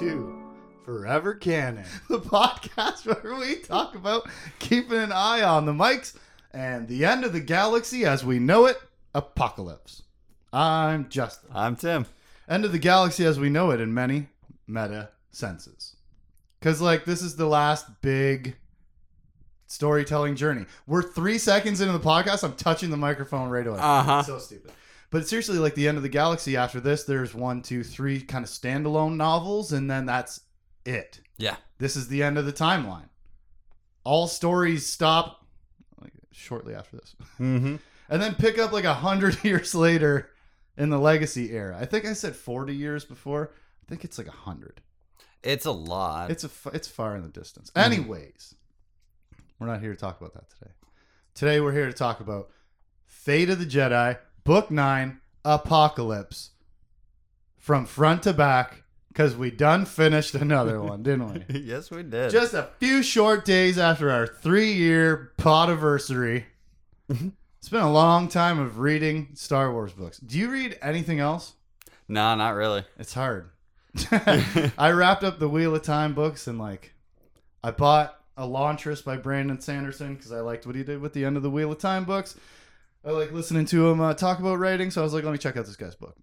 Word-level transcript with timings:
welcome 0.00 0.28
to 0.28 0.84
Forever 0.84 1.34
Canon, 1.34 1.84
the 2.08 2.20
podcast 2.20 3.06
where 3.06 3.34
we 3.34 3.56
talk 3.56 3.94
about 3.94 4.28
keeping 4.58 4.98
an 4.98 5.12
eye 5.12 5.42
on 5.42 5.66
the 5.66 5.72
mics 5.72 6.16
and 6.52 6.86
the 6.86 7.04
end 7.04 7.24
of 7.24 7.32
the 7.32 7.40
galaxy 7.40 8.04
as 8.04 8.24
we 8.24 8.38
know 8.38 8.66
it, 8.66 8.76
apocalypse. 9.14 10.02
I'm 10.52 11.08
Justin. 11.08 11.50
I'm 11.54 11.76
Tim. 11.76 12.06
End 12.48 12.64
of 12.64 12.72
the 12.72 12.78
galaxy 12.78 13.24
as 13.24 13.40
we 13.40 13.50
know 13.50 13.70
it 13.70 13.80
in 13.80 13.92
many 13.92 14.28
meta 14.66 15.10
senses. 15.30 15.96
Because, 16.60 16.80
like, 16.80 17.04
this 17.04 17.22
is 17.22 17.36
the 17.36 17.46
last 17.46 17.86
big 18.00 18.56
storytelling 19.66 20.36
journey. 20.36 20.66
We're 20.86 21.02
three 21.02 21.38
seconds 21.38 21.80
into 21.80 21.92
the 21.92 22.00
podcast. 22.04 22.44
I'm 22.44 22.54
touching 22.54 22.90
the 22.90 22.96
microphone 22.96 23.50
right 23.50 23.66
away. 23.66 23.78
Uh-huh. 23.80 24.22
So 24.22 24.38
stupid. 24.38 24.72
But 25.10 25.26
seriously, 25.26 25.58
like 25.58 25.74
the 25.74 25.88
end 25.88 25.96
of 25.96 26.02
the 26.02 26.08
galaxy. 26.08 26.56
After 26.56 26.80
this, 26.80 27.04
there's 27.04 27.34
one, 27.34 27.62
two, 27.62 27.82
three 27.82 28.20
kind 28.20 28.44
of 28.44 28.50
standalone 28.50 29.16
novels, 29.16 29.72
and 29.72 29.90
then 29.90 30.04
that's 30.06 30.40
it. 30.84 31.20
Yeah. 31.38 31.56
This 31.78 31.96
is 31.96 32.08
the 32.08 32.22
end 32.22 32.36
of 32.36 32.44
the 32.44 32.52
timeline. 32.52 33.08
All 34.04 34.26
stories 34.26 34.86
stop 34.86 35.46
like 36.00 36.12
shortly 36.32 36.74
after 36.74 36.96
this, 36.96 37.14
Mm-hmm. 37.40 37.76
and 38.10 38.22
then 38.22 38.34
pick 38.34 38.58
up 38.58 38.72
like 38.72 38.84
a 38.84 38.94
hundred 38.94 39.42
years 39.44 39.74
later 39.74 40.30
in 40.76 40.90
the 40.90 40.98
legacy 40.98 41.52
era. 41.52 41.76
I 41.80 41.84
think 41.86 42.04
I 42.04 42.12
said 42.12 42.36
forty 42.36 42.74
years 42.74 43.04
before. 43.04 43.52
I 43.54 43.88
think 43.88 44.04
it's 44.04 44.18
like 44.18 44.28
a 44.28 44.32
hundred. 44.32 44.80
It's 45.42 45.66
a 45.66 45.72
lot. 45.72 46.30
It's 46.30 46.44
a 46.44 46.50
it's 46.72 46.88
far 46.88 47.16
in 47.16 47.22
the 47.22 47.28
distance. 47.28 47.70
Anyways, 47.76 48.54
we're 49.58 49.66
not 49.68 49.80
here 49.80 49.94
to 49.94 49.98
talk 49.98 50.20
about 50.20 50.34
that 50.34 50.50
today. 50.50 50.72
Today 51.34 51.60
we're 51.60 51.72
here 51.72 51.86
to 51.86 51.92
talk 51.92 52.20
about 52.20 52.50
Fate 53.06 53.48
of 53.50 53.58
the 53.58 53.66
Jedi, 53.66 54.18
Book 54.48 54.70
Nine, 54.70 55.20
Apocalypse, 55.44 56.52
from 57.58 57.84
front 57.84 58.22
to 58.22 58.32
back, 58.32 58.82
because 59.08 59.36
we 59.36 59.50
done 59.50 59.84
finished 59.84 60.34
another 60.34 60.80
one, 60.82 61.02
didn't 61.02 61.46
we? 61.50 61.60
yes, 61.60 61.90
we 61.90 62.02
did. 62.02 62.30
Just 62.30 62.54
a 62.54 62.70
few 62.78 63.02
short 63.02 63.44
days 63.44 63.76
after 63.76 64.10
our 64.10 64.26
three-year 64.26 65.32
podiversary. 65.36 66.44
it's 67.10 67.68
been 67.68 67.82
a 67.82 67.92
long 67.92 68.26
time 68.26 68.58
of 68.58 68.78
reading 68.78 69.28
Star 69.34 69.70
Wars 69.70 69.92
books. 69.92 70.16
Do 70.16 70.38
you 70.38 70.50
read 70.50 70.78
anything 70.80 71.20
else? 71.20 71.52
no, 72.08 72.34
not 72.34 72.54
really. 72.54 72.84
It's 72.98 73.12
hard. 73.12 73.50
I 74.10 74.92
wrapped 74.92 75.24
up 75.24 75.38
the 75.38 75.48
Wheel 75.50 75.74
of 75.74 75.82
Time 75.82 76.14
books 76.14 76.46
and 76.46 76.58
like 76.58 76.94
I 77.62 77.70
bought 77.70 78.18
Elantris 78.38 79.04
by 79.04 79.18
Brandon 79.18 79.60
Sanderson 79.60 80.14
because 80.14 80.32
I 80.32 80.40
liked 80.40 80.64
what 80.64 80.74
he 80.74 80.84
did 80.84 81.02
with 81.02 81.12
the 81.12 81.26
end 81.26 81.36
of 81.36 81.42
the 81.42 81.50
Wheel 81.50 81.70
of 81.70 81.78
Time 81.78 82.06
books. 82.06 82.34
I 83.04 83.10
like 83.10 83.32
listening 83.32 83.64
to 83.66 83.88
him 83.88 84.00
uh, 84.00 84.14
talk 84.14 84.38
about 84.38 84.58
writing, 84.58 84.90
so 84.90 85.00
I 85.00 85.04
was 85.04 85.14
like, 85.14 85.24
let 85.24 85.32
me 85.32 85.38
check 85.38 85.56
out 85.56 85.66
this 85.66 85.76
guy's 85.76 85.94
book. 85.94 86.16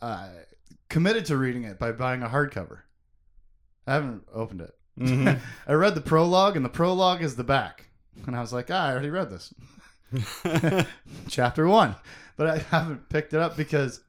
I 0.00 0.30
committed 0.88 1.26
to 1.26 1.36
reading 1.36 1.64
it 1.64 1.78
by 1.78 1.92
buying 1.92 2.22
a 2.22 2.28
hardcover. 2.28 2.80
I 3.86 3.94
haven't 3.94 4.26
opened 4.32 4.62
it. 4.62 4.74
Mhm. 4.98 5.38
I 5.66 5.72
read 5.72 5.94
the 5.94 6.00
prologue, 6.00 6.56
and 6.56 6.64
the 6.64 6.70
prologue 6.70 7.22
is 7.22 7.36
the 7.36 7.44
back. 7.44 7.86
And 8.26 8.36
I 8.36 8.40
was 8.40 8.52
like, 8.52 8.70
ah, 8.70 8.86
I 8.86 8.92
already 8.92 9.10
read 9.10 9.30
this. 9.30 9.52
chapter 11.28 11.66
one, 11.66 11.96
but 12.36 12.46
I 12.46 12.58
haven't 12.58 13.08
picked 13.08 13.34
it 13.34 13.40
up 13.40 13.56
because 13.56 14.00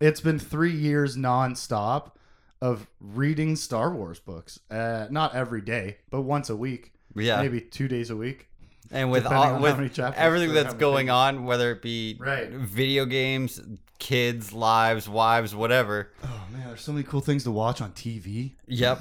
it's 0.00 0.20
been 0.20 0.38
three 0.38 0.74
years 0.74 1.16
nonstop 1.16 2.12
of 2.60 2.86
reading 3.00 3.56
Star 3.56 3.94
Wars 3.94 4.18
books. 4.18 4.58
Uh, 4.70 5.06
not 5.10 5.34
every 5.34 5.60
day, 5.60 5.98
but 6.10 6.22
once 6.22 6.50
a 6.50 6.56
week, 6.56 6.92
yeah. 7.14 7.40
maybe 7.40 7.60
two 7.60 7.88
days 7.88 8.10
a 8.10 8.16
week. 8.16 8.48
And 8.90 9.10
with 9.10 9.26
all, 9.26 9.60
with 9.60 9.98
everything 10.16 10.52
that's 10.54 10.74
going 10.74 11.10
on, 11.10 11.44
whether 11.44 11.70
it 11.72 11.82
be 11.82 12.16
Right. 12.18 12.50
video 12.50 13.04
games, 13.06 13.60
kids, 13.98 14.52
lives, 14.52 15.08
wives, 15.08 15.54
whatever. 15.54 16.12
Oh 16.24 16.46
man, 16.52 16.68
there's 16.68 16.80
so 16.80 16.92
many 16.92 17.04
cool 17.04 17.20
things 17.20 17.44
to 17.44 17.50
watch 17.50 17.80
on 17.80 17.92
TV, 17.92 18.52
Yep. 18.66 19.00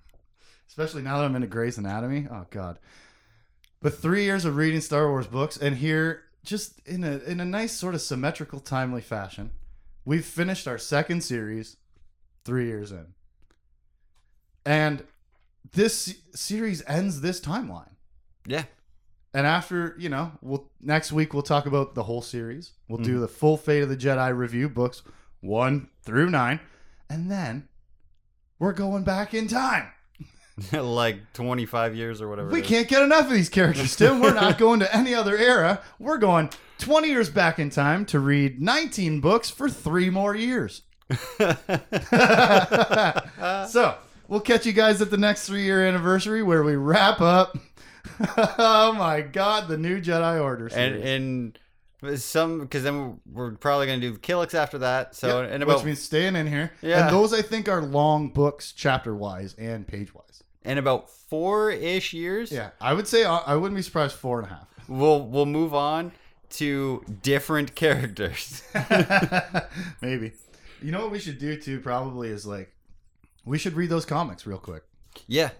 especially 0.68 1.02
now 1.02 1.18
that 1.18 1.24
I'm 1.24 1.34
into 1.36 1.48
Grey's 1.48 1.78
Anatomy. 1.78 2.26
Oh 2.30 2.46
god. 2.50 2.78
But 3.82 3.94
three 3.94 4.24
years 4.24 4.44
of 4.44 4.56
reading 4.56 4.80
Star 4.80 5.08
Wars 5.08 5.26
books, 5.26 5.56
and 5.56 5.76
here, 5.76 6.24
just 6.44 6.80
in 6.86 7.02
a 7.04 7.18
in 7.18 7.40
a 7.40 7.44
nice 7.44 7.72
sort 7.72 7.94
of 7.94 8.00
symmetrical, 8.02 8.60
timely 8.60 9.00
fashion, 9.00 9.50
we've 10.04 10.24
finished 10.24 10.68
our 10.68 10.78
second 10.78 11.22
series, 11.22 11.76
three 12.44 12.66
years 12.66 12.92
in, 12.92 13.06
and 14.66 15.04
this 15.72 16.16
series 16.34 16.82
ends 16.86 17.20
this 17.20 17.40
timeline. 17.40 17.90
Yeah. 18.46 18.64
And 19.32 19.46
after, 19.46 19.94
you 19.98 20.08
know, 20.08 20.32
we'll 20.42 20.68
next 20.80 21.12
week 21.12 21.32
we'll 21.34 21.42
talk 21.44 21.66
about 21.66 21.94
the 21.94 22.02
whole 22.02 22.22
series. 22.22 22.72
We'll 22.88 22.98
do 22.98 23.12
Mm-hmm. 23.12 23.20
the 23.20 23.28
full 23.28 23.56
Fate 23.56 23.82
of 23.82 23.88
the 23.88 23.96
Jedi 23.96 24.36
review 24.36 24.68
books 24.68 25.02
1 25.40 25.88
through 26.02 26.30
9, 26.30 26.58
and 27.08 27.30
then 27.30 27.68
we're 28.58 28.72
going 28.72 29.04
back 29.04 29.32
in 29.34 29.46
time. 29.48 29.88
like 30.72 31.32
25 31.32 31.94
years 31.94 32.20
or 32.20 32.28
whatever. 32.28 32.50
We 32.50 32.60
can't 32.60 32.86
get 32.88 33.02
enough 33.02 33.26
of 33.26 33.32
these 33.32 33.48
characters, 33.48 33.96
Tim. 33.96 34.20
We're 34.20 34.34
not 34.34 34.58
going 34.58 34.80
to 34.80 34.94
any 34.94 35.14
other 35.14 35.34
era. 35.36 35.80
We're 35.98 36.18
going 36.18 36.50
20 36.78 37.08
years 37.08 37.30
back 37.30 37.58
in 37.58 37.70
time 37.70 38.04
to 38.06 38.18
read 38.20 38.60
19 38.60 39.20
books 39.20 39.48
for 39.48 39.70
3 39.70 40.10
more 40.10 40.34
years. 40.34 40.82
so, 43.70 43.94
we'll 44.28 44.40
catch 44.40 44.66
you 44.66 44.72
guys 44.72 45.00
at 45.00 45.10
the 45.10 45.16
next 45.16 45.48
3-year 45.48 45.86
anniversary 45.86 46.42
where 46.42 46.62
we 46.62 46.76
wrap 46.76 47.20
up 47.20 47.56
Oh 48.36 48.92
my 48.92 49.20
god, 49.22 49.68
the 49.68 49.78
new 49.78 50.00
Jedi 50.00 50.40
Order 50.42 50.66
and 50.66 50.72
series. 50.72 51.04
and 51.04 51.58
some 52.20 52.60
because 52.60 52.82
then 52.82 53.20
we're 53.30 53.52
probably 53.52 53.86
gonna 53.86 54.00
do 54.00 54.16
Killiks 54.18 54.54
after 54.54 54.78
that. 54.78 55.14
So 55.14 55.42
Yep, 55.42 55.50
and 55.52 55.62
about 55.62 55.76
which 55.76 55.84
means 55.84 56.00
staying 56.02 56.36
in 56.36 56.46
here. 56.46 56.72
Yeah. 56.82 57.06
And 57.06 57.14
those 57.14 57.32
I 57.32 57.42
think 57.42 57.68
are 57.68 57.82
long 57.82 58.28
books, 58.28 58.72
chapter 58.72 59.14
wise 59.14 59.54
and 59.58 59.86
page 59.86 60.14
wise. 60.14 60.42
in 60.64 60.78
about 60.78 61.10
four 61.10 61.70
ish 61.70 62.12
years. 62.12 62.50
Yeah, 62.52 62.70
I 62.80 62.94
would 62.94 63.06
say 63.08 63.24
uh, 63.24 63.40
I 63.46 63.54
wouldn't 63.56 63.76
be 63.76 63.82
surprised 63.82 64.14
four 64.14 64.40
and 64.40 64.46
a 64.50 64.54
half. 64.54 64.66
we'll 64.88 65.26
we'll 65.26 65.46
move 65.46 65.74
on 65.74 66.12
to 66.50 67.04
different 67.22 67.74
characters. 67.76 68.62
Maybe. 70.00 70.32
You 70.82 70.92
know 70.92 71.00
what 71.02 71.10
we 71.10 71.18
should 71.18 71.38
do 71.38 71.56
too? 71.56 71.80
Probably 71.80 72.28
is 72.28 72.46
like 72.46 72.72
we 73.44 73.58
should 73.58 73.74
read 73.74 73.90
those 73.90 74.04
comics 74.06 74.46
real 74.46 74.58
quick. 74.58 74.82
yeah, 75.26 75.50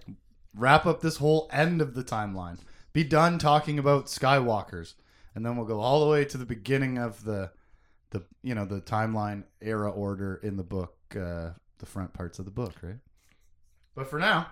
Wrap 0.55 0.87
up 0.87 1.01
this 1.01 1.17
whole 1.17 1.49
end 1.53 1.81
of 1.81 1.95
the 1.95 2.03
timeline. 2.05 2.59
Be 2.93 3.05
done 3.05 3.39
talking 3.39 3.79
about 3.79 4.07
Skywalkers, 4.07 4.95
and 5.35 5.47
then 5.47 5.57
we'll 5.57 5.67
go 5.67 5.81
all 5.81 6.05
the 6.05 6.11
way 6.11 6.25
to 6.25 6.37
the 6.39 6.47
beginning 6.47 6.99
of 6.99 7.25
the 7.25 7.53
the 8.11 8.25
you 8.43 8.55
know 8.55 8.65
the 8.65 8.81
timeline 8.81 9.45
era 9.61 9.91
order 9.91 10.41
in 10.43 10.57
the 10.57 10.65
book, 10.65 10.97
uh, 11.13 11.51
the 11.79 11.87
front 11.87 12.13
parts 12.13 12.39
of 12.41 12.45
the 12.45 12.51
book, 12.51 12.75
right? 12.83 12.99
But 13.95 14.09
for 14.09 14.19
now, 14.19 14.49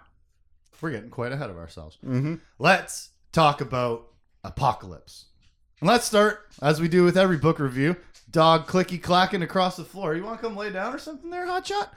we're 0.81 0.91
getting 0.93 1.11
quite 1.11 1.33
ahead 1.33 1.51
of 1.51 1.57
ourselves. 1.57 1.99
mm-hmm. 2.05 2.37
Let's 2.59 3.11
talk 3.33 3.61
about 3.61 4.09
Apocalypse. 4.45 5.27
And 5.81 5.89
let's 5.89 6.05
start, 6.05 6.49
as 6.61 6.81
we 6.81 6.89
do 6.89 7.05
with 7.05 7.17
every 7.17 7.37
book 7.37 7.59
review, 7.59 7.97
dog 8.31 8.67
clicky 8.67 9.01
clacking 9.01 9.43
across 9.43 9.77
the 9.77 9.85
floor. 9.85 10.15
You 10.15 10.25
want 10.25 10.41
to 10.41 10.47
come 10.47 10.57
lay 10.57 10.71
down 10.71 10.95
or 10.95 10.99
something 10.99 11.31
there, 11.31 11.47
Hotshot? 11.47 11.89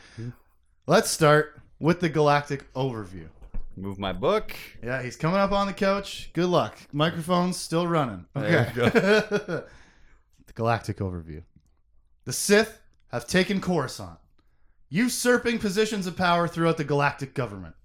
Let's 0.86 1.10
start 1.10 1.60
with 1.80 2.00
the 2.00 2.10
galactic 2.10 2.72
overview. 2.74 3.28
Move 3.76 4.00
my 4.00 4.14
book. 4.14 4.56
Yeah, 4.84 5.02
he's 5.02 5.16
coming 5.16 5.40
up 5.40 5.52
on 5.52 5.68
the 5.68 5.74
couch. 5.74 6.30
Good 6.34 6.48
luck. 6.48 6.78
Microphone's 6.92 7.58
still 7.58 7.88
running. 7.88 8.26
There 8.34 8.72
Okay. 8.78 8.90
the 9.00 10.54
galactic 10.54 10.98
overview. 10.98 11.44
The 12.26 12.34
Sith 12.34 12.80
have 13.12 13.28
taken 13.28 13.62
Coruscant, 13.62 14.20
usurping 14.90 15.60
positions 15.60 16.08
of 16.08 16.16
power 16.16 16.48
throughout 16.48 16.78
the 16.78 16.84
galactic 16.84 17.34
government. 17.34 17.76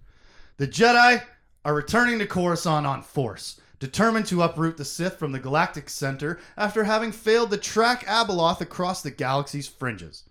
The 0.59 0.69
Jedi 0.69 1.23
are 1.65 1.75
returning 1.75 2.19
to 2.19 2.27
Coruscant 2.27 2.87
on 2.87 3.03
force, 3.03 3.61
determined 3.79 4.27
to 4.27 4.43
uproot 4.43 4.77
the 4.77 4.85
Sith 4.85 5.19
from 5.19 5.33
the 5.33 5.39
galactic 5.39 5.89
center 5.89 6.39
after 6.57 6.85
having 6.85 7.13
failed 7.13 7.51
to 7.51 7.57
track 7.57 8.05
Abeloth 8.07 8.61
across 8.61 9.03
the 9.03 9.11
galaxy's 9.11 9.69
fringes. 9.69 10.25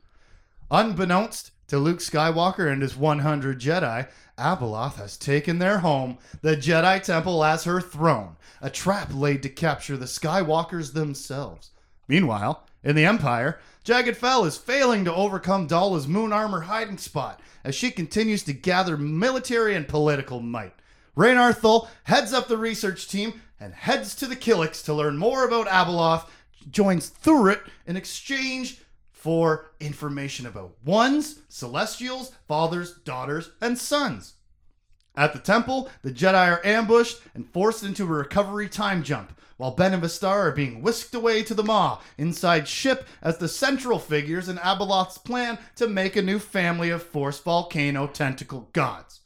Unbeknownst 0.72 1.52
to 1.68 1.78
Luke 1.78 2.00
Skywalker 2.00 2.72
and 2.72 2.82
his 2.82 2.96
100 2.96 3.60
Jedi, 3.60 4.08
Abeloth 4.38 4.96
has 4.96 5.18
taken 5.18 5.60
their 5.60 5.80
home, 5.80 6.18
the 6.42 6.56
Jedi 6.56 7.02
Temple, 7.02 7.44
as 7.44 7.64
her 7.64 7.82
throne, 7.82 8.36
a 8.62 8.70
trap 8.70 9.10
laid 9.14 9.42
to 9.44 9.50
capture 9.50 9.98
the 9.98 10.06
Skywalkers 10.06 10.94
themselves. 10.94 11.72
Meanwhile, 12.08 12.66
in 12.84 12.96
the 12.96 13.06
Empire, 13.06 13.60
Jagged 13.84 14.18
Fel 14.18 14.46
is 14.46 14.58
failing 14.58 15.06
to 15.06 15.14
overcome 15.14 15.68
Daala's 15.68 16.08
moon 16.08 16.34
armor 16.34 16.62
hiding 16.62 16.98
spot 16.98 17.40
as 17.64 17.76
she 17.76 17.92
continues 17.92 18.44
to 18.44 18.54
gather 18.54 18.98
military 18.98 19.76
and 19.76 19.88
political 19.88 20.40
might. 20.40 20.74
Raynar 21.16 21.56
Thul 21.56 21.88
heads 22.04 22.34
up 22.34 22.48
the 22.48 22.58
research 22.58 23.08
team 23.08 23.42
and 23.60 23.74
heads 23.74 24.16
to 24.16 24.28
the 24.28 24.36
Killiks 24.36 24.84
to 24.86 24.94
learn 24.94 25.18
more 25.18 25.46
about 25.46 25.68
Abeloth, 25.68 26.28
joins 26.70 27.10
Thuruht 27.10 27.62
in 27.86 27.96
exchange 27.96 28.82
for 29.26 29.72
information 29.80 30.46
about 30.46 30.76
ones, 30.86 31.40
celestials, 31.50 32.32
fathers, 32.48 32.94
daughters, 33.06 33.50
and 33.60 33.76
sons. 33.76 34.36
At 35.18 35.34
the 35.34 35.40
temple, 35.40 35.90
the 36.04 36.12
Jedi 36.12 36.52
are 36.52 36.64
ambushed 36.64 37.22
and 37.34 37.50
forced 37.50 37.84
into 37.84 38.04
a 38.04 38.06
recovery 38.06 38.70
time 38.70 39.02
jump, 39.02 39.36
while 39.58 39.72
Ben 39.72 39.96
and 39.96 40.04
Vistar 40.04 40.28
are 40.28 40.52
being 40.52 40.80
whisked 40.84 41.16
away 41.16 41.42
to 41.42 41.56
the 41.56 41.64
Maw 41.64 42.02
inside 42.20 42.68
ship 42.68 43.08
as 43.24 43.40
the 43.40 43.48
central 43.48 43.98
figures 43.98 44.48
in 44.48 44.58
Abeloth's 44.58 45.18
plan 45.18 45.58
to 45.78 45.88
make 45.88 46.16
a 46.16 46.22
new 46.22 46.38
family 46.38 46.92
of 46.92 47.02
Force 47.02 47.40
Volcano 47.40 48.06
tentacle 48.06 48.70
gods. 48.74 49.22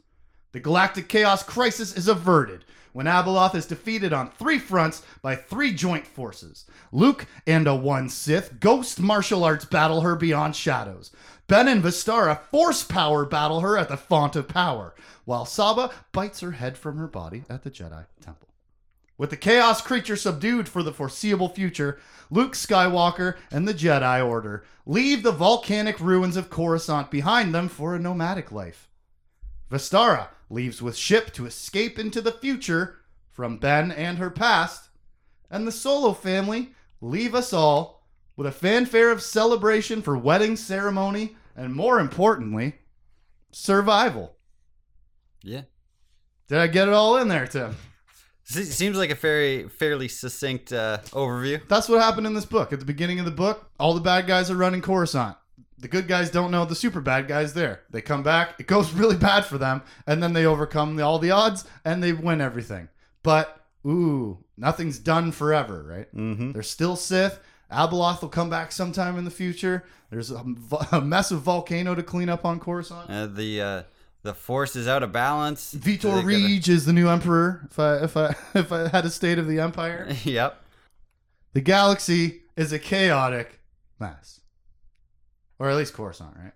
The 0.53 0.61
galactic 0.61 1.09
chaos 1.09 1.43
crisis 1.43 1.93
is 1.93 2.07
averted 2.07 2.63
when 2.99 3.05
Abeloth 3.05 3.55
is 3.55 3.65
defeated 3.65 4.11
on 4.11 4.29
three 4.29 4.59
fronts 4.59 5.03
by 5.21 5.33
three 5.33 5.71
joint 5.73 6.05
forces. 6.05 6.65
Luke 6.91 7.27
and 7.47 7.65
a 7.65 7.73
one 7.73 8.09
Sith 8.09 8.59
ghost 8.59 8.99
martial 8.99 9.45
arts 9.45 9.63
battle 9.63 10.01
her 10.01 10.17
beyond 10.17 10.53
shadows. 10.53 11.09
Ben 11.47 11.69
and 11.69 11.81
Vistara 11.81 12.41
force 12.51 12.83
power 12.83 13.23
battle 13.23 13.61
her 13.61 13.77
at 13.77 13.87
the 13.87 13.95
Font 13.95 14.35
of 14.35 14.49
Power, 14.49 14.93
while 15.23 15.45
Saba 15.45 15.91
bites 16.11 16.41
her 16.41 16.51
head 16.51 16.77
from 16.77 16.97
her 16.97 17.07
body 17.07 17.45
at 17.49 17.63
the 17.63 17.71
Jedi 17.71 18.05
Temple. 18.19 18.49
With 19.17 19.29
the 19.29 19.37
chaos 19.37 19.79
creature 19.81 20.17
subdued 20.17 20.67
for 20.67 20.83
the 20.83 20.91
foreseeable 20.91 21.47
future, 21.47 22.01
Luke 22.29 22.51
Skywalker 22.51 23.37
and 23.49 23.65
the 23.65 23.73
Jedi 23.73 24.27
Order 24.27 24.65
leave 24.85 25.23
the 25.23 25.31
volcanic 25.31 26.01
ruins 26.01 26.35
of 26.35 26.49
Coruscant 26.49 27.09
behind 27.09 27.55
them 27.55 27.69
for 27.69 27.95
a 27.95 27.99
nomadic 27.99 28.51
life. 28.51 28.89
Vistara 29.71 30.27
leaves 30.49 30.81
with 30.81 30.95
ship 30.95 31.31
to 31.33 31.45
escape 31.45 31.99
into 31.99 32.21
the 32.21 32.31
future 32.31 32.99
from 33.31 33.57
Ben 33.57 33.91
and 33.91 34.17
her 34.17 34.29
past, 34.29 34.89
and 35.49 35.67
the 35.67 35.71
Solo 35.71 36.13
family 36.13 36.73
leave 37.01 37.33
us 37.33 37.53
all 37.53 38.07
with 38.35 38.47
a 38.47 38.51
fanfare 38.51 39.11
of 39.11 39.21
celebration 39.21 40.01
for 40.01 40.17
wedding 40.17 40.55
ceremony 40.55 41.35
and 41.55 41.73
more 41.73 41.99
importantly, 41.99 42.75
survival. 43.51 44.35
Yeah. 45.43 45.63
Did 46.47 46.57
I 46.57 46.67
get 46.67 46.87
it 46.87 46.93
all 46.93 47.17
in 47.17 47.27
there, 47.27 47.47
Tim? 47.47 47.75
Seems 48.43 48.97
like 48.97 49.11
a 49.11 49.15
very 49.15 49.69
fairly 49.69 50.07
succinct 50.07 50.73
uh, 50.73 50.99
overview. 51.11 51.61
That's 51.67 51.87
what 51.87 52.01
happened 52.01 52.25
in 52.25 52.33
this 52.33 52.45
book. 52.45 52.73
At 52.73 52.79
the 52.79 52.85
beginning 52.85 53.19
of 53.19 53.25
the 53.25 53.31
book, 53.31 53.69
all 53.79 53.93
the 53.93 54.01
bad 54.01 54.25
guys 54.25 54.49
are 54.49 54.55
running 54.55 54.81
Coruscant. 54.81 55.37
The 55.79 55.87
good 55.87 56.07
guys 56.07 56.29
don't 56.29 56.51
know 56.51 56.65
the 56.65 56.75
super 56.75 57.01
bad 57.01 57.27
guys 57.27 57.53
there. 57.53 57.81
They 57.89 58.01
come 58.01 58.23
back, 58.23 58.59
it 58.59 58.67
goes 58.67 58.93
really 58.93 59.17
bad 59.17 59.45
for 59.45 59.57
them, 59.57 59.81
and 60.05 60.21
then 60.21 60.33
they 60.33 60.45
overcome 60.45 60.95
the, 60.95 61.03
all 61.03 61.19
the 61.19 61.31
odds 61.31 61.65
and 61.85 62.03
they 62.03 62.13
win 62.13 62.41
everything. 62.41 62.89
But 63.23 63.61
ooh, 63.85 64.43
nothing's 64.57 64.99
done 64.99 65.31
forever, 65.31 65.83
right? 65.83 66.15
Mm-hmm. 66.15 66.51
There's 66.51 66.69
still 66.69 66.95
Sith. 66.95 67.39
Abeloth 67.71 68.21
will 68.21 68.29
come 68.29 68.49
back 68.49 68.71
sometime 68.71 69.17
in 69.17 69.25
the 69.25 69.31
future. 69.31 69.85
There's 70.09 70.31
a, 70.31 70.43
a 70.91 71.01
mess 71.01 71.31
of 71.31 71.41
volcano 71.41 71.95
to 71.95 72.03
clean 72.03 72.29
up 72.29 72.45
on 72.45 72.59
Coruscant. 72.59 73.09
Uh, 73.09 73.27
the 73.27 73.61
uh, 73.61 73.83
the 74.23 74.33
force 74.33 74.75
is 74.75 74.87
out 74.87 75.03
of 75.03 75.11
balance. 75.11 75.73
Vitor 75.73 76.23
Reige 76.23 76.69
is 76.69 76.85
the 76.85 76.93
new 76.93 77.07
emperor. 77.07 77.67
If 77.69 77.79
I 77.79 77.95
if 77.97 78.17
I 78.17 78.35
if 78.55 78.71
I 78.71 78.87
had 78.89 79.05
a 79.05 79.09
state 79.09 79.39
of 79.39 79.47
the 79.47 79.59
empire, 79.59 80.07
yep. 80.23 80.61
the 81.53 81.61
galaxy 81.61 82.41
is 82.55 82.73
a 82.73 82.79
chaotic 82.79 83.59
mess, 83.99 84.38
or 85.59 85.69
at 85.69 85.75
least 85.77 85.94
Coruscant, 85.94 86.35
right? 86.35 86.53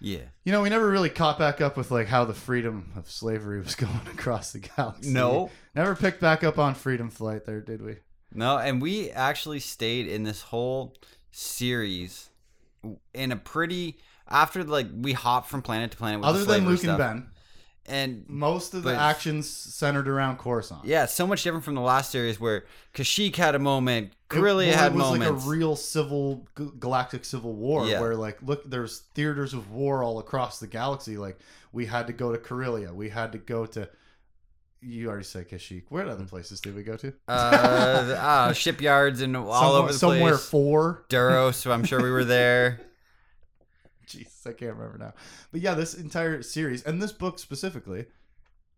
Yeah. 0.00 0.22
You 0.44 0.52
know, 0.52 0.62
we 0.62 0.68
never 0.70 0.88
really 0.88 1.10
caught 1.10 1.38
back 1.38 1.60
up 1.60 1.76
with 1.76 1.90
like 1.90 2.06
how 2.08 2.24
the 2.24 2.34
freedom 2.34 2.92
of 2.96 3.10
slavery 3.10 3.60
was 3.60 3.74
going 3.76 4.06
across 4.12 4.52
the 4.52 4.58
galaxy. 4.60 5.10
No. 5.12 5.50
never 5.74 5.94
picked 5.94 6.20
back 6.20 6.42
up 6.42 6.58
on 6.58 6.74
Freedom 6.74 7.10
Flight 7.10 7.44
there, 7.44 7.60
did 7.60 7.82
we? 7.82 7.96
No, 8.34 8.58
and 8.58 8.82
we 8.82 9.10
actually 9.10 9.60
stayed 9.60 10.06
in 10.08 10.24
this 10.24 10.42
whole 10.42 10.94
series 11.30 12.30
in 13.14 13.32
a 13.32 13.36
pretty 13.36 13.98
after 14.28 14.64
like 14.64 14.88
we 14.94 15.12
hopped 15.12 15.48
from 15.48 15.62
planet 15.62 15.90
to 15.92 15.96
planet 15.96 16.20
with 16.20 16.28
Other 16.28 16.40
the 16.40 16.44
than 16.46 16.66
Luke 16.66 16.80
stuff. 16.80 16.98
and 17.00 17.22
Ben, 17.22 17.30
and 17.88 18.24
most 18.28 18.74
of 18.74 18.82
the 18.82 18.94
actions 18.94 19.48
centered 19.48 20.08
around 20.08 20.38
Coruscant. 20.38 20.84
yeah, 20.84 21.06
so 21.06 21.26
much 21.26 21.42
different 21.42 21.64
from 21.64 21.74
the 21.74 21.80
last 21.80 22.10
series 22.10 22.38
where 22.40 22.64
Kashyyyk 22.94 23.36
had 23.36 23.54
a 23.54 23.58
moment, 23.58 24.12
Corellia 24.28 24.74
had 24.76 24.92
it 24.92 24.94
was 24.96 25.04
moments. 25.04 25.26
like 25.44 25.44
a 25.46 25.48
real 25.48 25.76
civil 25.76 26.46
galactic 26.78 27.24
civil 27.24 27.52
war 27.54 27.86
Yeah. 27.86 28.00
where 28.00 28.14
like 28.16 28.38
look 28.42 28.68
there's 28.68 29.00
theaters 29.14 29.54
of 29.54 29.70
war 29.70 30.02
all 30.02 30.18
across 30.18 30.58
the 30.60 30.66
galaxy 30.66 31.16
like 31.16 31.38
we 31.72 31.86
had 31.86 32.06
to 32.08 32.12
go 32.12 32.32
to 32.32 32.38
Corellia 32.38 32.92
we 32.92 33.08
had 33.10 33.32
to 33.32 33.38
go 33.38 33.66
to 33.66 33.88
you 34.82 35.08
already 35.08 35.24
said 35.24 35.48
Kashyyyk 35.48 35.84
where 35.88 36.06
other 36.08 36.24
places 36.24 36.60
did 36.60 36.74
we 36.76 36.82
go 36.82 36.96
to 36.96 37.12
uh, 37.28 37.30
uh, 37.32 38.52
shipyards 38.62 39.20
and 39.20 39.36
all 39.36 39.52
somewhere, 39.52 39.78
over 39.78 39.82
the 39.82 39.88
place. 39.88 39.98
somewhere 40.00 40.32
place. 40.32 40.48
four 40.48 41.04
Duros, 41.08 41.54
so 41.54 41.72
I'm 41.72 41.84
sure 41.84 42.02
we 42.02 42.10
were 42.10 42.24
there. 42.24 42.80
Jesus 44.12 44.46
I 44.46 44.52
can't 44.52 44.74
remember 44.76 44.98
now 44.98 45.12
but 45.52 45.60
yeah 45.60 45.74
this 45.74 45.94
entire 45.94 46.42
series 46.42 46.82
and 46.84 47.00
this 47.02 47.12
book 47.12 47.38
specifically 47.38 48.06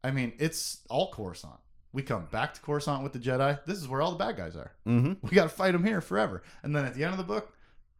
I 0.04 0.10
mean 0.10 0.32
it's 0.38 0.80
all 0.88 1.10
Coruscant 1.12 1.58
we 1.92 2.02
come 2.02 2.26
back 2.30 2.54
to 2.54 2.60
Coruscant 2.60 3.02
with 3.02 3.12
the 3.12 3.18
Jedi 3.18 3.64
this 3.66 3.78
is 3.78 3.88
where 3.88 4.00
all 4.02 4.12
the 4.12 4.18
bad 4.18 4.36
guys 4.36 4.56
are 4.56 4.72
Mm-hmm. 4.86 5.26
we 5.26 5.30
got 5.34 5.44
to 5.44 5.48
fight 5.48 5.72
them 5.72 5.84
here 5.84 6.00
forever. 6.00 6.42
And 6.62 6.74
then 6.74 6.84
at 6.84 6.94
the 6.94 7.02
end 7.04 7.12
of 7.12 7.18
the 7.18 7.24
book, 7.24 7.52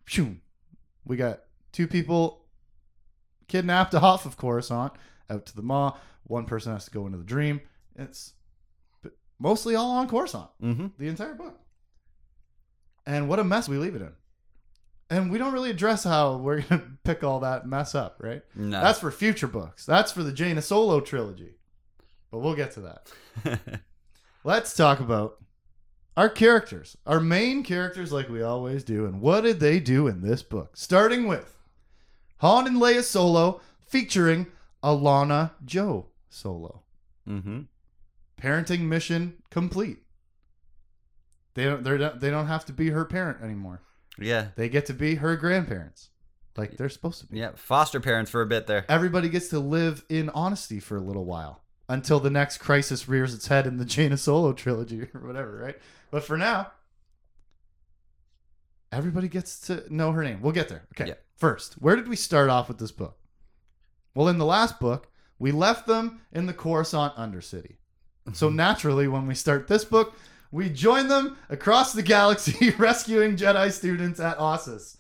phew, 0.05 0.37
we 1.05 1.17
got 1.17 1.41
two 1.73 1.87
people 1.87 2.45
kidnapped 3.47 3.95
off 3.95 4.25
of 4.27 4.37
Coruscant 4.37 4.93
out 5.31 5.47
to 5.47 5.57
the 5.57 5.63
Maw. 5.63 5.97
One 6.25 6.45
person 6.45 6.73
has 6.73 6.85
to 6.87 6.91
go 6.91 7.07
into 7.07 7.19
the 7.19 7.25
dream. 7.25 7.61
It's 7.97 8.35
mostly 9.39 9.75
all 9.75 9.91
on 9.93 10.09
Coruscant, 10.09 10.49
Mm-hmm. 10.63 10.87
the 10.99 11.09
entire 11.09 11.35
book. 11.35 11.59
And 13.07 13.29
what 13.29 13.39
a 13.39 13.45
mess 13.45 13.69
we 13.69 13.79
leave 13.79 13.95
it 13.95 14.03
in. 14.03 14.13
And 15.11 15.31
we 15.31 15.39
don't 15.39 15.53
really 15.53 15.71
address 15.71 16.05
how 16.05 16.37
we're 16.37 16.61
going 16.61 16.81
to 16.81 16.87
pick 17.05 17.25
all 17.25 17.41
that 17.41 17.67
mess 17.67 17.95
up, 17.95 18.17
right? 18.21 18.43
No. 18.55 18.81
That's 18.81 18.99
for 18.99 19.11
future 19.11 19.47
books. 19.47 19.87
That's 19.87 20.13
for 20.13 20.23
the 20.23 20.33
Jaina 20.33 20.63
Solo 20.63 21.01
trilogy. 21.01 21.55
But 22.31 22.41
we'll 22.41 22.55
get 22.55 22.73
to 22.73 22.81
that. 22.81 23.81
Let's 24.45 24.75
talk 24.75 25.01
about 25.01 25.39
our 26.17 26.29
characters, 26.29 26.97
our 27.07 27.21
main 27.21 27.63
characters, 27.63 28.13
like 28.13 28.29
we 28.29 28.43
always 28.43 28.85
do. 28.85 29.07
And 29.07 29.21
what 29.21 29.43
did 29.43 29.61
they 29.61 29.81
do 29.81 30.09
in 30.09 30.21
this 30.21 30.43
book? 30.43 30.77
Starting 30.77 31.27
with 31.27 31.57
Han 32.39 32.67
and 32.67 32.77
Leia 32.77 33.03
Solo, 33.03 33.61
featuring 33.87 34.47
Allana 34.83 35.53
Djo 35.65 36.07
Solo. 36.29 36.83
mm-hmm. 37.27 37.61
Parenting 38.41 38.83
mission 38.83 39.35
complete. 39.51 39.99
They 41.55 41.65
don't. 41.65 41.83
They 41.83 42.31
don't 42.31 42.47
have 42.47 42.65
to 42.67 42.73
be 42.73 42.91
her 42.91 43.05
parent 43.05 43.43
anymore. 43.43 43.83
Yeah. 44.19 44.49
They 44.57 44.69
get 44.69 44.87
to 44.87 44.95
be 44.95 45.17
her 45.17 45.37
grandparents, 45.37 46.11
like 46.57 46.77
they're 46.77 46.89
supposed 46.89 47.21
to 47.21 47.27
be. 47.27 47.39
Yeah. 47.39 47.51
Foster 47.55 48.01
parents 48.01 48.31
for 48.31 48.43
a 48.43 48.47
bit 48.47 48.67
there. 48.67 48.85
Everybody 48.89 49.29
gets 49.29 49.49
to 49.49 49.59
live 49.59 50.05
in 50.09 50.29
honesty 50.31 50.81
for 50.81 50.97
a 50.97 51.01
little 51.01 51.25
while 51.25 51.63
until 51.89 52.21
the 52.21 52.31
next 52.31 52.59
crisis 52.59 53.09
rears 53.09 53.35
its 53.35 53.47
head 53.49 53.67
in 53.67 53.79
the 53.79 53.85
Jaina 53.87 54.17
Solo 54.17 54.53
trilogy 54.53 55.03
or 55.15 55.27
whatever, 55.27 55.57
right? 55.57 55.79
But 56.11 56.25
for 56.25 56.37
now, 56.37 56.73
everybody 58.93 59.29
gets 59.29 59.61
to 59.63 59.85
know 59.95 60.13
her 60.13 60.23
name. 60.23 60.41
We'll 60.41 60.53
get 60.53 60.69
there. 60.69 60.87
Okay. 60.95 61.09
Yeah. 61.09 61.15
First, 61.37 61.75
where 61.75 61.97
did 61.97 62.09
we 62.09 62.17
start 62.17 62.51
off 62.51 62.69
with 62.69 62.79
this 62.79 62.91
book? 62.91 63.17
Well, 64.15 64.29
in 64.29 64.39
the 64.39 64.45
last 64.45 64.81
book, 64.81 65.09
we 65.39 65.53
left 65.53 65.87
them 65.87 66.21
in 66.33 66.47
the 66.47 66.53
Coruscant 66.53 67.15
Undercity. 67.15 67.77
And 68.27 68.37
so 68.37 68.49
naturally, 68.51 69.07
when 69.07 69.27
we 69.27 69.35
start 69.35 69.69
this 69.69 69.85
book, 69.85 70.15
we 70.51 70.69
join 70.71 71.09
them 71.09 71.37
across 71.49 71.93
the 71.93 72.03
galaxy 72.03 72.71
rescuing 72.79 73.37
Jedi 73.37 73.71
students 73.73 74.21
at 74.21 74.39
Ossus, 74.39 74.97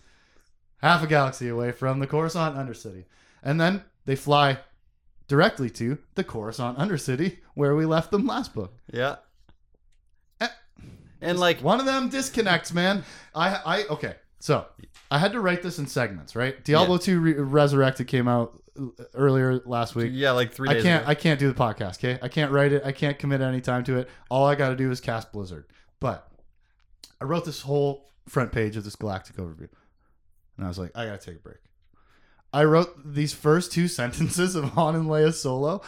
half 0.83 1.03
a 1.03 1.07
galaxy 1.07 1.49
away 1.49 1.73
from 1.73 1.99
the 2.01 2.07
Coruscant 2.07 2.57
Undercity. 2.57 3.05
And 3.43 3.61
then 3.61 3.85
they 4.05 4.17
fly 4.17 4.59
directly 5.27 5.71
to 5.71 5.99
the 6.15 6.25
Coruscant 6.25 6.79
Undercity 6.79 7.39
where 7.55 7.75
we 7.75 7.85
left 7.87 8.11
them 8.11 8.27
last 8.27 8.55
book. 8.55 8.75
Yeah. 8.93 9.17
Eh. 10.41 10.49
And 11.21 11.39
like 11.39 11.63
One 11.63 11.81
of 11.81 11.87
them 11.87 12.09
disconnects, 12.09 12.73
man. 12.73 13.05
I 13.35 13.55
I 13.65 13.85
okay. 13.85 14.17
So 14.41 14.67
I 15.11 15.19
had 15.19 15.33
to 15.33 15.41
write 15.41 15.63
this 15.63 15.79
in 15.79 15.87
segments, 15.87 16.37
right? 16.37 16.63
Diablo 16.65 16.95
Yeah. 16.97 17.01
2 17.01 17.21
Re- 17.21 17.33
Resurrected 17.35 18.07
came 18.07 18.29
out 18.29 18.63
earlier 19.15 19.61
last 19.65 19.95
week. 19.95 20.13
yeah, 20.15 20.33
like 20.33 20.53
three 20.53 20.69
I 20.69 20.81
can't 20.81 21.03
ago. 21.03 21.11
I 21.11 21.15
can't 21.15 21.39
do 21.39 21.49
the 21.53 21.59
podcast, 21.59 21.99
okay? 21.99 22.19
I 22.23 22.29
can't 22.29 22.53
write 22.53 22.73
it. 22.73 22.83
I 22.85 22.93
can't 22.93 23.19
commit 23.19 23.41
any 23.41 23.61
time 23.61 23.85
to 23.85 23.99
it. 23.99 24.09
All 24.31 24.47
I 24.47 24.55
got 24.55 24.71
to 24.71 24.77
do 24.77 24.91
is 24.91 25.01
cast 25.01 25.33
Blizzard. 25.33 25.67
But 26.01 26.31
I 27.21 27.25
wrote 27.25 27.45
this 27.45 27.61
whole 27.63 28.11
front 28.29 28.53
page 28.53 28.77
of 28.77 28.85
this 28.85 28.97
galactic 28.97 29.37
overview. 29.37 29.69
And 30.57 30.65
I 30.65 30.69
was 30.69 30.79
like, 30.79 30.91
I 30.97 31.07
got 31.07 31.21
to 31.21 31.27
take 31.27 31.37
a 31.37 31.43
break. 31.43 31.59
I 32.53 32.65
wrote 32.65 33.15
these 33.15 33.33
first 33.33 33.73
two 33.73 33.89
sentences 34.01 34.55
of 34.55 34.65
Han 34.71 34.95
and 34.95 35.07
Leia 35.07 35.33
solo. 35.33 35.83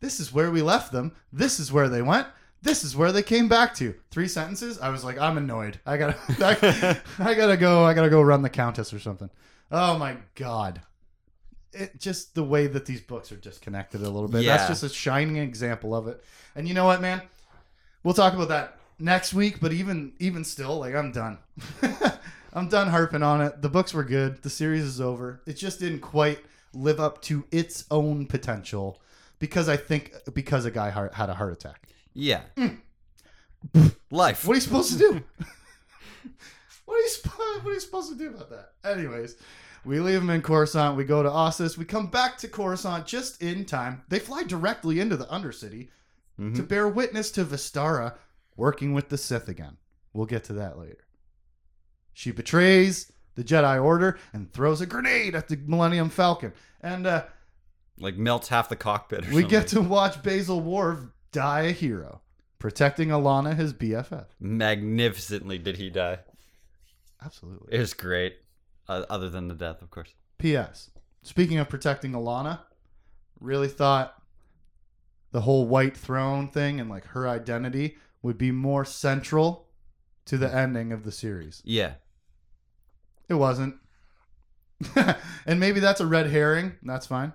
This 0.00 0.20
is 0.20 0.32
where 0.32 0.50
we 0.50 0.62
left 0.62 0.92
them. 0.92 1.12
This 1.32 1.58
is 1.58 1.72
where 1.72 1.88
they 1.88 2.02
went. 2.02 2.26
This 2.62 2.84
is 2.84 2.96
where 2.96 3.12
they 3.12 3.22
came 3.22 3.48
back 3.48 3.74
to. 3.76 3.94
Three 4.10 4.28
sentences. 4.28 4.78
I 4.78 4.88
was 4.88 5.04
like, 5.04 5.18
I'm 5.18 5.36
annoyed. 5.38 5.78
I 5.86 5.96
gotta, 5.96 6.16
I, 6.40 7.00
I 7.30 7.34
gotta 7.34 7.56
go. 7.56 7.84
I 7.84 7.94
gotta 7.94 8.10
go 8.10 8.22
run 8.22 8.42
the 8.42 8.50
Countess 8.50 8.92
or 8.92 8.98
something. 8.98 9.30
Oh 9.70 9.98
my 9.98 10.16
god! 10.34 10.80
It 11.76 12.00
just 12.00 12.34
the 12.34 12.42
way 12.44 12.66
that 12.66 12.86
these 12.86 13.00
books 13.00 13.30
are 13.32 13.36
disconnected 13.36 14.00
a 14.02 14.10
little 14.10 14.28
bit. 14.28 14.44
That's 14.44 14.68
just 14.68 14.82
a 14.82 14.88
shining 14.88 15.36
example 15.36 15.94
of 15.94 16.08
it. 16.08 16.22
And 16.54 16.66
you 16.66 16.74
know 16.74 16.86
what, 16.86 17.00
man? 17.00 17.22
We'll 18.02 18.14
talk 18.14 18.34
about 18.34 18.48
that 18.48 18.78
next 18.98 19.34
week. 19.34 19.60
But 19.60 19.72
even 19.72 20.12
even 20.18 20.44
still, 20.44 20.78
like 20.78 20.94
I'm 20.94 21.12
done. 21.12 21.38
I'm 22.52 22.68
done 22.68 22.88
harping 22.88 23.22
on 23.22 23.42
it. 23.42 23.60
The 23.60 23.68
books 23.68 23.92
were 23.92 24.04
good. 24.04 24.42
The 24.42 24.50
series 24.50 24.82
is 24.84 25.00
over. 25.00 25.42
It 25.46 25.54
just 25.54 25.78
didn't 25.78 26.00
quite 26.00 26.38
live 26.72 27.00
up 27.00 27.20
to 27.22 27.44
its 27.50 27.84
own 27.90 28.26
potential. 28.26 29.00
because 29.38 29.68
I 29.68 29.76
think 29.76 30.12
because 30.32 30.64
a 30.64 30.70
guy 30.70 30.90
had 30.90 31.28
a 31.28 31.34
heart 31.34 31.52
attack. 31.52 31.88
Yeah. 32.14 32.42
Mm. 32.56 32.78
Life. 34.10 34.46
What 34.46 34.52
are 34.52 34.56
you 34.56 34.60
supposed 34.62 34.92
to 34.92 34.98
do? 34.98 35.22
what 36.86 36.94
are 36.94 37.00
you 37.00 37.08
What 37.62 37.70
are 37.70 37.74
you 37.74 37.80
supposed 37.80 38.10
to 38.10 38.16
do 38.16 38.28
about 38.28 38.50
that? 38.50 38.72
Anyways, 38.84 39.36
we 39.86 40.00
leave 40.00 40.20
them 40.20 40.30
in 40.30 40.42
Coruscant. 40.42 40.96
We 40.96 41.04
go 41.04 41.22
to 41.22 41.28
Ossus. 41.28 41.78
We 41.78 41.84
come 41.84 42.08
back 42.08 42.36
to 42.38 42.48
Coruscant 42.48 43.06
just 43.06 43.40
in 43.42 43.64
time. 43.64 44.02
They 44.08 44.18
fly 44.18 44.42
directly 44.42 45.00
into 45.00 45.16
the 45.16 45.26
Undercity 45.26 45.88
Mhm. 46.38 46.54
to 46.56 46.62
bear 46.62 46.88
witness 46.88 47.30
to 47.32 47.44
Vistara 47.44 48.14
working 48.56 48.92
with 48.92 49.08
the 49.08 49.16
Sith 49.18 49.48
again. 49.48 49.76
We'll 50.12 50.26
get 50.26 50.44
to 50.44 50.52
that 50.54 50.78
later. 50.78 51.06
She 52.12 52.30
betrays 52.32 53.12
the 53.34 53.44
Jedi 53.44 53.82
Order 53.82 54.18
and 54.32 54.52
throws 54.52 54.80
a 54.80 54.86
grenade 54.86 55.34
at 55.34 55.48
the 55.48 55.56
Millennium 55.56 56.08
Falcon. 56.10 56.52
And 56.80 57.06
uh, 57.06 57.24
Like 57.98 58.16
melts 58.16 58.48
half 58.48 58.68
the 58.68 58.76
cockpit. 58.76 59.24
Or 59.26 59.28
we 59.28 59.42
something. 59.42 59.48
get 59.48 59.68
to 59.68 59.80
watch 59.82 60.22
Bazel 60.22 60.60
Warv 60.60 61.10
die 61.32 61.62
a 61.62 61.72
hero, 61.72 62.22
protecting 62.58 63.08
Allana, 63.10 63.54
his 63.56 63.72
BFF. 63.74 64.26
magnificently. 64.40 65.58
Did 65.58 65.76
he 65.76 65.90
die? 65.90 66.20
Absolutely. 67.22 67.74
It 67.74 67.80
was 67.80 67.94
great. 67.94 68.36
Uh, 68.88 69.04
other 69.10 69.28
than 69.28 69.48
the 69.48 69.54
death, 69.54 69.82
of 69.82 69.90
course. 69.90 70.14
P.S. 70.38 70.90
Speaking 71.22 71.58
of 71.58 71.68
protecting 71.68 72.12
Allana, 72.12 72.60
really 73.40 73.68
thought 73.68 74.22
the 75.32 75.40
whole 75.40 75.66
White 75.66 75.96
Throne 75.96 76.48
thing 76.48 76.80
and 76.80 76.88
like 76.88 77.04
her 77.06 77.28
identity 77.28 77.96
would 78.22 78.38
be 78.38 78.50
more 78.50 78.84
central 78.84 79.68
to 80.26 80.38
the 80.38 80.52
ending 80.52 80.92
of 80.92 81.04
the 81.04 81.12
series. 81.12 81.62
Yeah. 81.64 81.94
It 83.28 83.34
wasn't. 83.34 83.76
and 85.46 85.60
maybe 85.60 85.80
that's 85.80 86.00
a 86.00 86.06
red 86.06 86.28
herring. 86.28 86.74
That's 86.82 87.06
fine. 87.06 87.32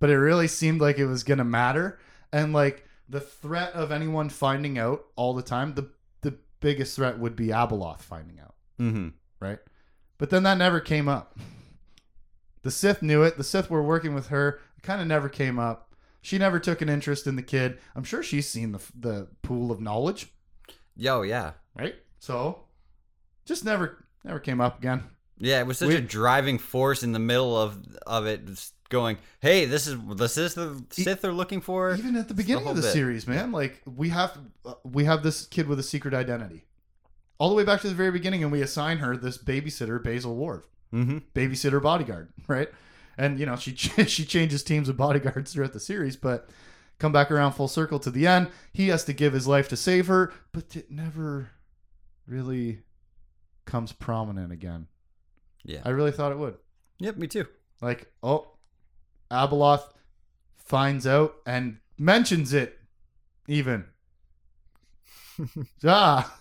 But 0.00 0.10
it 0.10 0.18
really 0.18 0.48
seemed 0.48 0.80
like 0.80 0.98
it 0.98 1.06
was 1.06 1.24
going 1.24 1.38
to 1.38 1.44
matter. 1.44 1.98
And 2.32 2.52
like 2.52 2.84
the 3.08 3.20
threat 3.20 3.72
of 3.72 3.90
anyone 3.90 4.28
finding 4.28 4.78
out 4.78 5.04
all 5.16 5.34
the 5.34 5.42
time, 5.42 5.74
the, 5.74 5.90
the 6.20 6.36
biggest 6.60 6.96
threat 6.96 7.18
would 7.18 7.36
be 7.36 7.48
Abeloth 7.48 8.00
finding 8.00 8.38
out. 8.40 8.54
Mm-hmm. 8.78 9.08
right? 9.40 9.58
But 10.18 10.30
then 10.30 10.42
that 10.42 10.58
never 10.58 10.80
came 10.80 11.08
up. 11.08 11.38
The 12.62 12.70
Sith 12.70 13.02
knew 13.02 13.22
it. 13.22 13.36
The 13.36 13.44
Sith 13.44 13.70
were 13.70 13.82
working 13.82 14.14
with 14.14 14.28
her. 14.28 14.60
It 14.76 14.82
kind 14.82 15.00
of 15.00 15.06
never 15.06 15.28
came 15.28 15.58
up. 15.58 15.94
She 16.20 16.38
never 16.38 16.58
took 16.58 16.82
an 16.82 16.88
interest 16.88 17.26
in 17.26 17.36
the 17.36 17.42
kid. 17.42 17.78
I'm 17.94 18.04
sure 18.04 18.22
she's 18.22 18.48
seen 18.48 18.72
the 18.72 18.80
the 18.98 19.28
pool 19.42 19.70
of 19.70 19.80
knowledge, 19.80 20.32
Yo, 20.96 21.22
yeah. 21.22 21.52
right? 21.76 21.94
So, 22.18 22.64
just 23.46 23.64
never 23.64 24.04
never 24.24 24.40
came 24.40 24.60
up 24.60 24.78
again. 24.80 25.04
Yeah, 25.38 25.60
it 25.60 25.66
was 25.68 25.78
such 25.78 25.88
We- 25.88 25.94
a 25.94 26.00
driving 26.00 26.58
force 26.58 27.04
in 27.04 27.12
the 27.12 27.20
middle 27.20 27.56
of 27.56 27.96
of 28.04 28.26
it, 28.26 28.42
going, 28.88 29.18
"Hey, 29.40 29.64
this 29.64 29.86
is 29.86 29.96
this 30.16 30.36
is 30.36 30.54
the 30.54 30.84
Sith 30.90 31.20
they're 31.22 31.32
looking 31.32 31.60
for." 31.60 31.94
Even 31.94 32.16
at 32.16 32.26
the 32.26 32.34
beginning 32.34 32.64
whole 32.64 32.72
of 32.72 32.76
the 32.76 32.82
bit. 32.82 32.92
series, 32.92 33.28
man, 33.28 33.52
like 33.52 33.80
we 33.86 34.08
have 34.08 34.36
uh, 34.66 34.74
we 34.84 35.04
have 35.04 35.22
this 35.22 35.46
kid 35.46 35.68
with 35.68 35.78
a 35.78 35.84
secret 35.84 36.12
identity, 36.12 36.64
all 37.38 37.48
the 37.48 37.54
way 37.54 37.64
back 37.64 37.80
to 37.82 37.88
the 37.88 37.94
very 37.94 38.10
beginning, 38.10 38.42
and 38.42 38.52
we 38.52 38.62
assign 38.62 38.98
her 38.98 39.16
this 39.16 39.38
babysitter, 39.38 40.02
Bazel 40.02 40.34
Ward, 40.36 40.64
Mm-hmm. 40.92 41.18
babysitter 41.34 41.82
bodyguard, 41.82 42.30
right? 42.48 42.68
And 43.16 43.38
you 43.38 43.46
know 43.46 43.56
she 43.56 43.74
she 43.76 44.24
changes 44.24 44.62
teams 44.62 44.88
of 44.88 44.96
bodyguards 44.96 45.52
throughout 45.52 45.72
the 45.72 45.80
series, 45.80 46.16
but 46.16 46.48
come 46.98 47.12
back 47.12 47.30
around 47.30 47.52
full 47.52 47.68
circle 47.68 47.98
to 48.00 48.10
the 48.10 48.26
end. 48.26 48.48
He 48.72 48.88
has 48.88 49.04
to 49.04 49.12
give 49.12 49.32
his 49.32 49.46
life 49.46 49.68
to 49.68 49.76
save 49.76 50.06
her, 50.06 50.32
but 50.52 50.74
it 50.76 50.90
never 50.90 51.50
really 52.26 52.80
comes 53.66 53.92
prominent 53.92 54.52
again. 54.52 54.86
Yeah. 55.64 55.80
I 55.84 55.90
really 55.90 56.12
thought 56.12 56.32
it 56.32 56.38
would. 56.38 56.56
Yep, 57.00 57.16
me 57.18 57.26
too. 57.26 57.46
Like, 57.82 58.10
oh, 58.22 58.52
Abeloth 59.30 59.92
finds 60.56 61.06
out 61.06 61.34
and 61.46 61.78
mentions 61.98 62.52
it, 62.52 62.78
even. 63.46 63.84
ah, 65.84 66.34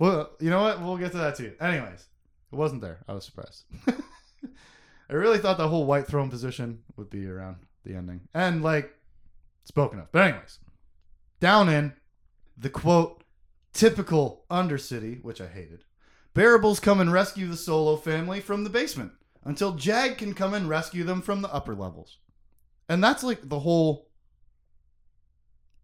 well, 0.00 0.30
you 0.40 0.48
know 0.48 0.62
what? 0.62 0.80
We'll 0.80 0.96
get 0.96 1.12
to 1.12 1.18
that 1.18 1.36
too. 1.36 1.52
Anyways, 1.60 2.06
it 2.50 2.56
wasn't 2.56 2.80
there. 2.80 3.00
I 3.06 3.12
was 3.12 3.24
surprised. 3.24 3.64
I 3.86 5.12
really 5.12 5.38
thought 5.38 5.58
the 5.58 5.68
whole 5.68 5.84
white 5.84 6.06
throne 6.06 6.30
position 6.30 6.82
would 6.96 7.10
be 7.10 7.26
around 7.26 7.56
the 7.84 7.94
ending, 7.94 8.22
and 8.32 8.62
like 8.62 8.94
spoken 9.64 9.98
of. 9.98 10.10
But 10.10 10.22
anyways, 10.22 10.58
down 11.38 11.68
in 11.68 11.92
the 12.56 12.70
quote 12.70 13.22
typical 13.74 14.44
Undercity, 14.50 15.22
which 15.22 15.40
I 15.40 15.46
hated. 15.46 15.84
Barabels 16.32 16.80
come 16.80 17.00
and 17.00 17.12
rescue 17.12 17.48
the 17.48 17.56
Solo 17.56 17.96
family 17.96 18.40
from 18.40 18.64
the 18.64 18.70
basement 18.70 19.12
until 19.44 19.72
Jag 19.72 20.16
can 20.16 20.32
come 20.32 20.54
and 20.54 20.68
rescue 20.68 21.04
them 21.04 21.20
from 21.20 21.42
the 21.42 21.52
upper 21.52 21.74
levels. 21.74 22.18
And 22.88 23.04
that's 23.04 23.22
like 23.22 23.48
the 23.48 23.60
whole 23.60 24.08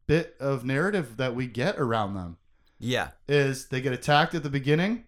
bit 0.06 0.36
of 0.40 0.64
narrative 0.64 1.16
that 1.18 1.34
we 1.34 1.46
get 1.46 1.78
around 1.78 2.14
them 2.14 2.38
Yeah. 2.78 3.10
is 3.28 3.68
they 3.68 3.80
get 3.80 3.92
attacked 3.92 4.34
at 4.34 4.42
the 4.42 4.50
beginning 4.50 5.04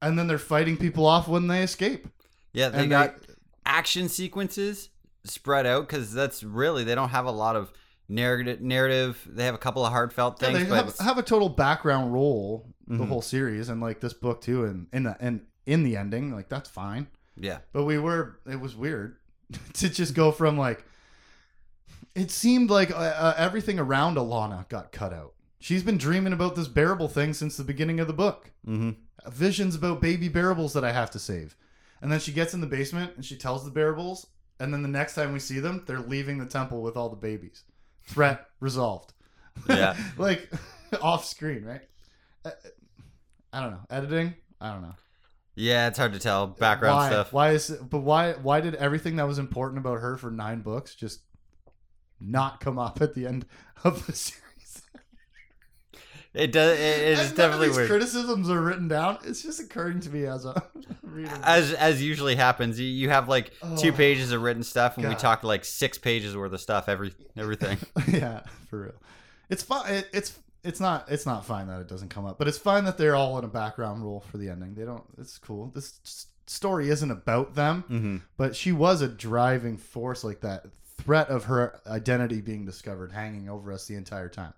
and 0.00 0.18
then 0.18 0.26
they're 0.26 0.38
fighting 0.38 0.76
people 0.76 1.06
off 1.06 1.26
when 1.28 1.46
they 1.48 1.62
escape. 1.62 2.06
Yeah, 2.52 2.68
they 2.68 2.80
And 2.82 2.90
got 2.90 3.16
action 3.66 4.08
sequences 4.08 4.90
spread 5.24 5.66
out 5.66 5.86
because 5.88 6.12
that's 6.12 6.42
really 6.42 6.84
they 6.84 6.94
don't 6.94 7.08
have 7.10 7.26
a 7.26 7.30
lot 7.32 7.56
of 7.56 7.72
narrative. 8.08 8.60
Narrative. 8.60 9.26
They 9.30 9.44
have 9.44 9.54
a 9.54 9.58
couple 9.58 9.84
of 9.84 9.92
heartfelt 9.92 10.38
things. 10.38 10.58
Yeah, 10.60 10.64
they 10.64 10.76
have, 10.76 10.98
have 10.98 11.18
a 11.18 11.22
total 11.22 11.48
background 11.48 12.12
role 12.12 12.66
the 12.86 13.04
Mhm. 13.04 13.08
whole 13.08 13.22
series 13.22 13.68
and 13.68 13.80
like 13.82 14.00
this 14.00 14.14
book 14.14 14.40
too 14.40 14.64
and 14.64 14.86
in 14.94 15.02
the 15.02 15.14
and 15.20 15.42
in 15.66 15.82
the 15.82 15.94
ending 15.96 16.32
like 16.34 16.48
that's 16.48 16.70
fine 16.70 17.06
yeah, 17.40 17.58
But 17.72 17.84
we 17.84 17.98
were, 17.98 18.40
it 18.50 18.58
was 18.58 18.74
weird 18.74 19.16
to 19.74 19.88
just 19.88 20.12
go 20.14 20.32
from 20.32 20.58
like, 20.58 20.84
it 22.16 22.32
seemed 22.32 22.68
like 22.68 22.90
uh, 22.90 22.94
uh, 22.94 23.34
everything 23.36 23.78
around 23.78 24.16
Allana 24.16 24.68
got 24.68 24.90
cut 24.90 25.12
out. 25.12 25.34
She's 25.60 25.82
been 25.82 25.98
dreaming 25.98 26.32
about 26.32 26.54
this 26.54 26.68
barabel 26.68 27.08
thing 27.08 27.34
since 27.34 27.56
the 27.56 27.64
beginning 27.64 28.00
of 28.00 28.06
the 28.06 28.12
book. 28.12 28.52
mm-hmm. 28.66 28.90
Visions 29.30 29.74
about 29.74 30.00
baby 30.00 30.28
barabels 30.28 30.72
that 30.74 30.84
I 30.84 30.92
have 30.92 31.10
to 31.10 31.18
save. 31.18 31.56
And 32.00 32.10
then 32.12 32.20
she 32.20 32.32
gets 32.32 32.54
in 32.54 32.60
the 32.60 32.66
basement 32.68 33.12
and 33.16 33.24
she 33.24 33.36
tells 33.36 33.64
the 33.64 33.70
barabels. 33.70 34.26
And 34.60 34.72
then 34.72 34.82
the 34.82 34.88
next 34.88 35.14
time 35.14 35.32
we 35.32 35.40
see 35.40 35.58
them, 35.58 35.82
they're 35.86 35.98
leaving 36.00 36.38
the 36.38 36.46
temple 36.46 36.82
with 36.82 36.96
all 36.96 37.08
the 37.08 37.16
babies. 37.16 37.64
Threat 38.02 38.46
resolved. 38.60 39.12
Yeah. 39.68 39.96
like 40.16 40.48
off 41.02 41.24
screen, 41.24 41.64
right? 41.64 41.82
Uh, 42.44 42.52
I 43.52 43.60
don't 43.60 43.72
know. 43.72 43.80
Editing? 43.90 44.34
I 44.60 44.72
don't 44.72 44.82
know. 44.82 44.94
yeah. 45.56 45.88
It's 45.88 45.98
hard 45.98 46.12
to 46.12 46.20
tell 46.20 46.46
background 46.46 46.96
why? 46.96 47.08
stuff. 47.08 47.32
Why 47.32 47.50
is 47.50 47.70
it, 47.70 47.90
but 47.90 48.00
why 48.00 48.32
why 48.34 48.60
did 48.60 48.76
everything 48.76 49.16
that 49.16 49.26
was 49.26 49.38
important 49.38 49.78
about 49.78 50.00
her 50.00 50.16
for 50.16 50.30
nine 50.30 50.60
books 50.60 50.94
just 50.94 51.22
not 52.20 52.60
come 52.60 52.78
up 52.78 53.00
at 53.02 53.14
the 53.14 53.26
end 53.26 53.46
of 53.84 54.06
the 54.06 54.12
series? 54.12 54.42
It 56.34 56.52
does. 56.52 56.78
It, 56.78 57.18
of 57.18 57.34
definitely 57.36 57.68
these 57.68 57.76
weird. 57.76 57.88
criticisms 57.88 58.50
are 58.50 58.60
written 58.60 58.86
down. 58.86 59.18
It's 59.24 59.42
just 59.42 59.60
occurring 59.60 60.00
to 60.00 60.10
me 60.10 60.26
as 60.26 60.44
a. 60.44 60.62
As 61.42 61.72
as 61.72 62.02
usually 62.02 62.36
happens, 62.36 62.78
you, 62.78 62.86
you 62.86 63.08
have 63.08 63.28
like 63.28 63.50
two 63.78 63.88
Oh, 63.88 63.96
pages 63.96 64.30
of 64.30 64.40
written 64.42 64.62
stuff, 64.62 64.96
and 64.98 65.06
we 65.06 65.14
God. 65.14 65.18
talked 65.18 65.42
like 65.42 65.64
six 65.64 65.98
pages 65.98 66.36
worth 66.36 66.52
of 66.52 66.60
stuff. 66.60 66.88
Every 66.88 67.12
everything. 67.36 67.78
yeah, 68.08 68.42
for 68.68 68.82
real. 68.82 68.94
It's 69.50 69.62
fine. 69.62 69.92
It, 69.92 70.08
it's 70.12 70.38
it's 70.62 70.78
not 70.80 71.10
it's 71.10 71.26
not 71.26 71.44
fine 71.44 71.66
that 71.68 71.80
it 71.80 71.88
doesn't 71.88 72.10
come 72.10 72.24
up, 72.26 72.38
but 72.38 72.46
it's 72.46 72.58
fine 72.58 72.84
that 72.84 72.98
they're 72.98 73.16
all 73.16 73.36
in 73.38 73.44
a 73.44 73.48
background 73.48 74.04
role 74.04 74.20
for 74.20 74.36
the 74.36 74.48
ending. 74.48 74.74
They 74.74 74.84
don't. 74.84 75.02
It's 75.18 75.38
cool. 75.38 75.72
This 75.74 76.26
story 76.46 76.88
isn't 76.90 77.10
about 77.10 77.54
them. 77.54 77.84
mm-hmm. 77.90 78.16
but 78.36 78.54
she 78.54 78.70
was 78.70 79.02
a 79.02 79.08
driving 79.08 79.76
force 79.76 80.22
like 80.22 80.40
that 80.42 80.66
threat 80.98 81.28
of 81.28 81.44
her 81.44 81.80
identity 81.86 82.40
being 82.40 82.64
discovered 82.64 83.10
hanging 83.12 83.48
over 83.48 83.72
us 83.72 83.86
the 83.86 83.94
entire 83.96 84.28
time 84.28 84.52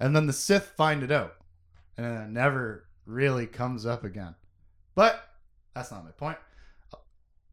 and 0.00 0.14
then 0.14 0.26
the 0.26 0.32
sith 0.32 0.72
find 0.76 1.02
it 1.02 1.10
out. 1.10 1.34
And 1.96 2.06
it 2.06 2.28
never 2.28 2.86
really 3.06 3.46
comes 3.46 3.86
up 3.86 4.04
again. 4.04 4.34
But 4.94 5.22
that's 5.74 5.90
not 5.90 6.04
my 6.04 6.10
point. 6.10 6.38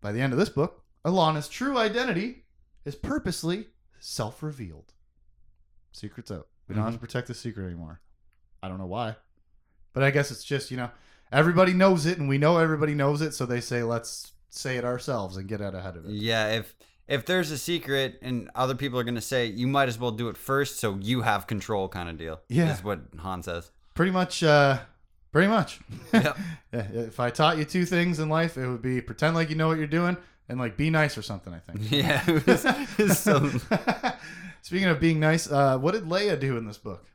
By 0.01 0.11
the 0.11 0.21
end 0.21 0.33
of 0.33 0.39
this 0.39 0.49
book 0.49 0.81
allana's 1.05 1.49
true 1.49 1.77
identity 1.77 2.43
is 2.85 2.95
purposely 2.95 3.67
self-revealed. 3.99 4.93
Secret's 5.91 6.31
out. 6.31 6.47
We 6.67 6.75
don't 6.75 6.83
have 6.83 6.93
to 6.93 6.97
mm-hmm. 6.97 7.05
protect 7.05 7.27
the 7.27 7.33
secret 7.33 7.65
anymore. 7.65 7.99
I 8.63 8.69
don't 8.69 8.77
know 8.77 8.85
why. 8.85 9.15
But 9.93 10.03
i 10.03 10.11
guess 10.11 10.31
it's 10.31 10.43
just 10.43 10.71
you 10.71 10.77
know 10.77 10.89
everybody 11.31 11.73
knows 11.73 12.05
it 12.05 12.17
and 12.17 12.29
we 12.29 12.37
know 12.37 12.57
everybody 12.57 12.93
knows 12.93 13.21
it 13.21 13.33
so 13.33 13.45
they 13.45 13.59
say 13.59 13.83
let's 13.83 14.31
say 14.49 14.77
it 14.77 14.85
ourselves 14.85 15.37
and 15.37 15.47
get 15.47 15.61
out 15.61 15.75
ahead 15.75 15.97
of 15.97 16.05
it. 16.05 16.11
Yeah, 16.11 16.47
if 16.49 16.75
if 17.11 17.25
there's 17.25 17.51
a 17.51 17.57
secret 17.57 18.17
and 18.21 18.49
other 18.55 18.73
people 18.75 18.97
are 18.99 19.03
gonna 19.03 19.21
say, 19.21 19.45
you 19.45 19.67
might 19.67 19.89
as 19.89 19.99
well 19.99 20.11
do 20.11 20.29
it 20.29 20.37
first, 20.37 20.79
so 20.79 20.97
you 21.01 21.21
have 21.21 21.45
control, 21.47 21.87
kind 21.89 22.09
of 22.09 22.17
deal. 22.17 22.39
Yeah. 22.47 22.73
is 22.73 22.83
what 22.83 23.01
Han 23.19 23.43
says. 23.43 23.71
pretty 23.93 24.11
much 24.11 24.41
uh 24.43 24.79
pretty 25.31 25.47
much 25.47 25.79
Yep. 26.13 26.37
Yeah, 26.73 26.87
if 26.93 27.19
i 27.19 27.29
taught 27.29 27.57
you 27.57 27.63
two 27.65 27.85
things 27.85 28.19
in 28.19 28.27
life 28.29 28.57
it 28.57 28.67
would 28.67 28.81
be 28.81 28.99
pretend 29.01 29.35
like 29.35 29.49
you 29.49 29.55
know 29.55 29.67
what 29.69 29.77
you're 29.77 29.87
doing 29.87 30.17
and 30.49 30.59
like 30.59 30.75
be 30.75 30.89
nice 30.89 31.17
or 31.17 31.21
something 31.21 31.53
i 31.53 31.59
think 31.59 31.89
yeah, 31.91 32.21
it 32.27 32.45
was, 32.45 32.65
it 32.65 32.97
was 32.97 33.17
so 33.19 33.49
speaking 34.61 34.87
of 34.89 34.99
being 34.99 35.19
nice 35.21 35.49
uh 35.49 35.77
what 35.77 35.93
did 35.93 36.03
leia 36.03 36.37
do 36.39 36.57
in 36.57 36.65
this 36.65 36.77
book 36.77 37.05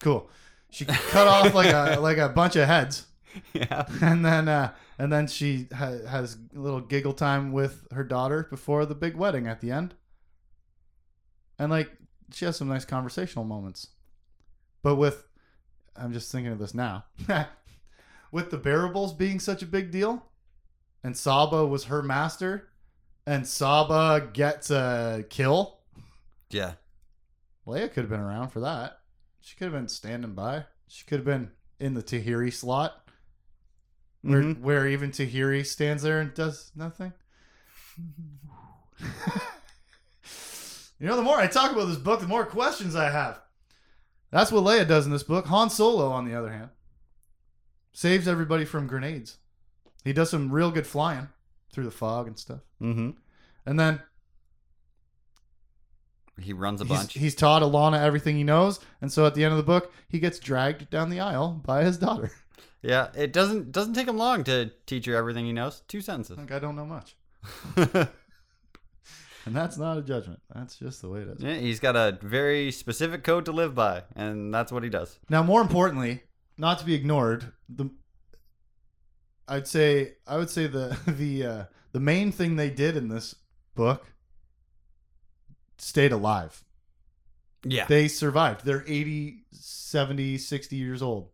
cool 0.00 0.28
she 0.70 0.84
cut 0.84 1.26
off 1.26 1.54
like 1.54 1.72
a 1.72 1.98
like 2.00 2.18
a 2.18 2.28
bunch 2.28 2.56
of 2.56 2.66
heads 2.66 3.06
yeah. 3.52 3.86
and 4.02 4.24
then 4.24 4.48
uh, 4.48 4.72
and 4.98 5.12
then 5.12 5.26
she 5.26 5.68
ha- 5.72 6.06
has 6.08 6.36
a 6.54 6.58
little 6.58 6.80
giggle 6.80 7.12
time 7.12 7.52
with 7.52 7.86
her 7.92 8.04
daughter 8.04 8.46
before 8.50 8.86
the 8.86 8.94
big 8.94 9.16
wedding 9.16 9.46
at 9.46 9.60
the 9.60 9.70
end. 9.70 9.94
And 11.58 11.70
like 11.70 11.90
she 12.32 12.44
has 12.44 12.56
some 12.56 12.68
nice 12.68 12.84
conversational 12.84 13.44
moments. 13.44 13.88
But 14.82 14.96
with 14.96 15.26
I'm 15.96 16.12
just 16.12 16.32
thinking 16.32 16.52
of 16.52 16.58
this 16.58 16.74
now. 16.74 17.04
with 18.32 18.50
the 18.50 18.58
barabels 18.58 19.12
being 19.12 19.40
such 19.40 19.62
a 19.62 19.66
big 19.66 19.90
deal, 19.90 20.24
and 21.02 21.16
Saba 21.16 21.66
was 21.66 21.84
her 21.84 22.02
master, 22.02 22.68
and 23.26 23.46
Saba 23.46 24.28
gets 24.32 24.70
a 24.70 25.24
kill. 25.28 25.78
Yeah. 26.50 26.74
Leia 27.66 27.92
could 27.92 28.02
have 28.02 28.10
been 28.10 28.20
around 28.20 28.48
for 28.48 28.60
that. 28.60 28.98
She 29.40 29.56
could 29.56 29.66
have 29.66 29.72
been 29.72 29.88
standing 29.88 30.32
by. 30.32 30.64
She 30.88 31.04
could 31.04 31.18
have 31.18 31.26
been 31.26 31.50
in 31.78 31.94
the 31.94 32.02
Tahiri 32.02 32.52
slot, 32.52 33.08
where 34.22 34.42
Mhm. 34.42 34.60
where 34.60 34.86
even 34.88 35.10
Tahiri 35.10 35.64
stands 35.66 36.02
there 36.02 36.20
and 36.20 36.32
does 36.34 36.70
nothing. 36.74 37.12
you 40.98 41.06
know, 41.06 41.16
the 41.16 41.22
more 41.22 41.38
I 41.38 41.46
talk 41.46 41.72
about 41.72 41.86
this 41.86 41.96
book, 41.96 42.20
the 42.20 42.26
more 42.28 42.44
questions 42.44 42.94
I 42.94 43.10
have. 43.10 43.40
That's 44.30 44.52
what 44.52 44.64
Leia 44.64 44.86
does 44.86 45.06
in 45.06 45.12
this 45.12 45.22
book. 45.22 45.46
Han 45.46 45.70
Solo, 45.70 46.10
on 46.10 46.24
the 46.24 46.34
other 46.34 46.52
hand, 46.52 46.70
saves 47.92 48.28
everybody 48.28 48.64
from 48.64 48.86
grenades. 48.86 49.38
He 50.04 50.12
does 50.12 50.30
some 50.30 50.50
real 50.52 50.70
good 50.70 50.86
flying 50.86 51.28
through 51.72 51.84
the 51.84 51.90
fog 51.90 52.26
and 52.26 52.38
stuff. 52.38 52.60
Mm-hmm. 52.80 53.10
And 53.66 53.80
then 53.80 54.00
He 56.38 56.52
runs 56.52 56.80
a 56.80 56.84
he's, 56.84 56.96
bunch. 56.96 57.12
he's 57.14 57.34
taught 57.34 57.60
Allana 57.62 57.98
everything 58.00 58.36
he 58.36 58.44
knows, 58.44 58.80
and 59.02 59.12
so 59.12 59.26
at 59.26 59.34
the 59.34 59.44
end 59.44 59.52
of 59.52 59.58
the 59.58 59.62
book, 59.64 59.92
he 60.08 60.18
gets 60.20 60.38
dragged 60.38 60.88
down 60.90 61.10
the 61.10 61.20
aisle 61.20 61.60
by 61.64 61.84
his 61.84 61.98
daughter. 61.98 62.30
yeah. 62.82 63.08
It 63.14 63.32
doesn't 63.32 63.72
doesn't 63.72 63.94
take 63.94 64.08
him 64.08 64.16
long 64.16 64.44
to 64.44 64.70
teach 64.86 65.06
you 65.06 65.16
everything 65.16 65.44
he 65.44 65.52
knows. 65.52 65.82
Two 65.88 66.00
sentences. 66.00 66.38
Like 66.38 66.52
I 66.52 66.58
don't 66.58 66.76
know 66.76 66.86
much, 66.86 67.16
and 67.76 68.08
that's 69.46 69.76
not 69.76 69.98
a 69.98 70.02
judgment. 70.02 70.40
That's 70.54 70.76
just 70.76 71.02
the 71.02 71.08
way 71.08 71.20
it 71.20 71.28
is. 71.28 71.42
yeah, 71.42 71.54
he's 71.54 71.80
got 71.80 71.96
a 71.96 72.18
very 72.22 72.70
specific 72.70 73.24
code 73.24 73.44
to 73.46 73.52
live 73.52 73.74
by, 73.74 74.02
and 74.16 74.52
that's 74.52 74.72
what 74.72 74.82
he 74.82 74.90
does. 74.90 75.18
Now, 75.28 75.42
more 75.42 75.60
importantly, 75.60 76.22
not 76.58 76.78
to 76.78 76.84
be 76.84 76.94
ignored, 76.94 77.52
the 77.68 77.90
I'd 79.48 79.66
say 79.66 80.14
I 80.26 80.36
would 80.36 80.50
say 80.50 80.66
the 80.66 80.96
the 81.06 81.46
uh, 81.46 81.64
the 81.92 82.00
main 82.00 82.32
thing 82.32 82.56
they 82.56 82.70
did 82.70 82.96
in 82.96 83.08
this 83.08 83.34
book 83.74 84.06
stayed 85.78 86.12
alive. 86.12 86.64
Yeah. 87.64 87.86
They 87.86 88.08
survived. 88.08 88.64
They're 88.64 88.84
80, 88.86 89.44
70, 89.52 90.38
60 90.38 90.76
years 90.76 91.02
old. 91.02 91.28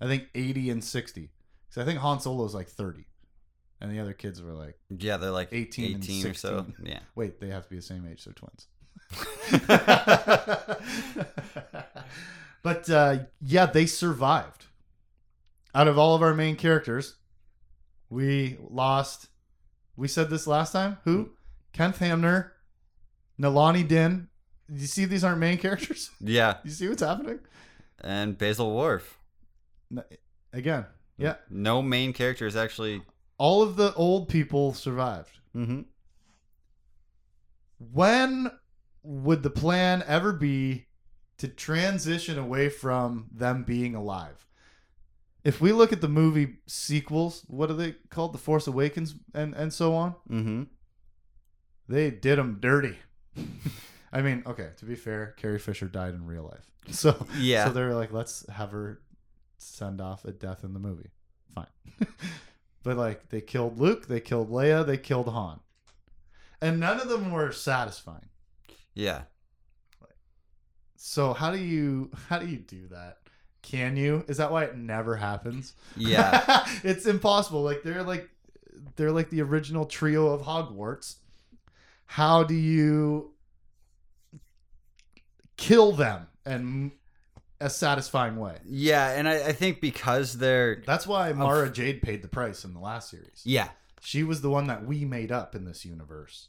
I 0.00 0.06
think 0.06 0.28
80 0.34 0.70
and 0.70 0.84
60. 0.84 1.30
Because 1.68 1.82
I 1.82 1.86
think 1.86 2.00
Han 2.00 2.20
Solo's 2.20 2.54
like 2.54 2.68
30. 2.68 3.06
And 3.80 3.92
the 3.92 4.00
other 4.00 4.12
kids 4.12 4.40
were 4.40 4.52
like, 4.52 4.78
yeah, 4.88 5.16
they're 5.16 5.30
like 5.30 5.48
18 5.52 5.96
18, 5.96 6.26
and 6.26 6.30
or 6.30 6.34
so. 6.34 6.66
Yeah. 6.82 7.00
wait, 7.14 7.40
they 7.40 7.48
have 7.48 7.64
to 7.64 7.70
be 7.70 7.76
the 7.76 7.82
same 7.82 8.06
age. 8.10 8.24
They're 8.24 8.34
twins. 8.34 8.68
but 12.62 12.88
uh, 12.88 13.18
yeah, 13.42 13.66
they 13.66 13.86
survived. 13.86 14.66
Out 15.74 15.88
of 15.88 15.98
all 15.98 16.14
of 16.14 16.22
our 16.22 16.34
main 16.34 16.56
characters, 16.56 17.16
we 18.08 18.56
lost. 18.70 19.28
We 19.96 20.08
said 20.08 20.30
this 20.30 20.46
last 20.46 20.72
time. 20.72 20.98
Who? 21.04 21.30
Kenth 21.74 21.98
Hamner, 21.98 22.52
Nalani 23.40 23.86
Din. 23.86 24.28
You 24.72 24.86
see, 24.86 25.04
these 25.04 25.24
aren't 25.24 25.40
main 25.40 25.58
characters. 25.58 26.10
Yeah. 26.20 26.58
You 26.64 26.70
see 26.70 26.88
what's 26.88 27.02
happening? 27.02 27.40
And 28.00 28.38
Bazel 28.38 28.74
Worf. 28.74 29.18
N- 29.96 30.04
Again, 30.52 30.86
yeah. 31.18 31.34
No 31.50 31.82
main 31.82 32.12
character 32.12 32.46
is 32.46 32.54
actually. 32.56 33.02
All 33.38 33.62
of 33.62 33.76
the 33.76 33.92
old 33.94 34.28
people 34.28 34.72
survived. 34.74 35.38
Mm-hmm. 35.56 35.82
when 37.78 38.50
would 39.02 39.42
the 39.42 39.50
plan 39.50 40.02
ever 40.06 40.32
be 40.32 40.86
to 41.38 41.48
transition 41.48 42.38
away 42.38 42.68
from 42.68 43.26
them 43.32 43.64
being 43.64 43.94
alive? 43.94 44.46
If 45.42 45.60
we 45.60 45.72
look 45.72 45.92
at 45.92 46.00
the 46.00 46.08
movie 46.08 46.56
sequels, 46.66 47.44
what 47.48 47.70
are 47.70 47.74
they 47.74 47.96
called? 48.08 48.32
The 48.32 48.38
Force 48.38 48.66
Awakens 48.66 49.14
and, 49.34 49.54
and 49.54 49.72
so 49.72 49.94
on. 49.94 50.14
Mm-hmm. 50.30 50.62
They 51.88 52.10
did 52.10 52.38
them 52.38 52.58
dirty. 52.60 52.96
I 54.12 54.22
mean, 54.22 54.42
okay, 54.46 54.70
to 54.78 54.84
be 54.86 54.94
fair, 54.94 55.34
Carrie 55.36 55.58
Fisher 55.58 55.86
died 55.86 56.14
in 56.14 56.24
real 56.26 56.44
life. 56.44 56.70
So, 56.90 57.26
Yeah. 57.38 57.64
so 57.66 57.72
they 57.72 57.82
were 57.82 57.94
like, 57.94 58.12
let's 58.12 58.48
have 58.50 58.70
her 58.70 59.00
send 59.64 60.00
off 60.00 60.24
a 60.24 60.32
death 60.32 60.64
in 60.64 60.72
the 60.72 60.80
movie. 60.80 61.10
Fine. 61.54 61.66
but 62.82 62.96
like, 62.96 63.28
they 63.28 63.40
killed 63.40 63.78
Luke, 63.78 64.06
they 64.06 64.20
killed 64.20 64.50
Leia, 64.50 64.86
they 64.86 64.98
killed 64.98 65.28
Han. 65.28 65.60
And 66.60 66.80
none 66.80 67.00
of 67.00 67.08
them 67.08 67.30
were 67.30 67.52
satisfying. 67.52 68.28
Yeah. 68.94 69.22
So 70.96 71.34
how 71.34 71.50
do 71.50 71.58
you 71.58 72.10
how 72.30 72.38
do 72.38 72.46
you 72.46 72.56
do 72.56 72.88
that? 72.88 73.18
Can 73.60 73.94
you? 73.94 74.24
Is 74.26 74.38
that 74.38 74.50
why 74.50 74.64
it 74.64 74.76
never 74.76 75.16
happens? 75.16 75.74
Yeah. 75.96 76.66
it's 76.82 77.04
impossible. 77.04 77.62
Like 77.62 77.82
they're 77.82 78.02
like 78.02 78.30
they're 78.96 79.12
like 79.12 79.28
the 79.28 79.42
original 79.42 79.84
trio 79.84 80.28
of 80.28 80.40
Hogwarts. 80.42 81.16
How 82.06 82.42
do 82.42 82.54
you 82.54 83.32
kill 85.58 85.92
them 85.92 86.26
in 86.46 86.92
a 87.64 87.70
satisfying 87.70 88.36
way? 88.36 88.58
yeah, 88.66 89.10
and 89.18 89.28
I, 89.28 89.48
I 89.48 89.52
think 89.52 89.80
because 89.80 90.38
they're. 90.38 90.82
That's 90.86 91.06
why 91.06 91.32
Mara 91.32 91.70
Jade 91.70 92.02
paid 92.02 92.22
the 92.22 92.28
price 92.28 92.64
in 92.64 92.74
the 92.74 92.80
last 92.80 93.10
series. 93.10 93.42
Yeah. 93.44 93.68
She 94.00 94.22
was 94.22 94.40
the 94.42 94.50
one 94.50 94.66
that 94.66 94.84
we 94.84 95.04
made 95.04 95.32
up 95.32 95.54
in 95.54 95.64
this 95.64 95.84
universe 95.84 96.48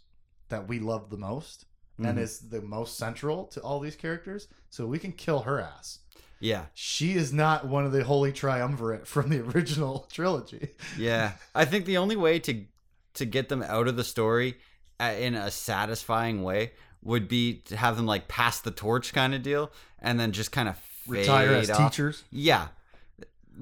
that 0.49 0.67
we 0.67 0.79
love 0.79 1.09
the 1.09 1.17
most 1.17 1.65
and 1.97 2.17
Mhm. 2.17 2.21
is 2.21 2.39
the 2.49 2.61
most 2.61 2.97
central 2.97 3.45
to 3.45 3.61
all 3.61 3.79
these 3.79 3.95
characters. 3.95 4.47
So 4.69 4.85
we 4.85 4.99
can 4.99 5.13
kill 5.13 5.39
her 5.43 5.61
ass. 5.61 5.99
Yeah. 6.41 6.65
She 6.73 7.13
is 7.13 7.31
not 7.31 7.65
one 7.65 7.85
of 7.85 7.93
the 7.93 8.03
holy 8.03 8.33
triumvirate 8.33 9.07
from 9.13 9.29
the 9.29 9.39
original 9.39 10.05
trilogy. 10.11 10.71
Yeah. 10.97 11.31
I 11.55 11.63
think 11.65 11.85
the 11.85 11.97
only 11.97 12.17
way 12.17 12.39
to 12.39 12.65
to 13.13 13.25
get 13.25 13.47
them 13.47 13.63
out 13.63 13.87
of 13.87 13.95
the 13.95 14.03
story 14.03 14.57
uh, 14.99 15.13
in 15.17 15.35
a 15.35 15.49
satisfying 15.49 16.43
way 16.43 16.73
would 17.01 17.29
be 17.29 17.61
to 17.67 17.77
have 17.77 17.95
them 17.95 18.05
like 18.05 18.27
pass 18.27 18.59
the 18.59 18.71
torch 18.71 19.13
kind 19.13 19.33
of 19.33 19.41
deal 19.41 19.71
and 19.99 20.19
then 20.19 20.33
just 20.33 20.51
kind 20.51 20.67
of 20.67 20.77
Retire 21.07 21.53
as 21.53 21.69
off. 21.69 21.91
teachers. 21.91 22.23
Yeah. 22.31 22.67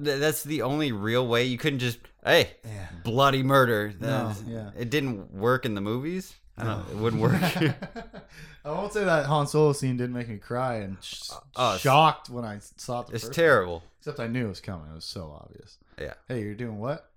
Th- 0.02 0.18
that's 0.20 0.42
the 0.42 0.62
only 0.62 0.92
real 0.92 1.26
way. 1.26 1.44
You 1.44 1.58
couldn't 1.58 1.78
just, 1.78 1.98
hey, 2.24 2.50
Yeah. 2.64 2.88
bloody 3.04 3.42
murder. 3.42 3.92
No, 4.00 4.08
Uh, 4.08 4.34
yeah. 4.46 4.70
It 4.76 4.90
didn't 4.90 5.32
work 5.32 5.64
in 5.64 5.74
the 5.74 5.80
movies. 5.80 6.34
I 6.56 6.64
don't 6.64 6.86
know. 6.88 6.92
It 6.94 6.98
wouldn't 7.02 7.22
work. 7.22 7.34
I 8.64 8.70
won't 8.70 8.92
say 8.92 9.04
that 9.04 9.26
Han 9.26 9.46
Solo 9.46 9.72
scene 9.72 9.96
didn't 9.96 10.14
make 10.14 10.28
me 10.28 10.38
cry 10.38 10.76
and 10.76 10.96
sh- 11.02 11.30
Oh, 11.56 11.68
it's- 11.70 11.80
shocked 11.80 12.30
when 12.30 12.44
I 12.44 12.60
saw 12.76 13.00
it. 13.00 13.08
The 13.08 13.14
it's 13.16 13.28
terrible. 13.28 13.80
time. 13.80 13.88
Except 14.00 14.20
I 14.20 14.26
knew 14.28 14.46
it 14.46 14.48
was 14.50 14.60
coming. 14.60 14.90
It 14.90 14.94
was 14.94 15.04
so 15.04 15.36
obvious. 15.42 15.78
Yeah. 16.00 16.14
Hey, 16.28 16.42
you're 16.42 16.54
doing 16.54 16.78
what? 16.78 17.10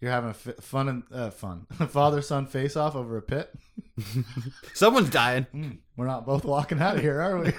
You're 0.00 0.10
having 0.12 0.30
a 0.30 0.32
f- 0.32 0.64
fun 0.64 0.88
and 0.88 1.02
uh, 1.12 1.30
fun 1.30 1.66
father 1.88 2.22
son 2.22 2.46
face 2.46 2.74
off 2.74 2.96
over 2.96 3.18
a 3.18 3.22
pit. 3.22 3.52
Someone's 4.74 5.10
dying. 5.10 5.44
Hmm, 5.52 5.70
we're 5.96 6.06
not 6.06 6.24
both 6.26 6.44
walking 6.44 6.80
out 6.80 6.96
of 6.96 7.02
here, 7.02 7.20
are 7.20 7.38
we? 7.38 7.52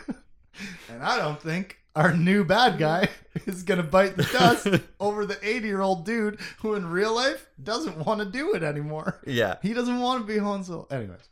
and 0.89 1.04
I 1.04 1.17
don't 1.17 1.39
think 1.39 1.78
our 1.95 2.13
new 2.15 2.43
bad 2.43 2.77
guy 2.77 3.10
is 3.45 3.63
gonna 3.63 3.84
bite 3.84 4.17
the 4.17 4.23
dust 4.23 4.67
over 4.99 5.25
the 5.25 5.38
80 5.47 5.67
year 5.67 5.82
old 5.82 6.06
dude 6.06 6.39
who 6.60 6.75
in 6.75 6.86
real 6.88 7.13
life 7.15 7.47
doesn't 7.62 8.06
want 8.06 8.19
to 8.19 8.25
do 8.25 8.54
it 8.54 8.63
anymore. 8.63 9.19
Yeah. 9.25 9.56
He 9.62 9.73
doesn't 9.73 9.99
want 9.99 10.21
to 10.21 10.27
be 10.27 10.39
Han 10.39 10.63
Solo. 10.63 10.88
Anyways, 10.89 11.30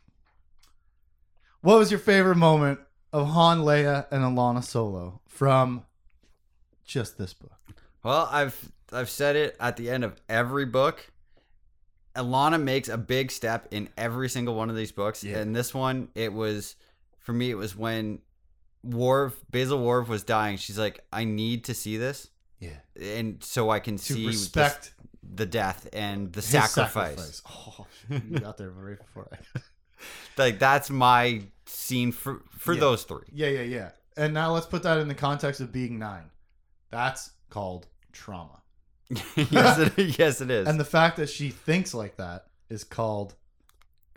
what 1.62 1.78
was 1.78 1.90
your 1.90 2.00
favorite 2.00 2.36
moment 2.36 2.80
of 3.12 3.28
Han, 3.28 3.60
Leia, 3.60 4.06
and 4.10 4.22
Allana 4.22 4.62
Solo 4.62 5.20
from 5.26 5.84
just 6.84 7.18
this 7.18 7.34
book? 7.34 7.52
Well, 8.02 8.28
I've 8.30 8.70
I've 8.92 9.10
said 9.10 9.36
it 9.36 9.56
at 9.60 9.76
the 9.76 9.90
end 9.90 10.04
of 10.04 10.20
every 10.28 10.66
book. 10.66 11.10
Allana 12.16 12.60
makes 12.60 12.88
a 12.88 12.98
big 12.98 13.30
step 13.30 13.68
in 13.70 13.88
every 13.96 14.28
single 14.28 14.54
one 14.54 14.68
of 14.68 14.76
these 14.76 14.92
books. 14.92 15.22
Yeah. 15.22 15.38
And 15.38 15.54
this 15.54 15.72
one, 15.72 16.08
it 16.14 16.32
was 16.32 16.76
for 17.20 17.32
me, 17.32 17.50
it 17.50 17.54
was 17.54 17.76
when 17.76 18.20
Worf, 18.82 19.38
Bazel 19.50 19.82
Worf 19.84 20.08
was 20.08 20.22
dying. 20.22 20.56
She's 20.56 20.78
like, 20.78 21.04
I 21.12 21.24
need 21.24 21.64
to 21.64 21.74
see 21.74 21.96
this. 21.96 22.28
Yeah, 22.58 22.70
And 23.00 23.42
so 23.42 23.70
I 23.70 23.78
can 23.80 23.96
to 23.96 24.02
see 24.02 24.26
this- 24.26 24.36
respect 24.36 24.92
the 25.22 25.46
death 25.46 25.88
and 25.92 26.32
the 26.32 26.40
his 26.40 26.46
sacrifice. 26.46 27.42
Oh, 27.48 27.86
you 28.10 28.38
got 28.40 28.56
there 28.58 28.70
right 28.70 28.98
before 28.98 29.28
I. 29.32 29.60
Like 30.38 30.58
that's 30.58 30.88
my 30.88 31.42
scene 31.66 32.10
for 32.12 32.40
for 32.50 32.72
Yeah. 32.72 32.80
those 32.80 33.02
three. 33.04 33.26
Yeah, 33.32 33.48
yeah, 33.48 33.62
yeah. 33.62 33.90
And 34.16 34.32
now 34.32 34.54
let's 34.54 34.64
put 34.64 34.82
that 34.84 34.96
in 34.98 35.08
the 35.08 35.14
context 35.14 35.60
of 35.60 35.72
being 35.72 35.98
nine. 35.98 36.30
That's 36.90 37.30
called 37.50 37.86
trauma. 38.12 38.62
yes, 39.36 39.78
it, 39.78 40.18
yes, 40.18 40.40
it 40.40 40.50
is. 40.50 40.66
And 40.66 40.80
the 40.80 40.84
fact 40.86 41.18
that 41.18 41.28
she 41.28 41.50
thinks 41.50 41.92
like 41.92 42.16
that 42.16 42.46
is 42.70 42.82
called 42.84 43.34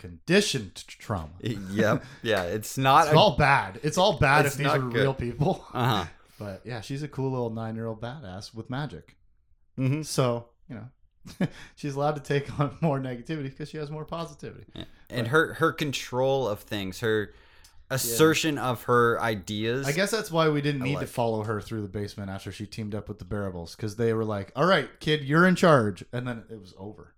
conditioned 0.07 0.75
trauma. 0.87 1.29
yep, 1.41 2.03
yeah, 2.21 2.43
it's 2.43 2.77
not. 2.77 3.07
It's 3.07 3.15
all 3.15 3.37
bad. 3.37 3.79
It's 3.83 3.97
all 3.97 4.17
bad 4.19 4.45
It's 4.45 4.55
if 4.55 4.59
these 4.59 4.67
are 4.67 4.79
good. 4.79 4.93
real 4.93 5.13
people. 5.13 5.65
uh 5.73 5.85
huh. 5.85 6.05
But 6.39 6.61
yeah, 6.65 6.81
she's 6.81 7.03
a 7.03 7.07
cool 7.07 7.31
little 7.31 7.51
nine 7.51 7.75
year 7.75 7.85
old 7.87 8.01
badass 8.01 8.53
with 8.53 8.69
magic. 8.69 9.15
Mm-hmm. 9.79 10.01
So, 10.01 10.49
you 10.67 10.75
know, 10.75 11.47
she's 11.75 11.95
allowed 11.95 12.15
to 12.15 12.21
take 12.21 12.59
on 12.59 12.75
more 12.81 12.99
negativity 12.99 13.43
because 13.43 13.69
she 13.69 13.77
has 13.77 13.89
more 13.89 14.03
positivity. 14.03 14.65
And 15.09 15.27
her 15.27 15.53
her 15.55 15.71
control 15.71 16.47
of 16.49 16.59
things, 16.59 16.99
her 16.99 17.33
assertion 17.89 18.57
of 18.57 18.83
her 18.83 19.21
ideas. 19.21 19.87
I 19.87 19.91
guess 19.93 20.11
that's 20.11 20.31
why 20.31 20.49
we 20.49 20.61
didn't 20.61 20.81
need 20.81 20.99
to 20.99 21.07
follow 21.07 21.43
her 21.43 21.61
through 21.61 21.83
the 21.83 21.87
basement 21.87 22.29
after 22.29 22.51
she 22.51 22.65
teamed 22.65 22.95
up 22.95 23.07
with 23.07 23.19
the 23.19 23.25
Barabels 23.25 23.75
because 23.75 23.95
they 23.95 24.13
were 24.13 24.25
like, 24.25 24.51
"All 24.55 24.65
right, 24.65 24.89
kid, 24.99 25.23
you're 25.23 25.45
in 25.47 25.55
charge," 25.55 26.03
and 26.11 26.27
then 26.27 26.43
it 26.49 26.59
was 26.59 26.73
over. 26.77 27.13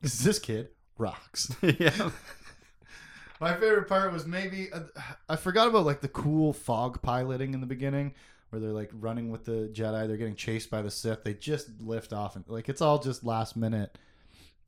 'Cause 0.00 0.18
this 0.20 0.38
kid 0.38 0.68
rocks. 0.98 1.54
yeah. 1.62 2.10
My 3.40 3.54
favorite 3.54 3.88
part 3.88 4.12
was 4.12 4.24
maybe 4.26 4.72
uh, 4.72 4.80
I 5.28 5.36
forgot 5.36 5.66
about 5.68 5.84
like 5.84 6.00
the 6.00 6.08
cool 6.08 6.52
fog 6.52 7.02
piloting 7.02 7.54
in 7.54 7.60
the 7.60 7.66
beginning 7.66 8.14
where 8.50 8.60
they're 8.60 8.70
like 8.70 8.90
running 8.92 9.30
with 9.30 9.44
the 9.44 9.68
Jedi. 9.72 10.06
They're 10.06 10.16
getting 10.16 10.36
chased 10.36 10.70
by 10.70 10.80
the 10.82 10.90
Sith. 10.90 11.24
They 11.24 11.34
just 11.34 11.68
lift 11.80 12.12
off 12.12 12.36
and 12.36 12.44
like 12.46 12.68
it's 12.68 12.80
all 12.80 13.00
just 13.00 13.24
last 13.24 13.56
minute 13.56 13.98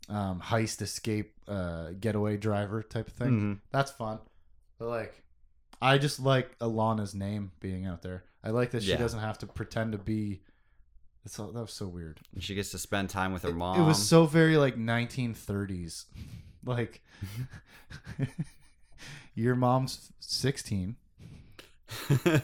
um, 0.08 0.40
heist 0.40 0.82
escape 0.82 1.34
uh, 1.46 1.90
getaway 2.00 2.36
driver 2.36 2.82
type 2.82 3.06
of 3.06 3.14
thing. 3.14 3.30
Mhm. 3.30 3.60
That's 3.70 3.92
fun. 3.92 4.18
But 4.78 4.88
like, 4.88 5.22
I 5.80 5.98
just 5.98 6.18
like 6.18 6.58
Allana's 6.58 7.14
name 7.14 7.52
being 7.60 7.86
out 7.86 8.02
there. 8.02 8.24
I 8.42 8.50
like 8.50 8.72
that 8.72 8.82
she 8.82 8.90
Yeah. 8.90 8.96
doesn't 8.96 9.20
have 9.20 9.38
to 9.38 9.46
pretend 9.46 9.92
to 9.92 9.98
be. 9.98 10.40
It's 11.24 11.38
all, 11.38 11.52
that 11.52 11.60
was 11.60 11.72
so 11.72 11.86
weird. 11.88 12.20
She 12.38 12.54
gets 12.54 12.70
to 12.72 12.78
spend 12.78 13.08
time 13.10 13.32
with 13.32 13.42
her 13.44 13.48
It- 13.50 13.54
mom. 13.54 13.80
It 13.80 13.84
was 13.84 14.06
so 14.06 14.26
very 14.26 14.56
like 14.56 14.76
1930s. 14.76 16.04
like 16.64 17.02
your 19.34 19.54
mom's 19.54 20.10
16. 20.20 20.96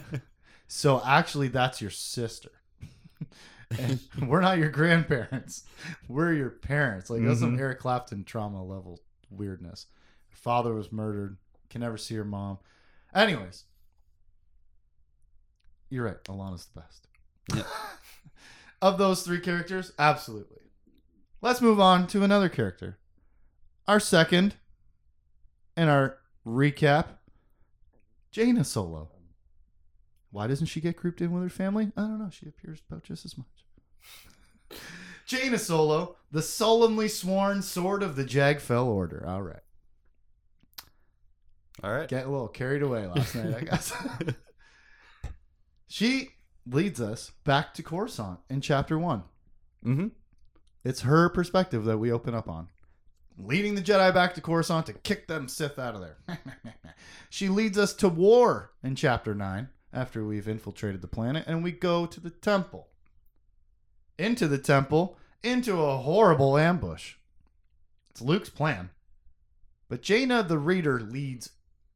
So 0.73 1.01
actually 1.05 1.49
that's 1.49 1.81
your 1.81 1.89
sister. 1.89 2.49
and 3.77 3.99
we're 4.25 4.39
not 4.39 4.57
your 4.57 4.69
grandparents. 4.69 5.65
We're 6.07 6.31
your 6.31 6.49
parents. 6.49 7.09
Like 7.09 7.23
that's 7.25 7.41
some 7.41 7.57
Mhm. 7.57 7.59
Eric 7.59 7.79
Clapton 7.79 8.23
trauma 8.23 8.63
level 8.63 9.01
weirdness. 9.29 9.87
Her 10.29 10.37
father 10.37 10.73
was 10.73 10.89
murdered. 10.89 11.35
Can 11.69 11.81
never 11.81 11.97
see 11.97 12.15
her 12.15 12.23
mom. 12.23 12.59
Anyways. 13.13 13.65
You're 15.89 16.05
right. 16.05 16.23
Allana's 16.29 16.67
the 16.73 16.79
best. 16.79 17.07
Yep. 17.53 17.67
Of 18.81 18.97
those 18.97 19.23
three 19.23 19.39
characters, 19.39 19.91
absolutely. 19.99 20.61
Let's 21.41 21.61
move 21.61 21.79
on 21.79 22.07
to 22.07 22.23
another 22.23 22.49
character. 22.49 22.97
Our 23.87 23.99
second 23.99 24.55
in 25.75 25.87
our 25.87 26.17
recap, 26.45 27.07
Jaina 28.31 28.63
Solo. 28.63 29.09
Why 30.31 30.47
doesn't 30.47 30.67
she 30.67 30.79
get 30.79 30.95
grouped 30.95 31.21
in 31.21 31.31
with 31.31 31.43
her 31.43 31.49
family? 31.49 31.91
I 31.97 32.01
don't 32.01 32.19
know. 32.19 32.29
She 32.31 32.47
appears 32.47 32.81
about 32.89 33.03
just 33.03 33.25
as 33.25 33.37
much. 33.37 34.79
Jaina 35.25 35.59
Solo, 35.59 36.15
the 36.31 36.41
solemnly 36.41 37.07
sworn 37.07 37.61
sword 37.61 38.01
of 38.03 38.15
the 38.15 38.23
Jagfell 38.23 38.85
Order. 38.85 39.25
All 39.27 39.41
right. 39.41 39.59
All 41.83 41.91
right. 41.91 42.07
Get 42.07 42.25
a 42.25 42.29
little 42.29 42.47
carried 42.47 42.81
away 42.81 43.07
last 43.07 43.35
night, 43.35 43.55
I 43.55 43.61
guess. 43.61 43.93
she 45.87 46.29
leads 46.65 47.01
us 47.01 47.31
back 47.43 47.73
to 47.75 47.83
Coruscant 47.83 48.39
in 48.49 48.61
chapter 48.61 48.97
one. 48.97 49.23
Mm-hmm. 49.85 50.07
It's 50.83 51.01
her 51.01 51.29
perspective 51.29 51.85
that 51.85 51.97
we 51.97 52.11
open 52.11 52.33
up 52.33 52.49
on. 52.49 52.69
Leading 53.37 53.75
the 53.75 53.81
Jedi 53.81 54.13
back 54.13 54.33
to 54.35 54.41
Coruscant 54.41 54.85
to 54.87 54.93
kick 54.93 55.27
them 55.27 55.47
Sith 55.47 55.79
out 55.79 55.95
of 55.95 56.01
there. 56.01 56.39
she 57.29 57.49
leads 57.49 57.77
us 57.77 57.93
to 57.95 58.09
war 58.09 58.71
in 58.83 58.95
Chapter 58.95 59.33
9 59.33 59.69
after 59.93 60.25
we've 60.25 60.47
infiltrated 60.47 61.01
the 61.01 61.07
planet, 61.07 61.45
and 61.47 61.63
we 61.63 61.71
go 61.71 62.05
to 62.05 62.19
the 62.19 62.29
temple. 62.29 62.87
Into 64.17 64.47
the 64.47 64.57
temple, 64.57 65.17
into 65.43 65.81
a 65.81 65.97
horrible 65.97 66.57
ambush. 66.57 67.15
It's 68.09 68.21
Luke's 68.21 68.49
plan. 68.49 68.89
But 69.89 70.01
Jaina, 70.01 70.43
the 70.43 70.59
reader, 70.59 70.99
leads. 70.99 71.51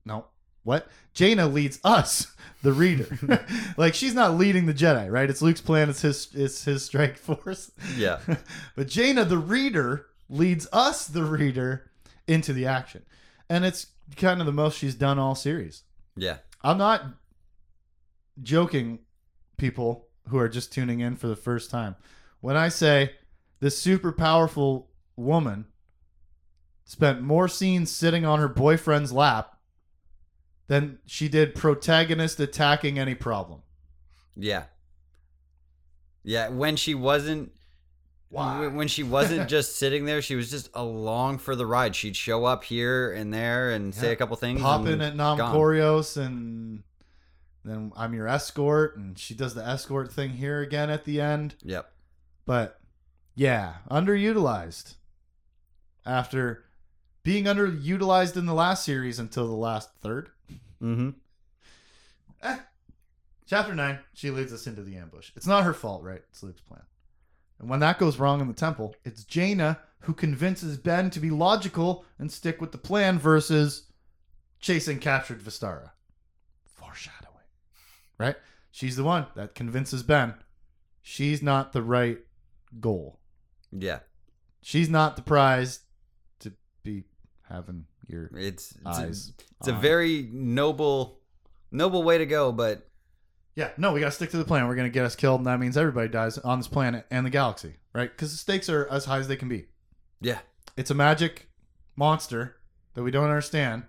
No, 0.05 0.25
what? 0.65 0.87
Jaina 1.13 1.47
leads 1.47 1.79
us, 1.85 2.35
the 2.63 2.73
reader. 2.73 3.17
like 3.77 3.93
she's 3.93 4.13
not 4.13 4.35
leading 4.35 4.65
the 4.65 4.73
Jedi, 4.73 5.09
right? 5.09 5.29
It's 5.29 5.41
Luke's 5.41 5.61
plan. 5.61 5.89
It's 5.89 6.01
his. 6.01 6.27
It's 6.33 6.65
his 6.65 6.83
strike 6.83 7.17
force. 7.17 7.71
Yeah. 7.95 8.19
but 8.75 8.87
Jaina, 8.87 9.23
the 9.23 9.37
reader, 9.37 10.07
leads 10.27 10.67
us, 10.73 11.07
the 11.07 11.23
reader, 11.23 11.89
into 12.27 12.51
the 12.51 12.65
action. 12.65 13.03
And 13.49 13.63
it's 13.63 13.87
kind 14.17 14.41
of 14.41 14.45
the 14.45 14.51
most 14.51 14.77
she's 14.77 14.95
done 14.95 15.19
all 15.19 15.35
series. 15.35 15.83
Yeah. 16.17 16.37
I'm 16.61 16.79
not 16.79 17.05
joking, 18.41 18.99
people 19.57 20.07
who 20.29 20.39
are 20.39 20.49
just 20.49 20.73
tuning 20.73 20.99
in 20.99 21.15
for 21.15 21.27
the 21.27 21.35
first 21.35 21.69
time. 21.69 21.95
When 22.41 22.57
I 22.57 22.69
say 22.69 23.13
this 23.59 23.77
super 23.77 24.11
powerful 24.11 24.89
woman 25.15 25.65
spent 26.83 27.21
more 27.21 27.47
scenes 27.47 27.91
sitting 27.91 28.25
on 28.25 28.39
her 28.39 28.47
boyfriend's 28.47 29.11
lap 29.11 29.54
than 30.67 30.99
she 31.05 31.29
did 31.29 31.55
protagonist 31.55 32.39
attacking 32.39 32.97
any 32.99 33.15
problem. 33.15 33.61
Yeah. 34.35 34.65
Yeah. 36.23 36.49
When 36.49 36.75
she 36.75 36.95
wasn't. 36.95 37.51
Why? 38.29 38.67
When 38.67 38.87
she 38.87 39.03
wasn't 39.03 39.47
just 39.55 39.77
sitting 39.77 40.05
there, 40.05 40.21
she 40.21 40.35
was 40.35 40.49
just 40.49 40.69
along 40.73 41.37
for 41.37 41.55
the 41.55 41.65
ride. 41.65 41.95
She'd 41.95 42.15
show 42.15 42.45
up 42.45 42.63
here 42.63 43.13
and 43.13 43.33
there 43.33 43.71
and 43.71 43.93
say 43.93 44.11
a 44.11 44.15
couple 44.15 44.35
things. 44.35 44.61
pop 44.61 44.85
in 44.87 44.99
at 45.01 45.15
gone. 45.15 45.37
Corios 45.37 46.17
and 46.17 46.83
then 47.63 47.91
I'm 47.95 48.13
your 48.13 48.27
escort 48.27 48.97
and 48.97 49.17
she 49.17 49.33
does 49.33 49.53
the 49.53 49.65
escort 49.65 50.11
thing 50.11 50.31
here 50.31 50.61
again 50.61 50.89
at 50.89 51.05
the 51.05 51.21
end. 51.21 51.55
Yep. 51.63 51.89
But 52.45 52.79
yeah, 53.35 53.75
underutilized. 53.89 54.95
After 56.05 56.65
being 57.23 57.45
underutilized 57.45 58.37
in 58.37 58.45
the 58.45 58.53
last 58.53 58.83
series 58.85 59.17
until 59.17 59.47
the 59.47 59.53
last 59.53 59.89
third. 60.01 60.29
Mm-hmm. 60.81 61.09
Eh. 62.43 62.57
Chapter 63.47 63.75
9, 63.75 63.99
she 64.13 64.31
leads 64.31 64.51
us 64.51 64.65
into 64.67 64.81
the 64.81 64.97
ambush. 64.97 65.31
It's 65.35 65.47
not 65.47 65.63
her 65.63 65.73
fault, 65.73 66.03
right? 66.03 66.21
It's 66.29 66.41
Luke's 66.41 66.61
plan. 66.61 66.81
And 67.59 67.69
when 67.69 67.79
that 67.79 67.99
goes 67.99 68.17
wrong 68.17 68.41
in 68.41 68.47
the 68.47 68.53
temple, 68.53 68.95
it's 69.05 69.23
Jaina 69.23 69.79
who 69.99 70.13
convinces 70.13 70.77
Ben 70.77 71.09
to 71.11 71.19
be 71.19 71.29
logical 71.29 72.05
and 72.19 72.31
stick 72.31 72.59
with 72.61 72.71
the 72.71 72.77
plan 72.77 73.17
versus 73.17 73.83
chasing 74.59 74.99
captured 74.99 75.41
Vistara. 75.41 75.91
Foreshadowing. 76.65 77.33
Right? 78.17 78.35
She's 78.71 78.95
the 78.95 79.03
one 79.03 79.27
that 79.35 79.55
convinces 79.55 80.03
Ben. 80.03 80.35
She's 81.01 81.41
not 81.41 81.71
the 81.71 81.81
right 81.81 82.19
goal. 82.79 83.19
Yeah. 83.71 83.99
She's 84.61 84.89
not 84.89 85.15
the 85.15 85.21
prize 85.21 85.81
to 86.39 86.53
be 86.83 87.03
having 87.49 87.85
your 88.07 88.29
It's 88.35 88.73
it's, 88.85 88.99
a, 88.99 89.07
it's 89.59 89.67
a 89.67 89.73
very 89.73 90.29
noble 90.31 91.19
noble 91.71 92.03
way 92.03 92.17
to 92.17 92.25
go, 92.25 92.51
but 92.51 92.87
Yeah, 93.55 93.71
no, 93.77 93.93
we 93.93 93.99
got 93.99 94.07
to 94.07 94.11
stick 94.11 94.31
to 94.31 94.37
the 94.37 94.45
plan. 94.45 94.67
We're 94.67 94.75
going 94.75 94.89
to 94.89 94.93
get 94.93 95.05
us 95.05 95.15
killed, 95.15 95.39
and 95.39 95.47
that 95.47 95.59
means 95.59 95.77
everybody 95.77 96.09
dies 96.09 96.37
on 96.37 96.59
this 96.59 96.67
planet 96.67 97.05
and 97.09 97.25
the 97.25 97.29
galaxy, 97.29 97.75
right? 97.93 98.11
Because 98.11 98.31
the 98.31 98.37
stakes 98.37 98.69
are 98.69 98.87
as 98.89 99.05
high 99.05 99.19
as 99.19 99.27
they 99.27 99.37
can 99.37 99.49
be. 99.49 99.65
yeah. 100.21 100.39
It's 100.77 100.91
a 100.91 100.95
magic 100.95 101.47
monster 101.95 102.57
that 102.95 103.03
we 103.03 103.11
don't 103.11 103.29
understand 103.29 103.83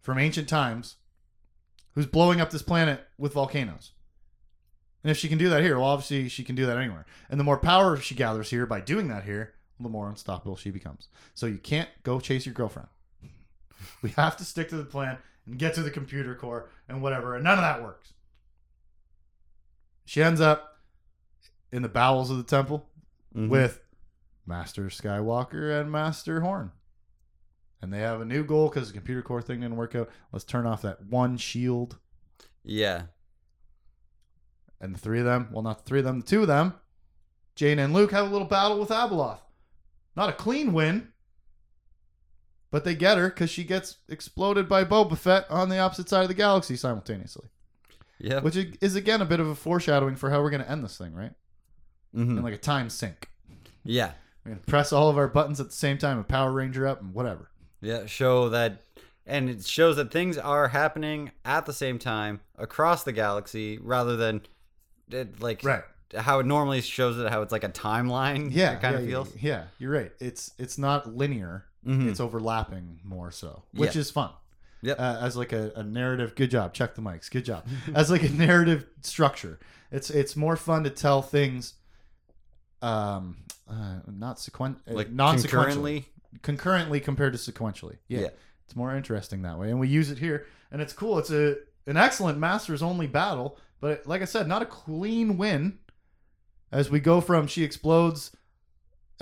from 0.00 0.18
ancient 0.18 0.48
times 0.48 0.96
who's 1.94 2.06
blowing 2.06 2.40
up 2.40 2.50
this 2.50 2.62
planet 2.62 3.06
with 3.18 3.34
volcanoes. 3.34 3.92
And 5.02 5.10
if 5.10 5.18
she 5.18 5.28
can 5.28 5.36
do 5.36 5.50
that 5.50 5.62
here, 5.62 5.76
well, 5.76 5.88
obviously 5.88 6.30
she 6.30 6.44
can 6.44 6.54
do 6.54 6.64
that 6.64 6.78
anywhere. 6.78 7.04
And 7.28 7.38
the 7.38 7.44
more 7.44 7.58
power 7.58 7.98
she 7.98 8.14
gathers 8.14 8.48
here 8.48 8.64
by 8.64 8.80
doing 8.80 9.08
that 9.08 9.24
here, 9.24 9.52
the 9.78 9.90
more 9.90 10.08
unstoppable 10.08 10.56
she 10.56 10.70
becomes. 10.70 11.08
So 11.34 11.44
you 11.44 11.58
can't 11.58 11.90
go 12.04 12.20
chase 12.20 12.46
your 12.46 12.54
girlfriend. 12.54 12.88
We 14.02 14.10
have 14.10 14.36
to 14.38 14.44
stick 14.44 14.68
to 14.70 14.76
the 14.76 14.84
plan 14.84 15.18
and 15.46 15.58
get 15.58 15.74
to 15.74 15.82
the 15.82 15.90
computer 15.90 16.34
core 16.34 16.68
and 16.88 17.02
whatever, 17.02 17.34
and 17.34 17.44
none 17.44 17.58
of 17.58 17.62
that 17.62 17.82
works. 17.82 18.12
She 20.04 20.22
ends 20.22 20.40
up 20.40 20.78
in 21.72 21.82
the 21.82 21.88
bowels 21.88 22.30
of 22.30 22.36
the 22.36 22.42
temple 22.44 22.88
Mhm. 23.34 23.48
with 23.48 23.80
Master 24.46 24.84
Skywalker 24.84 25.80
and 25.80 25.90
Master 25.90 26.40
Horn. 26.42 26.72
And 27.80 27.92
they 27.92 28.00
have 28.00 28.20
a 28.20 28.24
new 28.24 28.44
goal 28.44 28.68
because 28.68 28.88
the 28.88 28.94
computer 28.94 29.22
core 29.22 29.42
thing 29.42 29.60
didn't 29.60 29.76
work 29.76 29.94
out. 29.94 30.10
Let's 30.32 30.44
turn 30.44 30.66
off 30.66 30.82
that 30.82 31.04
one 31.06 31.36
shield. 31.36 31.98
yeah. 32.62 33.06
And 34.80 34.94
the 34.94 34.98
three 34.98 35.18
of 35.20 35.24
them, 35.24 35.48
well, 35.50 35.62
not 35.62 35.78
the 35.78 35.84
three 35.84 36.00
of 36.00 36.04
them, 36.04 36.20
the 36.20 36.26
two 36.26 36.42
of 36.42 36.46
them, 36.48 36.74
Jane 37.54 37.78
and 37.78 37.94
Luke, 37.94 38.10
have 38.10 38.26
a 38.26 38.30
little 38.30 38.46
battle 38.46 38.78
with 38.78 38.90
Abeloth. 38.90 39.40
Not 40.14 40.28
a 40.28 40.32
clean 40.34 40.72
win, 40.74 41.12
but 42.74 42.82
they 42.82 42.96
get 42.96 43.16
her 43.18 43.28
because 43.28 43.50
she 43.50 43.62
gets 43.62 43.98
exploded 44.08 44.68
by 44.68 44.82
Boba 44.84 45.16
Fett 45.16 45.48
on 45.48 45.68
the 45.68 45.78
opposite 45.78 46.08
side 46.08 46.22
of 46.22 46.28
the 46.28 46.34
galaxy 46.34 46.74
simultaneously. 46.74 47.46
Yeah. 48.18 48.40
Which 48.40 48.56
is, 48.56 48.96
again, 48.96 49.22
a 49.22 49.24
bit 49.24 49.38
of 49.38 49.46
a 49.46 49.54
foreshadowing 49.54 50.16
for 50.16 50.28
how 50.30 50.42
we're 50.42 50.50
going 50.50 50.64
to 50.64 50.68
end 50.68 50.82
this 50.82 50.98
thing, 50.98 51.14
right? 51.14 51.30
Mhm. 52.12 52.38
In 52.38 52.42
like 52.42 52.52
a 52.52 52.58
time 52.58 52.90
sync. 52.90 53.28
Yeah. 53.84 54.14
We're 54.44 54.50
going 54.54 54.60
to 54.64 54.66
press 54.68 54.92
all 54.92 55.08
of 55.08 55.16
our 55.16 55.28
buttons 55.28 55.60
at 55.60 55.66
the 55.66 55.72
same 55.76 55.98
time 55.98 56.18
a 56.18 56.24
Power 56.24 56.50
Ranger 56.50 56.84
up 56.84 57.00
and 57.00 57.14
whatever. 57.14 57.48
Yeah, 57.80 58.06
show 58.06 58.48
that, 58.48 58.82
and 59.24 59.48
it 59.48 59.64
shows 59.64 59.94
that 59.94 60.10
things 60.10 60.36
are 60.36 60.66
happening 60.66 61.30
at 61.44 61.66
the 61.66 61.72
same 61.72 62.00
time 62.00 62.40
across 62.58 63.04
the 63.04 63.12
galaxy, 63.12 63.78
rather 63.78 64.16
than 64.16 64.40
it, 65.12 65.40
like 65.40 65.62
Right. 65.62 65.84
how 66.16 66.40
it 66.40 66.46
normally 66.46 66.80
shows 66.80 67.18
it 67.20 67.30
how 67.30 67.42
it's 67.42 67.52
like 67.52 67.62
a 67.62 67.68
timeline. 67.68 68.48
Yeah, 68.52 68.74
kind 68.74 68.94
yeah, 68.94 68.98
of 68.98 69.04
yeah, 69.04 69.10
feels. 69.10 69.36
Yeah, 69.36 69.64
you're 69.78 69.92
right. 69.92 70.10
It's 70.18 70.50
it's 70.58 70.76
not 70.76 71.14
linear. 71.14 71.66
Mhm. 71.86 72.08
It's 72.10 72.20
overlapping 72.20 73.00
more 73.04 73.30
so, 73.30 73.64
which 73.72 73.94
Yeah. 73.94 74.00
is 74.00 74.10
fun. 74.10 74.30
Yep. 74.82 74.98
Uh, 75.00 75.18
as 75.20 75.36
like 75.36 75.52
a, 75.52 75.72
a 75.76 75.82
narrative. 75.82 76.34
Good 76.34 76.50
job. 76.50 76.74
Check 76.74 76.94
the 76.94 77.02
mics. 77.02 77.30
Good 77.30 77.44
job. 77.44 77.66
as 77.94 78.10
like 78.10 78.22
a 78.22 78.28
narrative 78.30 78.86
structure. 79.00 79.58
It's 79.90 80.10
it's 80.10 80.36
more 80.36 80.56
fun 80.56 80.84
to 80.84 80.90
tell 80.90 81.22
things. 81.22 81.74
Um, 82.82 83.38
uh, 83.68 84.00
not 84.06 84.36
sequen 84.36 84.76
like 84.86 85.10
non 85.10 85.38
concurrently. 85.38 86.06
concurrently 86.42 87.00
compared 87.00 87.32
to 87.32 87.38
sequentially. 87.38 87.96
Yeah. 88.08 88.20
Yeah. 88.20 88.28
It's 88.66 88.76
more 88.76 88.94
interesting 88.94 89.42
that 89.42 89.58
way. 89.58 89.70
And 89.70 89.78
we 89.80 89.88
use 89.88 90.10
it 90.10 90.18
here. 90.18 90.46
And 90.70 90.82
it's 90.82 90.92
cool. 90.92 91.18
It's 91.18 91.30
a 91.30 91.56
an 91.86 91.96
excellent 91.96 92.38
masters 92.38 92.82
only 92.82 93.06
battle, 93.06 93.58
but 93.80 94.06
like 94.06 94.22
I 94.22 94.26
said, 94.26 94.48
not 94.48 94.62
a 94.62 94.66
clean 94.66 95.36
win. 95.36 95.78
As 96.72 96.90
we 96.90 96.98
go 97.00 97.20
from 97.20 97.46
she 97.46 97.62
explodes 97.62 98.32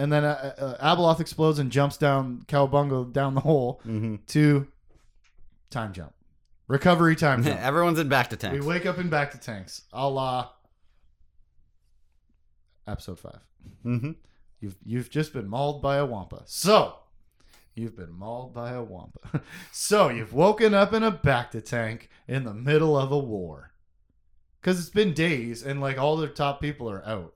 and 0.02 0.12
then 0.12 0.24
uh, 0.24 0.54
uh, 0.80 0.96
Abeloth 0.96 1.20
explodes 1.20 1.58
and 1.58 1.70
jumps 1.70 1.96
down 1.96 2.44
Cowabunga 2.48 3.12
down 3.12 3.34
the 3.34 3.40
hole 3.42 3.80
Mm-hmm. 3.86 4.16
to 4.28 4.66
time 5.70 5.92
jump. 5.92 6.12
Recovery 6.68 7.16
time 7.16 7.42
jump. 7.44 7.60
Everyone's 7.60 7.98
in 7.98 8.08
bacta 8.08 8.36
tanks. 8.38 8.58
we 8.60 8.66
wake 8.66 8.86
up 8.86 8.98
in 8.98 9.08
bacta 9.10 9.40
tanks. 9.40 9.82
A 9.92 10.08
la 10.08 10.48
episode 12.86 13.18
5. 13.18 13.32
Mm-hmm. 13.86 14.10
You've 14.60 14.76
you've 14.84 15.10
just 15.10 15.32
been 15.32 15.48
mauled 15.48 15.82
by 15.82 15.96
a 15.96 16.06
wampa. 16.06 16.42
So 16.46 16.96
you've 17.74 17.96
been 17.96 18.12
mauled 18.12 18.54
by 18.54 18.72
a 18.72 18.82
wampa. 18.82 19.42
so 19.72 20.08
you've 20.08 20.32
woken 20.32 20.72
up 20.74 20.92
in 20.92 21.02
a 21.02 21.12
bacta 21.12 21.64
tank 21.64 22.08
in 22.28 22.44
the 22.44 22.54
middle 22.54 22.96
of 22.96 23.10
a 23.12 23.18
war. 23.18 23.72
Cause 24.62 24.78
it's 24.78 24.90
been 24.90 25.12
days 25.12 25.62
and 25.64 25.80
like 25.80 25.98
all 25.98 26.16
their 26.16 26.28
top 26.28 26.60
people 26.60 26.88
are 26.88 27.04
out. 27.04 27.34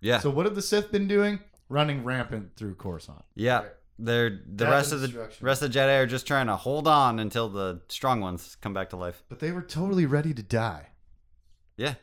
Yeah, 0.00 0.18
So 0.18 0.28
what 0.28 0.44
have 0.46 0.54
the 0.56 0.62
Sith 0.62 0.90
been 0.92 1.06
doing? 1.08 1.38
Running 1.68 2.04
rampant 2.04 2.56
through 2.56 2.74
Coruscant. 2.76 3.24
yeah. 3.34 3.58
Right. 3.60 3.70
They're 3.96 4.30
the 4.30 4.36
Death 4.64 4.70
rest 4.70 4.92
of 4.92 5.00
the 5.02 5.06
destruction. 5.06 5.46
rest 5.46 5.62
of 5.62 5.72
the 5.72 5.78
Jedi 5.78 6.00
are 6.02 6.06
just 6.06 6.26
trying 6.26 6.48
to 6.48 6.56
hold 6.56 6.88
on 6.88 7.20
until 7.20 7.48
the 7.48 7.80
strong 7.88 8.20
ones 8.20 8.56
come 8.60 8.74
back 8.74 8.90
to 8.90 8.96
life. 8.96 9.22
But 9.28 9.38
they 9.38 9.52
were 9.52 9.62
totally 9.62 10.04
ready 10.04 10.34
to 10.34 10.42
die 10.42 10.88
Yeah, 11.76 11.94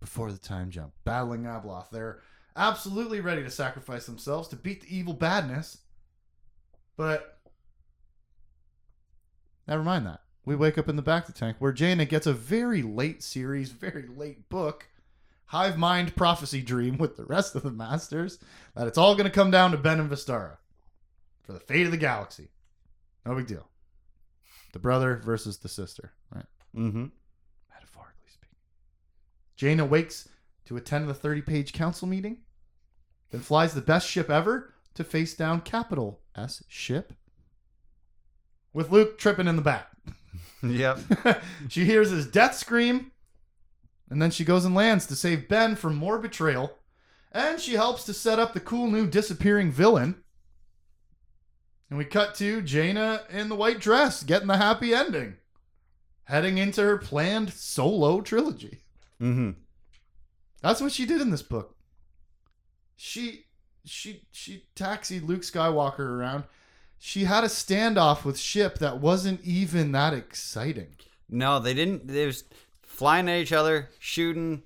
before 0.00 0.32
the 0.32 0.38
time 0.38 0.70
jump. 0.70 0.94
Battling 1.04 1.42
Abeloth. 1.42 1.90
They're 1.90 2.20
absolutely 2.56 3.20
ready 3.20 3.42
to 3.42 3.50
sacrifice 3.50 4.06
themselves 4.06 4.48
to 4.48 4.56
beat 4.56 4.80
the 4.80 4.96
evil 4.96 5.12
badness. 5.12 5.78
But 6.96 7.38
never 9.66 9.82
mind 9.82 10.06
that. 10.06 10.22
We 10.46 10.56
wake 10.56 10.78
up 10.78 10.88
in 10.88 10.96
the 10.96 11.02
back 11.02 11.28
of 11.28 11.34
the 11.34 11.38
tank 11.38 11.56
where 11.58 11.72
Jaina 11.72 12.06
gets 12.06 12.26
a 12.26 12.32
very 12.32 12.80
late 12.80 13.22
series, 13.22 13.70
very 13.70 14.06
late 14.06 14.48
book, 14.48 14.88
hive 15.48 15.76
mind 15.76 16.14
prophecy 16.16 16.62
dream 16.62 16.96
with 16.98 17.16
the 17.16 17.24
rest 17.24 17.54
of 17.54 17.62
the 17.62 17.70
masters 17.70 18.38
that 18.74 18.86
it's 18.86 18.98
all 18.98 19.14
going 19.14 19.24
to 19.24 19.30
come 19.30 19.50
down 19.50 19.70
to 19.72 19.76
Ben 19.76 20.00
and 20.00 20.10
Vistara 20.10 20.58
for 21.42 21.52
the 21.52 21.60
fate 21.60 21.86
of 21.86 21.90
the 21.90 21.98
galaxy. 21.98 22.48
No 23.26 23.34
big 23.34 23.46
deal. 23.46 23.68
The 24.72 24.78
brother 24.78 25.16
versus 25.16 25.58
the 25.58 25.68
sister, 25.68 26.12
right? 26.34 26.44
mm-hmm. 26.76 27.06
metaphorically 27.72 28.28
speaking. 28.28 28.56
Jaina 29.56 29.84
wakes 29.84 30.28
to 30.66 30.76
attend 30.76 31.08
the 31.08 31.14
30 31.14 31.42
page 31.42 31.72
council 31.72 32.06
meeting, 32.06 32.38
then 33.30 33.40
flies 33.40 33.74
the 33.74 33.80
best 33.80 34.08
ship 34.08 34.30
ever 34.30 34.74
to 34.94 35.04
face 35.04 35.34
down 35.34 35.62
capital 35.62 36.20
S 36.36 36.62
ship 36.68 37.14
with 38.72 38.90
Luke 38.90 39.18
tripping 39.18 39.48
in 39.48 39.56
the 39.56 39.62
back. 39.62 39.90
yep. 40.62 40.98
she 41.68 41.84
hears 41.84 42.10
his 42.10 42.26
death 42.26 42.54
scream, 42.54 43.12
and 44.10 44.20
then 44.20 44.30
she 44.30 44.44
goes 44.44 44.64
and 44.64 44.74
lands 44.74 45.06
to 45.06 45.16
save 45.16 45.48
Ben 45.48 45.76
from 45.76 45.96
more 45.96 46.18
betrayal, 46.18 46.78
and 47.32 47.60
she 47.60 47.74
helps 47.74 48.04
to 48.04 48.14
set 48.14 48.38
up 48.38 48.54
the 48.54 48.60
cool 48.60 48.86
new 48.86 49.06
disappearing 49.06 49.70
villain. 49.70 50.22
And 51.90 51.98
we 51.98 52.04
cut 52.04 52.34
to 52.36 52.62
Jaina 52.62 53.22
in 53.30 53.48
the 53.48 53.54
white 53.54 53.80
dress 53.80 54.22
getting 54.22 54.48
the 54.48 54.56
happy 54.56 54.94
ending, 54.94 55.36
heading 56.24 56.58
into 56.58 56.82
her 56.82 56.98
planned 56.98 57.52
solo 57.52 58.20
trilogy. 58.20 58.80
Mm-hmm. 59.20 59.50
That's 60.62 60.80
what 60.80 60.92
she 60.92 61.06
did 61.06 61.20
in 61.20 61.30
this 61.30 61.42
book. 61.42 61.76
She 62.96 63.44
she 63.84 64.22
she 64.32 64.64
taxied 64.74 65.22
Luke 65.22 65.42
Skywalker 65.42 66.00
around. 66.00 66.44
She 66.98 67.24
had 67.24 67.44
a 67.44 67.48
standoff 67.48 68.24
with 68.24 68.38
Ship 68.38 68.76
that 68.78 69.00
wasn't 69.00 69.40
even 69.42 69.92
that 69.92 70.12
exciting. 70.12 70.96
No, 71.30 71.58
they 71.60 71.74
didn't. 71.74 72.08
There's 72.08 72.42
was 72.42 72.44
flying 72.98 73.28
at 73.28 73.38
each 73.38 73.52
other, 73.52 73.88
shooting. 74.00 74.62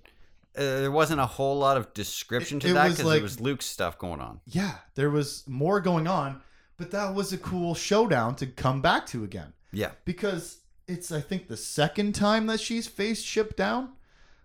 Uh, 0.57 0.81
there 0.81 0.91
wasn't 0.91 1.21
a 1.21 1.27
whole 1.27 1.59
lot 1.59 1.77
of 1.77 1.93
description 1.95 2.59
to 2.61 2.71
it 2.71 2.73
that 2.73 2.89
because 2.91 3.05
like- 3.05 3.21
it 3.21 3.23
was 3.23 3.41
Luke's 3.41 3.67
stuff 3.67 3.99
going 3.99 4.21
on. 4.21 4.41
Yeah, 4.47 4.77
there 4.95 5.11
was 5.11 5.45
more 5.47 5.81
going 5.81 6.07
on, 6.07 6.41
but 6.79 6.91
that 6.93 7.15
was 7.15 7.33
a 7.33 7.39
cool 7.39 7.75
showdown 7.75 8.35
to 8.37 8.47
come 8.47 8.81
back 8.83 9.07
to 9.09 9.23
again 9.25 9.53
Yeah. 9.71 9.93
because 10.05 10.59
it's 10.89 11.13
I 11.13 11.21
think 11.21 11.49
the 11.49 11.57
second 11.57 12.15
time 12.15 12.47
that 12.47 12.59
she's 12.61 12.87
faced 12.87 13.25
Ship 13.27 13.55
down. 13.55 13.91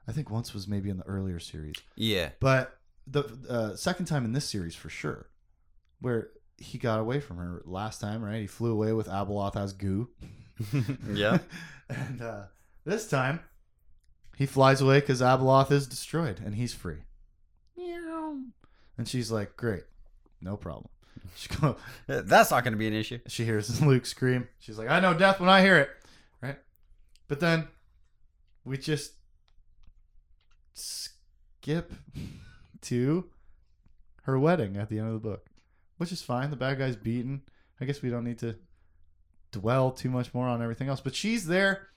I 0.07 0.11
think 0.13 0.29
once 0.29 0.53
was 0.53 0.67
maybe 0.67 0.89
in 0.89 0.97
the 0.97 1.03
earlier 1.05 1.39
series. 1.39 1.75
Yeah. 1.95 2.29
But 2.39 2.77
the 3.05 3.23
uh, 3.49 3.75
second 3.75 4.05
time 4.05 4.23
in 4.25 4.31
this 4.33 4.45
series 4.45 4.75
for 4.75 4.89
sure, 4.89 5.27
where 5.99 6.29
he 6.57 6.77
got 6.77 6.99
away 6.99 7.19
from 7.19 7.37
her 7.37 7.61
last 7.65 7.99
time, 7.99 8.21
right? 8.23 8.41
He 8.41 8.47
flew 8.47 8.71
away 8.71 8.93
with 8.93 9.07
Abeloth 9.07 9.55
as 9.57 9.73
goo. 9.73 10.09
yeah. 11.13 11.39
and 11.89 12.21
uh, 12.21 12.43
this 12.85 13.09
time, 13.09 13.41
he 14.37 14.45
flies 14.45 14.79
away 14.81 14.99
because 14.99 15.19
Abeloth 15.19 15.71
is 15.71 15.87
destroyed 15.87 16.39
and 16.45 16.55
he's 16.55 16.73
free. 16.73 16.99
Meow. 17.75 18.37
And 18.97 19.07
she's 19.07 19.31
like, 19.31 19.57
"Great, 19.57 19.83
no 20.41 20.55
problem." 20.55 20.89
She 21.35 21.49
go, 21.49 21.75
That's 22.07 22.51
not 22.51 22.63
going 22.63 22.71
to 22.71 22.77
be 22.77 22.87
an 22.87 22.93
issue. 22.93 23.19
she 23.27 23.43
hears 23.45 23.81
Luke 23.85 24.05
scream. 24.05 24.47
She's 24.59 24.77
like, 24.77 24.89
"I 24.89 24.99
know 24.99 25.13
death 25.13 25.39
when 25.39 25.49
I 25.49 25.61
hear 25.61 25.77
it," 25.77 25.89
right? 26.41 26.57
But 27.27 27.39
then 27.39 27.67
we 28.63 28.77
just 28.77 29.13
skip 30.73 31.93
to 32.81 33.25
her 34.23 34.37
wedding 34.39 34.77
at 34.77 34.89
the 34.89 34.99
end 34.99 35.07
of 35.07 35.13
the 35.13 35.19
book, 35.29 35.47
which 35.97 36.11
is 36.11 36.21
fine. 36.21 36.49
The 36.49 36.55
bad 36.55 36.77
guy's 36.79 36.95
beaten. 36.95 37.41
I 37.81 37.85
guess 37.85 38.01
we 38.01 38.09
don't 38.09 38.23
need 38.23 38.39
to 38.39 38.55
dwell 39.51 39.91
too 39.91 40.09
much 40.09 40.33
more 40.33 40.47
on 40.47 40.61
everything 40.61 40.89
else. 40.89 41.01
But 41.01 41.15
she's 41.15 41.45
there 41.47 41.87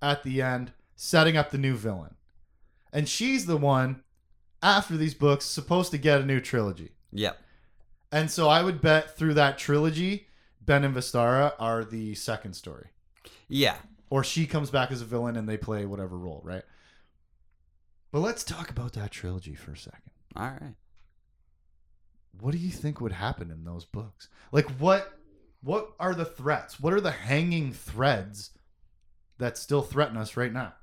at 0.00 0.22
the 0.22 0.42
end, 0.42 0.72
setting 0.96 1.36
up 1.36 1.50
the 1.50 1.58
new 1.58 1.76
villain, 1.76 2.14
and 2.92 3.08
she's 3.08 3.46
the 3.46 3.56
one 3.56 4.02
after 4.62 4.96
these 4.96 5.14
books 5.14 5.44
supposed 5.44 5.90
to 5.90 5.98
get 5.98 6.20
a 6.20 6.26
new 6.26 6.40
trilogy. 6.40 6.92
Yep. 7.12 7.38
And 8.10 8.30
so 8.30 8.48
I 8.48 8.62
would 8.62 8.80
bet 8.80 9.16
through 9.16 9.34
that 9.34 9.58
trilogy, 9.58 10.28
Ben 10.60 10.84
and 10.84 10.94
Vistara 10.94 11.52
are 11.58 11.84
the 11.84 12.14
second 12.14 12.54
story. 12.54 12.88
Yeah. 13.48 13.76
Or 14.08 14.24
she 14.24 14.46
comes 14.46 14.70
back 14.70 14.90
as 14.90 15.02
a 15.02 15.04
villain 15.04 15.36
and 15.36 15.48
they 15.48 15.56
play 15.56 15.84
whatever 15.84 16.16
role, 16.16 16.40
right? 16.44 16.62
But 18.12 18.20
let's 18.20 18.44
talk 18.44 18.70
about 18.70 18.92
that 18.92 19.10
trilogy 19.10 19.54
for 19.54 19.72
a 19.72 19.76
second. 19.76 20.12
All 20.36 20.44
right. 20.44 20.76
What 22.40 22.52
do 22.52 22.58
you 22.58 22.70
think 22.70 23.00
would 23.00 23.12
happen 23.12 23.50
in 23.50 23.64
those 23.64 23.84
books? 23.84 24.28
Like 24.52 24.70
what 24.78 25.18
what 25.62 25.94
are 25.98 26.14
the 26.14 26.24
threats? 26.24 26.78
What 26.78 26.92
are 26.92 27.00
the 27.00 27.10
hanging 27.10 27.72
threads 27.72 28.50
that 29.38 29.58
still 29.58 29.82
threaten 29.82 30.16
us 30.16 30.36
right 30.36 30.52
now? 30.52 30.74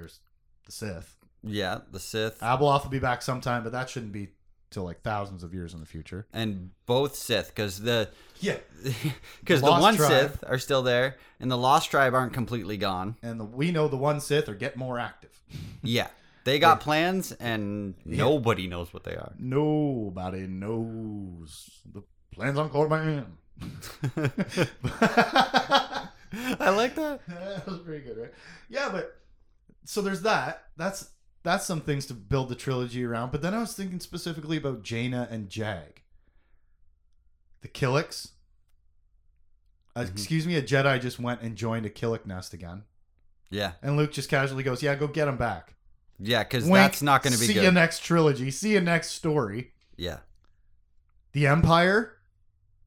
There's 0.00 0.20
the 0.66 0.72
Sith. 0.72 1.16
Yeah. 1.42 1.80
The 1.90 2.00
Sith 2.00 2.40
Abeloth 2.40 2.84
will 2.84 2.90
be 2.90 2.98
back 2.98 3.20
sometime, 3.22 3.62
but 3.62 3.72
that 3.72 3.90
shouldn't 3.90 4.12
be 4.12 4.28
till 4.70 4.84
like 4.84 5.02
thousands 5.02 5.42
of 5.42 5.52
years 5.52 5.74
in 5.74 5.80
the 5.80 5.86
future. 5.86 6.26
and 6.32 6.70
both 6.86 7.14
Sith, 7.16 7.48
because 7.48 7.80
the 7.80 8.08
Yeah. 8.40 8.56
because 9.40 9.60
The 9.60 9.66
the, 9.66 9.72
one 9.72 9.96
Tribe. 9.96 10.08
Sith 10.10 10.44
are 10.46 10.58
still 10.58 10.82
there, 10.82 11.16
and 11.38 11.50
the 11.50 11.58
Lost 11.58 11.90
Tribe 11.90 12.14
aren't 12.14 12.32
completely 12.32 12.76
gone. 12.78 13.16
And 13.22 13.38
the, 13.38 13.44
we 13.44 13.72
know 13.72 13.88
the 13.88 13.96
one 13.98 14.20
Sith 14.20 14.48
are 14.48 14.54
get 14.54 14.76
more 14.76 14.98
active. 14.98 15.42
Yeah. 15.82 16.08
They 16.44 16.58
got 16.58 16.80
plans, 16.80 17.32
and 17.32 17.94
nobody 18.06 18.66
knows 18.66 18.94
what 18.94 19.04
they 19.04 19.14
are. 19.14 19.32
Nobody 19.38 20.46
knows 20.46 21.68
the 21.92 22.02
plans 22.32 22.58
on 22.58 22.70
Corbin. 22.70 23.26
I 26.42 26.70
like 26.70 26.94
that. 26.94 27.20
that 27.28 27.66
was 27.66 27.78
pretty 27.80 28.04
good, 28.04 28.16
right? 28.16 28.32
Yeah, 28.70 28.88
but 28.90 29.19
so 29.90 30.00
there's 30.02 30.22
that. 30.22 30.64
That's 30.76 31.10
that's 31.42 31.64
some 31.66 31.80
things 31.80 32.06
to 32.06 32.14
build 32.14 32.48
the 32.48 32.54
trilogy 32.54 33.04
around. 33.04 33.32
But 33.32 33.42
then 33.42 33.54
I 33.54 33.58
was 33.60 33.72
thinking 33.74 33.98
specifically 34.00 34.56
about 34.58 34.82
Jaina 34.82 35.26
and 35.30 35.48
Jag, 35.48 36.02
the 37.62 37.68
Killiks. 37.68 38.30
Uh, 39.96 40.02
Mhm. 40.02 40.10
Excuse 40.12 40.46
me, 40.46 40.54
a 40.56 40.62
Jedi 40.62 41.00
just 41.00 41.18
went 41.18 41.40
and 41.42 41.56
joined 41.56 41.84
a 41.86 41.90
Killik 41.90 42.24
nest 42.24 42.54
again, 42.54 42.84
Yeah. 43.50 43.72
and 43.82 43.96
Luke 43.96 44.12
just 44.12 44.28
casually 44.28 44.62
goes, 44.62 44.82
"Yeah, 44.82 44.94
go 44.94 45.08
get 45.08 45.26
him 45.28 45.36
back." 45.36 45.74
Yeah, 46.18 46.44
because 46.44 46.68
that's 46.68 47.02
not 47.02 47.22
going 47.22 47.32
to 47.32 47.40
be 47.40 47.46
See 47.46 47.54
good. 47.54 47.64
you 47.64 47.70
next 47.72 48.00
trilogy. 48.04 48.50
See 48.50 48.72
you 48.74 48.80
next 48.80 49.10
story. 49.12 49.72
yeah. 49.96 50.20
The 51.32 51.46
Empire 51.46 52.18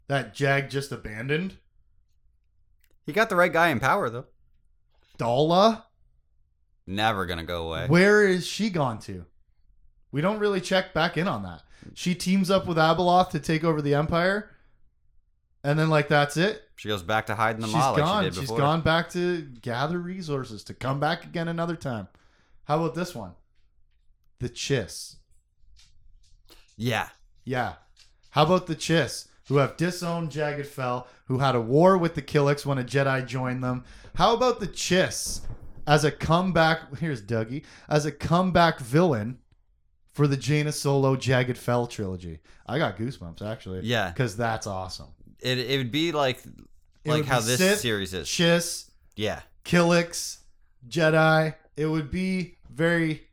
that 0.07 0.33
Jag 0.35 0.69
just 0.69 0.91
abandoned. 0.91 1.57
He 3.05 3.13
got 3.13 3.29
the 3.29 3.35
right 3.35 3.51
guy 3.53 3.69
in 3.69 3.79
power, 3.79 4.09
though. 4.09 4.25
Daala. 5.17 5.83
Never 6.85 7.25
gonna 7.25 7.43
go 7.43 7.67
away. 7.67 7.87
Where 7.87 8.27
is 8.27 8.45
she 8.45 8.69
gone 8.69 8.99
to? 8.99 9.25
We 10.11 10.21
don't 10.21 10.39
really 10.39 10.61
check 10.61 10.93
back 10.93 11.17
in 11.17 11.27
on 11.27 11.43
that. 11.43 11.63
She 11.93 12.13
teams 12.15 12.49
up 12.51 12.65
with 12.67 12.77
Abeloth 12.77 13.29
to 13.31 13.39
take 13.39 13.63
over 13.63 13.81
the 13.81 13.93
Empire, 13.95 14.51
and 15.63 15.77
then 15.79 15.89
like 15.89 16.07
that's 16.07 16.37
it. 16.37 16.61
She 16.75 16.87
goes 16.89 17.03
back 17.03 17.25
to 17.27 17.35
hiding 17.35 17.61
the 17.61 17.67
She's 17.67 17.75
gone. 17.75 18.31
she 18.31 18.41
before. 18.41 18.57
gone 18.57 18.81
back 18.81 19.09
to 19.11 19.41
gather 19.61 19.97
resources 19.99 20.63
to 20.65 20.73
come 20.73 20.99
back 20.99 21.23
again 21.23 21.47
another 21.47 21.75
time. 21.75 22.07
How 22.65 22.77
about 22.83 22.95
this 22.95 23.13
one? 23.15 23.33
The 24.39 24.49
Chiss. 24.49 25.15
Yeah. 26.75 27.09
Yeah. 27.45 27.73
How 28.31 28.43
about 28.43 28.67
the 28.67 28.75
Chiss, 28.75 29.27
who 29.47 29.57
have 29.57 29.77
disowned 29.77 30.31
Jagged 30.31 30.67
Fel, 30.67 31.07
who 31.27 31.39
had 31.39 31.55
a 31.55 31.61
war 31.61 31.97
with 31.97 32.15
the 32.15 32.21
Killiks 32.21 32.65
when 32.65 32.77
a 32.77 32.83
Jedi 32.83 33.25
joined 33.25 33.63
them? 33.63 33.83
How 34.15 34.33
about 34.33 34.59
the 34.59 34.67
Chiss 34.67 35.41
as 35.87 36.03
a 36.03 36.11
comeback? 36.11 36.97
Here's 36.97 37.21
Dougie 37.21 37.63
as 37.89 38.05
a 38.05 38.11
comeback 38.11 38.79
villain 38.79 39.39
for 40.13 40.27
the 40.27 40.37
Jaina 40.37 40.71
Solo 40.71 41.15
Jagged 41.15 41.57
Fel 41.57 41.87
trilogy. 41.87 42.39
I 42.67 42.77
got 42.77 42.97
goosebumps 42.97 43.41
actually. 43.41 43.81
Yeah. 43.81 44.09
because 44.09 44.37
that's 44.37 44.67
awesome. 44.67 45.07
It 45.39 45.57
it 45.59 45.77
would 45.77 45.91
be 45.91 46.11
like 46.11 46.41
like 47.05 47.25
how 47.25 47.39
this 47.41 47.57
Sith, 47.59 47.79
series 47.79 48.13
is. 48.13 48.27
Chiss, 48.27 48.89
Yeah. 49.15 49.41
Killiks, 49.65 50.37
Jedi. 50.87 51.55
It 51.75 51.87
would 51.87 52.09
be 52.11 52.55
very 52.69 53.23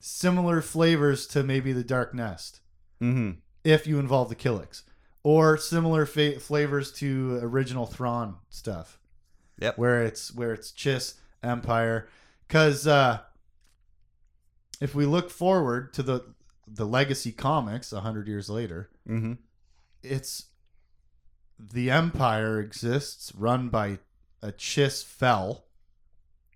similar 0.00 0.60
flavors 0.60 1.26
to 1.28 1.42
maybe 1.42 1.72
the 1.72 1.84
Dark 1.84 2.14
Nest. 2.14 2.60
Mm-hmm. 3.00 3.32
if 3.64 3.84
you 3.88 3.98
involve 3.98 4.28
the 4.28 4.36
Killiks, 4.36 4.82
or 5.24 5.56
similar 5.56 6.06
fa- 6.06 6.38
flavors 6.38 6.92
to 6.92 7.40
original 7.42 7.84
Thrawn 7.84 8.36
stuff. 8.48 9.00
Yep. 9.58 9.76
Where 9.76 10.04
it's 10.04 10.32
where 10.32 10.52
it's 10.52 10.70
Chiss 10.70 11.14
Empire, 11.42 12.08
because 12.46 12.86
uh, 12.86 13.20
if 14.80 14.94
we 14.94 15.06
look 15.06 15.30
forward 15.30 15.92
to 15.94 16.02
the 16.02 16.24
the 16.66 16.84
legacy 16.86 17.32
comics 17.32 17.92
a 17.92 18.00
hundred 18.00 18.28
years 18.28 18.48
later, 18.48 18.88
Mm-hmm. 19.08 19.32
it's 20.02 20.46
the 21.58 21.90
Empire 21.90 22.60
exists 22.60 23.32
run 23.36 23.68
by 23.68 23.98
a 24.40 24.52
Chiss 24.52 25.04
Fel 25.04 25.64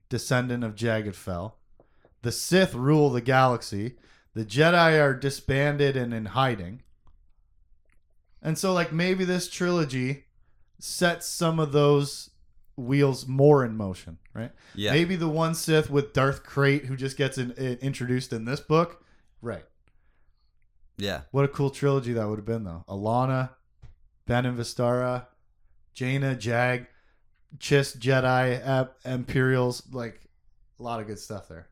descendant 0.09 0.63
of 0.65 0.75
Jagged 0.77 1.15
Fel 1.17 1.57
The 2.23 2.33
Sith 2.33 2.75
rule 2.75 3.11
the 3.11 3.21
galaxy. 3.21 3.97
The 4.35 4.45
Jedi 4.45 5.01
are 5.03 5.15
disbanded 5.15 5.97
and 5.97 6.13
in 6.15 6.27
hiding. 6.27 6.83
And 8.43 8.57
so, 8.59 8.73
like, 8.73 8.93
maybe 8.93 9.25
this 9.25 9.49
trilogy 9.49 10.25
sets 10.79 11.27
some 11.27 11.59
of 11.59 11.73
those 11.73 12.31
wheels 12.77 13.27
more 13.27 13.65
in 13.65 13.77
motion, 13.77 14.19
right? 14.35 14.53
Yeah. 14.75 14.93
Maybe 14.93 15.17
the 15.17 15.29
one 15.29 15.55
Sith 15.55 15.91
with 15.91 16.13
Darth 16.13 16.45
Krayt, 16.45 16.85
who 16.87 16.97
just 16.97 17.17
gets 17.17 17.39
in, 17.39 17.53
in- 17.53 17.79
introduced 17.79 18.33
in 18.33 18.45
this 18.45 18.61
book, 18.61 19.03
right? 19.41 19.65
Yeah. 20.99 21.23
What 21.31 21.45
a 21.45 21.49
cool 21.49 21.71
trilogy 21.71 22.13
that 22.13 22.29
would 22.29 22.39
have 22.39 22.47
been, 22.47 22.65
though. 22.65 22.85
Allana, 22.89 23.51
Ben 24.27 24.47
and 24.47 24.59
Vestara, 24.59 25.27
Jaina, 25.95 26.35
Jag, 26.35 26.87
Chiss, 27.59 27.97
Jedi, 27.97 28.61
Ep- 28.67 28.97
Imperials. 29.05 29.83
Like, 29.93 30.21
a 30.79 30.83
lot 30.83 31.01
of 31.01 31.07
good 31.07 31.19
stuff 31.19 31.49
there. 31.49 31.69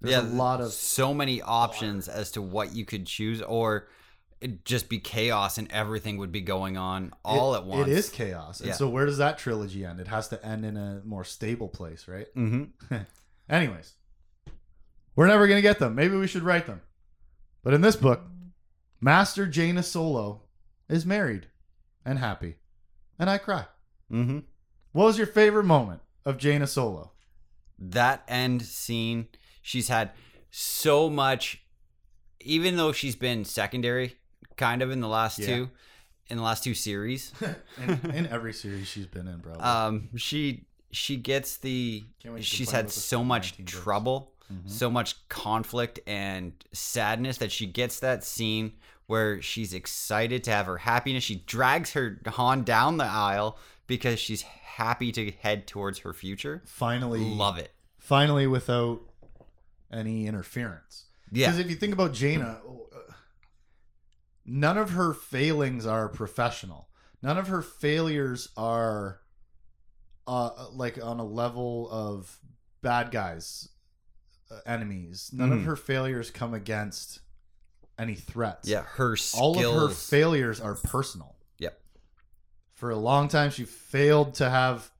There's 0.00 0.14
yeah. 0.14 0.22
a 0.22 0.30
lot 0.30 0.60
of. 0.60 0.72
so 0.72 1.14
many 1.14 1.40
options 1.42 2.08
as 2.08 2.30
to 2.32 2.42
what 2.42 2.74
you 2.74 2.84
could 2.84 3.06
choose, 3.06 3.40
or 3.42 3.88
it'd 4.40 4.64
just 4.64 4.88
be 4.88 4.98
chaos 4.98 5.58
and 5.58 5.70
everything 5.72 6.18
would 6.18 6.32
be 6.32 6.40
going 6.42 6.76
on 6.76 7.12
all 7.24 7.54
it- 7.54 7.58
at 7.58 7.64
once. 7.64 7.88
It 7.88 7.92
is 7.92 8.08
chaos. 8.10 8.60
And 8.60 8.68
Yeah. 8.68 8.74
so, 8.74 8.88
where 8.88 9.06
does 9.06 9.18
that 9.18 9.38
trilogy 9.38 9.84
end? 9.84 9.98
It 10.00 10.08
has 10.08 10.28
to 10.28 10.44
end 10.44 10.64
in 10.64 10.76
a 10.76 11.00
more 11.04 11.24
stable 11.24 11.68
place, 11.68 12.06
right? 12.08 12.26
Mm-hmm. 12.36 12.96
Anyways, 13.48 13.94
we're 15.14 15.26
never 15.28 15.46
going 15.46 15.58
to 15.58 15.62
get 15.62 15.78
them. 15.78 15.94
Maybe 15.94 16.16
we 16.16 16.26
should 16.26 16.42
write 16.42 16.66
them. 16.66 16.82
But 17.62 17.74
in 17.74 17.80
this 17.80 17.96
book, 17.96 18.22
Master 19.00 19.46
Jaina 19.46 19.82
Solo 19.82 20.42
is 20.88 21.06
married 21.06 21.46
and 22.04 22.18
happy. 22.18 22.56
And 23.18 23.30
I 23.30 23.38
cry. 23.38 23.66
Mm-hmm. 24.12 24.40
What 24.92 25.04
was 25.04 25.18
your 25.18 25.26
favorite 25.26 25.64
moment 25.64 26.00
of 26.24 26.38
Jaina 26.38 26.66
Solo? 26.66 27.12
that 27.78 28.22
end 28.26 28.62
scene 28.62 29.28
she's 29.60 29.88
had 29.88 30.10
so 30.50 31.10
much 31.10 31.62
even 32.40 32.78
though 32.78 32.90
she's 32.90 33.14
been 33.14 33.44
secondary 33.44 34.14
kind 34.56 34.82
of 34.82 34.90
in 34.90 35.00
the 35.00 35.08
last 35.08 35.38
Yeah. 35.38 35.46
two 35.46 35.70
in 36.28 36.36
the 36.38 36.42
last 36.42 36.64
two 36.64 36.74
series 36.74 37.32
in, 37.86 38.10
in 38.10 38.26
every 38.28 38.52
series 38.52 38.86
she's 38.88 39.06
been 39.06 39.28
in, 39.28 39.38
bro. 39.38 39.54
um 39.60 40.08
she 40.16 40.64
she 40.90 41.16
gets 41.16 41.58
the 41.58 42.04
Can't 42.22 42.34
wait 42.34 42.40
to 42.40 42.46
she's 42.46 42.70
had 42.70 42.90
so 42.90 43.22
much 43.22 43.52
19 43.58 43.64
books. 43.66 43.72
trouble 43.84 44.32
Mhm. 44.52 44.70
so 44.70 44.88
much 44.88 45.28
conflict 45.28 45.98
and 46.06 46.52
sadness 46.72 47.38
that 47.38 47.50
she 47.50 47.66
gets 47.66 47.98
that 47.98 48.22
scene 48.22 48.74
where 49.08 49.42
she's 49.42 49.74
excited 49.74 50.44
to 50.44 50.52
have 50.52 50.66
her 50.66 50.76
happiness 50.78 51.24
she 51.24 51.42
drags 51.46 51.94
her 51.94 52.20
Han 52.26 52.62
down 52.62 52.96
the 52.96 53.04
aisle 53.04 53.58
because 53.88 54.20
she's 54.20 54.42
happy 54.42 55.10
to 55.10 55.32
head 55.32 55.66
towards 55.66 55.98
her 56.00 56.12
future 56.12 56.62
finally, 56.64 57.18
love 57.18 57.58
it 57.58 57.72
finally 57.98 58.46
without 58.46 59.00
any 59.92 60.26
interference. 60.28 61.06
yeah 61.32 61.48
Because 61.48 61.58
if 61.60 61.68
you 61.70 61.74
think 61.76 61.92
about 61.92 62.12
Jaina, 62.12 62.60
none 64.46 64.78
of 64.78 64.90
her 64.90 65.12
failings 65.12 65.84
are 65.86 66.08
professional. 66.08 66.88
None 67.22 67.36
of 67.38 67.48
her 67.48 67.62
failures 67.62 68.48
are 68.56 69.20
uh, 70.28 70.66
like 70.72 71.02
on 71.02 71.20
a 71.20 71.24
level 71.24 71.88
of 71.90 72.38
bad 72.82 73.10
guys, 73.10 73.68
uh, 74.50 74.58
enemies. 74.66 75.30
None 75.32 75.52
of 75.52 75.58
Mhm. 75.60 75.64
her 75.64 75.76
failures 75.76 76.30
come 76.30 76.52
against 76.54 77.20
any 77.98 78.14
threats. 78.14 78.68
yeah 78.68 78.82
her 78.82 79.16
skills 79.16 79.40
All 79.40 79.58
of 79.58 79.74
her 79.88 79.94
failures 79.94 80.60
are 80.60 80.74
personal. 80.74 81.36
Yep. 81.58 81.80
For 82.74 82.90
a 82.90 82.96
long 82.96 83.28
time, 83.28 83.50
she 83.50 83.64
failed 83.64 84.34
to 84.34 84.50
have 84.50 84.90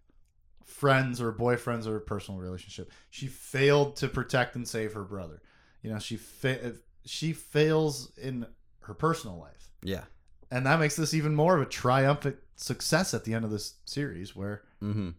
friends 0.65 1.21
or 1.21 1.33
boyfriends 1.33 1.87
or 1.87 1.97
a 1.97 2.01
personal 2.01 2.41
relationship. 2.41 2.91
She 3.11 3.27
failed 3.27 3.97
to 3.97 4.09
protect 4.09 4.55
and 4.57 4.67
save 4.67 4.93
her 4.95 5.05
brother. 5.05 5.43
You 5.83 5.91
know, 5.91 5.99
she 5.99 6.17
fa- 6.17 6.77
she 7.05 7.33
fails 7.33 8.17
in 8.17 8.47
her 8.87 8.95
personal 8.95 9.39
life, 9.39 9.71
yeah 9.83 10.05
and 10.51 10.67
that 10.67 10.81
makes 10.81 10.97
this 10.97 11.15
even 11.15 11.35
more 11.35 11.57
of 11.57 11.63
a 11.63 11.71
triumphant 11.71 12.37
success 12.55 13.15
at 13.15 13.25
the 13.25 13.35
end 13.35 13.45
of 13.45 13.51
this 13.51 13.75
series, 13.85 14.37
where 14.37 14.63
mm-hmm. 14.83 15.11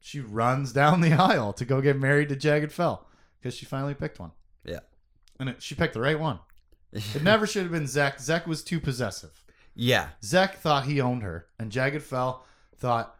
she 0.00 0.20
runs 0.20 0.72
down 0.72 1.00
the 1.00 1.12
aisle 1.12 1.52
to 1.54 1.64
go 1.64 1.80
get 1.80 1.98
married 1.98 2.28
to 2.28 2.36
Jagged 2.36 2.72
Fel 2.72 3.06
because 3.40 3.54
she 3.54 3.66
finally 3.66 3.94
picked 3.94 4.18
one. 4.18 4.32
Yeah. 4.64 4.80
and 5.38 5.50
it, 5.50 5.62
she 5.62 5.74
picked 5.74 5.94
the 5.94 6.00
right 6.00 6.18
one. 6.18 6.38
It 6.92 7.04
never 7.22 7.46
should 7.46 7.62
have 7.62 7.72
been 7.72 7.84
Zekk. 7.84 8.16
Zekk 8.16 8.46
was 8.46 8.62
too 8.62 8.80
possessive. 8.80 9.42
yeah 9.74 10.08
Zekk 10.22 10.54
thought 10.54 10.84
he 10.84 11.00
owned 11.00 11.22
her, 11.22 11.46
and 11.58 11.72
Jagged 11.72 12.02
Fel 12.02 12.44
thought 12.76 13.16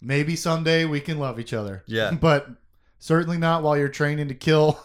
maybe 0.00 0.36
someday 0.36 0.84
we 0.84 1.00
can 1.00 1.18
love 1.18 1.38
each 1.38 1.52
other. 1.52 1.84
Yeah. 1.86 2.12
But 2.20 2.48
certainly 2.98 3.38
not 3.38 3.62
while 3.62 3.76
you're 3.78 3.88
training 3.88 4.28
to 4.28 4.34
kill 4.34 4.80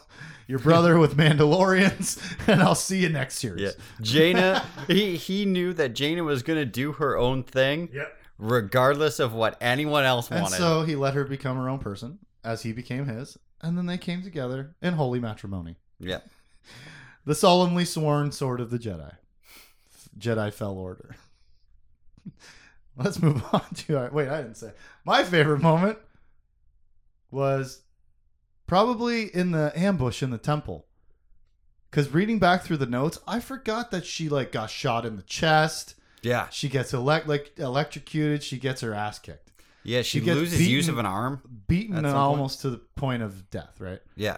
your 0.47 0.59
brother 0.59 0.97
with 0.97 1.15
Mandalorians, 1.17 2.21
and 2.47 2.61
I'll 2.61 2.75
see 2.75 2.99
you 2.99 3.09
next 3.09 3.37
series. 3.39 3.61
yeah 3.61 3.71
Jaina 4.01 4.65
he 4.87 5.15
he 5.17 5.45
knew 5.45 5.73
that 5.73 5.89
Jaina 5.93 6.23
was 6.23 6.43
gonna 6.43 6.65
do 6.65 6.93
her 6.93 7.17
own 7.17 7.43
thing 7.43 7.89
Yep. 7.93 8.17
regardless 8.37 9.19
of 9.19 9.33
what 9.33 9.57
anyone 9.61 10.03
else 10.03 10.29
And 10.31 10.41
wanted 10.41 10.57
so 10.57 10.83
he 10.83 10.95
let 10.95 11.13
her 11.13 11.23
become 11.23 11.57
her 11.57 11.69
own 11.69 11.79
person 11.79 12.19
as 12.43 12.61
he 12.63 12.73
became 12.73 13.05
his, 13.05 13.37
and 13.61 13.77
then 13.77 13.85
they 13.85 13.97
came 13.97 14.21
together 14.21 14.75
in 14.81 14.93
holy 14.95 15.19
matrimony. 15.19 15.77
yeah 15.99 16.19
The 17.25 17.35
solemnly 17.35 17.85
sworn 17.85 18.33
sword 18.33 18.59
of 18.59 18.69
the 18.69 18.77
Jedi. 18.77 19.13
Jedi 20.19 20.51
fell 20.53 20.73
order. 20.73 21.15
Let's 22.97 23.21
move 23.21 23.41
on 23.53 23.63
to 23.73 23.97
our. 23.97 24.09
Wait, 24.11 24.27
I 24.27 24.41
didn't 24.41 24.57
say. 24.57 24.71
My 25.05 25.23
favorite 25.23 25.61
moment 25.61 25.99
was 27.31 27.81
probably 28.67 29.23
in 29.35 29.51
the 29.51 29.71
ambush 29.75 30.21
in 30.23 30.29
the 30.31 30.37
temple. 30.37 30.85
Because 31.89 32.11
reading 32.13 32.39
back 32.39 32.63
through 32.63 32.77
the 32.77 32.85
notes, 32.87 33.19
I 33.27 33.39
forgot 33.39 33.91
that 33.91 34.05
she 34.05 34.27
like 34.29 34.51
got 34.51 34.69
shot 34.69 35.05
in 35.05 35.15
the 35.15 35.21
chest. 35.23 35.95
yeah 36.23 36.47
She 36.49 36.67
gets 36.69 36.93
elect 36.93 37.27
like 37.27 37.53
electrocuted. 37.57 38.41
She 38.43 38.57
gets 38.57 38.81
her 38.81 38.93
ass 38.95 39.19
kicked, 39.19 39.51
yeah 39.83 40.01
she, 40.01 40.19
She 40.19 40.25
loses 40.31 40.67
use 40.67 40.87
of 40.87 40.97
an 40.97 41.05
arm 41.05 41.41
beaten, 41.67 41.93
At 41.95 41.99
and 41.99 42.07
point. 42.07 42.15
almost 42.17 42.61
to 42.61 42.69
the 42.71 42.77
point 42.95 43.21
of 43.21 43.49
death. 43.51 43.79
Right? 43.79 43.99
yeah 44.15 44.37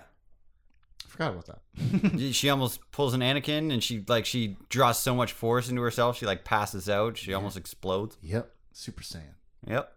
Forgot 1.08 1.32
about 1.32 1.46
that. 1.46 2.34
she 2.34 2.50
almost 2.50 2.82
pulls 2.92 3.14
an 3.14 3.22
Anakin 3.22 3.72
and 3.72 3.82
she 3.82 4.04
like 4.06 4.26
she 4.26 4.58
draws 4.68 5.00
so 5.00 5.16
much 5.16 5.32
force 5.32 5.70
into 5.70 5.82
herself 5.82 6.18
she 6.18 6.26
like 6.26 6.44
passes 6.44 6.90
out 6.90 7.18
she 7.18 7.34
almost 7.34 7.56
explodes 7.56 8.18
yep. 8.22 8.52
Super 8.74 9.02
Saiyan. 9.02 9.36
yep 9.66 9.94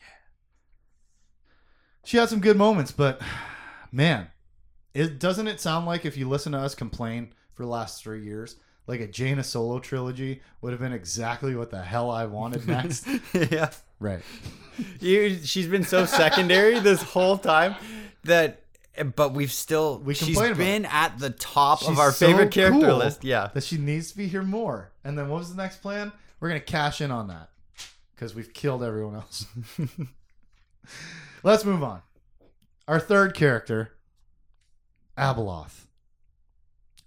Yeah. 0.00 0.06
She 2.04 2.16
had 2.16 2.30
some 2.30 2.40
good 2.40 2.56
moments, 2.56 2.90
but 2.90 3.20
man, 3.92 4.28
it 4.94 5.18
doesn't 5.18 5.46
it 5.46 5.60
sound 5.60 5.86
like 5.86 6.04
if 6.04 6.16
you 6.16 6.28
listen 6.28 6.52
to 6.52 6.58
us 6.58 6.74
complain 6.74 7.32
for 7.54 7.62
the 7.62 7.68
last 7.68 8.02
three 8.02 8.24
years, 8.24 8.56
like 8.86 9.00
a 9.00 9.06
Jaina 9.06 9.44
Solo 9.44 9.78
trilogy 9.78 10.42
would 10.60 10.72
have 10.72 10.80
been 10.80 10.92
exactly 10.92 11.54
what 11.54 11.70
the 11.70 11.82
hell 11.82 12.10
I 12.10 12.24
wanted 12.26 12.66
next. 12.66 13.06
yeah 13.50 13.70
right. 14.00 14.20
you 15.00 15.38
she's 15.44 15.68
been 15.68 15.84
so 15.84 16.04
secondary 16.04 16.80
this 16.80 17.02
whole 17.02 17.38
time 17.38 17.76
that 18.24 18.62
but 19.16 19.32
we've 19.32 19.52
still 19.52 19.98
We 19.98 20.14
she's 20.14 20.38
been 20.38 20.84
at 20.84 21.18
the 21.18 21.30
top 21.30 21.80
She's 21.80 21.88
of 21.88 21.98
our 21.98 22.12
so 22.12 22.26
favorite 22.26 22.50
character 22.50 22.88
cool 22.88 22.96
list. 22.96 23.24
Yeah. 23.24 23.48
that 23.54 23.64
she 23.64 23.78
needs 23.78 24.10
to 24.10 24.16
be 24.16 24.26
here 24.26 24.42
more. 24.42 24.92
And 25.02 25.16
then 25.16 25.28
what 25.28 25.38
was 25.38 25.54
the 25.54 25.60
next 25.60 25.80
plan? 25.80 26.12
We're 26.40 26.48
gonna 26.48 26.60
cash 26.60 27.00
in 27.00 27.10
on 27.10 27.28
that 27.28 27.48
because 28.14 28.34
we've 28.34 28.52
killed 28.52 28.82
everyone 28.82 29.14
else. 29.14 29.46
Let's 31.42 31.64
move 31.64 31.82
on. 31.82 32.02
Our 32.88 32.98
third 32.98 33.34
character, 33.34 33.94
Abeloth. 35.16 35.86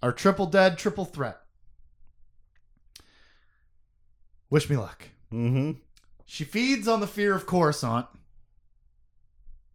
Our 0.02 0.12
triple 0.12 0.46
dead, 0.46 0.78
triple 0.78 1.04
threat. 1.04 1.38
Wish 4.48 4.70
me 4.70 4.76
luck. 4.76 5.08
Mm-hmm. 5.32 5.72
She 6.24 6.44
feeds 6.44 6.88
on 6.88 7.00
the 7.00 7.06
fear 7.06 7.34
of 7.34 7.46
Coruscant 7.46 8.06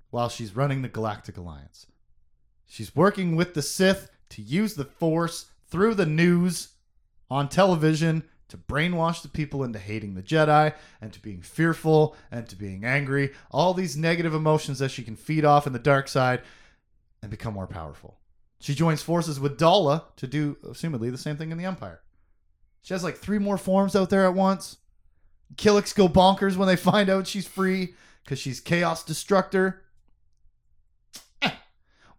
while 0.09 0.29
she's 0.29 0.55
running 0.55 0.81
the 0.81 0.89
Galactic 0.89 1.37
Alliance. 1.37 1.87
She's 2.65 2.95
working 2.95 3.35
with 3.35 3.53
the 3.53 3.61
Sith 3.61 4.09
to 4.29 4.41
use 4.41 4.75
the 4.75 4.85
Force 4.85 5.47
through 5.69 5.95
the 5.95 6.05
news 6.05 6.69
on 7.29 7.47
television 7.47 8.23
to 8.51 8.57
brainwash 8.57 9.21
the 9.21 9.29
people 9.29 9.63
into 9.63 9.79
hating 9.79 10.13
the 10.13 10.21
Jedi 10.21 10.73
and 10.99 11.11
to 11.13 11.21
being 11.21 11.41
fearful 11.41 12.15
and 12.29 12.47
to 12.49 12.55
being 12.55 12.85
angry. 12.85 13.31
All 13.49 13.73
these 13.73 13.97
negative 13.97 14.33
emotions 14.33 14.79
that 14.79 14.91
she 14.91 15.03
can 15.03 15.15
feed 15.15 15.45
off 15.45 15.65
in 15.65 15.73
the 15.73 15.79
dark 15.79 16.07
side 16.07 16.41
and 17.21 17.31
become 17.31 17.53
more 17.53 17.67
powerful. 17.67 18.19
She 18.59 18.75
joins 18.75 19.01
forces 19.01 19.39
with 19.39 19.57
Daala 19.57 20.03
to 20.17 20.27
do, 20.27 20.57
assumedly, 20.63 21.09
the 21.11 21.17
same 21.17 21.37
thing 21.37 21.51
in 21.51 21.57
the 21.57 21.65
Empire. 21.65 22.01
She 22.81 22.93
has 22.93 23.03
like 23.03 23.17
three 23.17 23.39
more 23.39 23.57
forms 23.57 23.95
out 23.95 24.09
there 24.09 24.25
at 24.25 24.33
once. 24.33 24.77
Killiks 25.55 25.95
go 25.95 26.07
bonkers 26.07 26.57
when 26.57 26.67
they 26.67 26.75
find 26.75 27.09
out 27.09 27.27
she's 27.27 27.47
free 27.47 27.95
because 28.23 28.37
she's 28.37 28.59
Chaos 28.59 29.03
Destructor. 29.03 29.81
Eh, 31.41 31.51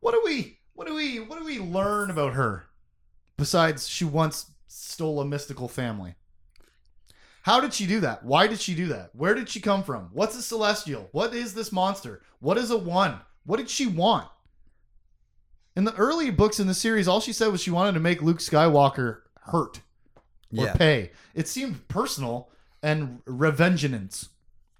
what 0.00 0.12
do 0.12 0.22
we 0.24 0.58
what 0.74 0.86
do 0.86 0.94
we 0.94 1.20
what 1.20 1.38
do 1.38 1.44
we 1.44 1.58
learn 1.58 2.10
about 2.10 2.34
her? 2.34 2.64
Besides, 3.36 3.88
she 3.88 4.04
once 4.04 4.50
stole 4.66 5.20
a 5.20 5.24
mystical 5.24 5.68
family. 5.68 6.14
How 7.42 7.60
did 7.60 7.74
she 7.74 7.86
do 7.86 8.00
that? 8.00 8.24
Why 8.24 8.46
did 8.46 8.60
she 8.60 8.74
do 8.74 8.86
that? 8.88 9.10
Where 9.14 9.34
did 9.34 9.48
she 9.48 9.60
come 9.60 9.82
from? 9.82 10.10
What's 10.12 10.36
a 10.36 10.42
celestial? 10.42 11.08
What 11.12 11.34
is 11.34 11.54
this 11.54 11.72
monster? 11.72 12.22
What 12.40 12.56
is 12.56 12.70
a 12.70 12.78
one? 12.78 13.20
What 13.44 13.56
did 13.56 13.68
she 13.68 13.86
want? 13.86 14.28
In 15.74 15.84
the 15.84 15.94
early 15.94 16.30
books 16.30 16.60
in 16.60 16.66
the 16.66 16.74
series, 16.74 17.08
all 17.08 17.20
she 17.20 17.32
said 17.32 17.48
was 17.48 17.60
she 17.62 17.70
wanted 17.70 17.92
to 17.94 18.00
make 18.00 18.22
Luke 18.22 18.38
Skywalker 18.38 19.22
hurt 19.46 19.78
or 20.56 20.66
Yeah. 20.66 20.74
pay. 20.74 21.10
It 21.34 21.48
seemed 21.48 21.88
personal 21.88 22.50
and 22.82 23.24
revengeance. 23.24 24.28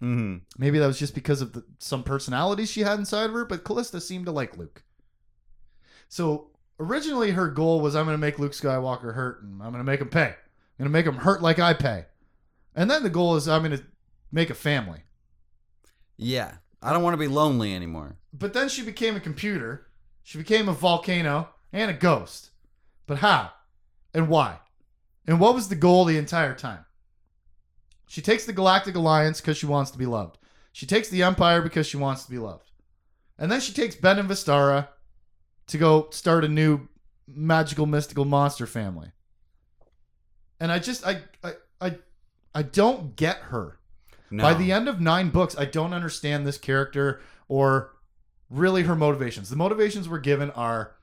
Mm-hmm. 0.02 0.38
Maybe 0.58 0.78
that 0.78 0.86
was 0.86 0.98
just 0.98 1.14
because 1.14 1.40
of 1.40 1.52
the, 1.54 1.64
some 1.78 2.02
personalities 2.02 2.70
she 2.70 2.82
had 2.82 2.98
inside 2.98 3.24
of 3.26 3.32
her, 3.32 3.44
but 3.44 3.64
Callista 3.64 4.00
seemed 4.00 4.26
to 4.26 4.32
like 4.32 4.56
Luke. 4.56 4.82
So 6.08 6.50
originally 6.78 7.30
her 7.32 7.48
goal 7.48 7.80
was 7.80 7.96
I'm 7.96 8.04
going 8.04 8.14
to 8.14 8.18
make 8.18 8.38
Luke 8.38 8.52
Skywalker 8.52 9.14
hurt 9.14 9.42
and 9.42 9.62
I'm 9.62 9.70
going 9.70 9.80
to 9.80 9.90
make 9.90 10.00
him 10.00 10.08
pay. 10.10 10.26
I'm 10.78 10.78
going 10.78 10.84
to 10.86 10.90
make 10.90 11.06
him 11.06 11.16
hurt 11.16 11.42
like 11.42 11.58
I 11.58 11.74
pay. 11.74 12.04
And 12.74 12.90
then 12.90 13.02
the 13.02 13.10
goal 13.10 13.36
is 13.36 13.48
I'm 13.48 13.62
going 13.62 13.76
to 13.76 13.84
make 14.30 14.50
a 14.50 14.54
family. 14.54 15.00
Yeah. 16.16 16.56
I 16.80 16.92
don't 16.92 17.02
want 17.02 17.14
to 17.14 17.18
be 17.18 17.28
lonely 17.28 17.74
anymore. 17.74 18.16
But 18.32 18.54
then 18.54 18.68
she 18.68 18.82
became 18.82 19.14
a 19.14 19.20
computer. 19.20 19.86
She 20.22 20.38
became 20.38 20.68
a 20.68 20.72
volcano 20.72 21.50
and 21.72 21.90
a 21.90 21.94
ghost. 21.94 22.50
But 23.06 23.18
how? 23.18 23.50
And 24.14 24.28
why? 24.28 24.58
And 25.26 25.38
what 25.38 25.54
was 25.54 25.68
the 25.68 25.76
goal 25.76 26.04
the 26.04 26.18
entire 26.18 26.54
time? 26.54 26.84
She 28.06 28.20
takes 28.20 28.44
the 28.44 28.52
Galactic 28.52 28.94
Alliance 28.94 29.40
because 29.40 29.56
she 29.56 29.66
wants 29.66 29.90
to 29.92 29.98
be 29.98 30.06
loved. 30.06 30.38
She 30.72 30.86
takes 30.86 31.08
the 31.08 31.22
Empire 31.22 31.62
because 31.62 31.86
she 31.86 31.96
wants 31.96 32.24
to 32.24 32.30
be 32.30 32.38
loved. 32.38 32.70
And 33.38 33.50
then 33.50 33.60
she 33.60 33.72
takes 33.72 33.94
Ben 33.94 34.18
and 34.18 34.28
Vestara 34.28 34.88
to 35.68 35.78
go 35.78 36.08
start 36.10 36.44
a 36.44 36.48
new 36.48 36.88
magical 37.26 37.86
mystical 37.86 38.24
monster 38.24 38.66
family. 38.66 39.12
And 40.60 40.70
I 40.70 40.78
just 40.78 41.06
I 41.06 41.22
I 41.42 41.54
I, 41.80 41.98
I 42.54 42.62
don't 42.62 43.16
get 43.16 43.38
her. 43.38 43.78
No. 44.30 44.42
By 44.42 44.54
the 44.54 44.72
end 44.72 44.88
of 44.88 45.00
nine 45.00 45.30
books, 45.30 45.56
I 45.58 45.66
don't 45.66 45.92
understand 45.92 46.46
this 46.46 46.58
character 46.58 47.20
or 47.48 47.92
really 48.48 48.82
her 48.84 48.96
motivations. 48.96 49.50
The 49.50 49.56
motivations 49.56 50.08
we're 50.08 50.18
given 50.18 50.50
are 50.52 50.94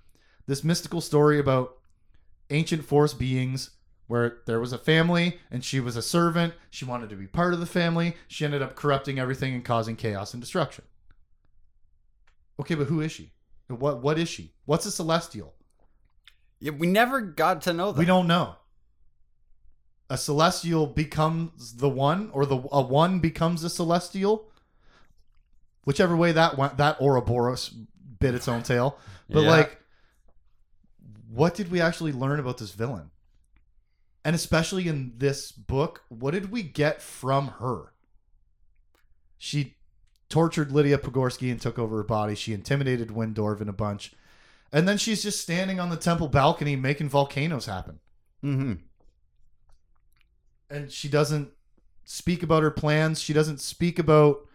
this 0.47 0.63
mystical 0.63 1.01
story 1.01 1.39
about 1.39 1.77
ancient 2.49 2.85
force 2.85 3.13
beings 3.13 3.71
where 4.07 4.39
there 4.47 4.59
was 4.59 4.73
a 4.73 4.77
family 4.77 5.39
and 5.51 5.63
she 5.63 5.79
was 5.79 5.95
a 5.95 6.01
servant. 6.01 6.53
She 6.71 6.85
wanted 6.85 7.09
to 7.09 7.15
be 7.15 7.27
part 7.27 7.53
of 7.53 7.59
the 7.59 7.67
family. 7.67 8.15
She 8.27 8.45
ended 8.45 8.63
up 8.63 8.75
corrupting 8.75 9.19
everything 9.19 9.53
and 9.53 9.63
causing 9.63 9.95
chaos 9.95 10.33
and 10.33 10.41
destruction. 10.41 10.85
Okay, 12.59 12.73
but 12.75 12.87
who 12.87 13.01
is 13.01 13.11
she? 13.11 13.31
What 13.67 14.01
what 14.01 14.17
is 14.17 14.27
she? 14.27 14.53
What's 14.65 14.87
a 14.87 14.91
celestial? 14.91 15.53
Yeah, 16.59 16.71
we 16.71 16.87
never 16.87 17.21
got 17.21 17.61
to 17.63 17.73
know 17.73 17.91
that. 17.91 17.99
We 17.99 18.05
don't 18.05 18.27
know. 18.27 18.55
A 20.09 20.17
celestial 20.17 20.87
becomes 20.87 21.75
the 21.75 21.89
one, 21.89 22.29
or 22.33 22.45
the 22.45 22.57
a 22.71 22.81
one 22.81 23.19
becomes 23.19 23.63
a 23.63 23.69
celestial. 23.69 24.49
Whichever 25.85 26.15
way 26.15 26.31
that 26.31 26.57
went, 26.57 26.77
that 26.77 26.99
Ouroboros 27.01 27.69
bit 28.19 28.35
its 28.35 28.47
own 28.47 28.63
tail. 28.63 28.97
But 29.29 29.43
Yeah. 29.43 29.49
like, 29.49 29.81
what 31.29 31.53
did 31.55 31.71
we 31.71 31.79
actually 31.79 32.11
learn 32.11 32.39
about 32.39 32.57
this 32.57 32.71
villain? 32.71 33.11
And 34.25 34.35
especially 34.35 34.87
in 34.87 35.13
this 35.17 35.51
book, 35.51 36.03
what 36.09 36.31
did 36.31 36.51
we 36.51 36.63
get 36.63 37.01
from 37.01 37.47
her? 37.59 37.93
She 39.37 39.77
tortured 40.27 40.71
Lydia 40.71 40.97
Pogorski 40.97 41.49
and 41.51 41.61
took 41.61 41.79
over 41.79 41.97
her 41.97 42.03
body. 42.03 42.35
She 42.35 42.53
intimidated 42.53 43.11
Wynn 43.11 43.33
Dorvan 43.33 43.69
a 43.69 43.73
bunch. 43.73 44.13
And 44.71 44.87
then 44.87 44.97
she's 44.97 45.23
just 45.23 45.39
standing 45.39 45.79
on 45.79 45.89
the 45.89 45.97
temple 45.97 46.27
balcony 46.27 46.75
making 46.75 47.09
volcanoes 47.09 47.65
happen 47.65 47.99
Mm-hmm. 48.43 48.73
And 50.69 50.91
she 50.91 51.07
doesn't 51.09 51.49
speak 52.05 52.43
about 52.43 52.63
her 52.63 52.71
plans. 52.71 53.21
She 53.21 53.33
doesn't 53.33 53.59
speak 53.61 53.99
about 53.99 54.47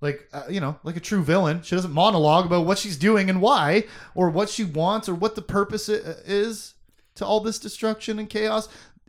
like 0.00 0.28
uh, 0.32 0.44
you 0.48 0.60
know, 0.60 0.78
like 0.82 0.96
a 0.96 1.00
true 1.00 1.22
villain. 1.22 1.62
She 1.62 1.74
doesn't 1.74 1.92
monologue 1.92 2.46
about 2.46 2.64
what 2.66 2.78
she's 2.78 2.96
doing 2.96 3.28
and 3.28 3.40
why 3.42 3.84
or 4.14 4.30
what 4.30 4.48
she 4.48 4.64
wants 4.64 5.08
or 5.08 5.14
what 5.14 5.34
the 5.34 5.42
purpose 5.42 5.88
is 5.88 6.74
to 7.16 7.26
all 7.26 7.40
this 7.40 7.58
destruction 7.58 8.18
and 8.18 8.28
chaos. 8.30 8.68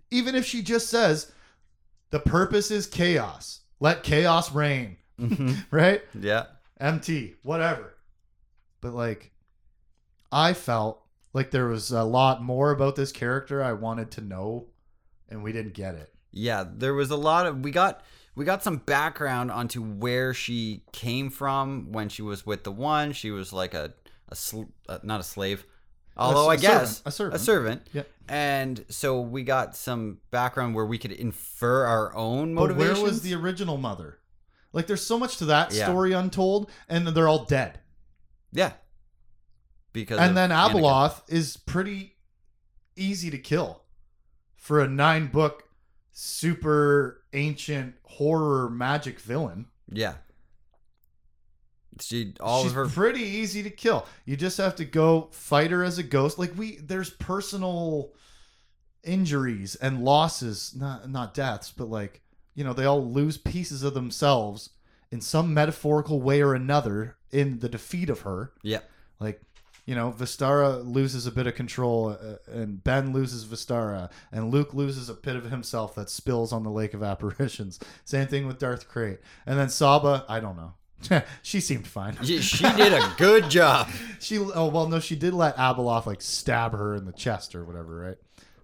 Even 0.09 0.35
if 0.35 0.45
she 0.45 0.61
just 0.61 0.89
says 0.89 1.31
the 2.09 2.19
purpose 2.19 2.71
is 2.71 2.87
chaos. 2.87 3.61
Let 3.79 4.03
chaos 4.03 4.51
reign, 4.51 4.97
Mm-hmm. 5.19 5.53
right? 5.75 6.01
Yeah. 6.19 6.45
MT, 6.79 7.35
whatever. 7.43 7.95
But 8.81 8.93
like 8.93 9.31
I 10.31 10.53
felt 10.53 11.01
like 11.33 11.51
there 11.51 11.67
was 11.67 11.91
a 11.91 12.03
lot 12.03 12.43
more 12.43 12.71
about 12.71 12.95
this 12.97 13.11
character 13.11 13.63
I 13.63 13.73
wanted 13.73 14.11
to 14.11 14.21
know 14.21 14.67
and 15.29 15.41
we 15.41 15.53
didn't 15.53 15.73
get 15.73 15.95
it. 15.95 16.10
Yeah, 16.31 16.63
there 16.67 16.93
was 16.93 17.11
a 17.11 17.15
lot 17.15 17.45
of 17.45 17.59
we 17.63 17.71
got 17.71 18.03
we 18.35 18.45
got 18.45 18.63
some 18.63 18.77
background 18.77 19.51
onto 19.51 19.81
where 19.83 20.33
she 20.33 20.83
came 20.93 21.29
from 21.29 21.91
when 21.91 22.09
she 22.09 22.21
was 22.21 22.45
with 22.45 22.63
the 22.63 22.71
one. 22.71 23.11
She 23.13 23.31
was 23.31 23.51
like 23.51 23.73
a 23.73 23.93
a 24.29 24.35
sl- 24.35 24.63
uh, 24.87 24.99
not 25.03 25.19
a 25.19 25.23
slave, 25.23 25.65
although 26.15 26.45
a 26.49 26.53
I 26.53 26.55
guess 26.55 26.97
servant, 26.97 27.01
a 27.05 27.11
servant. 27.11 27.35
a 27.35 27.39
servant. 27.43 27.87
Yeah. 27.93 28.03
And 28.29 28.85
so 28.87 29.19
we 29.19 29.43
got 29.43 29.75
some 29.75 30.19
background 30.31 30.73
where 30.73 30.85
we 30.85 30.97
could 30.97 31.11
infer 31.11 31.85
our 31.85 32.15
own 32.15 32.55
But 32.55 32.77
where 32.77 32.95
was 32.95 33.23
the 33.23 33.33
original 33.35 33.75
mother? 33.75 34.19
Like, 34.71 34.87
there's 34.87 35.05
so 35.05 35.19
much 35.19 35.35
to 35.39 35.45
that 35.45 35.73
Yeah. 35.73 35.83
story 35.83 36.13
untold, 36.13 36.69
and 36.87 37.05
they're 37.09 37.27
all 37.27 37.43
dead. 37.43 37.81
yeah? 38.53 38.71
Because 39.91 40.19
And 40.19 40.37
then 40.37 40.49
Anakin. 40.51 40.75
Abeloth 40.79 41.21
is 41.27 41.57
pretty 41.57 42.15
easy 42.95 43.29
to 43.29 43.37
kill 43.37 43.81
for 44.55 44.79
a 44.79 44.87
nine 44.87 45.27
book, 45.27 45.63
super 46.11 47.23
ancient 47.33 47.95
horror 48.03 48.69
magic 48.69 49.19
villain. 49.19 49.67
Yeah. 49.91 50.15
She 51.99 52.33
all 52.39 52.63
She's 52.63 52.71
of 52.71 52.75
her 52.75 52.87
pretty 52.87 53.23
easy 53.23 53.63
to 53.63 53.69
kill. 53.69 54.05
You 54.25 54.35
just 54.35 54.57
have 54.57 54.75
to 54.77 54.85
go 54.85 55.29
fight 55.31 55.71
her 55.71 55.83
as 55.83 55.97
a 55.97 56.03
ghost. 56.03 56.39
Like 56.39 56.57
we, 56.57 56.77
there's 56.77 57.09
personal 57.09 58.13
injuries 59.03 59.75
and 59.75 60.03
losses, 60.03 60.73
not 60.75 61.09
not 61.09 61.33
deaths, 61.33 61.71
but 61.71 61.89
like 61.89 62.21
you 62.55 62.63
know, 62.63 62.73
they 62.73 62.85
all 62.85 63.05
lose 63.05 63.37
pieces 63.37 63.83
of 63.83 63.93
themselves 63.93 64.71
in 65.11 65.21
some 65.21 65.53
metaphorical 65.53 66.21
way 66.21 66.41
or 66.41 66.53
another 66.53 67.17
in 67.31 67.59
the 67.59 67.69
defeat 67.69 68.09
of 68.09 68.21
her. 68.21 68.51
yeah 68.63 68.79
Like, 69.19 69.41
you 69.91 69.95
know, 69.97 70.15
Vestara 70.17 70.81
loses 70.85 71.27
a 71.27 71.31
bit 71.33 71.47
of 71.47 71.55
control, 71.55 72.11
uh, 72.17 72.37
and 72.49 72.81
Ben 72.81 73.11
loses 73.11 73.43
Vestara, 73.43 74.09
and 74.31 74.49
Luke 74.49 74.73
loses 74.73 75.09
a 75.09 75.13
bit 75.13 75.35
of 75.35 75.51
himself 75.51 75.93
that 75.95 76.09
spills 76.09 76.53
on 76.53 76.63
the 76.63 76.69
Lake 76.69 76.93
of 76.93 77.03
Apparitions. 77.03 77.77
Same 78.05 78.25
thing 78.25 78.47
with 78.47 78.57
Darth 78.57 78.89
Krayt, 78.89 79.17
and 79.45 79.59
then 79.59 79.67
Saba. 79.67 80.23
I 80.29 80.39
don't 80.39 80.55
know. 80.55 81.23
she 81.41 81.59
seemed 81.59 81.87
fine. 81.87 82.15
she, 82.23 82.39
did 82.63 82.93
a 82.93 83.13
good 83.17 83.49
job. 83.49 83.89
She 84.21 84.37
oh 84.39 84.67
well 84.67 84.87
no 84.87 85.01
she 85.01 85.17
did 85.17 85.33
let 85.33 85.57
Abeloth 85.57 86.05
like 86.05 86.21
stab 86.21 86.71
her 86.71 86.95
in 86.95 87.03
the 87.05 87.11
chest 87.11 87.53
or 87.55 87.65
whatever 87.65 87.97
right 88.07 88.17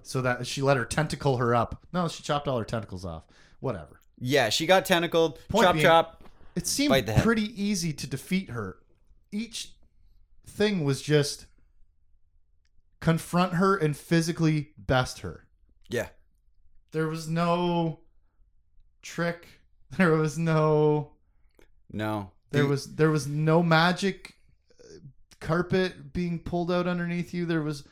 so 0.03 0.21
that 0.21 0.45
she 0.47 0.61
let 0.61 0.77
her 0.77 0.85
tentacle 0.85 1.37
her 1.37 1.53
up 1.55 1.83
no 1.91 2.07
she 2.07 2.21
chopped 2.23 2.47
all 2.47 2.57
her 2.59 2.63
tentacles 2.63 3.03
off 3.03 3.23
whatever 3.59 3.99
Yeah, 4.19 4.47
she 4.49 4.65
got 4.67 4.85
tentacled. 4.85 5.39
Point 5.49 5.65
chop 5.65 5.73
being- 5.73 5.83
chop. 5.85 6.23
it 6.55 6.67
seemed 6.67 6.91
Bite 6.91 7.05
the 7.07 7.13
head. 7.13 7.23
pretty 7.23 7.49
easy 7.61 7.91
to 7.91 8.05
defeat 8.07 8.51
her 8.51 8.77
each 9.31 9.71
thing 10.57 10.83
was 10.83 11.01
just 11.01 11.45
confront 12.99 13.53
her 13.53 13.75
and 13.77 13.95
physically 13.95 14.71
best 14.77 15.19
her. 15.19 15.45
Yeah. 15.89 16.07
There 16.91 17.07
was 17.07 17.27
no 17.27 17.99
trick. 19.01 19.47
There 19.97 20.11
was 20.11 20.37
no 20.37 21.13
No. 21.93 22.31
there 22.51 22.63
The- 22.63 22.67
was 22.69 22.95
there 22.95 23.09
was 23.09 23.25
no 23.25 23.63
magic 23.63 24.35
uh, 24.83 24.97
carpet 25.39 26.11
being 26.11 26.39
pulled 26.39 26.69
out 26.69 26.87
underneath 26.87 27.33
you. 27.33 27.45
There 27.45 27.61
was 27.61 27.85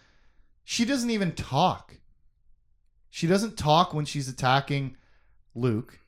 she 0.66 0.84
doesn't 0.84 1.09
even 1.09 1.32
talk. 1.32 1.95
She 3.09 3.28
doesn't 3.28 3.57
talk 3.57 3.93
when 3.93 4.03
she's 4.03 4.28
attacking 4.28 4.97
Luke 5.53 5.99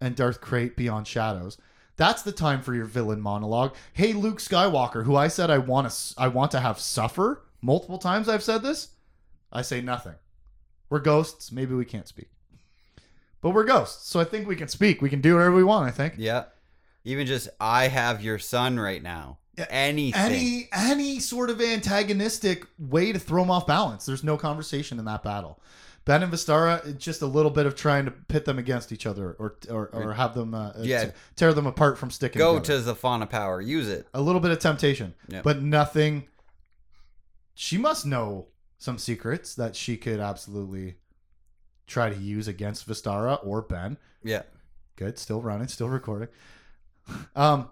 and 0.00 0.14
Darth 0.14 0.40
Krayt 0.40 0.76
beyond 0.76 1.08
shadows. 1.08 1.58
That's 2.00 2.22
the 2.22 2.32
time 2.32 2.62
for 2.62 2.74
your 2.74 2.86
villain 2.86 3.20
monologue. 3.20 3.74
Hey 3.92 4.14
Luke 4.14 4.38
Skywalker, 4.38 5.04
who 5.04 5.16
I 5.16 5.28
said 5.28 5.50
I 5.50 5.58
want 5.58 5.90
to 5.90 6.14
I 6.16 6.28
want 6.28 6.50
to 6.52 6.60
have 6.60 6.80
suffer 6.80 7.42
multiple 7.60 7.98
times 7.98 8.26
I've 8.26 8.42
said 8.42 8.62
this. 8.62 8.92
I 9.52 9.60
say 9.60 9.82
nothing. 9.82 10.14
We're 10.88 11.00
ghosts, 11.00 11.52
maybe 11.52 11.74
we 11.74 11.84
can't 11.84 12.08
speak. 12.08 12.30
But 13.42 13.50
we're 13.50 13.64
ghosts, 13.64 14.08
so 14.08 14.18
I 14.18 14.24
think 14.24 14.48
we 14.48 14.56
can 14.56 14.68
speak. 14.68 15.02
We 15.02 15.10
can 15.10 15.20
do 15.20 15.34
whatever 15.34 15.54
we 15.54 15.62
want, 15.62 15.88
I 15.88 15.90
think. 15.90 16.14
Yeah. 16.16 16.44
Even 17.04 17.26
just 17.26 17.50
I 17.60 17.88
have 17.88 18.24
your 18.24 18.38
son 18.38 18.80
right 18.80 19.02
now. 19.02 19.36
Anything. 19.68 20.18
any 20.18 20.68
any 20.72 21.20
sort 21.20 21.50
of 21.50 21.60
antagonistic 21.60 22.64
way 22.78 23.12
to 23.12 23.18
throw 23.18 23.42
him 23.42 23.50
off 23.50 23.66
balance. 23.66 24.06
There's 24.06 24.24
no 24.24 24.38
conversation 24.38 24.98
in 24.98 25.04
that 25.04 25.22
battle. 25.22 25.60
Ben 26.10 26.24
and 26.24 26.32
Vestara, 26.32 26.84
it's 26.84 27.04
just 27.04 27.22
a 27.22 27.26
little 27.26 27.52
bit 27.52 27.66
of 27.66 27.76
trying 27.76 28.04
to 28.06 28.10
pit 28.10 28.44
them 28.44 28.58
against 28.58 28.90
each 28.90 29.06
other, 29.06 29.36
or 29.38 29.54
or, 29.70 29.90
or 29.94 30.12
have 30.14 30.34
them, 30.34 30.54
uh, 30.54 30.72
Yeah. 30.80 31.04
t- 31.04 31.10
tear 31.36 31.54
them 31.54 31.68
apart 31.68 31.98
from 31.98 32.10
sticking. 32.10 32.40
Go 32.40 32.54
together. 32.58 32.78
to 32.80 32.84
the 32.84 32.94
font 32.96 33.22
of 33.22 33.30
power. 33.30 33.60
Use 33.60 33.86
it. 33.88 34.08
a 34.12 34.20
little 34.20 34.40
bit 34.40 34.50
of 34.50 34.58
temptation, 34.58 35.14
Yep. 35.28 35.44
but 35.44 35.62
nothing. 35.62 36.26
She 37.54 37.78
must 37.78 38.04
know 38.06 38.48
some 38.78 38.98
secrets 38.98 39.54
that 39.54 39.76
she 39.76 39.96
could 39.96 40.18
absolutely 40.18 40.96
try 41.86 42.10
to 42.10 42.16
use 42.16 42.48
against 42.48 42.88
Vestara 42.88 43.38
or 43.46 43.62
Ben. 43.62 43.96
Yeah. 44.24 44.42
Good, 44.96 45.16
still 45.16 45.40
running, 45.40 45.68
still 45.68 45.88
recording. 45.88 46.26
Um, 47.36 47.70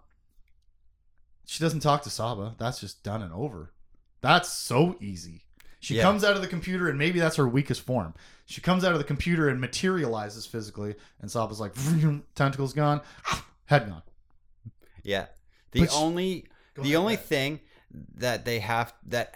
she 1.45 1.61
doesn't 1.65 1.81
talk 1.81 2.03
to 2.05 2.11
Saba. 2.11 2.55
That's 2.57 2.79
just 2.79 3.03
done 3.03 3.21
and 3.21 3.33
over. 3.33 3.73
That's 4.21 4.49
so 4.53 4.97
easy. 5.01 5.43
She 5.81 5.97
Yeah. 5.97 6.03
comes 6.03 6.25
out 6.25 6.35
of 6.35 6.43
the 6.43 6.49
computer, 6.49 6.89
and 6.89 6.99
maybe 6.99 7.19
that's 7.21 7.37
her 7.37 7.49
weakest 7.49 7.83
form. 7.83 8.15
She 8.47 8.61
comes 8.61 8.85
out 8.85 8.93
of 8.93 8.99
the 8.99 9.05
computer 9.05 9.49
and 9.49 9.61
materializes 9.61 10.47
physically, 10.47 10.97
and 11.21 11.31
Saba's 11.31 11.61
like, 11.61 11.73
tentacles 12.35 12.73
gone, 12.73 13.01
head 13.67 13.89
gone. 13.89 14.03
Yeah. 15.03 15.27
The 15.73 15.89
only 15.91 16.47
the 16.81 16.97
only 16.97 17.17
thing 17.17 17.61
that 18.17 18.45
they 18.45 18.59
have 18.61 18.93
that 19.07 19.35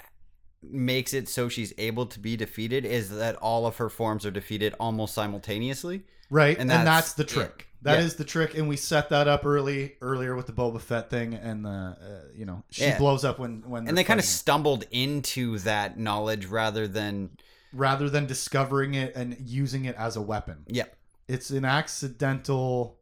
makes 0.62 1.12
it 1.12 1.28
so 1.28 1.48
she's 1.48 1.72
able 1.76 2.06
to 2.06 2.20
be 2.20 2.36
defeated 2.36 2.84
is 2.84 3.10
that 3.10 3.34
all 3.36 3.66
of 3.66 3.76
her 3.78 3.88
forms 3.88 4.24
are 4.24 4.30
defeated 4.30 4.74
almost 4.78 5.12
simultaneously. 5.14 6.04
Right, 6.30 6.56
And 6.58 6.70
and, 6.70 6.86
that's 6.86 7.12
that's, 7.14 7.32
the 7.34 7.40
it. 7.40 7.64
That 7.82 7.98
is 7.98 8.12
Yeah. 8.12 8.18
the 8.18 8.24
trick, 8.24 8.54
and 8.54 8.68
we 8.68 8.76
set 8.76 9.08
that 9.08 9.26
up 9.28 9.44
early 9.44 9.96
earlier 10.00 10.36
with 10.36 10.46
the 10.46 10.52
Boba 10.52 10.80
Fett 10.80 11.10
thing, 11.10 11.34
and 11.34 11.64
the 11.64 11.68
uh, 11.68 12.28
you 12.34 12.44
know 12.46 12.62
she 12.70 12.84
Yeah. 12.84 12.98
blows 12.98 13.24
up 13.24 13.38
when 13.38 13.62
when 13.68 13.88
And 13.88 13.96
they're 13.96 14.04
kind 14.04 14.20
of 14.20 14.26
stumbled 14.26 14.84
into 14.90 15.58
that 15.60 15.98
knowledge 15.98 16.46
rather 16.46 16.86
than 16.86 17.36
rather 17.72 18.08
than 18.08 18.26
discovering 18.26 18.94
it 18.94 19.14
and 19.16 19.36
using 19.40 19.84
it 19.84 19.96
as 19.96 20.14
a 20.16 20.20
weapon. 20.22 20.64
yeah. 20.68 20.84
It's 21.28 21.50
an 21.50 21.64
accidental 21.64 22.98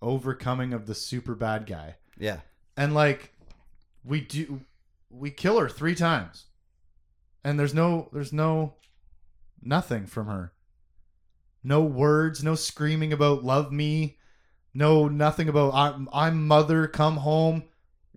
overcoming 0.00 0.72
of 0.72 0.86
the 0.86 0.94
super 0.94 1.34
bad 1.34 1.66
guy. 1.66 1.96
Yeah. 2.18 2.40
And 2.76 2.94
like 2.94 3.32
we 4.04 4.20
do 4.20 4.60
we 5.10 5.30
kill 5.30 5.58
her 5.58 5.68
3 5.68 5.94
times. 5.94 6.46
And 7.44 7.58
there's 7.58 7.74
no 7.74 8.08
there's 8.12 8.32
no 8.32 8.74
nothing 9.60 10.06
from 10.06 10.26
her. 10.26 10.52
No 11.64 11.82
words, 11.82 12.42
no 12.44 12.54
screaming 12.54 13.12
about 13.12 13.44
love 13.44 13.72
me, 13.72 14.18
no 14.74 15.08
nothing 15.08 15.48
about 15.48 15.74
I'm 15.74 16.08
I'm 16.12 16.46
mother 16.46 16.86
come 16.86 17.16
home. 17.18 17.64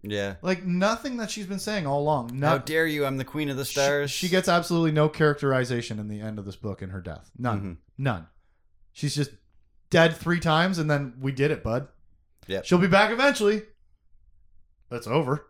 Yeah. 0.03 0.35
Like 0.41 0.63
nothing 0.65 1.17
that 1.17 1.29
she's 1.29 1.45
been 1.45 1.59
saying 1.59 1.85
all 1.85 2.01
along. 2.01 2.39
How 2.41 2.57
dare 2.57 2.87
you? 2.87 3.05
I'm 3.05 3.17
the 3.17 3.23
queen 3.25 3.49
of 3.49 3.57
the 3.57 3.65
stars. 3.65 4.09
she 4.09 4.29
gets 4.29 4.47
absolutely 4.49 4.91
no 4.91 5.07
characterization 5.09 5.99
in 5.99 6.07
the 6.07 6.19
end 6.21 6.39
of 6.39 6.45
this 6.45 6.55
book 6.55 6.81
in 6.81 6.89
her 6.89 7.01
death. 7.01 7.29
None. 7.37 7.61
Mhm. 7.61 7.77
None. 7.99 8.27
She's 8.93 9.13
just 9.15 9.29
dead 9.91 10.15
three 10.17 10.39
times, 10.39 10.79
and 10.79 10.89
then 10.89 11.13
we 11.19 11.31
did 11.31 11.51
it, 11.51 11.63
bud. 11.63 11.87
Yeah. 12.47 12.61
She'll 12.63 12.79
be 12.79 12.87
back 12.87 13.11
eventually. 13.11 13.61
That's 14.89 15.05
over. 15.07 15.45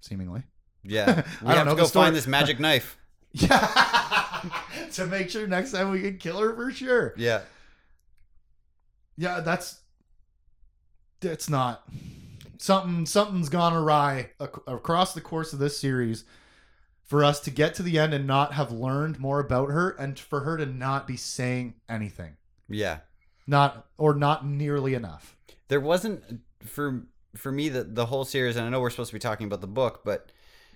Seemingly. 0.00 0.42
Yeah. 0.82 1.22
I 1.42 1.44
We 1.44 1.48
don't 1.48 1.56
have 1.58 1.66
know, 1.66 1.74
to 1.76 1.82
go 1.82 1.88
find 1.88 2.16
this 2.16 2.26
magic 2.26 2.58
knife. 2.60 2.96
Yeah. 3.32 4.21
to 4.96 5.06
make 5.06 5.30
sure 5.30 5.46
next 5.46 5.72
time 5.72 5.90
we 5.90 6.00
can 6.02 6.18
kill 6.18 6.38
her 6.40 6.54
for 6.54 6.70
sure. 6.70 7.14
Yeah. 7.16 7.42
Yeah, 9.16 9.40
that's. 9.40 9.80
It's 11.20 11.48
not. 11.48 11.86
Something 12.58 13.06
something's 13.06 13.48
gone 13.48 13.74
awry 13.74 14.30
ac- 14.40 14.52
across 14.66 15.14
the 15.14 15.20
course 15.20 15.52
of 15.52 15.58
this 15.58 15.78
series 15.78 16.24
for 17.04 17.24
us 17.24 17.40
to 17.40 17.50
get 17.50 17.74
to 17.74 17.82
the 17.82 17.98
end 17.98 18.14
and 18.14 18.26
not 18.26 18.54
have 18.54 18.72
learned 18.72 19.20
more 19.20 19.40
about 19.40 19.70
her 19.70 19.90
and 19.90 20.18
for 20.18 20.40
her 20.40 20.56
to 20.56 20.66
not 20.66 21.06
be 21.06 21.16
saying 21.16 21.74
anything. 21.88 22.36
Yeah. 22.68 22.98
Not 23.46 23.86
or 23.98 24.14
not 24.14 24.46
nearly 24.46 24.94
enough. 24.94 25.36
There 25.68 25.80
wasn't 25.80 26.40
for 26.60 27.06
for 27.34 27.52
me 27.52 27.68
the 27.68 27.84
the 27.84 28.06
whole 28.06 28.24
series 28.24 28.56
and 28.56 28.66
I 28.66 28.70
know 28.70 28.80
we're 28.80 28.90
supposed 28.90 29.10
to 29.10 29.14
be 29.14 29.20
talking 29.20 29.46
about 29.46 29.60
the 29.60 29.66
book, 29.66 30.02
but 30.04 30.30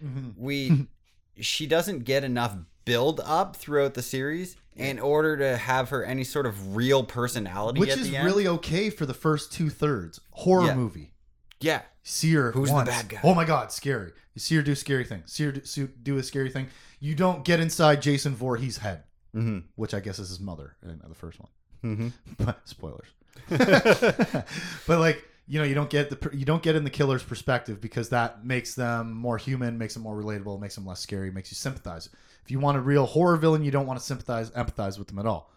mm-hmm. 0.05 0.31
we 0.37 0.89
she 1.41 1.67
doesn't 1.67 2.05
get 2.05 2.25
enough 2.25 2.57
build 2.87 3.21
up 3.25 3.55
throughout 3.57 3.93
the 3.93 4.01
series 4.03 4.57
in 4.75 4.99
order 4.99 5.37
to 5.37 5.57
have 5.59 5.91
her 5.91 6.03
any 6.05 6.25
sort 6.25 6.47
of 6.47 6.75
real 6.77 7.03
personality 7.05 7.81
Which 7.81 7.91
at 7.91 7.99
is 7.99 8.11
the 8.11 8.17
end. 8.17 8.25
really 8.27 8.47
okay 8.49 8.89
for 8.91 9.05
the 9.07 9.15
first 9.15 9.53
two 9.53 9.69
thirds. 9.71 10.21
Horror 10.31 10.67
Yeah. 10.67 10.75
movie. 10.75 11.13
yeah. 11.61 11.83
See 12.03 12.33
her 12.35 12.53
Who's 12.53 12.71
the 12.73 12.85
bad 12.85 13.09
guy? 13.09 13.21
Oh 13.25 13.35
my 13.35 13.45
god, 13.45 13.73
scary. 13.73 14.13
You 14.35 14.41
see 14.41 14.55
her 14.57 14.63
do 14.63 14.75
scary 14.77 15.05
things. 15.05 15.33
See 15.33 15.45
her 15.45 15.53
do, 15.53 15.87
do 15.89 16.19
a 16.19 16.23
scary 16.23 16.51
thing. 16.51 16.69
You 17.01 17.15
don't 17.17 17.45
get 17.45 17.59
inside 17.59 18.01
Jason 18.01 18.35
Voorhees' 18.35 18.79
head, 18.79 19.03
hmm 19.33 19.59
which 19.75 19.93
I 19.93 20.01
guess 20.01 20.19
is 20.19 20.29
his 20.29 20.39
mother 20.41 20.77
in 20.83 21.01
the 21.09 21.15
first 21.15 21.41
one. 21.41 21.49
hmm 21.83 22.09
But 22.39 22.61
spoilers. 22.69 23.09
but 23.49 24.99
like 25.01 25.25
you 25.49 25.61
know, 25.61 25.65
you 25.65 25.75
don't 25.77 25.91
get 25.91 26.11
the 26.11 26.37
you 26.37 26.45
don't 26.45 26.63
get 26.63 26.75
in 26.77 26.83
the 26.85 26.91
killer's 26.91 27.23
perspective 27.23 27.81
because 27.81 28.09
that 28.11 28.45
makes 28.45 28.75
them 28.75 29.13
more 29.13 29.39
human, 29.39 29.79
makes 29.79 29.95
them 29.95 30.03
more 30.03 30.21
relatable, 30.21 30.61
makes 30.61 30.75
them 30.75 30.85
less 30.87 31.01
scary, 31.01 31.31
makes 31.31 31.51
you 31.51 31.55
sympathize. 31.57 32.09
If 32.47 32.53
you 32.53 32.61
want 32.61 32.79
a 32.79 32.81
real 32.81 33.07
horror 33.07 33.37
villain, 33.37 33.65
you 33.65 33.73
don't 33.73 33.89
want 33.89 33.99
to 33.99 34.07
sympathize, 34.07 34.53
empathize 34.53 35.01
with 35.01 35.09
them 35.09 35.19
at 35.19 35.27
all. 35.27 35.51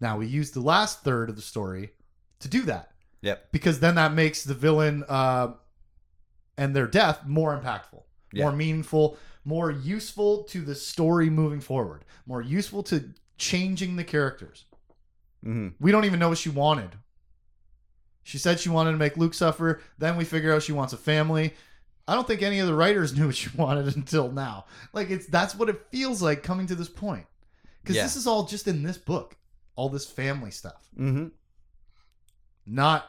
Now 0.00 0.18
we 0.18 0.26
use 0.26 0.50
the 0.50 0.58
last 0.60 1.04
third 1.04 1.30
of 1.30 1.36
the 1.36 1.42
story 1.42 1.92
to 2.40 2.48
do 2.48 2.62
that 2.62 2.90
Yep. 3.20 3.52
because 3.52 3.78
then 3.78 3.94
that 3.94 4.12
makes 4.12 4.42
the 4.42 4.52
villain 4.52 5.04
uh, 5.08 5.52
and 6.58 6.74
their 6.74 6.88
death 6.88 7.24
more 7.24 7.56
impactful, 7.56 8.02
Yeah. 8.32 8.42
more 8.46 8.52
meaningful, 8.52 9.16
more 9.44 9.70
useful 9.70 10.42
to 10.44 10.62
the 10.62 10.74
story 10.74 11.30
moving 11.30 11.60
forward, 11.60 12.04
more 12.26 12.42
useful 12.42 12.82
to 12.82 13.10
changing 13.38 13.94
the 13.94 14.02
characters. 14.02 14.64
hmm 15.44 15.68
We 15.78 15.92
don't 15.92 16.04
even 16.04 16.18
know 16.18 16.30
what 16.30 16.38
she 16.38 16.50
wanted. 16.50 16.96
She 18.24 18.38
said 18.38 18.58
she 18.58 18.70
wanted 18.70 18.90
to 18.90 18.96
make 18.98 19.16
Luke 19.16 19.34
suffer. 19.34 19.80
Then 19.98 20.16
we 20.16 20.24
figure 20.24 20.52
out 20.52 20.64
she 20.64 20.72
wants 20.72 20.92
a 20.92 20.96
family. 20.96 21.54
I 22.12 22.14
don't 22.14 22.26
think 22.26 22.42
any 22.42 22.58
of 22.58 22.66
the 22.66 22.74
writers 22.74 23.16
knew 23.16 23.24
what 23.26 23.36
she 23.36 23.48
wanted 23.56 23.96
until 23.96 24.30
now. 24.30 24.66
Like 24.92 25.08
it's 25.08 25.24
that's 25.26 25.54
what 25.54 25.70
it 25.70 25.80
feels 25.90 26.20
like 26.20 26.42
coming 26.42 26.66
to 26.66 26.74
this 26.74 26.88
point. 26.90 27.24
Because 27.82 27.96
Yeah. 27.96 28.02
this 28.02 28.16
is 28.16 28.26
all 28.26 28.44
just 28.44 28.68
in 28.68 28.82
this 28.82 28.98
book, 28.98 29.34
all 29.76 29.88
this 29.88 30.04
family 30.06 30.50
stuff. 30.50 30.86
hmm 30.94 31.28
Not 32.66 33.06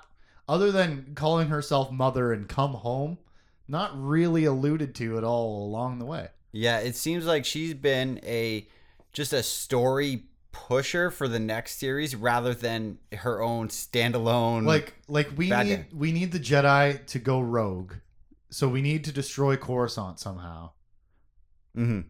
other 0.48 0.72
than 0.72 1.14
calling 1.16 1.50
herself 1.50 1.92
mother 1.92 2.32
and 2.32 2.48
come 2.48 2.74
home, 2.76 3.18
not 3.68 3.92
really 4.02 4.46
alluded 4.46 4.96
to 4.96 5.18
at 5.18 5.24
all 5.26 5.66
along 5.68 6.00
the 6.00 6.06
way. 6.06 6.30
Yeah, 6.54 6.80
it 6.80 6.96
seems 6.96 7.26
like 7.26 7.44
she's 7.46 7.74
been 7.74 8.20
a 8.24 8.68
just 9.12 9.34
a 9.34 9.44
story 9.44 10.24
pusher 10.52 11.10
for 11.12 11.28
the 11.28 11.40
next 11.40 11.78
series 11.80 12.16
rather 12.16 12.54
than 12.54 13.00
her 13.12 13.42
own 13.42 13.68
standalone. 13.68 14.64
Like 14.66 14.94
like 15.08 15.30
we 15.36 15.50
need 15.50 15.86
we 15.94 16.12
need 16.12 16.32
the 16.32 16.40
Jedi 16.40 17.06
to 17.08 17.20
go 17.20 17.40
rogue. 17.42 17.94
So 18.54 18.68
we 18.70 18.84
need 18.84 19.04
to 19.06 19.12
destroy 19.12 19.58
Coruscant 19.58 20.20
somehow. 20.20 20.72
hmm 21.76 22.02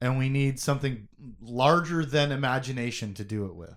and 0.00 0.18
we 0.18 0.28
need 0.28 0.58
something 0.58 1.08
larger 1.40 2.04
than 2.04 2.30
imagination 2.30 3.14
to 3.14 3.24
do 3.24 3.46
it 3.46 3.54
with. 3.54 3.76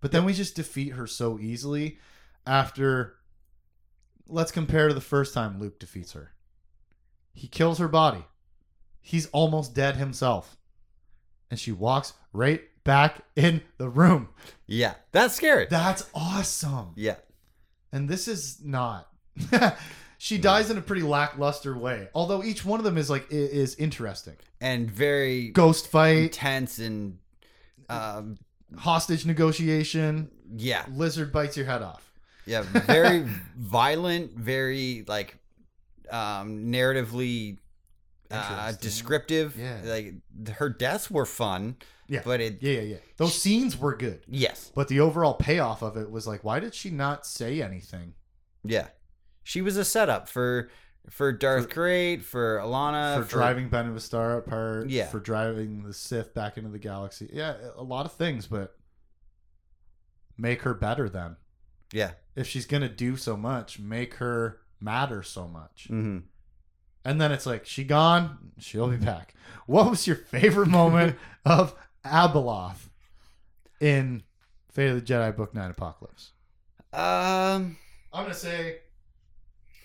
But 0.00 0.12
then 0.12 0.24
we 0.24 0.32
just 0.32 0.54
defeat 0.54 0.90
her 0.90 1.06
so 1.06 1.38
easily 1.40 1.98
after 2.46 3.16
let's 4.28 4.52
compare 4.52 4.86
to 4.86 4.94
the 4.94 5.00
first 5.00 5.34
time 5.34 5.58
Luke 5.58 5.80
defeats 5.80 6.12
her. 6.12 6.32
He 7.32 7.48
kills 7.48 7.78
her 7.78 7.88
body. 7.88 8.24
He's 9.00 9.26
almost 9.28 9.74
dead 9.74 9.96
himself. 9.96 10.56
And 11.50 11.58
she 11.58 11.72
walks 11.72 12.12
right 12.32 12.62
back 12.84 13.22
in 13.34 13.62
the 13.78 13.88
room. 13.88 14.28
yeah, 14.66 14.94
that's 15.12 15.34
scary. 15.34 15.66
That's 15.68 16.08
awesome. 16.14 16.92
yeah, 16.94 17.16
And 17.90 18.08
this 18.08 18.28
is 18.28 18.60
not. 18.62 19.08
she 20.18 20.38
dies 20.38 20.70
in 20.70 20.78
a 20.78 20.80
pretty 20.80 21.02
lackluster 21.02 21.76
way. 21.76 22.08
Although 22.14 22.42
each 22.42 22.64
one 22.64 22.80
of 22.80 22.84
them 22.84 22.96
is 22.98 23.08
like 23.10 23.26
i- 23.32 23.34
is 23.34 23.74
interesting. 23.76 24.36
and 24.60 24.90
very 24.90 25.48
Ghost 25.48 25.88
fight, 25.88 26.32
tense 26.32 26.78
and 26.78 27.18
um, 27.88 28.38
hostage 28.76 29.26
negotiation, 29.26 30.30
yeah, 30.56 30.84
lizard 30.92 31.32
bites 31.32 31.56
your 31.56 31.66
head 31.66 31.82
off. 31.82 32.10
yeah, 32.46 32.62
very 32.62 33.26
violent, 33.56 34.32
very 34.36 35.04
like 35.06 35.36
um, 36.10 36.66
narratively 36.72 37.58
uh, 38.30 38.34
Interesting. 38.36 38.78
descriptive. 38.80 39.56
Yeah. 39.58 39.80
like 39.84 40.14
her 40.56 40.68
deaths 40.68 41.10
were 41.10 41.26
fun. 41.26 41.76
Yeah. 42.08 42.22
but 42.24 42.40
it 42.40 42.58
Yeah, 42.62 42.74
yeah, 42.74 42.80
yeah. 42.82 42.96
Those 43.16 43.34
scenes 43.34 43.76
were 43.76 43.96
good. 43.96 44.20
yes, 44.28 44.70
But 44.76 44.86
the 44.86 45.00
overall 45.00 45.34
payoff 45.34 45.82
of 45.82 45.96
it 45.96 46.08
was 46.08 46.24
like, 46.24 46.44
why 46.44 46.60
did 46.60 46.72
she 46.72 46.88
not 46.90 47.26
say 47.26 47.60
anything? 47.60 48.14
yeah, 48.64 48.86
she 49.46 49.62
was 49.62 49.76
a 49.76 49.84
setup 49.84 50.28
for 50.28 50.68
for 51.08 51.30
Darth 51.32 51.68
Krayt, 51.68 52.22
for 52.24 52.58
Allana, 52.58 53.22
for 53.22 53.30
driving 53.30 53.68
Ben 53.68 53.86
and 53.86 53.96
Vestara 53.96 54.38
apart, 54.38 54.88
Yeah. 54.90 55.06
for 55.06 55.20
driving 55.20 55.84
the 55.84 55.92
Sith 55.94 56.34
back 56.34 56.58
into 56.58 56.68
the 56.68 56.80
galaxy. 56.80 57.30
Yeah, 57.32 57.54
a 57.76 57.82
lot 57.84 58.06
of 58.06 58.12
things, 58.12 58.48
but 58.48 58.76
make 60.36 60.62
her 60.62 60.74
better 60.74 61.08
then. 61.08 61.36
Yeah, 61.92 62.12
If 62.34 62.48
she's 62.48 62.66
gonna 62.66 62.88
do 62.88 63.16
so 63.16 63.36
much, 63.36 63.78
make 63.78 64.14
her 64.14 64.58
matter 64.80 65.22
so 65.22 65.46
much. 65.46 65.86
hmm 65.88 66.18
And 67.04 67.20
then 67.20 67.30
it's 67.30 67.46
like, 67.46 67.64
she 67.66 67.84
gone, 67.84 68.50
she'll 68.58 68.88
be 68.88 68.96
back. 68.96 69.34
What 69.66 69.88
was 69.88 70.08
your 70.08 70.16
favorite 70.16 70.68
moment 70.68 71.16
of 71.44 71.76
Abeloth 72.04 72.88
in 73.80 74.24
Fate 74.72 74.88
of 74.88 74.96
the 74.96 75.02
Jedi 75.02 75.34
Book 75.36 75.54
Nine 75.54 75.70
Apocalypse? 75.70 76.32
um, 76.92 77.76
I'm 78.12 78.24
gonna 78.24 78.34
say 78.34 78.78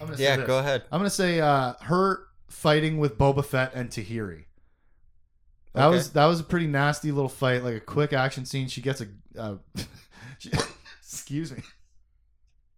I'm 0.01 0.07
gonna 0.07 0.17
say 0.17 0.23
yeah, 0.23 0.35
this. 0.37 0.47
go 0.47 0.59
ahead. 0.59 0.83
I'm 0.91 0.99
gonna 0.99 1.09
say 1.09 1.39
uh, 1.39 1.73
her 1.81 2.23
fighting 2.49 2.97
with 2.97 3.17
Boba 3.17 3.45
Fett 3.45 3.73
and 3.75 3.89
Tahiri. 3.89 4.45
That 5.73 5.85
Okay. 5.87 5.95
was 5.95 6.11
that 6.13 6.25
was 6.25 6.39
a 6.39 6.43
pretty 6.43 6.67
nasty 6.67 7.11
little 7.11 7.29
fight, 7.29 7.63
like 7.63 7.75
a 7.75 7.79
quick 7.79 8.11
action 8.13 8.45
scene. 8.45 8.67
She 8.67 8.81
gets 8.81 9.01
a, 9.01 9.07
uh, 9.37 9.55
she, 10.39 10.51
excuse 11.01 11.51
me, 11.51 11.61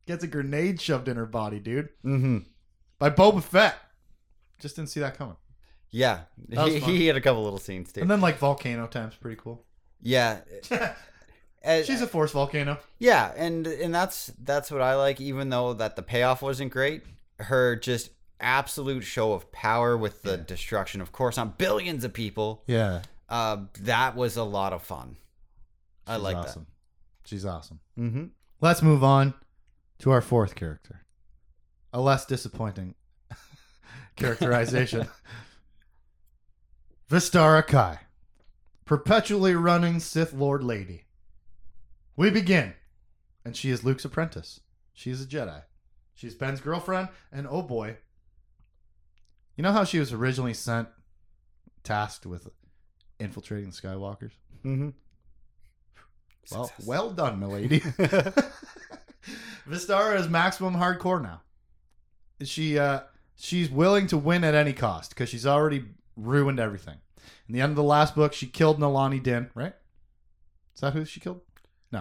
gets 0.05 0.23
a 0.23 0.27
grenade 0.27 0.79
shoved 0.81 1.07
in 1.07 1.17
her 1.17 1.25
body, 1.25 1.59
dude, 1.59 1.89
Mm-hmm. 2.05 2.39
by 2.99 3.09
Boba 3.09 3.41
Fett. 3.41 3.75
Just 4.59 4.75
didn't 4.75 4.89
see 4.89 4.99
that 4.99 5.17
coming. 5.17 5.35
Yeah, 5.89 6.21
That 6.49 6.65
was 6.65 6.73
he, 6.73 6.79
fun. 6.79 6.89
he 6.89 7.07
had 7.07 7.15
a 7.17 7.21
couple 7.21 7.43
little 7.43 7.59
scenes 7.59 7.91
too. 7.93 8.01
And 8.01 8.09
then 8.09 8.19
like 8.21 8.37
volcano 8.37 8.87
time's 8.87 9.15
pretty 9.15 9.37
cool. 9.41 9.63
yeah, 10.01 10.39
She's 11.65 12.01
a 12.01 12.07
force 12.07 12.31
volcano. 12.31 12.77
Yeah, 12.99 13.31
and 13.37 13.65
and 13.67 13.93
that's 13.95 14.31
that's 14.43 14.69
what 14.69 14.81
I 14.81 14.95
like. 14.95 15.21
Even 15.21 15.49
though 15.49 15.73
that 15.73 15.95
the 15.95 16.01
payoff 16.03 16.41
wasn't 16.41 16.71
great, 16.71 17.03
her 17.39 17.75
just 17.77 18.09
absolute 18.41 19.01
show 19.03 19.31
of 19.33 19.49
power 19.53 19.95
with 19.95 20.23
the 20.23 20.31
Yeah. 20.37 20.43
destruction 20.45 20.99
of 20.99 21.11
course 21.13 21.37
on 21.37 21.53
billions 21.57 22.03
of 22.03 22.11
people. 22.13 22.63
Yeah, 22.67 23.03
Uh, 23.29 23.63
that 23.81 24.15
was 24.17 24.35
a 24.35 24.43
lot 24.43 24.73
of 24.73 24.83
fun. 24.83 25.15
I 26.05 26.17
like 26.17 26.35
awesome. 26.35 26.67
She's 27.23 27.45
awesome. 27.45 27.79
Mm-hmm. 27.97 28.25
Let's 28.59 28.81
move 28.81 29.01
on 29.03 29.33
to 29.99 30.11
our 30.11 30.21
fourth 30.21 30.55
character. 30.55 31.05
A 31.93 32.01
less 32.01 32.25
disappointing 32.25 32.95
characterization. 34.17 35.07
Vestara 37.09 37.63
Khai, 37.65 37.99
perpetually 38.85 39.55
running 39.55 39.99
Sith 39.99 40.33
Lord 40.33 40.63
Lady. 40.63 41.02
We 42.15 42.29
begin, 42.29 42.73
and 43.43 43.55
she 43.55 43.69
is 43.69 43.83
Luke's 43.83 44.05
apprentice. 44.05 44.59
She 44.93 45.09
is 45.09 45.21
a 45.21 45.25
Jedi. 45.25 45.63
She's 46.15 46.35
Ben's 46.35 46.61
girlfriend, 46.61 47.09
and 47.31 47.47
oh 47.49 47.63
boy, 47.63 47.97
you 49.55 49.63
know 49.63 49.71
how 49.71 49.83
she 49.83 49.99
was 49.99 50.13
originally 50.13 50.53
sent, 50.53 50.87
tasked 51.83 52.25
with 52.25 52.47
infiltrating 53.19 53.71
the 53.71 53.75
Skywalkers? 53.75 54.33
Mm-hmm. 54.63 54.89
Well, 56.51 56.71
well 56.85 57.09
done, 57.11 57.39
milady. 57.39 57.79
Vestara 59.67 60.19
is 60.19 60.27
maximum 60.27 60.75
hardcore 60.75 61.21
now. 61.21 61.41
She 62.41 62.77
uh 62.77 63.01
she's 63.35 63.69
willing 63.69 64.07
to 64.07 64.17
win 64.17 64.43
at 64.43 64.53
any 64.53 64.73
cost 64.73 65.11
because 65.11 65.29
she's 65.29 65.45
already 65.45 65.85
ruined 66.15 66.59
everything. 66.59 66.97
In 67.47 67.53
the 67.53 67.61
end 67.61 67.71
of 67.71 67.75
the 67.75 67.83
last 67.83 68.15
book, 68.15 68.33
she 68.33 68.47
killed 68.47 68.79
Nelani 68.79 69.21
Dinn, 69.21 69.49
right? 69.55 69.73
Is 70.75 70.81
that 70.81 70.93
who 70.93 71.05
she 71.05 71.19
killed? 71.19 71.41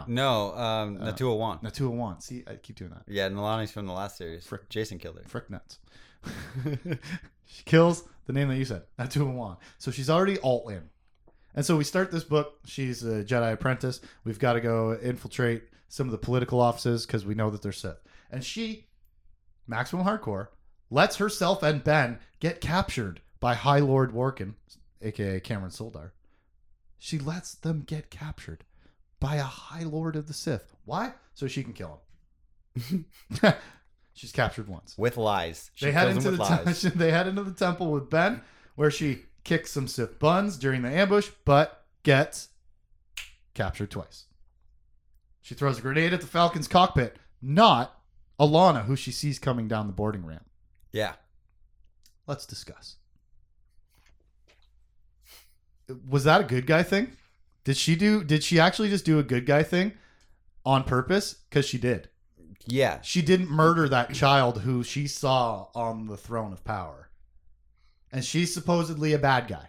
No, 0.06 0.54
um, 0.56 0.98
Uh, 1.00 1.12
Natua 1.12 1.36
Wan. 1.36 1.58
Natua 1.58 1.90
Wan. 1.90 2.20
See, 2.20 2.44
I 2.46 2.54
keep 2.54 2.76
doing 2.76 2.90
that. 2.90 3.02
Yeah, 3.06 3.28
Nelani's 3.28 3.70
from 3.72 3.86
the 3.86 3.92
last 3.92 4.16
series. 4.16 4.46
Frick. 4.46 4.68
Jacen 4.68 4.98
killed 5.00 5.16
her. 5.16 5.24
Frick 5.28 5.50
nuts. 5.50 5.78
she 7.44 7.62
kills 7.64 8.04
the 8.26 8.32
name 8.32 8.48
that 8.48 8.56
you 8.56 8.64
said, 8.64 8.82
Natua 8.98 9.32
Wan. 9.32 9.56
So 9.78 9.90
she's 9.90 10.08
already 10.10 10.38
alt 10.38 10.70
in. 10.70 10.88
And 11.54 11.64
so 11.66 11.76
we 11.76 11.84
start 11.84 12.10
this 12.10 12.24
book. 12.24 12.58
She's 12.64 13.02
a 13.04 13.22
Jedi 13.24 13.52
apprentice. 13.52 14.00
We've 14.24 14.38
got 14.38 14.54
to 14.54 14.60
go 14.60 14.96
infiltrate 15.02 15.64
some 15.88 16.06
of 16.06 16.12
the 16.12 16.18
political 16.18 16.60
offices 16.60 17.04
because 17.04 17.26
we 17.26 17.34
know 17.34 17.50
that 17.50 17.60
they're 17.60 17.72
Sith. 17.72 18.00
And 18.30 18.42
she, 18.42 18.86
maximum 19.66 20.06
hardcore, 20.06 20.48
lets 20.90 21.16
herself 21.16 21.62
and 21.62 21.84
Ben 21.84 22.18
get 22.40 22.60
captured 22.62 23.20
by 23.40 23.54
High 23.54 23.80
Lord 23.80 24.12
Workin, 24.14 24.54
aka 25.02 25.40
Cameron 25.40 25.70
Suldar. 25.70 26.12
She 26.98 27.18
lets 27.18 27.54
them 27.54 27.82
get 27.86 28.10
captured 28.10 28.64
by 29.22 29.36
a 29.36 29.42
High 29.42 29.84
Lord 29.84 30.16
of 30.16 30.26
the 30.26 30.34
Sith. 30.34 30.74
Why? 30.84 31.12
So 31.34 31.46
she 31.46 31.62
can 31.62 31.72
kill 31.72 32.00
him. 32.74 33.06
She's 34.14 34.32
captured 34.32 34.68
once 34.68 34.96
With 34.98 35.16
lies. 35.16 35.70
She 35.74 35.86
they 35.86 35.92
head 35.92 36.08
into 36.08 36.32
the 36.32 36.72
te- 36.74 36.88
they 36.94 37.10
head 37.10 37.26
into 37.26 37.44
the 37.44 37.52
temple 37.52 37.90
with 37.90 38.10
Ben, 38.10 38.42
where 38.74 38.90
she 38.90 39.20
kicks 39.44 39.70
some 39.70 39.88
Sith 39.88 40.18
buns 40.18 40.58
during 40.58 40.82
the 40.82 40.90
ambush, 40.90 41.30
but 41.44 41.86
gets 42.02 42.48
captured 43.54 43.90
twice. 43.90 44.26
She 45.40 45.54
throws 45.54 45.78
a 45.78 45.82
grenade 45.82 46.12
at 46.12 46.20
the 46.20 46.26
Falcon's 46.26 46.68
cockpit, 46.68 47.16
not 47.40 47.98
Allana, 48.38 48.84
who 48.84 48.96
she 48.96 49.10
sees 49.12 49.38
coming 49.38 49.68
down 49.68 49.86
the 49.86 49.92
boarding 49.92 50.26
ramp. 50.26 50.46
yeah. 50.92 51.14
Let's 52.24 52.46
discuss. 52.46 52.96
Was 56.08 56.22
that 56.22 56.40
a 56.40 56.44
good 56.44 56.66
guy 56.68 56.84
thing? 56.84 57.16
Did 57.64 57.76
she 57.76 57.94
do? 57.96 58.24
Did 58.24 58.42
she 58.42 58.58
actually 58.58 58.88
just 58.88 59.04
do 59.04 59.18
a 59.18 59.22
good 59.22 59.46
guy 59.46 59.62
thing 59.62 59.92
on 60.64 60.84
purpose? 60.84 61.34
Because 61.48 61.64
she 61.66 61.78
did. 61.78 62.08
Yeah. 62.66 63.00
She 63.02 63.22
didn't 63.22 63.50
murder 63.50 63.88
that 63.88 64.14
child 64.14 64.62
who 64.62 64.82
she 64.84 65.06
saw 65.06 65.66
on 65.74 66.06
the 66.06 66.16
throne 66.16 66.52
of 66.52 66.64
power. 66.64 67.08
And 68.12 68.24
she's 68.24 68.52
supposedly 68.52 69.12
a 69.14 69.18
bad 69.18 69.48
guy, 69.48 69.68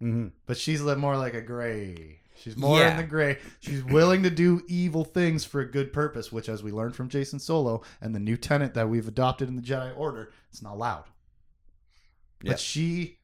Mm-hmm. 0.00 0.28
but 0.46 0.56
she's 0.56 0.80
more 0.82 1.16
like 1.16 1.34
a 1.34 1.40
gray. 1.42 2.20
She's 2.36 2.56
more 2.56 2.78
Yeah. 2.78 2.92
in 2.92 2.96
the 2.96 3.02
gray. 3.04 3.38
She's 3.60 3.84
willing 3.84 4.22
to 4.24 4.30
do 4.30 4.62
evil 4.68 5.04
things 5.04 5.44
for 5.44 5.60
a 5.60 5.70
good 5.70 5.92
purpose, 5.92 6.30
which, 6.32 6.48
as 6.48 6.62
we 6.62 6.72
learned 6.72 6.94
from 6.96 7.08
Jacen 7.08 7.40
Solo 7.40 7.82
and 8.00 8.14
the 8.14 8.20
new 8.20 8.36
tenant 8.36 8.74
that 8.74 8.88
we've 8.88 9.06
adopted 9.08 9.48
in 9.48 9.56
the 9.56 9.62
Jedi 9.62 9.96
Order, 9.96 10.32
it's 10.50 10.62
not 10.62 10.74
allowed. 10.74 11.04
Yeah. 12.42 12.52
But 12.52 12.60
she 12.60 13.18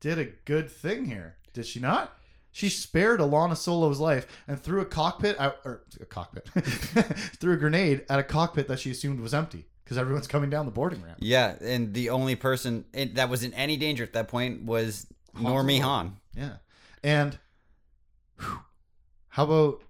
did 0.00 0.18
a 0.18 0.24
good 0.44 0.70
thing 0.70 1.06
here, 1.06 1.36
did 1.52 1.66
she 1.66 1.80
not? 1.80 2.18
She 2.56 2.68
spared 2.68 3.18
Allana 3.18 3.56
Solo's 3.56 3.98
life 3.98 4.28
and 4.46 4.60
threw 4.60 4.80
a 4.80 4.84
cockpit 4.84 5.38
out, 5.40 5.56
or 5.64 5.82
a 6.00 6.04
cockpit, 6.04 6.46
threw 7.40 7.54
a 7.54 7.56
grenade 7.56 8.06
at 8.08 8.20
a 8.20 8.22
cockpit 8.22 8.68
that 8.68 8.78
she 8.78 8.92
assumed 8.92 9.18
was 9.18 9.34
empty 9.34 9.66
because 9.82 9.98
everyone's 9.98 10.28
coming 10.28 10.50
down 10.50 10.64
the 10.64 10.70
boarding 10.70 11.02
ramp. 11.02 11.18
Yeah, 11.18 11.56
and 11.60 11.92
the 11.92 12.10
only 12.10 12.36
person 12.36 12.84
in, 12.94 13.14
that 13.14 13.28
was 13.28 13.42
in 13.42 13.52
any 13.54 13.76
danger 13.76 14.04
at 14.04 14.12
that 14.12 14.28
point 14.28 14.62
was 14.62 15.04
Han 15.34 15.44
Normie. 15.46 15.80
Han. 15.80 16.16
Yeah. 16.36 16.58
And 17.02 17.36
whew, 18.38 18.60
how 19.30 19.44
about 19.46 19.82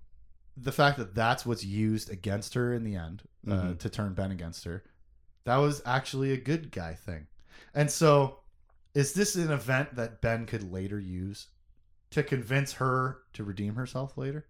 the 0.56 0.72
fact 0.72 0.96
that 0.96 1.14
that's 1.14 1.44
what's 1.44 1.66
used 1.66 2.08
against 2.10 2.54
her 2.54 2.72
in 2.72 2.82
the 2.82 2.96
end 2.96 3.24
uh, 3.46 3.50
Mhm. 3.50 3.78
to 3.80 3.90
turn 3.90 4.14
Ben 4.14 4.30
against 4.30 4.64
her? 4.64 4.84
That 5.44 5.56
was 5.58 5.82
actually 5.84 6.32
a 6.32 6.38
good 6.38 6.72
guy 6.72 6.94
thing. 6.94 7.26
And 7.74 7.90
so, 7.90 8.38
is 8.94 9.12
this 9.12 9.34
an 9.36 9.50
event 9.50 9.96
that 9.96 10.22
Ben 10.22 10.46
could 10.46 10.72
later 10.72 10.98
use 10.98 11.48
to 12.14 12.22
convince 12.22 12.72
her 12.74 13.18
to 13.34 13.44
redeem 13.44 13.74
herself 13.76 14.16
later 14.18 14.46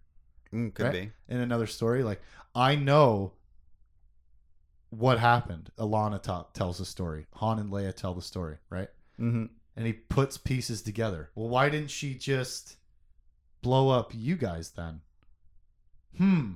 Mm, 0.53 0.73
could 0.73 0.83
Right. 0.85 0.91
be. 1.27 1.33
in 1.33 1.41
another 1.41 1.67
story? 1.67 2.01
Like, 2.03 2.21
I 2.53 2.75
know 2.75 3.33
what 4.89 5.19
happened. 5.19 5.71
Allana 5.77 6.21
tells 6.53 6.77
the 6.77 6.85
story. 6.85 7.25
Han 7.33 7.59
and 7.59 7.69
Leia 7.71 7.93
tell 7.93 8.13
the 8.13 8.21
story, 8.21 8.57
right? 8.69 8.89
Mm-hmm. 9.19 9.45
and 9.77 9.85
he 9.85 9.91
puts 9.93 10.37
pieces 10.37 10.81
together. 10.81 11.29
Well, 11.35 11.49
why 11.49 11.67
didn't 11.69 11.89
she 11.91 12.13
just 12.15 12.77
blow 13.61 13.89
up 13.89 14.11
you 14.15 14.37
guys 14.37 14.69
then? 14.71 15.01
Hmm. 16.17 16.53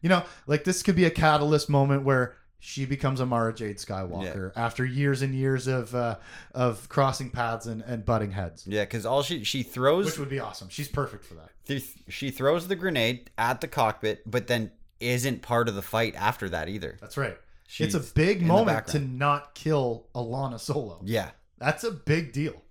You 0.00 0.08
know, 0.08 0.24
like 0.46 0.62
this 0.64 0.82
could 0.82 0.94
be 0.94 1.04
a 1.04 1.10
catalyst 1.10 1.68
moment 1.68 2.04
where 2.04 2.36
she 2.64 2.84
becomes 2.86 3.18
a 3.18 3.26
Mara 3.26 3.52
Jade 3.52 3.78
Skywalker 3.78 4.52
after 4.54 4.84
years 4.84 5.20
and 5.20 5.34
years 5.34 5.66
of 5.66 5.94
uh, 5.96 6.16
of 6.54 6.88
crossing 6.88 7.28
paths 7.30 7.66
and, 7.66 7.82
and 7.82 8.04
butting 8.04 8.30
heads, 8.30 8.64
Yeah, 8.68 8.82
because 8.84 9.04
all 9.04 9.22
she 9.24 9.42
she 9.42 9.64
throws 9.64 10.06
which 10.06 10.18
would 10.20 10.28
be 10.28 10.38
awesome. 10.38 10.68
She's 10.68 10.86
perfect 10.88 11.24
for 11.24 11.34
that. 11.34 11.50
th- 11.66 11.84
she 12.08 12.30
throws 12.30 12.68
the 12.68 12.76
grenade 12.76 13.30
at 13.36 13.60
the 13.60 13.66
cockpit, 13.66 14.22
but 14.30 14.46
then 14.46 14.70
isn't 15.00 15.42
part 15.42 15.68
of 15.68 15.74
the 15.74 15.82
fight 15.82 16.14
after 16.14 16.48
that 16.50 16.68
either. 16.68 16.96
That's 17.00 17.16
right. 17.16 17.36
it's 17.80 17.94
a 17.94 18.00
big 18.00 18.42
moment 18.42 18.86
to 18.88 19.00
not 19.00 19.56
kill 19.56 20.06
Allana 20.14 20.60
Solo. 20.60 21.00
Yeah. 21.04 21.30
That's 21.58 21.82
a 21.82 21.90
big 21.90 22.32
deal. 22.32 22.62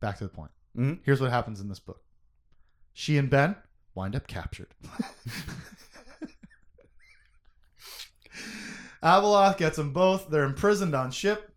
Back 0.00 0.16
to 0.18 0.24
the 0.24 0.30
point. 0.30 0.50
Mhm. 0.78 1.00
Here's 1.04 1.20
what 1.20 1.30
happens 1.30 1.60
in 1.60 1.68
this 1.68 1.78
book. 1.78 2.00
She 2.94 3.18
and 3.18 3.28
Ben 3.28 3.56
wind 3.94 4.16
up 4.16 4.26
captured. 4.26 4.74
Abeloth 9.02 9.56
gets 9.56 9.76
them 9.76 9.92
both. 9.92 10.28
They're 10.30 10.44
imprisoned 10.44 10.94
on 10.94 11.10
ship. 11.10 11.52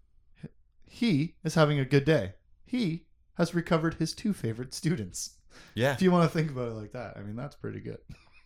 He 0.88 1.36
is 1.44 1.56
having 1.56 1.80
a 1.80 1.86
good 1.86 2.06
day. 2.06 2.34
He 2.66 3.06
has 3.36 3.54
recovered 3.54 3.96
his 3.96 4.14
two 4.14 4.34
favorite 4.34 4.74
students. 4.74 5.36
Yeah. 5.74 5.94
If 5.94 6.02
you 6.02 6.12
want 6.12 6.30
to 6.30 6.36
think 6.38 6.52
about 6.52 6.70
it 6.70 6.76
like 6.76 6.94
that, 6.94 7.18
I 7.18 7.22
mean, 7.22 7.36
that's 7.36 7.56
pretty 7.56 7.80
good. 7.80 8.00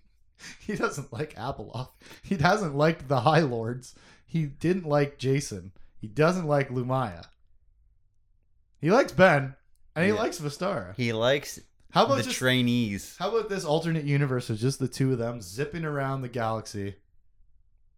he 0.60 0.76
doesn't 0.76 1.14
like 1.14 1.36
Abeloth. 1.36 1.90
He 2.24 2.36
doesn't 2.36 2.76
like 2.76 3.08
the 3.08 3.22
High 3.22 3.42
Lords. 3.42 3.96
He 4.26 4.46
didn't 4.46 4.86
like 4.88 5.18
Jacen. 5.20 5.72
He 5.98 6.08
doesn't 6.08 6.48
like 6.48 6.70
Lumiya. 6.70 7.26
He 8.82 8.92
likes 8.92 9.12
Ben, 9.12 9.56
and 9.96 10.06
he 10.06 10.12
Yeah. 10.12 10.18
likes 10.20 10.40
Vestara. 10.40 10.96
He 10.96 11.12
likes 11.14 11.60
How 11.92 12.06
about 12.06 12.18
the 12.18 12.24
just 12.24 12.38
trainees. 12.38 13.16
how 13.18 13.30
about 13.36 13.50
this 13.50 13.66
alternate 13.66 14.06
universe 14.06 14.50
of 14.50 14.58
just 14.58 14.80
the 14.80 14.88
two 14.88 15.12
of 15.12 15.18
them 15.18 15.42
zipping 15.42 15.84
around 15.84 16.22
the 16.22 16.30
galaxy 16.30 16.96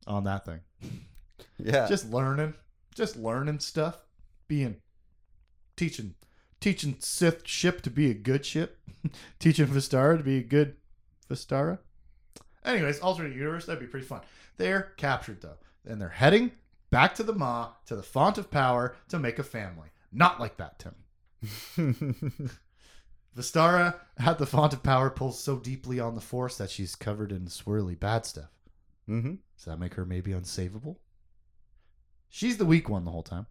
on 0.07 0.23
that 0.25 0.45
thing, 0.45 0.59
Yeah. 1.57 1.87
just 1.87 2.09
learning, 2.11 2.53
just 2.95 3.15
learning 3.17 3.59
stuff, 3.59 4.03
being 4.47 4.77
teaching, 5.77 6.15
teaching 6.59 6.95
Sith 6.99 7.47
ship 7.47 7.81
to 7.81 7.89
be 7.89 8.09
a 8.09 8.13
good 8.15 8.45
ship, 8.45 8.79
teaching 9.39 9.67
Vestara 9.67 10.17
to 10.17 10.23
be 10.23 10.37
a 10.37 10.43
good 10.43 10.75
Vestara. 11.29 11.79
Anyways, 12.63 12.99
alternate 12.99 13.35
universe 13.35 13.65
that'd 13.65 13.79
be 13.79 13.87
pretty 13.87 14.05
fun. 14.05 14.21
They're 14.57 14.93
captured 14.97 15.41
though, 15.41 15.57
and 15.85 15.99
they're 16.01 16.09
heading 16.09 16.51
back 16.91 17.15
to 17.15 17.23
the 17.23 17.33
Ma 17.33 17.69
to 17.87 17.95
the 17.95 18.03
font 18.03 18.37
of 18.37 18.51
power 18.51 18.95
to 19.09 19.17
make 19.19 19.39
a 19.39 19.43
family. 19.43 19.89
Not 20.11 20.39
like 20.39 20.57
that, 20.57 20.77
Tim. 20.79 20.95
Vestara 23.35 23.95
at 24.17 24.37
the 24.37 24.45
font 24.45 24.73
of 24.73 24.83
power 24.83 25.09
pulls 25.09 25.39
so 25.41 25.57
deeply 25.57 25.99
on 25.99 26.15
the 26.15 26.21
force 26.21 26.57
that 26.57 26.69
she's 26.69 26.95
covered 26.95 27.31
in 27.31 27.45
swirly 27.45 27.97
bad 27.97 28.25
stuff. 28.25 28.49
Mm-hmm. 29.09 29.35
Does 29.55 29.65
that 29.65 29.79
make 29.79 29.95
her 29.95 30.05
maybe 30.05 30.31
unsavable? 30.31 30.97
She's 32.29 32.57
the 32.57 32.65
weak 32.65 32.89
one 32.89 33.05
the 33.05 33.11
whole 33.11 33.23
time. 33.23 33.47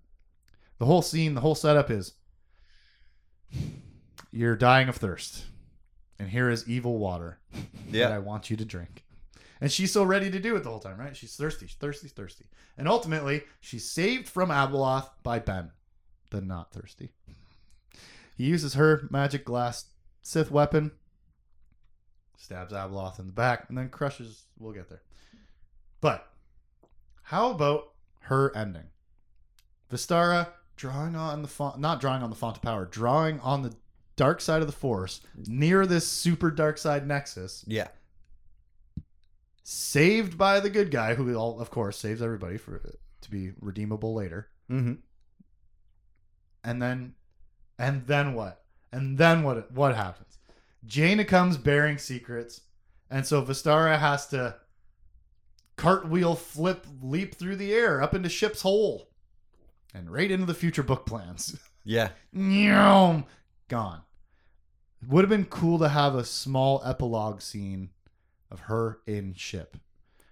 The 0.78 0.86
whole 0.86 1.02
scene, 1.02 1.34
the 1.34 1.42
whole 1.42 1.54
setup 1.54 1.90
is 1.90 2.14
you're 4.32 4.56
dying 4.56 4.88
of 4.88 4.96
thirst, 4.96 5.44
and 6.18 6.30
here 6.30 6.48
is 6.48 6.68
evil 6.68 6.98
water 6.98 7.38
that 7.90 8.12
I 8.12 8.18
want 8.18 8.50
you 8.50 8.56
to 8.56 8.64
drink. 8.64 9.04
And 9.60 9.70
she's 9.70 9.92
so 9.92 10.04
ready 10.04 10.30
to 10.30 10.38
do 10.38 10.56
it 10.56 10.62
the 10.62 10.70
whole 10.70 10.80
time, 10.80 10.98
right? 10.98 11.14
She's 11.14 11.36
thirsty, 11.36 11.66
she's 11.66 11.76
thirsty, 11.76 12.08
thirsty. 12.08 12.46
And 12.78 12.88
ultimately, 12.88 13.42
she's 13.60 13.90
saved 13.90 14.26
from 14.26 14.48
Abeloth 14.48 15.10
by 15.22 15.38
Ben, 15.38 15.72
the 16.30 16.40
not 16.40 16.72
thirsty. 16.72 17.10
He 18.36 18.44
uses 18.44 18.74
her 18.74 19.06
magic 19.10 19.44
glass 19.44 19.84
Sith 20.22 20.50
weapon, 20.50 20.92
stabs 22.38 22.72
Abeloth 22.72 23.18
in 23.18 23.26
the 23.26 23.32
back, 23.32 23.66
and 23.68 23.76
then 23.76 23.90
crushes. 23.90 24.44
We'll 24.58 24.72
get 24.72 24.88
there. 24.88 25.02
But 26.00 26.26
how 27.24 27.50
about 27.50 27.92
her 28.20 28.54
ending? 28.56 28.88
Vestara 29.90 30.48
drawing 30.76 31.16
on 31.16 31.42
the 31.42 31.48
font, 31.48 31.78
not 31.78 32.00
drawing 32.00 32.22
on 32.22 32.30
the 32.30 32.36
font 32.36 32.56
of 32.56 32.62
power, 32.62 32.84
drawing 32.86 33.38
on 33.40 33.62
the 33.62 33.74
dark 34.16 34.40
side 34.40 34.60
of 34.60 34.66
the 34.66 34.72
Force 34.72 35.20
near 35.46 35.86
this 35.86 36.06
super 36.06 36.50
dark 36.50 36.78
side 36.78 37.06
nexus, 37.06 37.64
Yeah. 37.66 37.88
saved 39.62 40.36
by 40.38 40.60
the 40.60 40.70
good 40.70 40.90
guy, 40.90 41.14
who 41.14 41.34
all, 41.34 41.60
of 41.60 41.70
course 41.70 41.98
saves 41.98 42.22
everybody 42.22 42.56
for 42.56 42.98
to 43.20 43.30
be 43.30 43.52
redeemable 43.60 44.14
later. 44.14 44.48
Mm-hmm. 44.70 44.94
And 46.64 46.82
then, 46.82 47.14
and 47.78 48.06
then 48.06 48.34
what? 48.34 48.62
And 48.92 49.18
then 49.18 49.42
what? 49.42 49.70
What 49.72 49.94
happens? 49.96 50.38
Jaina 50.86 51.24
comes 51.24 51.56
bearing 51.56 51.98
secrets, 51.98 52.62
and 53.10 53.26
so 53.26 53.42
Vestara 53.42 53.98
has 53.98 54.26
to 54.28 54.56
cartwheel, 55.80 56.34
flip, 56.34 56.86
leap 57.00 57.34
through 57.34 57.56
the 57.56 57.72
air 57.72 58.02
up 58.02 58.14
into 58.14 58.28
ship's 58.28 58.62
hole, 58.62 59.08
and 59.94 60.10
right 60.10 60.30
into 60.30 60.46
the 60.46 60.54
future 60.54 60.82
book 60.82 61.06
plans. 61.06 61.58
Yeah. 61.82 62.10
Gone. 63.68 64.02
Would 65.08 65.24
have 65.24 65.30
been 65.30 65.46
cool 65.46 65.78
to 65.78 65.88
have 65.88 66.14
a 66.14 66.26
small 66.26 66.82
epilogue 66.84 67.40
scene 67.40 67.88
of 68.50 68.60
her 68.60 69.00
in 69.06 69.32
ship. 69.32 69.78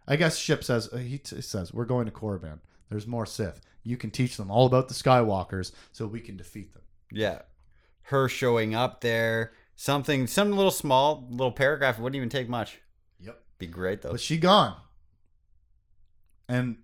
I 0.07 0.17
guess 0.17 0.37
ship 0.37 0.63
says 0.63 0.91
uh, 0.93 0.99
he 0.99 1.17
t- 1.17 1.41
says 1.41 1.73
we're 1.73 1.87
going 1.87 2.05
to 2.05 2.13
Korriban. 2.13 2.59
There's 2.91 3.07
more 3.07 3.25
Sith. 3.25 3.63
You 3.83 3.97
can 3.97 4.11
teach 4.11 4.37
them 4.37 4.51
all 4.51 4.67
about 4.67 4.89
the 4.89 4.95
Skywalkers, 4.95 5.73
so 5.91 6.07
we 6.07 6.21
can 6.21 6.37
defeat 6.37 6.75
them. 6.75 6.83
Yeah. 7.11 7.41
Her 8.03 8.29
showing 8.29 8.75
up 8.75 9.01
there, 9.01 9.53
something, 9.75 10.27
some 10.27 10.53
little 10.53 10.71
small 10.71 11.27
little 11.31 11.51
paragraph 11.51 11.99
wouldn't 11.99 12.17
even 12.17 12.29
take 12.29 12.51
much. 12.51 12.79
Yep. 13.21 13.41
Be 13.59 13.67
great 13.67 14.03
though. 14.03 14.11
But 14.11 14.21
she 14.21 14.37
gone. 14.37 14.77
And 16.49 16.79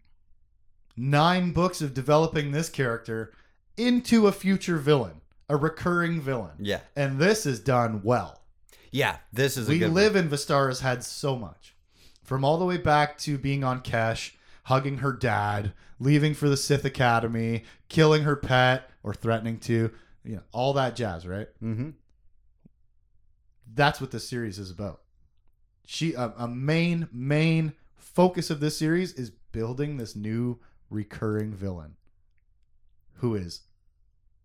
nine 0.97 1.53
books 1.53 1.81
of 1.81 1.95
developing 1.95 2.53
this 2.53 2.69
character 2.69 3.33
into 3.77 4.27
a 4.27 4.33
future 4.33 4.77
villain, 4.77 5.21
a 5.49 5.57
recurring 5.57 6.21
villain. 6.21 6.53
Yeah. 6.59 6.81
And 6.95 7.19
this 7.19 7.47
is 7.47 7.61
done 7.61 8.03
well. 8.03 8.43
Yeah. 8.91 9.17
This 9.33 9.57
is 9.57 9.69
a 9.69 9.71
we 9.71 9.85
live 9.87 10.17
in 10.17 10.29
Vestara's 10.29 10.81
head 10.81 11.03
so 11.03 11.37
much. 11.37 11.75
From 12.23 12.45
all 12.45 12.59
the 12.59 12.65
way 12.65 12.77
back 12.79 13.19
to 13.19 13.37
being 13.37 13.65
on 13.65 13.81
Kesh, 13.83 14.33
hugging 14.65 14.99
her 14.99 15.13
dad, 15.13 15.73
leaving 15.99 16.35
for 16.35 16.49
the 16.49 16.57
Sith 16.57 16.85
Academy, 16.85 17.65
killing 17.89 18.23
her 18.23 18.37
pet 18.37 18.91
or 19.03 19.13
threatening 19.13 19.59
to, 19.59 19.91
you 20.25 20.37
know, 20.37 20.43
all 20.53 20.73
that 20.75 20.97
jazz, 20.97 21.27
right? 21.27 21.49
Mm-hmm. 21.63 21.91
That's 23.75 24.01
what 24.01 24.11
this 24.11 24.29
series 24.29 24.59
is 24.59 24.71
about. 24.71 25.01
She 25.87 26.15
a, 26.15 26.33
a 26.39 26.49
main 26.49 27.09
main 27.13 27.75
focus 27.97 28.49
of 28.49 28.61
this 28.61 28.79
series 28.79 29.13
is 29.15 29.33
building 29.55 29.99
this 29.99 30.17
new 30.17 30.59
recurring 30.91 31.53
villain 31.53 31.95
who 33.19 33.37
is 33.37 33.61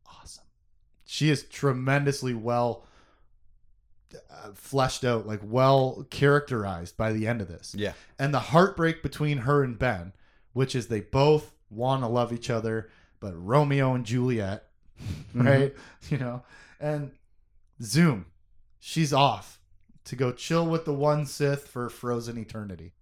awesome. 0.06 0.44
She 1.04 1.32
is 1.32 1.44
tremendously 1.44 2.36
well 2.36 2.86
uh, 4.14 4.52
fleshed 4.54 5.04
out, 5.04 5.26
like 5.26 5.40
well 5.44 6.06
characterized 6.12 6.96
by 6.96 7.12
the 7.12 7.26
end 7.28 7.42
of 7.42 7.48
this. 7.48 7.74
Yeah. 7.76 7.94
And 8.20 8.32
the 8.32 8.40
heartbreak 8.40 9.02
between 9.02 9.40
her 9.40 9.64
and 9.64 9.80
Ben, 9.80 10.14
which 10.54 10.76
is 10.76 10.88
they 10.88 11.02
both 11.02 11.56
want 11.72 12.04
to 12.04 12.08
love 12.08 12.32
each 12.32 12.52
other, 12.52 12.90
but 13.20 13.34
Romeo 13.36 13.96
and 13.96 14.06
Juliet, 14.06 14.68
right? 15.34 15.74
You 16.10 16.18
know, 16.18 16.44
and 16.80 17.12
Zoom, 17.82 18.28
she's 18.80 19.12
off 19.12 19.60
to 20.06 20.16
go 20.16 20.32
chill 20.32 20.66
with 20.68 20.86
the 20.86 20.94
one 20.94 21.26
Sith 21.26 21.68
for 21.68 21.90
frozen 21.90 22.38
eternity. 22.38 22.94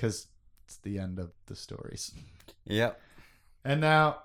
Because 0.00 0.28
it's 0.64 0.78
the 0.78 0.98
end 0.98 1.18
of 1.18 1.30
the 1.44 1.54
stories. 1.54 2.12
Yep. 2.64 2.98
And 3.66 3.82
now, 3.82 4.22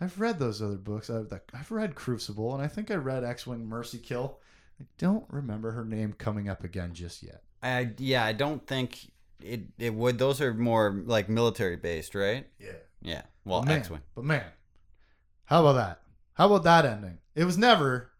I've 0.00 0.20
read 0.20 0.38
those 0.38 0.62
other 0.62 0.76
books. 0.76 1.10
I've, 1.10 1.32
I've 1.52 1.72
read 1.72 1.96
Crucible, 1.96 2.54
and 2.54 2.62
I 2.62 2.68
think 2.68 2.92
I 2.92 2.94
read 2.94 3.24
X 3.24 3.44
Wing 3.44 3.66
Mercy 3.66 3.98
Kill. 3.98 4.38
I 4.80 4.84
don't 4.98 5.24
remember 5.30 5.72
her 5.72 5.84
name 5.84 6.12
coming 6.12 6.48
up 6.48 6.62
again 6.62 6.94
just 6.94 7.24
yet. 7.24 7.42
I 7.60 7.90
yeah, 7.98 8.24
I 8.24 8.34
don't 8.34 8.64
think 8.64 9.10
it 9.42 9.62
it 9.78 9.92
would. 9.94 10.18
Those 10.18 10.40
are 10.40 10.54
more 10.54 11.02
like 11.04 11.28
military 11.28 11.76
based, 11.76 12.14
right? 12.14 12.46
Yeah. 12.60 12.72
Yeah. 13.02 13.22
Well, 13.44 13.62
But 13.62 13.68
man, 13.68 13.78
X 13.78 13.90
Wing. 13.90 14.02
But 14.14 14.24
man, 14.26 14.44
how 15.46 15.62
about 15.66 15.72
that? 15.72 16.02
How 16.34 16.46
about 16.46 16.62
that 16.62 16.84
ending? 16.84 17.18
It 17.34 17.44
was 17.44 17.58
never. 17.58 18.12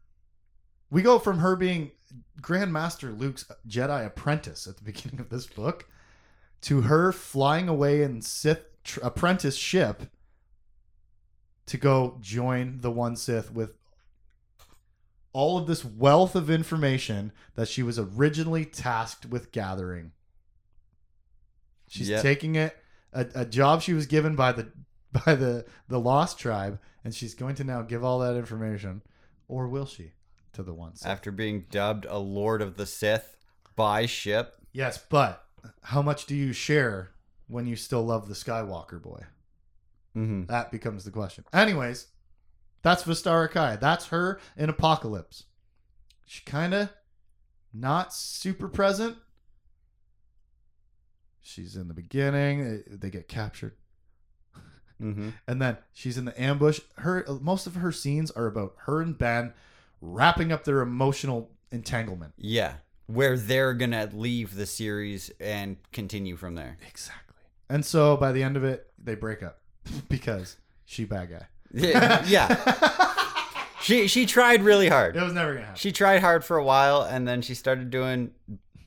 We 0.90 1.02
go 1.02 1.20
from 1.20 1.38
her 1.38 1.54
being 1.54 1.92
Grandmaster 2.40 3.16
Luke's 3.16 3.44
Jedi 3.68 4.04
apprentice 4.04 4.66
at 4.66 4.76
the 4.76 4.82
beginning 4.82 5.20
of 5.20 5.28
this 5.28 5.46
book 5.46 5.86
to 6.62 6.82
her 6.82 7.12
flying 7.12 7.68
away 7.68 8.02
in 8.02 8.22
Sith 8.22 8.64
tr- 8.84 9.00
apprentice 9.02 9.57
ship 9.57 10.04
to 11.66 11.76
go 11.76 12.18
join 12.20 12.80
the 12.80 12.90
one 12.90 13.16
Sith 13.16 13.52
with 13.52 13.74
all 15.32 15.59
of 15.59 15.66
this 15.66 15.84
wealth 15.84 16.34
of 16.34 16.48
information 16.48 17.30
that 17.54 17.68
she 17.68 17.82
was 17.82 17.98
originally 17.98 18.64
tasked 18.64 19.26
with 19.26 19.52
gathering. 19.52 20.12
She's 21.88 22.09
Yep. 22.09 22.22
taking 22.22 22.54
it 22.54 22.76
a, 23.12 23.26
a 23.34 23.44
job 23.44 23.82
she 23.82 23.92
was 23.92 24.07
given 24.07 24.34
by 24.34 24.52
the 24.52 24.72
by 25.24 25.34
the 25.34 25.64
the 25.88 26.00
lost 26.00 26.38
tribe 26.38 26.78
and 27.04 27.14
she's 27.14 27.34
going 27.34 27.54
to 27.57 27.64
now 27.64 27.82
give 27.82 28.02
all 28.04 28.18
that 28.18 28.36
information 28.36 29.02
or 29.48 29.68
will 29.68 29.86
she 29.86 30.12
to 30.52 30.62
the 30.62 30.74
one 30.74 30.94
Sith? 30.96 31.07
After 31.09 31.30
being 31.30 31.66
dubbed 31.70 32.07
a 32.09 32.18
Lord 32.18 32.61
of 32.62 32.76
the 32.76 32.86
Sith 32.86 33.36
by 33.76 34.07
ship. 34.07 34.54
Yes, 34.72 34.98
but 34.98 35.45
how 35.82 36.02
much 36.02 36.26
do 36.26 36.34
you 36.34 36.52
share 36.52 37.10
when 37.48 37.66
you 37.66 37.76
still 37.76 38.04
love 38.04 38.28
the 38.28 38.34
Skywalker 38.34 39.00
boy? 39.00 39.22
Mm-hmm. 40.16 40.46
That 40.46 40.70
becomes 40.70 41.04
the 41.04 41.10
question. 41.10 41.44
Anyways, 41.52 42.06
that's 42.82 43.02
Vestara 43.04 43.50
Khai. 43.50 43.78
That's 43.78 44.06
her 44.06 44.40
in 44.56 44.68
Apocalypse. 44.70 45.44
She 46.24 46.42
kind 46.44 46.72
of 46.74 46.90
not 47.72 48.12
super 48.14 48.68
present, 48.68 49.16
She's 51.40 51.76
in 51.76 51.86
the 51.88 51.94
beginning. 51.94 52.82
They- 52.88 53.10
get 53.10 53.28
captured, 53.28 53.76
Mm-hmm. 55.00 55.28
and 55.46 55.60
then 55.62 55.76
she's 55.92 56.16
in 56.18 56.24
the 56.24 56.40
ambush. 56.40 56.80
Her 56.96 57.24
most 57.40 57.66
of 57.66 57.74
her 57.76 57.92
scenes 57.92 58.30
are 58.30 58.46
about 58.46 58.74
her 58.86 59.00
and 59.02 59.16
Ben 59.16 59.52
wrapping 60.00 60.50
up 60.52 60.64
their 60.64 60.80
emotional 60.80 61.50
entanglement. 61.70 62.32
Yeah, 62.38 62.74
where 63.07 63.36
they're 63.36 63.74
gonna 63.74 64.09
leave 64.12 64.54
the 64.54 64.66
series 64.66 65.30
and 65.40 65.76
continue 65.92 66.36
from 66.36 66.54
there. 66.54 66.76
Exactly. 66.86 67.22
And 67.68 67.84
so 67.84 68.16
by 68.16 68.32
the 68.32 68.42
end 68.42 68.57
of 68.57 68.64
it, 68.64 68.86
they 69.02 69.14
break 69.14 69.42
up 69.42 69.61
because 70.09 70.57
she 70.84 71.04
bad 71.04 71.30
guy. 71.30 71.46
yeah, 71.72 72.24
she 73.82 74.09
she 74.09 74.26
tried 74.26 74.62
really 74.62 74.88
hard. 74.88 75.16
It 75.16 75.22
was 75.22 75.32
never 75.32 75.52
gonna 75.54 75.66
happen. 75.66 75.78
She 75.78 75.92
tried 75.92 76.20
hard 76.20 76.44
for 76.44 76.57
a 76.57 76.64
while, 76.64 77.02
and 77.02 77.26
then 77.26 77.42
she 77.42 77.54
started 77.54 77.90
doing 77.90 78.30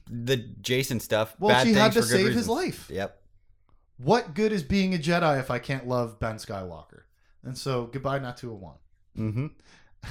the 0.10 0.38
Jacen 0.38 1.02
stuff. 1.02 1.36
Well, 1.40 1.50
bad 1.56 1.68
she 1.68 1.74
had 1.74 1.92
to 1.94 2.04
save 2.04 2.34
his 2.34 2.48
life. 2.48 2.90
Yep. 2.90 3.16
What 3.98 4.34
good 4.34 4.54
is 4.54 4.64
being 4.64 4.96
a 4.96 4.98
Jedi 4.98 5.40
if 5.40 5.52
I 5.52 5.60
can't 5.60 5.88
love 5.88 6.20
Ben 6.20 6.36
Skywalker? 6.36 7.02
And 7.44 7.58
so 7.58 7.86
goodbye, 7.86 8.20
not 8.20 8.38
201. 8.38 8.76
Mm-hmm. 9.18 9.48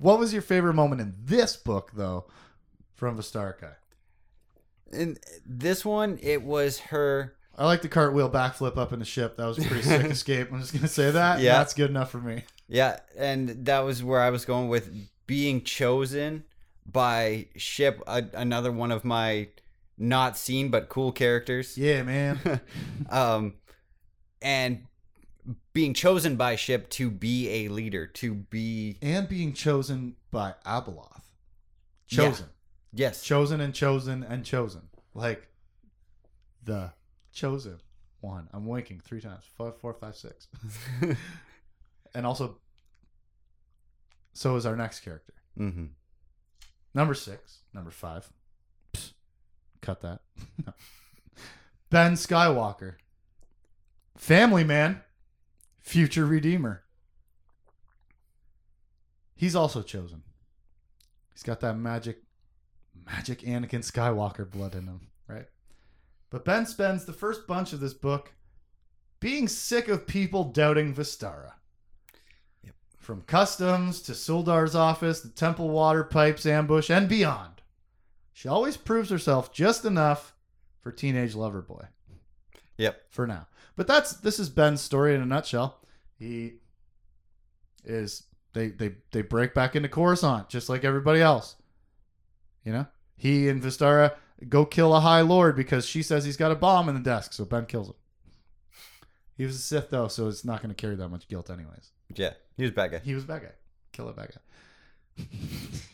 What 0.00 0.20
was 0.20 0.32
your 0.32 0.42
favorite 0.42 0.74
moment 0.74 1.00
in 1.00 1.12
this 1.24 1.56
book, 1.56 1.90
though, 1.92 2.26
from 2.98 3.16
Vestara 3.16 3.54
Khai? 3.58 3.74
And 4.92 5.18
this 5.46 5.84
one, 5.84 6.18
it 6.20 6.42
was 6.42 6.78
her. 6.80 7.34
I 7.56 7.64
like 7.64 7.82
the 7.82 7.88
cartwheel 7.88 8.30
backflip 8.30 8.76
up 8.76 8.92
in 8.92 8.98
the 8.98 9.04
ship. 9.04 9.36
That 9.36 9.46
was 9.46 9.58
a 9.58 9.62
pretty 9.62 9.82
sick 9.82 10.04
escape. 10.10 10.52
I'm 10.52 10.60
just 10.60 10.74
gonna 10.74 10.88
say 10.88 11.10
that. 11.10 11.40
Yeah. 11.40 11.58
that's 11.58 11.74
good 11.74 11.90
enough 11.90 12.10
for 12.10 12.18
me. 12.18 12.42
Yeah, 12.68 12.98
and 13.16 13.64
that 13.66 13.80
was 13.80 14.02
where 14.02 14.20
I 14.20 14.30
was 14.30 14.44
going 14.44 14.68
with 14.68 14.92
being 15.26 15.62
chosen 15.62 16.44
by 16.84 17.46
Ship, 17.56 18.02
a, 18.06 18.24
another 18.34 18.72
one 18.72 18.90
of 18.90 19.04
my 19.04 19.48
not 19.96 20.36
seen 20.36 20.70
but 20.70 20.88
cool 20.88 21.12
characters. 21.12 21.78
Yeah, 21.78 22.02
man. 22.02 22.60
um, 23.10 23.54
and 24.42 24.84
being 25.72 25.94
chosen 25.94 26.36
by 26.36 26.56
Ship 26.56 26.88
to 26.90 27.10
be 27.10 27.48
a 27.48 27.68
leader, 27.68 28.06
to 28.06 28.34
be 28.34 28.98
and 29.00 29.28
being 29.28 29.52
chosen 29.52 30.16
by 30.30 30.54
Abeloth. 30.66 31.22
Yeah. 32.08 32.34
Yes, 32.92 33.22
chosen, 33.22 33.60
and 33.60 33.74
chosen 33.74 34.22
and 34.22 34.44
chosen. 34.44 34.88
Like 35.14 35.48
the 36.64 36.92
chosen 37.32 37.80
one. 38.20 38.48
I'm 38.52 38.66
winking 38.66 39.00
three 39.04 39.20
times. 39.20 39.44
Five, 39.56 39.76
four, 39.78 39.94
five, 39.94 40.16
six. 40.16 40.48
and 42.14 42.26
also, 42.26 42.58
so 44.32 44.56
is 44.56 44.66
our 44.66 44.76
next 44.76 45.00
character. 45.00 45.34
hmm 45.56 45.86
Number 46.94 47.14
six, 47.14 47.58
number 47.74 47.90
five. 47.90 48.30
Psst, 48.92 49.12
cut 49.80 50.00
that. 50.02 50.20
No. 50.66 50.72
Ben 51.90 52.12
Skywalker. 52.14 52.94
Family 54.16 54.64
man. 54.64 55.00
Future 55.80 56.26
Redeemer. 56.26 56.82
He's 59.36 59.54
also 59.56 59.82
chosen. 59.82 60.22
He's 61.32 61.42
got 61.44 61.60
that 61.60 61.78
magic, 61.78 62.22
magic 63.10 63.40
Anakin 63.40 63.80
Skywalker 63.84 64.48
blood 64.50 64.74
in 64.74 64.84
him, 64.86 65.08
right? 65.26 65.46
But 66.30 66.44
Ben 66.44 66.66
spends 66.66 67.04
the 67.04 67.12
first 67.12 67.46
bunch 67.46 67.72
of 67.72 67.80
this 67.80 67.94
book 67.94 68.32
being 69.20 69.48
sick 69.48 69.88
of 69.88 70.06
people 70.06 70.44
doubting 70.44 70.94
Vestara. 70.94 71.52
Yep. 72.62 72.74
From 72.98 73.22
customs 73.22 74.00
to 74.02 74.14
Suldar's 74.14 74.74
office, 74.74 75.20
the 75.20 75.28
temple 75.30 75.70
water 75.70 76.04
pipes 76.04 76.46
ambush, 76.46 76.90
and 76.90 77.08
beyond. 77.08 77.62
She 78.32 78.48
always 78.48 78.76
proves 78.76 79.10
herself 79.10 79.52
just 79.52 79.84
enough 79.84 80.34
for 80.80 80.92
teenage 80.92 81.34
lover 81.34 81.62
boy 81.62 81.86
Yep. 82.76 83.02
for 83.10 83.26
now. 83.26 83.48
But 83.74 83.86
that's 83.86 84.12
this 84.12 84.38
is 84.38 84.48
Ben's 84.48 84.80
story 84.80 85.14
in 85.14 85.20
a 85.20 85.26
nutshell. 85.26 85.80
He 86.18 86.54
is 87.84 88.24
they 88.52 88.68
they 88.68 88.94
they 89.10 89.22
break 89.22 89.54
back 89.54 89.74
into 89.74 89.88
Coruscant 89.88 90.48
just 90.48 90.68
like 90.68 90.84
everybody 90.84 91.20
else. 91.20 91.56
You 92.64 92.72
know, 92.72 92.86
he 93.18 93.48
and 93.48 93.62
Vestara 93.62 94.14
go 94.48 94.64
kill 94.64 94.94
a 94.94 95.00
High 95.00 95.20
Lord 95.20 95.56
because 95.56 95.84
she 95.84 96.02
says 96.02 96.24
he's 96.24 96.36
got 96.38 96.52
a 96.52 96.54
bomb 96.54 96.88
in 96.88 96.94
the 96.94 97.00
desk, 97.02 97.34
so 97.34 97.44
Ben 97.44 97.66
kills 97.66 97.88
him. 97.88 97.94
He 99.36 99.44
was 99.44 99.56
a 99.56 99.58
Sith 99.58 99.90
though, 99.90 100.08
so 100.08 100.28
it's 100.28 100.44
not 100.44 100.62
going 100.62 100.74
to 100.74 100.80
carry 100.80 100.96
that 100.96 101.08
much 101.08 101.28
guilt 101.28 101.50
anyways. 101.50 101.90
Yeah, 102.14 102.32
he 102.56 102.62
was 102.62 102.70
a 102.72 102.74
bad 102.74 102.92
guy. 102.92 103.00
He 103.04 103.14
was 103.14 103.24
a 103.24 103.26
bad 103.26 103.42
guy. 103.42 103.52
Kill 103.92 104.08
a 104.08 104.12
bad 104.12 104.32
guy. 104.32 104.40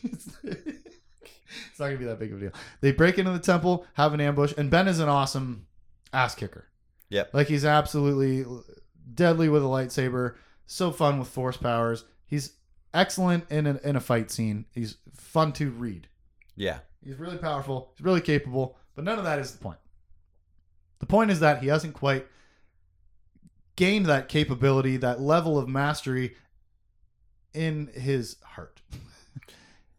it's 0.03 1.79
not 1.79 1.87
gonna 1.87 1.97
be 1.97 2.05
that 2.05 2.19
big 2.19 2.31
of 2.31 2.37
a 2.37 2.41
deal. 2.41 2.51
They 2.81 2.91
break 2.91 3.17
into 3.17 3.31
the 3.31 3.39
temple, 3.39 3.85
have 3.95 4.13
an 4.13 4.21
ambush, 4.21 4.53
and 4.57 4.69
Ben 4.69 4.87
is 4.87 4.99
an 4.99 5.09
awesome 5.09 5.65
ass 6.13 6.35
kicker. 6.35 6.67
Yep. 7.09 7.33
Like 7.33 7.47
he's 7.47 7.65
absolutely 7.65 8.45
deadly 9.13 9.49
with 9.49 9.63
a 9.63 9.67
lightsaber. 9.67 10.35
So 10.67 10.91
fun 10.91 11.19
with 11.19 11.27
force 11.27 11.57
powers. 11.57 12.05
He's 12.25 12.53
excellent 12.93 13.49
in 13.51 13.67
a, 13.67 13.79
in 13.83 13.95
a 13.95 13.99
fight 13.99 14.31
scene. 14.31 14.65
He's 14.71 14.97
fun 15.15 15.53
to 15.53 15.69
read. 15.69 16.07
Yeah. 16.55 16.79
He's 17.05 17.17
really 17.19 17.37
powerful. 17.37 17.91
He's 17.95 18.03
really 18.03 18.21
capable. 18.21 18.77
But 18.95 19.05
none 19.05 19.17
of 19.19 19.23
that 19.25 19.39
is 19.39 19.51
the 19.51 19.59
point. 19.59 19.77
The 20.99 21.05
point 21.05 21.31
is 21.31 21.39
that 21.41 21.61
he 21.61 21.67
hasn't 21.67 21.93
quite 21.93 22.25
gained 23.75 24.05
that 24.07 24.27
capability, 24.29 24.97
that 24.97 25.21
level 25.21 25.57
of 25.57 25.67
mastery 25.69 26.35
in 27.53 27.87
his 27.93 28.37
heart. 28.43 28.81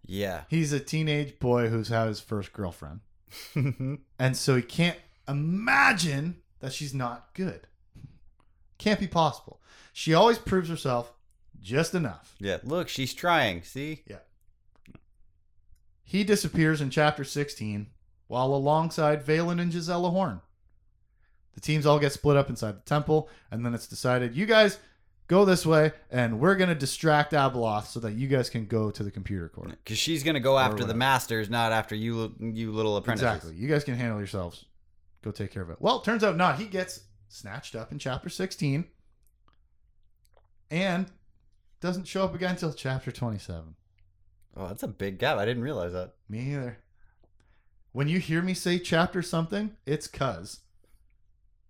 Yeah. 0.09 0.43
He's 0.49 0.73
a 0.73 0.79
teenage 0.79 1.41
boy 1.41 1.67
who's 1.67 1.89
had 1.89 2.07
his 2.07 2.21
first 2.21 2.53
girlfriend. 2.53 3.01
And 4.21 4.37
so 4.37 4.55
he 4.55 4.63
can't 4.63 4.97
imagine 5.27 6.37
that 6.61 6.73
she's 6.73 6.95
not 6.95 7.35
good. 7.35 7.67
Can't 8.79 9.01
be 9.01 9.09
possible. 9.09 9.61
She 9.93 10.15
always 10.15 10.39
proves 10.39 10.69
herself 10.69 11.13
just 11.61 11.93
enough. 11.93 12.37
yeah. 12.39 12.59
Look, 12.63 12.89
she's 12.89 13.13
trying. 13.15 13.63
See? 13.65 14.05
He 16.09 16.23
disappears 16.23 16.81
in 16.81 16.91
chapter 16.91 17.25
16 17.25 17.89
while 18.29 18.55
alongside 18.55 19.27
Valin 19.27 19.61
and 19.61 19.73
Jysella 19.73 20.13
Horn. 20.13 20.41
The 21.55 21.61
teams 21.61 21.85
all 21.85 21.99
get 21.99 22.13
split 22.13 22.37
up 22.37 22.49
inside 22.49 22.77
the 22.77 22.83
temple, 22.83 23.29
and 23.51 23.67
then 23.67 23.75
it's 23.75 23.89
decided 23.89 24.37
you 24.37 24.47
guys 24.47 24.79
go 25.27 25.45
this 25.45 25.67
way, 25.67 25.91
and 26.09 26.39
we're 26.39 26.55
going 26.55 26.69
to 26.69 26.77
distract 26.77 27.33
Abeloth 27.33 27.87
so 27.87 27.99
that 27.99 28.13
you 28.13 28.29
guys 28.29 28.49
can 28.49 28.67
go 28.67 28.93
to 28.93 29.03
the 29.03 29.11
computer 29.11 29.49
core. 29.49 29.67
Because 29.67 29.99
she's 29.99 30.23
gonna 30.23 30.39
go 30.39 30.59
after 30.59 30.77
the 30.77 30.83
whatever. 30.83 30.99
masters, 30.99 31.51
not 31.51 31.73
after 31.73 31.97
you, 31.97 32.33
you 32.39 32.71
little 32.71 32.97
apprentices. 32.97 33.35
Exactly. 33.35 33.57
You 33.57 33.67
guys 33.67 33.83
can 33.83 33.97
handle 33.97 34.19
yourselves. 34.19 34.65
Go 35.25 35.33
take 35.33 35.51
care 35.51 35.63
of 35.63 35.71
it. 35.71 35.79
Well, 35.81 36.01
turns 36.01 36.23
out 36.23 36.37
not. 36.37 36.61
He 36.61 36.67
gets 36.67 37.01
snatched 37.29 37.75
up 37.75 37.91
in 37.91 37.99
chapter 37.99 38.29
16 38.29 38.85
and 40.71 41.07
doesn't 41.81 42.07
show 42.07 42.25
up 42.25 42.35
again 42.37 42.51
until 42.51 42.73
chapter 42.73 43.11
27. 43.11 43.75
Oh, 44.57 44.67
that's 44.67 44.83
a 44.83 44.89
big 44.89 45.19
gap. 45.19 45.39
I 45.39 45.45
didn't 45.45 45.63
realize 45.63 45.93
that. 45.93 46.15
Me 46.29 46.53
either. 46.53 46.79
When 47.93 48.09
you 48.09 48.19
hear 48.19 48.43
me 48.43 48.55
say 48.55 48.79
chapter 48.79 49.23
something, 49.23 49.77
it's 49.85 50.07
cuz 50.07 50.61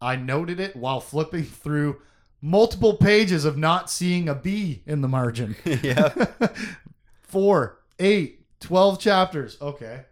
I 0.01 0.17
noted 0.17 0.61
it 0.61 0.77
while 0.77 1.01
flipping 1.01 1.45
through 1.45 2.01
multiple 2.41 2.97
pages 2.97 3.45
of 3.45 3.57
not 3.57 3.91
seeing 3.91 4.29
a 4.29 4.35
B 4.35 4.83
in 4.87 5.01
the 5.01 5.09
margin. 5.09 5.57
yeah. 5.65 6.27
Four, 7.23 7.81
eight, 7.99 8.47
twelve 8.61 9.01
chapters. 9.01 9.57
Okay. 9.61 10.05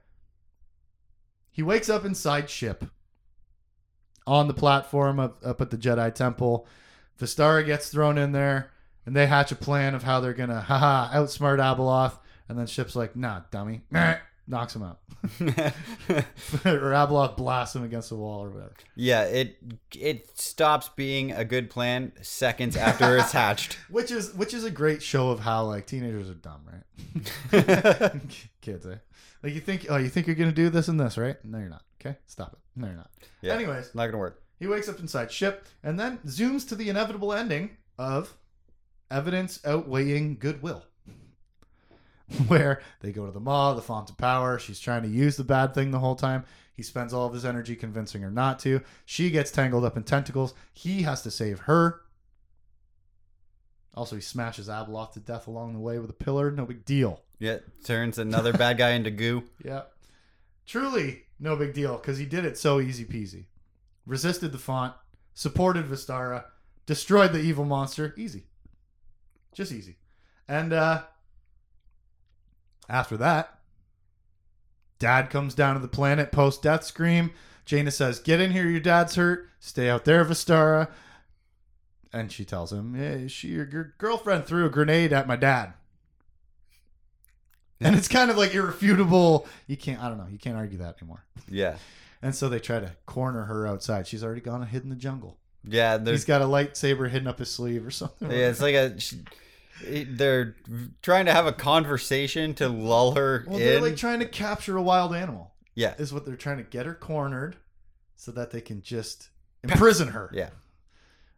He 1.50 1.62
wakes 1.62 1.88
up 1.88 2.04
inside 2.04 2.50
ship 2.50 2.84
on 4.26 4.48
the 4.48 4.54
platform 4.54 5.20
up, 5.20 5.38
up 5.44 5.60
at 5.60 5.70
the 5.70 5.78
Jedi 5.78 6.12
Temple. 6.12 6.66
Vestara 7.20 7.64
gets 7.64 7.90
thrown 7.90 8.18
in 8.18 8.32
there, 8.32 8.72
and 9.06 9.14
they 9.14 9.26
hatch 9.26 9.52
a 9.52 9.56
plan 9.56 9.94
of 9.94 10.02
how 10.02 10.18
they're 10.20 10.32
gonna 10.32 10.60
haha 10.68 11.14
outsmart 11.14 11.58
Abeloth. 11.58 12.18
And 12.48 12.58
then 12.58 12.66
Ship's 12.66 12.94
like, 12.94 13.16
nah, 13.16 13.42
dummy. 13.50 13.82
Knocks 14.46 14.76
him 14.76 14.82
out. 14.82 15.00
or 16.66 17.28
blasts 17.36 17.74
him 17.74 17.82
against 17.82 18.10
the 18.10 18.16
wall 18.16 18.44
or 18.44 18.50
whatever. 18.50 18.74
yeah. 18.94 19.22
It 19.22 19.56
it 19.96 20.38
stops 20.38 20.90
being 20.90 21.32
a 21.32 21.46
good 21.46 21.70
plan 21.70 22.12
seconds 22.20 22.76
after 22.76 23.16
it's 23.16 23.32
hatched. 23.32 23.74
Which 23.90 24.10
is 24.10 24.34
which 24.34 24.52
is 24.52 24.64
a 24.64 24.70
great 24.70 25.02
show 25.02 25.30
of 25.30 25.40
how 25.40 25.64
like 25.64 25.86
teenagers 25.86 26.28
are 26.28 26.34
dumb, 26.34 26.60
right? 26.70 28.12
Kids, 28.60 28.86
eh? 28.86 28.96
Like 29.42 29.54
you 29.54 29.60
think 29.60 29.86
oh 29.88 29.96
you 29.96 30.10
think 30.10 30.26
you're 30.26 30.36
gonna 30.36 30.52
do 30.52 30.68
this 30.68 30.88
and 30.88 31.00
this, 31.00 31.16
right? 31.16 31.42
No, 31.42 31.58
you're 31.58 31.70
not. 31.70 31.82
Okay? 32.00 32.18
Stop 32.26 32.52
it. 32.52 32.58
No, 32.76 32.86
you're 32.88 32.96
not. 32.96 33.10
Yeah. 33.40 33.54
Anyways, 33.54 33.94
Not 33.94 34.06
gonna 34.08 34.18
work. 34.18 34.42
he 34.58 34.66
wakes 34.66 34.90
up 34.90 35.00
inside 35.00 35.32
ship 35.32 35.64
and 35.82 35.98
then 35.98 36.18
zooms 36.26 36.68
to 36.68 36.74
the 36.74 36.90
inevitable 36.90 37.32
ending 37.32 37.78
of 37.98 38.36
evidence 39.10 39.60
outweighing 39.64 40.36
goodwill. 40.38 40.84
Where 42.48 42.80
they 43.00 43.12
go 43.12 43.26
to 43.26 43.32
the 43.32 43.40
mall, 43.40 43.74
the 43.74 43.82
font 43.82 44.10
of 44.10 44.16
power. 44.16 44.58
She's 44.58 44.80
trying 44.80 45.02
to 45.02 45.08
use 45.08 45.36
the 45.36 45.44
bad 45.44 45.74
thing 45.74 45.90
the 45.90 45.98
whole 45.98 46.16
time. 46.16 46.44
He 46.74 46.82
spends 46.82 47.12
all 47.12 47.26
of 47.26 47.34
his 47.34 47.44
energy 47.44 47.76
convincing 47.76 48.22
her 48.22 48.30
not 48.30 48.58
to. 48.60 48.80
She 49.04 49.30
gets 49.30 49.50
tangled 49.50 49.84
up 49.84 49.96
in 49.96 50.02
tentacles. 50.02 50.54
He 50.72 51.02
has 51.02 51.22
to 51.22 51.30
save 51.30 51.60
her. 51.60 52.00
Also, 53.94 54.16
he 54.16 54.22
smashes 54.22 54.68
Abeloth 54.68 55.12
to 55.12 55.20
death 55.20 55.46
along 55.46 55.72
the 55.72 55.78
way 55.78 55.98
with 55.98 56.10
a 56.10 56.14
pillar. 56.14 56.50
No 56.50 56.66
big 56.66 56.84
deal. 56.84 57.22
Yeah. 57.38 57.58
Turns 57.84 58.18
another 58.18 58.52
bad 58.52 58.78
guy 58.78 58.90
into 58.90 59.10
goo. 59.10 59.44
Yeah. 59.64 59.82
Truly, 60.66 61.24
no 61.38 61.56
big 61.56 61.74
deal 61.74 61.96
because 61.98 62.16
he 62.16 62.24
did 62.24 62.44
it 62.46 62.56
so 62.56 62.80
easy 62.80 63.04
peasy. 63.04 63.44
resisted 64.06 64.50
the 64.50 64.58
font, 64.58 64.94
supported 65.34 65.84
Vestara, 65.86 66.44
destroyed 66.86 67.32
the 67.32 67.38
evil 67.40 67.66
monster. 67.66 68.14
Easy. 68.16 68.44
Just 69.54 69.70
easy. 69.70 69.96
And 70.48 70.72
uh 70.72 71.02
after 72.88 73.16
that, 73.16 73.58
dad 74.98 75.30
comes 75.30 75.54
down 75.54 75.74
to 75.74 75.80
the 75.80 75.88
planet 75.88 76.32
post 76.32 76.62
death 76.62 76.84
scream. 76.84 77.32
Jaina 77.64 77.90
says, 77.90 78.18
Get 78.18 78.40
in 78.40 78.52
here, 78.52 78.68
your 78.68 78.80
dad's 78.80 79.14
hurt. 79.14 79.48
Stay 79.60 79.88
out 79.88 80.04
there, 80.04 80.24
Vestara. 80.24 80.88
And 82.12 82.30
she 82.30 82.44
tells 82.44 82.72
him, 82.72 82.94
Hey, 82.94 83.28
she 83.28 83.48
your, 83.48 83.68
your 83.68 83.94
girlfriend 83.98 84.44
threw 84.46 84.66
a 84.66 84.70
grenade 84.70 85.12
at 85.12 85.26
my 85.26 85.36
dad. 85.36 85.74
And 87.80 87.96
it's 87.96 88.08
kind 88.08 88.30
of 88.30 88.36
like 88.36 88.54
irrefutable. 88.54 89.46
You 89.66 89.76
can't 89.76 90.02
I 90.02 90.08
don't 90.08 90.18
know, 90.18 90.28
you 90.30 90.38
can't 90.38 90.56
argue 90.56 90.78
that 90.78 90.96
anymore. 91.00 91.24
Yeah. 91.48 91.76
And 92.22 92.34
so 92.34 92.48
they 92.48 92.58
try 92.58 92.80
to 92.80 92.92
corner 93.04 93.44
her 93.44 93.66
outside. 93.66 94.06
She's 94.06 94.24
already 94.24 94.40
gone 94.40 94.62
and 94.62 94.70
hid 94.70 94.82
in 94.82 94.88
the 94.88 94.96
jungle. 94.96 95.38
Yeah. 95.62 95.98
He's 96.02 96.24
got 96.24 96.40
a 96.40 96.46
lightsaber 96.46 97.10
hidden 97.10 97.28
up 97.28 97.38
his 97.38 97.50
sleeve 97.50 97.86
or 97.86 97.90
something. 97.90 98.30
yeah, 98.30 98.48
it's 98.48 98.62
like 98.62 98.74
a. 98.74 98.98
She, 98.98 99.18
they're 99.82 100.56
trying 101.02 101.26
to 101.26 101.32
have 101.32 101.46
a 101.46 101.52
conversation 101.52 102.54
to 102.54 102.68
lull 102.68 103.14
her 103.14 103.44
well, 103.48 103.58
they're 103.58 103.80
like 103.80 103.96
trying 103.96 104.20
to 104.20 104.26
capture 104.26 104.76
a 104.76 104.82
wild 104.82 105.14
animal. 105.14 105.52
yeah. 105.74 105.94
Is 105.98 106.12
what 106.12 106.24
they're 106.24 106.36
trying 106.36 106.58
to 106.58 106.62
get 106.62 106.86
her 106.86 106.94
cornered 106.94 107.56
so 108.16 108.30
that 108.32 108.50
they 108.50 108.60
can 108.60 108.82
just 108.82 109.28
imprison 109.64 110.08
her 110.08 110.30
Yeah. 110.32 110.50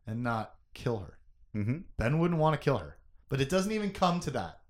and 0.07 0.23
not 0.23 0.55
kill 0.75 0.99
her. 0.99 1.19
hmm 1.53 1.79
Ben 1.97 2.19
wouldn't 2.19 2.39
want 2.41 2.55
to 2.55 2.63
kill 2.65 2.79
her. 2.79 2.97
But 3.29 3.41
it 3.41 3.49
doesn't 3.49 3.73
even 3.73 3.91
come 3.91 4.21
to 4.21 4.31
that. 4.33 4.61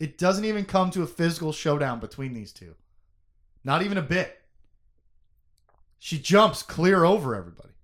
It 0.00 0.18
doesn't 0.18 0.44
even 0.44 0.64
come 0.64 0.90
to 0.90 1.02
a 1.02 1.06
physical 1.06 1.52
showdown 1.52 2.00
between 2.00 2.32
these 2.34 2.52
two. 2.52 2.74
Not 3.64 3.82
even 3.82 3.96
a 3.98 4.02
bit. 4.02 4.36
She 5.98 6.18
jumps 6.18 6.62
clear 6.62 7.04
over 7.04 7.34
everybody. 7.34 7.74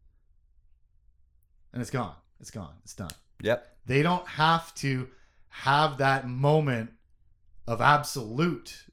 And 1.73 1.81
it's 1.81 1.91
gone. 1.91 2.15
It's 2.41 2.51
gone. 2.51 2.75
It's 2.85 2.95
done. 2.95 3.11
Yep. 3.43 3.67
They 3.87 4.03
don't 4.03 4.27
have 4.27 4.75
to 4.77 5.09
have 5.49 5.99
that 5.99 6.29
moment 6.29 6.91
of 7.67 7.81
absolute 7.81 8.85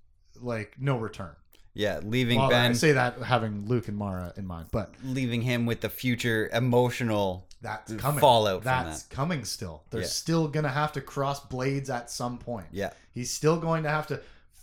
like 0.42 0.76
no 0.80 0.98
return. 0.98 1.36
Yeah. 1.74 2.00
Leaving 2.04 2.40
Well, 2.40 2.54
I 2.54 2.74
say 2.74 2.94
that 2.94 3.22
having 3.22 3.68
Luke 3.68 3.88
and 3.88 3.96
Mara 3.98 4.34
in 4.36 4.46
mind, 4.46 4.68
but 4.72 4.94
leaving 5.04 5.42
him 5.42 5.66
with 5.66 5.82
the 5.82 5.90
future 5.90 6.50
emotional. 6.54 7.48
that's 7.62 7.94
coming. 7.96 8.22
Fallout 8.22 8.64
from 8.64 8.86
That's 8.86 9.04
coming 9.04 9.44
still. 9.44 9.84
They're 9.90 10.02
Yeah. 10.02 10.08
still 10.08 10.48
gonna 10.48 10.70
have 10.70 10.94
to 10.94 11.02
cross 11.02 11.42
blades 11.46 11.90
at 11.90 12.10
some 12.10 12.38
point. 12.38 12.68
Yeah. 12.72 12.92
He's 13.12 13.34
still 13.34 13.60
going 13.60 13.84
to 13.84 13.90
have 13.90 14.08
to 14.08 14.22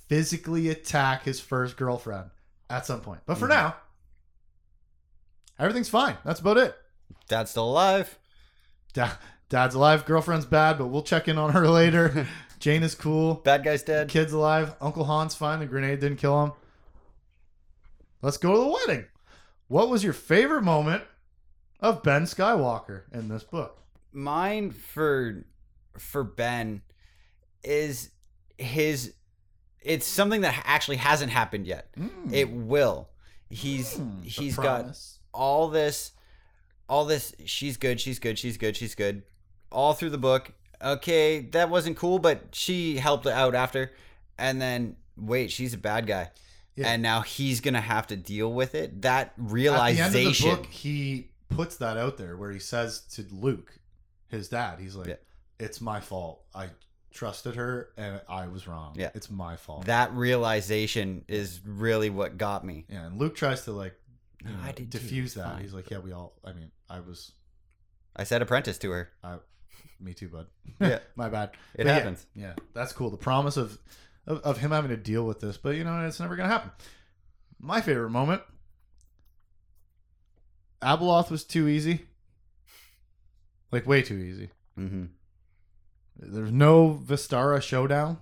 physically 0.08 0.70
attack 0.70 1.24
his 1.24 1.38
first 1.38 1.76
girlfriend 1.76 2.30
at 2.70 2.86
some 2.86 3.02
point. 3.02 3.20
But 3.26 3.36
for 3.36 3.46
Mhm. 3.46 3.50
now, 3.50 3.76
everything's 5.58 5.88
fine. 5.88 6.16
That's 6.24 6.40
about 6.40 6.56
it. 6.58 6.74
Dad's 7.28 7.50
still 7.50 7.68
alive. 7.68 8.18
Da- 8.92 9.16
Dad's 9.48 9.74
alive, 9.74 10.04
girlfriend's 10.04 10.46
bad, 10.46 10.76
but 10.78 10.86
we'll 10.88 11.02
check 11.02 11.28
in 11.28 11.38
on 11.38 11.52
her 11.52 11.68
later. 11.68 12.26
Jane 12.58 12.82
is 12.82 12.94
cool. 12.94 13.34
Bad 13.34 13.62
guy's 13.64 13.82
dead. 13.82 14.08
Kid's 14.08 14.32
alive. 14.32 14.74
Uncle 14.80 15.04
Han's 15.04 15.34
fine. 15.34 15.60
The 15.60 15.66
grenade 15.66 16.00
didn't 16.00 16.18
kill 16.18 16.42
him. 16.44 16.52
Let's 18.22 18.38
go 18.38 18.52
to 18.52 18.58
the 18.58 18.66
wedding. 18.66 19.06
What 19.68 19.88
was 19.88 20.02
your 20.02 20.12
favorite 20.12 20.62
moment 20.62 21.04
of 21.80 22.02
Ben 22.02 22.22
Skywalker 22.22 23.02
in 23.12 23.28
this 23.28 23.44
book? 23.44 23.78
Mine 24.12 24.70
for 24.70 25.44
for 25.98 26.24
Ben 26.24 26.82
is 27.62 28.10
his. 28.58 29.14
It's 29.82 30.06
something 30.06 30.40
that 30.40 30.60
actually 30.64 30.96
hasn't 30.96 31.30
happened 31.30 31.66
yet. 31.66 31.92
Mm. 31.96 32.32
It 32.32 32.50
will. 32.50 33.10
He's 33.50 33.96
Mm, 33.96 34.24
he's 34.24 34.56
got 34.56 34.86
all 35.32 35.68
this 35.68 36.12
all 36.88 37.04
this 37.04 37.34
she's 37.44 37.76
good 37.76 38.00
she's 38.00 38.18
good 38.18 38.38
she's 38.38 38.56
good 38.56 38.76
she's 38.76 38.94
good 38.94 39.22
all 39.76 39.92
through 39.92 40.08
the 40.10 40.18
book 40.18 40.52
okay 40.82 41.40
that 41.52 41.68
wasn't 41.68 41.94
cool 41.96 42.18
but 42.18 42.46
she 42.52 42.96
helped 42.96 43.26
out 43.26 43.54
after 43.54 43.92
and 44.38 44.60
then 44.60 44.96
wait 45.16 45.50
she's 45.50 45.74
a 45.74 45.78
bad 45.78 46.06
guy 46.06 46.30
Yeah. 46.76 46.88
and 46.88 47.02
now 47.02 47.20
he's 47.20 47.60
gonna 47.60 47.80
have 47.82 48.06
to 48.06 48.16
deal 48.16 48.50
with 48.52 48.74
it 48.74 49.02
that 49.02 49.34
realization 49.36 50.16
end 50.16 50.26
of 50.28 50.38
the 50.38 50.44
book, 50.50 50.66
he 50.66 51.28
puts 51.50 51.76
that 51.76 51.96
out 51.98 52.16
there 52.16 52.36
where 52.38 52.50
he 52.50 52.58
says 52.58 53.00
to 53.14 53.24
Luke, 53.30 53.78
his 54.28 54.48
dad, 54.48 54.80
he's 54.80 54.96
like, 54.96 55.08
Yeah. 55.08 55.14
"It's 55.60 55.80
my 55.80 56.00
fault. 56.00 56.42
I 56.54 56.70
trusted 57.12 57.54
her 57.54 57.90
and 57.96 58.20
I 58.28 58.46
was 58.48 58.66
wrong. 58.66 58.94
Yeah. 58.96 59.10
it's 59.14 59.30
my 59.30 59.56
fault." 59.56 59.84
that 59.86 60.12
realization 60.12 61.24
is 61.28 61.60
really 61.64 62.10
what 62.10 62.38
got 62.38 62.64
me 62.64 62.86
yeah, 62.88 63.06
and 63.06 63.18
Luke 63.18 63.36
tries 63.36 63.64
to 63.64 63.72
like 63.72 63.94
you 64.44 64.50
know, 64.50 64.58
I 64.64 64.72
diffuse 64.72 65.34
that. 65.34 65.44
Fine. 65.52 65.62
He's 65.62 65.72
like, 65.72 65.90
"Yeah, 65.90 65.98
we 65.98 66.12
all. 66.12 66.34
I 66.44 66.52
mean, 66.52 66.70
I 66.88 67.00
was 67.00 67.32
i 68.18 68.24
said 68.24 68.40
apprentice 68.42 68.78
to 68.78 68.90
her 68.90 69.10
me 70.00 70.14
too, 70.14 70.28
bud. 70.28 70.46
Yeah. 70.80 70.98
my 71.14 71.28
bad. 71.28 71.50
it 71.74 71.78
But 71.78 71.86
yeah, 71.86 71.92
happens 71.94 72.26
Yeah, 72.34 72.52
that's 72.74 72.92
cool. 72.92 73.10
The 73.10 73.16
promise 73.16 73.56
of, 73.56 73.78
of 74.26 74.40
of 74.40 74.58
him 74.58 74.70
having 74.70 74.90
to 74.90 74.96
deal 74.96 75.24
with 75.26 75.40
this, 75.40 75.56
but 75.56 75.76
you 75.76 75.84
know, 75.84 76.06
it's 76.06 76.20
never 76.20 76.36
gonna 76.36 76.48
happen. 76.48 76.70
My 77.58 77.80
favorite 77.80 78.10
moment. 78.10 78.42
Abeloth 80.82 81.30
was 81.30 81.42
too 81.44 81.68
easy. 81.68 82.06
Like 83.72 83.86
way 83.86 84.02
too 84.02 84.16
easy. 84.18 84.50
hmm 84.76 85.06
There's 86.16 86.52
no 86.52 87.00
Vestara 87.02 87.62
showdown. 87.62 88.18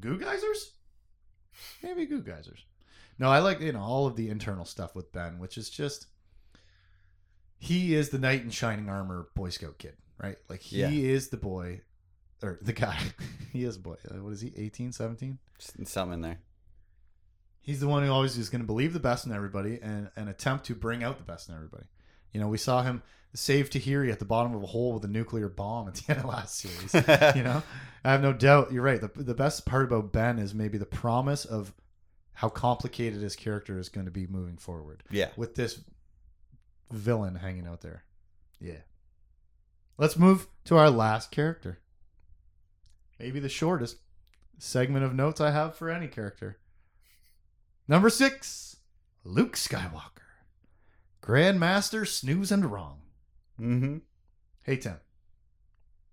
Goo 0.00 0.18
geysers? 0.18 0.72
Maybe 1.82 2.06
goo 2.06 2.22
geysers. 2.22 2.64
No, 3.18 3.28
I 3.28 3.40
like 3.40 3.60
you 3.60 3.72
know 3.72 3.80
all 3.82 4.06
of 4.06 4.16
the 4.16 4.30
internal 4.30 4.64
stuff 4.64 4.94
with 4.94 5.12
Ben, 5.12 5.38
which 5.38 5.58
is 5.58 5.68
just 5.68 6.06
he 7.58 7.94
is 7.94 8.08
the 8.08 8.18
knight 8.18 8.42
in 8.42 8.50
shining 8.50 8.88
armor 8.88 9.28
Boy 9.34 9.50
Scout 9.50 9.76
kid, 9.78 9.94
right? 10.22 10.36
Like 10.48 10.60
he 10.60 10.80
Yeah. 10.80 10.90
is 10.90 11.28
the 11.28 11.36
boy 11.36 11.80
or 12.42 12.58
the 12.62 12.72
guy. 12.72 12.98
he 13.52 13.64
is 13.64 13.76
a 13.76 13.80
boy. 13.80 13.96
Uh, 14.10 14.22
What 14.22 14.32
is 14.32 14.40
he? 14.40 14.52
18, 14.56 14.92
17? 14.92 15.38
something 15.84 16.14
in 16.14 16.20
there 16.22 16.38
He's 17.62 17.80
the 17.80 17.88
one 17.88 18.02
who 18.02 18.10
always 18.10 18.38
is 18.38 18.48
going 18.48 18.62
to 18.62 18.66
believe 18.66 18.94
the 18.94 19.00
best 19.00 19.26
in 19.26 19.32
everybody 19.32 19.78
and, 19.82 20.10
and 20.16 20.28
attempt 20.30 20.64
to 20.66 20.74
bring 20.74 21.04
out 21.04 21.18
the 21.18 21.24
best 21.24 21.48
in 21.50 21.54
everybody. 21.54 21.84
You 22.32 22.40
know, 22.40 22.48
we 22.48 22.56
saw 22.56 22.82
him 22.82 23.02
save 23.34 23.68
Tahiri 23.68 24.10
at 24.10 24.18
the 24.18 24.24
bottom 24.24 24.54
of 24.54 24.62
a 24.62 24.66
hole 24.66 24.94
with 24.94 25.04
a 25.04 25.08
nuclear 25.08 25.48
bomb 25.50 25.86
at 25.88 25.94
the 25.96 26.04
end 26.12 26.20
of 26.20 26.24
last 26.24 26.56
series. 26.56 26.94
you 27.36 27.42
know, 27.42 27.62
I 28.02 28.12
have 28.12 28.22
no 28.22 28.32
doubt. 28.32 28.72
You're 28.72 28.82
right. 28.82 29.00
The, 29.00 29.10
the 29.22 29.34
best 29.34 29.66
part 29.66 29.84
about 29.84 30.10
Ben 30.10 30.38
is 30.38 30.54
maybe 30.54 30.78
the 30.78 30.86
promise 30.86 31.44
of 31.44 31.74
how 32.32 32.48
complicated 32.48 33.20
his 33.20 33.36
character 33.36 33.78
is 33.78 33.90
going 33.90 34.06
to 34.06 34.10
be 34.10 34.26
moving 34.26 34.56
forward 34.56 35.02
yeah 35.10 35.28
with 35.36 35.54
this 35.56 35.80
villain 36.90 37.34
hanging 37.34 37.66
out 37.66 37.82
there. 37.82 38.04
Yeah. 38.60 38.78
Let's 40.00 40.16
move 40.16 40.46
to 40.64 40.78
our 40.78 40.88
last 40.88 41.30
character. 41.30 41.78
Maybe 43.18 43.38
the 43.38 43.50
shortest 43.50 43.98
segment 44.58 45.04
of 45.04 45.14
notes 45.14 45.42
I 45.42 45.50
have 45.50 45.76
for 45.76 45.90
any 45.90 46.08
character. 46.08 46.56
Number 47.86 48.08
six, 48.08 48.78
Luke 49.24 49.56
Skywalker. 49.56 50.40
Grandmaster 51.22 52.08
Snooze 52.08 52.50
and 52.50 52.72
Wrong. 52.72 53.02
hmm 53.58 53.98
Hey, 54.62 54.78
Tim. 54.78 54.96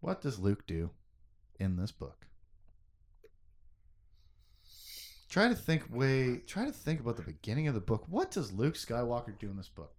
What 0.01 0.21
does 0.21 0.37
Luke 0.37 0.67
do 0.67 0.89
in 1.57 1.77
this 1.77 1.93
book? 1.93 2.27
Try 5.29 5.47
to 5.47 5.55
think 5.55 5.83
way 5.89 6.41
try 6.45 6.65
to 6.65 6.73
think 6.73 6.99
about 6.99 7.15
the 7.15 7.21
beginning 7.21 7.69
of 7.69 7.73
the 7.73 7.79
book. 7.79 8.03
What 8.09 8.31
does 8.31 8.51
Luke 8.51 8.75
Skywalker 8.75 9.39
do 9.39 9.49
in 9.49 9.55
this 9.55 9.69
book? 9.69 9.93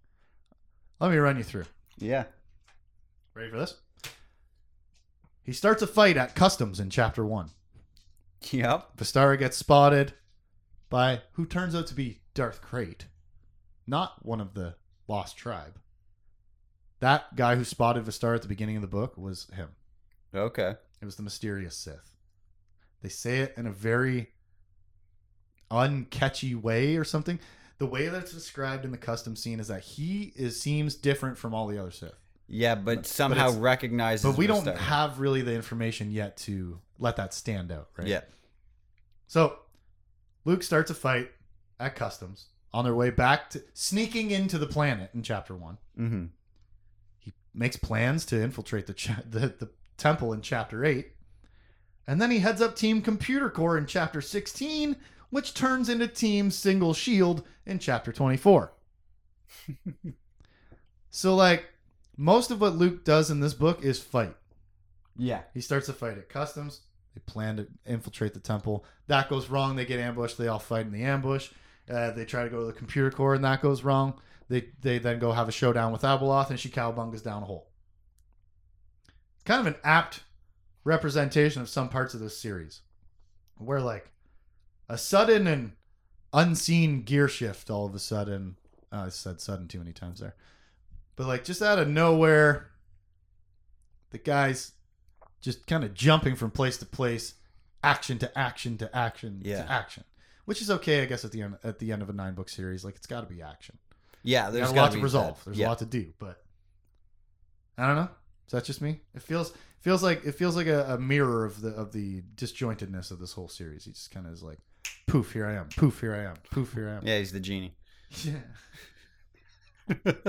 Let 0.99 1.09
me 1.09 1.17
run 1.17 1.37
you 1.37 1.43
through. 1.43 1.65
yeah 1.97 2.25
Ready 3.33 3.49
for 3.49 3.57
this? 3.57 3.75
He 5.43 5.53
starts 5.53 5.81
a 5.81 5.87
fight 5.87 6.17
at 6.17 6.35
customs 6.35 6.79
in 6.79 6.89
chapter 6.89 7.25
one. 7.25 7.51
yep 8.51 8.95
Vestara 8.97 9.37
gets 9.37 9.57
spotted 9.57 10.13
by 10.89 11.21
who 11.33 11.45
turns 11.45 11.75
out 11.75 11.87
to 11.87 11.93
be 11.93 12.21
Darth 12.33 12.61
Krayt, 12.61 13.05
not 13.87 14.25
one 14.25 14.41
of 14.41 14.53
the 14.53 14.75
lost 15.07 15.37
tribe. 15.37 15.79
That 16.99 17.35
guy 17.35 17.55
who 17.55 17.63
spotted 17.63 18.05
Vestara 18.05 18.35
at 18.35 18.41
the 18.41 18.47
beginning 18.47 18.75
of 18.75 18.81
the 18.81 18.87
book 18.87 19.17
was 19.17 19.47
him. 19.55 19.69
okay 20.35 20.75
It 21.01 21.05
was 21.05 21.15
the 21.15 21.23
mysterious 21.23 21.75
Sith. 21.75 22.13
They 23.01 23.09
say 23.09 23.39
it 23.39 23.53
in 23.57 23.65
a 23.65 23.71
very 23.71 24.29
uncatchy 25.71 26.59
way 26.59 26.97
or 26.97 27.03
something. 27.03 27.39
The 27.77 27.85
way 27.85 28.09
that's 28.09 28.33
described 28.33 28.83
in 28.83 28.91
the 28.91 28.97
custom 28.97 29.35
scene 29.35 29.59
is 29.59 29.69
that 29.69 29.81
he 29.81 30.33
is 30.35 30.59
seems 30.59 30.95
different 30.95 31.37
from 31.37 31.53
all 31.53 31.67
the 31.67 31.79
other 31.79 31.91
Sith. 31.91 32.19
Yeah 32.51 32.75
but 32.75 33.05
somehow 33.05 33.45
it's- 33.49 33.57
recognizes 33.59 34.25
But 34.25 34.37
we 34.37 34.47
don't 34.47 34.65
have 34.65 35.19
really 35.19 35.41
the 35.43 35.53
information 35.53 36.11
yet 36.11 36.35
to 36.37 36.79
let 36.97 37.15
that 37.17 37.33
stand 37.33 37.71
out, 37.71 37.89
right? 37.97 38.07
yeah 38.07 38.21
So 39.27 39.59
Luke 40.45 40.63
starts 40.63 40.89
a 40.91 40.95
fight 40.95 41.31
at 41.79 41.95
customs 41.95 42.47
on 42.73 42.83
their 42.83 42.95
way 42.95 43.09
back 43.09 43.49
to 43.51 43.63
sneaking 43.73 44.31
into 44.31 44.57
the 44.57 44.67
planet 44.67 45.09
in 45.13 45.21
chapter 45.23 45.55
1. 45.55 45.77
hmm 45.95 46.25
He 47.19 47.33
makes 47.53 47.75
plans 47.77 48.25
to 48.27 48.41
infiltrate 48.41 48.87
the 48.87 48.93
cha- 48.93 49.21
the, 49.29 49.39
the 49.59 49.69
temple 49.97 50.33
in 50.33 50.41
chapter 50.41 50.83
8. 50.85 51.07
And 52.07 52.19
then 52.21 52.31
he 52.31 52.39
heads 52.39 52.61
up 52.61 52.75
Team 52.75 53.01
Computer 53.03 53.49
Core 53.51 53.77
in 53.77 53.85
chapter 53.85 54.19
16, 54.21 54.95
which 55.29 55.53
turns 55.53 55.89
into 55.89 56.07
Team 56.07 56.49
Single 56.49 56.93
Shield 56.95 57.43
in 57.67 57.77
chapter 57.77 58.11
24. 58.11 58.73
so 61.11 61.35
like 61.35 61.65
most 62.19 62.51
of 62.51 62.59
what 62.59 62.75
Luke 62.75 63.05
does 63.05 63.31
in 63.31 63.39
this 63.39 63.53
book 63.53 63.81
is 63.81 63.97
fight. 63.97 64.35
Yeah. 65.17 65.43
He 65.53 65.61
starts 65.61 65.87
a 65.87 65.93
fight 65.93 66.17
at 66.17 66.27
customs. 66.27 66.81
They 67.15 67.21
plan 67.25 67.55
to 67.55 67.67
infiltrate 67.85 68.33
the 68.33 68.41
temple. 68.41 68.83
That 69.07 69.29
goes 69.29 69.49
wrong. 69.49 69.77
They 69.77 69.85
get 69.85 70.01
ambushed. 70.01 70.37
They 70.37 70.49
all 70.49 70.59
fight 70.59 70.85
in 70.85 70.91
the 70.91 71.05
ambush. 71.05 71.49
Uh, 71.89 72.11
they 72.11 72.25
try 72.25 72.43
to 72.43 72.49
go 72.49 72.59
to 72.59 72.65
the 72.65 72.73
computer 72.73 73.09
core, 73.09 73.35
and 73.35 73.43
that 73.45 73.61
goes 73.61 73.85
wrong. 73.85 74.19
They 74.49 74.65
they 74.81 74.99
then 74.99 75.17
go 75.19 75.31
have 75.31 75.47
a 75.47 75.53
showdown 75.53 75.93
with 75.93 76.01
Abeloth, 76.01 76.49
and 76.49 76.59
she 76.59 76.67
cowbungas 76.67 77.23
down 77.23 77.43
a 77.43 77.45
hole. 77.45 77.69
Kind 79.45 79.61
of 79.61 79.67
an 79.67 79.79
apt 79.83 80.23
representation 80.83 81.61
of 81.61 81.69
some 81.69 81.87
parts 81.87 82.13
of 82.13 82.19
this 82.19 82.37
series, 82.37 82.81
where 83.57 83.79
like 83.79 84.11
a 84.89 84.97
sudden 84.97 85.47
and 85.47 85.71
unseen 86.33 87.03
gear 87.03 87.29
shift 87.29 87.69
all 87.69 87.85
of 87.85 87.95
a 87.95 87.99
sudden. 87.99 88.57
Oh, 88.91 89.05
I 89.05 89.09
said 89.09 89.39
sudden 89.39 89.69
too 89.69 89.79
many 89.79 89.93
times 89.93 90.19
there, 90.19 90.35
but 91.19 91.27
like 91.27 91.43
just 91.43 91.61
out 91.61 91.77
of 91.79 91.89
nowhere, 91.89 92.69
the 94.11 94.17
guys 94.17 94.71
just 95.41 95.67
kind 95.67 95.83
of 95.83 95.93
jumping 95.93 96.33
from 96.37 96.49
place 96.49 96.77
to 96.77 96.85
place, 96.85 97.33
action 97.83 98.17
to 98.19 98.39
action 98.39 98.77
to 98.77 98.95
action 98.95 99.41
Yeah. 99.43 99.63
to 99.63 99.69
action, 99.71 100.05
which 100.45 100.61
is 100.61 100.71
okay, 100.71 101.01
I 101.01 101.05
guess. 101.07 101.25
At 101.25 101.33
the 101.33 101.41
end, 101.41 101.57
at 101.61 101.77
the 101.77 101.91
end 101.91 102.01
of 102.01 102.09
a 102.09 102.13
nine 102.13 102.35
book 102.35 102.47
series, 102.47 102.85
like 102.85 102.95
it's 102.95 103.05
got 103.05 103.19
to 103.19 103.27
be 103.27 103.41
action. 103.41 103.77
Yeah, 104.23 104.49
There's 104.49 104.69
a 104.71 104.73
lot 104.73 104.93
to 104.93 104.99
resolve. 105.01 105.35
that- 105.39 105.45
There's 105.45 105.57
yeah. 105.57 105.67
a 105.67 105.69
lot 105.69 105.79
to 105.79 105.85
do, 105.85 106.13
but 106.19 106.41
I 107.77 107.87
don't 107.87 107.97
know. 107.97 108.09
Is 108.47 108.53
that 108.53 108.63
just 108.63 108.81
me? 108.81 109.01
It 109.13 109.21
feels 109.21 109.51
feels 109.81 110.01
like 110.01 110.23
it 110.23 110.35
feels 110.35 110.55
like 110.55 110.67
a, 110.67 110.93
a 110.93 110.97
mirror 110.97 111.43
of 111.43 111.59
the 111.59 111.71
of 111.75 111.91
the 111.91 112.21
disjointedness 112.35 113.11
of 113.11 113.19
this 113.19 113.33
whole 113.33 113.49
series. 113.49 113.83
He 113.83 113.91
just 113.91 114.09
kind 114.11 114.25
of 114.25 114.31
is 114.31 114.41
like, 114.41 114.59
poof, 115.05 115.33
here 115.33 115.45
I 115.45 115.55
am. 115.55 115.67
Poof, 115.75 115.99
here 115.99 116.15
I 116.15 116.23
am. 116.29 116.35
Poof, 116.49 116.71
here 116.73 116.87
I 116.87 116.93
am. 116.93 117.05
Yeah, 117.05 117.17
he's 117.19 117.33
the 117.33 117.41
genie. 117.41 117.75
Yeah. 118.23 118.39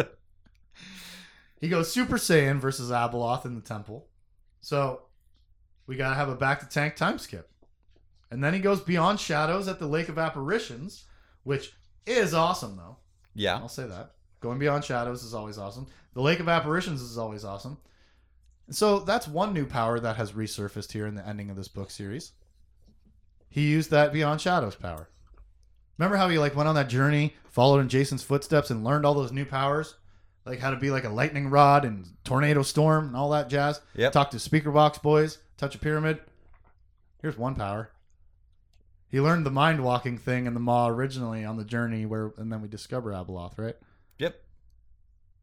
he 1.61 1.69
goes 1.69 1.93
Super 1.93 2.17
Saiyan 2.17 2.59
versus 2.59 2.91
Abeloth 2.91 3.45
in 3.45 3.55
the 3.55 3.61
temple. 3.61 4.09
So 4.61 5.03
we 5.87 5.97
gotta 5.97 6.17
have 6.17 6.29
a 6.29 6.37
bacta 6.37 6.69
tank 6.69 6.97
time 6.97 7.19
skip. 7.19 7.51
And 8.31 8.43
then 8.43 8.55
he 8.55 8.61
goes 8.61 8.81
beyond 8.81 9.19
shadows 9.19 9.69
at 9.69 9.79
the 9.79 9.87
Lake 9.87 10.09
of 10.09 10.19
Apparitions, 10.19 11.05
which 11.43 11.73
is 12.07 12.33
awesome 12.33 12.77
though. 12.77 12.97
Yeah. 13.35 13.57
I'll 13.57 13.69
say 13.69 13.87
that. 13.87 14.13
Going 14.41 14.59
beyond 14.59 14.85
shadows 14.85 15.23
is 15.23 15.35
always 15.35 15.59
awesome. 15.59 15.87
The 16.15 16.23
Lake 16.23 16.41
of 16.41 16.49
Apparitions 16.49 17.03
is 17.03 17.19
always 17.19 17.45
awesome. 17.45 17.79
And 18.67 18.77
so 18.77 19.01
that's 19.01 19.27
one 19.29 19.53
new 19.53 19.67
power 19.67 19.99
that 20.01 20.17
has 20.17 20.33
resurfaced 20.33 20.93
here 20.93 21.07
in 21.07 21.15
the 21.15 21.27
ending 21.27 21.51
of 21.51 21.57
this 21.57 21.69
book 21.69 21.91
series. 21.91 22.33
He 23.49 23.69
used 23.69 23.91
that 23.91 24.13
beyond 24.13 24.41
shadows 24.41 24.77
power. 24.77 25.11
Remember 25.99 26.17
how 26.17 26.29
he 26.29 26.39
like 26.39 26.55
went 26.55 26.69
on 26.69 26.77
that 26.77 26.89
journey, 26.89 27.35
followed 27.51 27.81
in 27.81 27.89
Jacen's 27.89 28.23
footsteps, 28.23 28.71
and 28.71 28.85
learned 28.85 29.05
all 29.05 29.13
those 29.13 29.33
new 29.33 29.45
powers, 29.45 29.97
like 30.45 30.59
how 30.59 30.71
to 30.71 30.77
be 30.77 30.91
like 30.91 31.05
a 31.05 31.09
lightning 31.09 31.49
rod 31.49 31.85
and 31.85 32.07
tornado 32.25 32.63
storm 32.63 33.09
and 33.09 33.17
all 33.17 33.31
that 33.31 33.49
jazz. 33.49 33.81
Yep. 33.95 34.13
Talk 34.13 34.31
to 34.31 34.39
speaker 34.39 34.71
box 34.71 34.99
boys, 34.99 35.39
touch 35.57 35.75
a 35.75 35.79
pyramid. 35.79 36.21
Here's 37.21 37.37
one 37.37 37.55
power. 37.55 37.91
He 39.09 39.21
learned 39.21 39.45
the 39.45 39.51
mind 39.51 39.83
walking 39.83 40.19
thing 40.19 40.47
in 40.47 40.55
the 40.55 40.61
Maw 40.61 40.89
originally 40.89 41.45
on 41.45 41.57
the 41.57 41.65
journey 41.65 42.07
where, 42.07 42.33
and 42.37 42.53
then 42.53 42.63
we 42.63 42.69
discover 42.69 43.11
Abeloth, 43.11 43.59
right? 43.59 43.75
Yep. 44.19 44.41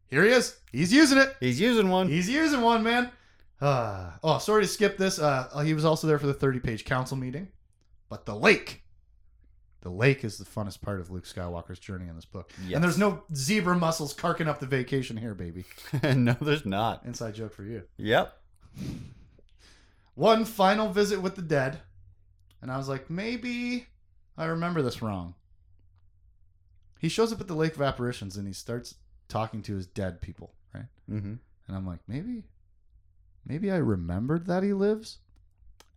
Here 0.08 0.24
he 0.24 0.30
is. 0.30 0.58
He's 0.72 0.94
using 0.94 1.18
it. 1.18 1.36
He's 1.42 1.60
using 1.60 1.90
one. 1.90 2.08
He's 2.08 2.30
using 2.30 2.62
one, 2.62 2.82
man. 2.82 3.12
Uh, 3.60 4.12
oh, 4.24 4.38
sorry 4.38 4.64
to 4.64 4.68
skip 4.68 4.98
this. 4.98 5.20
Uh, 5.20 5.62
he 5.66 5.74
was 5.74 5.84
also 5.84 6.08
there 6.08 6.18
for 6.18 6.28
the 6.28 6.34
30 6.34 6.60
page 6.60 6.86
council 6.86 7.18
meeting. 7.18 7.50
But 8.10 8.26
the 8.26 8.36
lake. 8.36 8.84
The 9.82 9.90
lake 9.90 10.24
is 10.24 10.38
the 10.38 10.46
funnest 10.46 10.82
part 10.82 11.00
of 11.00 11.12
Luke 11.12 11.26
Skywalker's 11.26 11.80
journey 11.80 12.08
in 12.08 12.16
this 12.16 12.26
book. 12.26 12.52
Yes. 12.66 12.76
And 12.76 12.84
there's 12.84 12.98
no 12.98 13.24
zebra 13.34 13.76
mussels 13.76 14.14
carking 14.14 14.48
up 14.48 14.60
the 14.60 14.66
vacation 14.66 15.18
here, 15.18 15.34
baby. 15.34 15.66
no, 16.04 16.36
there's 16.42 16.66
not. 16.66 17.06
Inside 17.06 17.36
joke 17.36 17.54
for 17.54 17.64
you. 17.64 17.84
Yep. 17.98 18.36
One 20.16 20.46
final 20.46 20.90
visit 20.90 21.22
with 21.22 21.36
the 21.36 21.42
dead. 21.42 21.80
And 22.62 22.72
I 22.72 22.78
was 22.78 22.90
like, 22.90 23.10
maybe 23.10 23.88
I 24.38 24.46
remember 24.46 24.82
this 24.82 25.02
wrong. 25.02 25.36
He 27.00 27.10
shows 27.10 27.32
up 27.32 27.40
at 27.40 27.48
the 27.48 27.54
Lake 27.54 27.76
of 27.76 27.82
Apparitions 27.82 28.36
and 28.38 28.48
he 28.48 28.54
starts 28.54 28.96
talking 29.28 29.62
to 29.64 29.76
his 29.76 29.86
dead 29.86 30.22
people, 30.22 30.54
right? 30.74 30.86
Mm-hmm. 31.10 31.36
And 31.68 31.78
I'm 31.78 31.86
like, 31.86 32.00
maybe, 32.08 32.44
maybe 33.46 33.72
I 33.72 33.78
remembered 33.78 34.46
that 34.48 34.64
he 34.64 34.74
lives, 34.74 35.20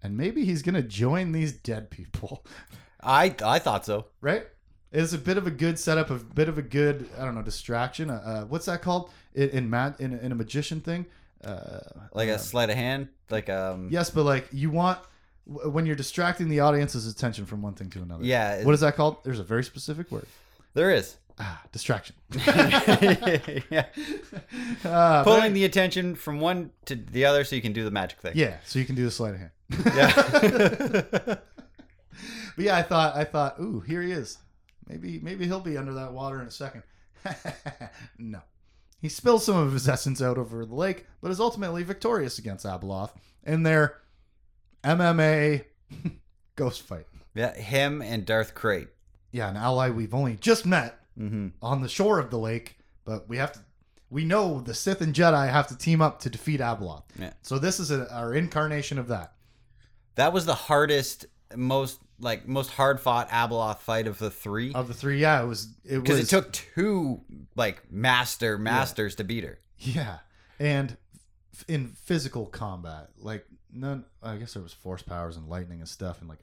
and 0.03 0.17
maybe 0.17 0.45
he's 0.45 0.63
gonna 0.63 0.83
join 0.83 1.33
these 1.33 1.53
dead 1.53 1.91
people, 1.91 2.45
I 3.03 3.35
I 3.45 3.59
thought 3.59 3.85
so. 3.87 4.07
right? 4.21 4.47
It's 4.93 5.13
a 5.13 5.19
bit 5.19 5.37
of 5.39 5.47
a 5.47 5.51
good 5.53 5.79
setup, 5.79 6.11
a 6.11 6.17
bit 6.17 6.49
of 6.49 6.59
a 6.59 6.63
good, 6.63 7.09
I 7.17 7.25
don't 7.25 7.37
know, 7.37 7.43
distraction. 7.43 8.11
Uh, 8.11 8.15
uh, 8.25 8.45
what's 8.47 8.67
that 8.67 8.83
called 8.83 9.11
in 9.35 9.49
in, 9.51 9.71
ma- 9.71 9.93
in, 10.01 10.13
a, 10.15 10.19
in 10.19 10.33
a 10.33 10.35
magician 10.35 10.81
thing? 10.81 11.07
Uh, 11.45 11.79
Like 12.13 12.29
a 12.29 12.39
sleight 12.39 12.71
of 12.71 12.77
hand. 12.77 13.09
Like 13.31 13.49
um. 13.49 13.89
yes, 13.91 14.11
but 14.11 14.25
like 14.25 14.49
you 14.53 14.71
want 14.71 14.99
when 15.47 15.87
you're 15.87 15.97
distracting 15.97 16.49
the 16.49 16.61
audience's 16.61 17.07
attention 17.07 17.47
from 17.47 17.63
one 17.63 17.75
thing 17.75 17.89
to 17.91 18.03
another. 18.03 18.25
Yeah. 18.25 18.65
What 18.65 18.75
is 18.75 18.81
that 18.81 18.97
called? 18.97 19.17
There's 19.25 19.39
a 19.41 19.45
very 19.45 19.65
specific 19.65 20.11
word. 20.11 20.27
there 20.75 20.91
is. 20.91 21.17
Ah, 21.43 21.63
distraction. 21.73 22.15
yeah. 22.47 23.87
Uh, 24.85 25.25
Pulling 25.25 25.55
the 25.55 25.65
attention 25.65 26.15
from 26.15 26.39
one 26.41 26.71
to 26.85 26.95
the 26.97 27.25
other 27.25 27.45
so 27.45 27.57
you 27.57 27.63
can 27.63 27.73
do 27.73 27.83
the 27.85 27.91
magic 27.91 28.19
thing. 28.21 28.33
Yeah, 28.35 28.57
so 28.67 28.79
you 28.79 28.85
can 28.85 28.95
do 28.95 29.05
the 29.05 29.11
sleight 29.11 29.35
of 29.35 29.41
hand. 29.41 29.51
Yeah. 29.97 31.37
but 32.57 32.65
yeah, 32.65 32.77
I 32.77 32.83
thought 32.83 33.17
I 33.17 33.25
thought, 33.25 33.57
ooh, 33.61 33.81
here 33.81 34.03
he 34.03 34.13
is. 34.13 34.39
Maybe 34.89 35.19
maybe 35.21 35.47
he'll 35.47 35.61
be 35.61 35.77
under 35.77 35.95
that 35.95 36.13
water 36.13 36.41
in 36.41 36.47
a 36.47 36.51
second. 36.51 36.83
no. 38.19 38.41
He 39.01 39.09
spills 39.09 39.45
some 39.47 39.57
of 39.57 39.73
his 39.73 39.89
essence 39.89 40.21
out 40.21 40.37
over 40.37 40.65
the 40.67 40.75
lake, 40.75 41.07
but 41.23 41.31
is 41.31 41.41
ultimately 41.41 41.83
victorious 41.83 42.39
against 42.39 42.67
Abeloth 42.67 43.11
in 43.45 43.63
their 43.63 43.97
MMA 44.85 45.65
ghost 46.57 46.83
fight. 46.83 47.07
yeah. 47.35 47.55
Him 47.55 48.03
and 48.03 48.27
Darth 48.27 48.55
Krayt. 48.55 48.89
Yeah, 49.33 49.49
an 49.49 49.57
ally 49.57 49.91
we've 49.91 50.15
only 50.15 50.37
just 50.37 50.67
met 50.67 50.97
Mm-hmm. 51.19 51.49
on 51.61 51.83
the 51.83 51.89
shore 51.89 52.19
of 52.19 52.31
the 52.31 52.39
lake, 52.39 52.79
but 53.05 53.29
we 53.29 53.37
have 53.37 53.53
to 53.53 53.61
we 54.09 54.25
know 54.25 54.61
the 54.61 54.73
Sith 54.73 55.03
and 55.03 55.13
Jedi 55.13 55.51
have 55.51 55.67
to 55.67 55.77
team 55.77 56.01
up 56.01 56.21
to 56.21 56.31
defeat 56.31 56.61
Abeloth. 56.61 57.03
Yeah. 57.19 57.33
So 57.43 57.59
this 57.59 57.79
is 57.79 57.91
a, 57.91 58.11
our 58.15 58.33
incarnation 58.33 58.99
of 58.99 59.09
that. 59.09 59.35
That 60.15 60.33
was 60.33 60.47
the 60.47 60.55
hardest, 60.55 61.27
most 61.57 62.01
like 62.19 62.47
most 62.47 62.71
hard 62.71 63.01
fought 63.01 63.29
Abeloth 63.31 63.79
fight 63.79 64.07
of 64.07 64.19
the 64.19 64.31
three. 64.31 64.73
Of 64.73 64.89
the 64.89 64.95
three, 64.95 65.21
yeah, 65.21 65.43
it 65.43 65.47
was 65.47 65.69
it 65.85 65.99
Because 66.01 66.21
it 66.21 66.29
took 66.29 66.53
two 66.53 67.23
like 67.57 67.91
master 67.91 68.59
masters 68.59 69.15
to 69.17 69.25
beat 69.25 69.45
her. 69.45 69.59
Yeah, 69.79 70.19
and 70.59 70.97
f- 71.55 71.65
in 71.69 71.89
physical 71.89 72.47
combat, 72.47 73.11
like 73.19 73.47
none. 73.73 74.05
I 74.23 74.37
guess 74.37 74.55
there 74.55 74.63
was 74.63 74.73
force 74.73 75.03
powers 75.03 75.37
and 75.37 75.49
lightning 75.49 75.81
and 75.81 75.89
stuff, 75.89 76.21
and 76.21 76.29
like 76.29 76.41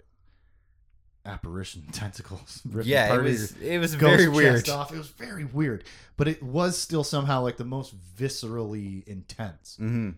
apparition 1.26 1.84
tentacles. 1.92 2.62
Yeah, 2.84 3.16
it 3.16 3.22
was 3.22 3.52
it 3.62 3.78
was 3.80 3.94
very 3.94 4.28
weird. 4.28 4.68
Off. 4.70 4.94
It 4.94 4.98
was 4.98 5.10
very 5.10 5.46
weird, 5.46 5.84
but 6.16 6.28
it 6.28 6.42
was 6.42 6.78
still 6.78 7.04
somehow 7.04 7.42
like 7.42 7.58
the 7.58 7.66
most 7.66 7.96
viscerally 8.18 9.08
intense. 9.08 9.78
Mm-hmm. 9.80 10.12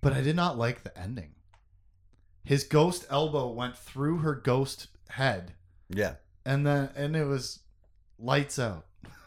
But 0.00 0.12
I 0.12 0.20
did 0.20 0.36
not 0.36 0.56
like 0.56 0.84
the 0.84 0.96
ending. 0.96 1.30
His 2.46 2.64
ghost 2.64 3.04
elbow 3.10 3.50
went 3.50 3.76
through 3.76 4.18
her 4.18 4.34
ghost 4.34 4.86
head, 5.10 5.52
Yeah, 5.90 6.14
and 6.44 6.66
then 6.66 6.90
and 6.96 7.14
it 7.16 7.24
was 7.24 7.58
lights 8.18 8.58
out. 8.58 8.86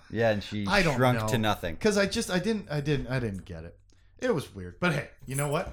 yeah, 0.10 0.32
and 0.32 0.42
she 0.42 0.66
I 0.70 0.82
don't 0.82 0.96
shrunk 0.96 1.20
know. 1.20 1.28
to 1.28 1.38
nothing. 1.38 1.76
Because 1.76 1.98
I 1.98 2.06
just 2.08 2.32
I 2.32 2.40
didn't 2.40 2.72
I 2.72 2.80
didn't 2.82 3.08
I 3.08 3.20
didn't 3.20 3.44
get 3.46 3.66
it. 3.66 3.78
It 4.20 4.34
was 4.34 4.56
weird. 4.56 4.80
But 4.80 4.94
hey, 4.94 5.10
you 5.26 5.36
know 5.36 5.50
what? 5.50 5.72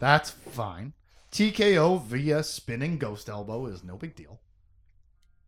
That's 0.00 0.30
fine. 0.30 0.94
TKO 1.30 2.02
via 2.02 2.42
spinning 2.42 2.96
ghost 2.98 3.28
elbow 3.28 3.66
is 3.66 3.84
no 3.84 3.96
big 3.96 4.14
deal. 4.16 4.40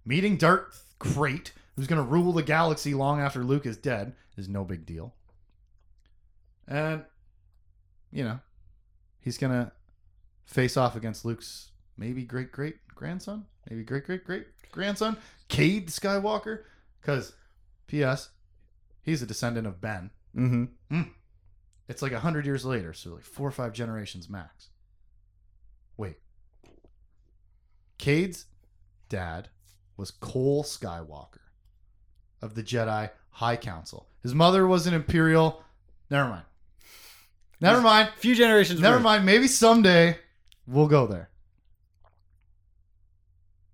Meeting 0.05 0.36
Darth 0.36 0.94
Krayt, 1.01 1.53
who's 1.74 1.86
gonna 1.86 2.03
rule 2.03 2.32
the 2.32 2.43
galaxy 2.43 2.93
long 2.93 3.19
after 3.20 3.43
Luke 3.43 3.65
is 3.66 3.77
dead, 3.78 4.15
is 4.36 4.47
no 4.48 4.62
big 4.62 4.85
deal. 4.85 5.15
And 6.69 7.05
you 8.12 8.24
know, 8.24 8.40
he's 9.20 9.39
gonna 9.39 9.73
face 10.47 10.77
off 10.77 10.97
against 10.97 11.24
Luke's 11.24 11.70
maybe 11.97 12.24
great 12.24 12.52
great 12.52 12.77
grandson, 12.94 13.44
maybe 13.68 13.82
great 13.82 14.05
great 14.06 14.24
great 14.24 14.47
grandson, 14.73 15.16
Cade 15.48 15.89
Skywalker. 15.89 16.60
Because, 17.01 17.35
P.S., 17.86 18.31
he's 19.02 19.23
a 19.23 19.27
descendant 19.27 19.66
of 19.66 19.81
Ben. 19.81 20.10
Mm-hmm. 20.36 21.02
It's 21.89 22.02
like 22.02 22.12
a 22.12 22.18
hundred 22.18 22.47
years 22.47 22.64
later, 22.64 22.93
so 22.93 23.14
like 23.14 23.23
four 23.23 23.47
or 23.47 23.52
five 23.52 23.73
generations 23.73 24.28
max. 24.28 24.70
Wait. 25.97 26.16
Cade's 27.98 28.47
dad 29.09 29.48
was 29.97 30.10
Cole 30.10 30.64
Skywalker 30.64 31.39
of 32.43 32.55
the 32.55 32.62
Jedi 32.62 33.10
High 33.31 33.56
Council. 33.56 34.09
His 34.23 34.35
mother 34.35 34.66
was 34.66 34.86
an 34.86 34.94
Imperial. 34.94 35.62
Never 36.10 36.28
mind. 36.28 36.44
Never 37.60 37.81
mind. 37.81 38.10
A 38.14 38.18
Few 38.18 38.35
generations. 38.35 38.81
Never 38.81 38.97
removed. 38.97 39.05
mind. 39.05 39.27
Maybe 39.27 39.47
someday 39.47 40.18
we'll 40.66 40.88
go 40.88 41.06
there. 41.06 41.30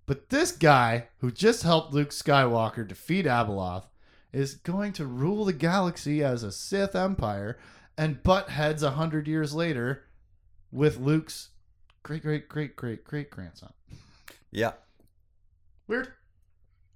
But 0.05 0.29
this 0.29 0.51
guy 0.51 1.07
who 1.19 1.31
just 1.31 1.63
helped 1.63 1.93
Luke 1.93 2.09
Skywalker 2.09 2.87
defeat 2.87 3.25
Abeloth 3.25 3.85
is 4.33 4.55
going 4.55 4.93
to 4.93 5.05
rule 5.05 5.45
the 5.45 5.53
galaxy 5.53 6.23
as 6.23 6.43
a 6.43 6.51
Sith 6.51 6.95
Empire 6.95 7.57
and 7.97 8.23
butt 8.23 8.49
heads 8.49 8.83
a 8.83 8.91
hundred 8.91 9.27
years 9.27 9.53
later 9.53 10.03
with 10.71 10.97
Luke's 10.97 11.49
great 12.01 12.23
great 12.23 12.49
great 12.49 12.75
great 12.75 13.03
great 13.05 13.29
grandson. 13.29 13.71
Yeah. 14.51 14.73
Weird. 15.87 16.09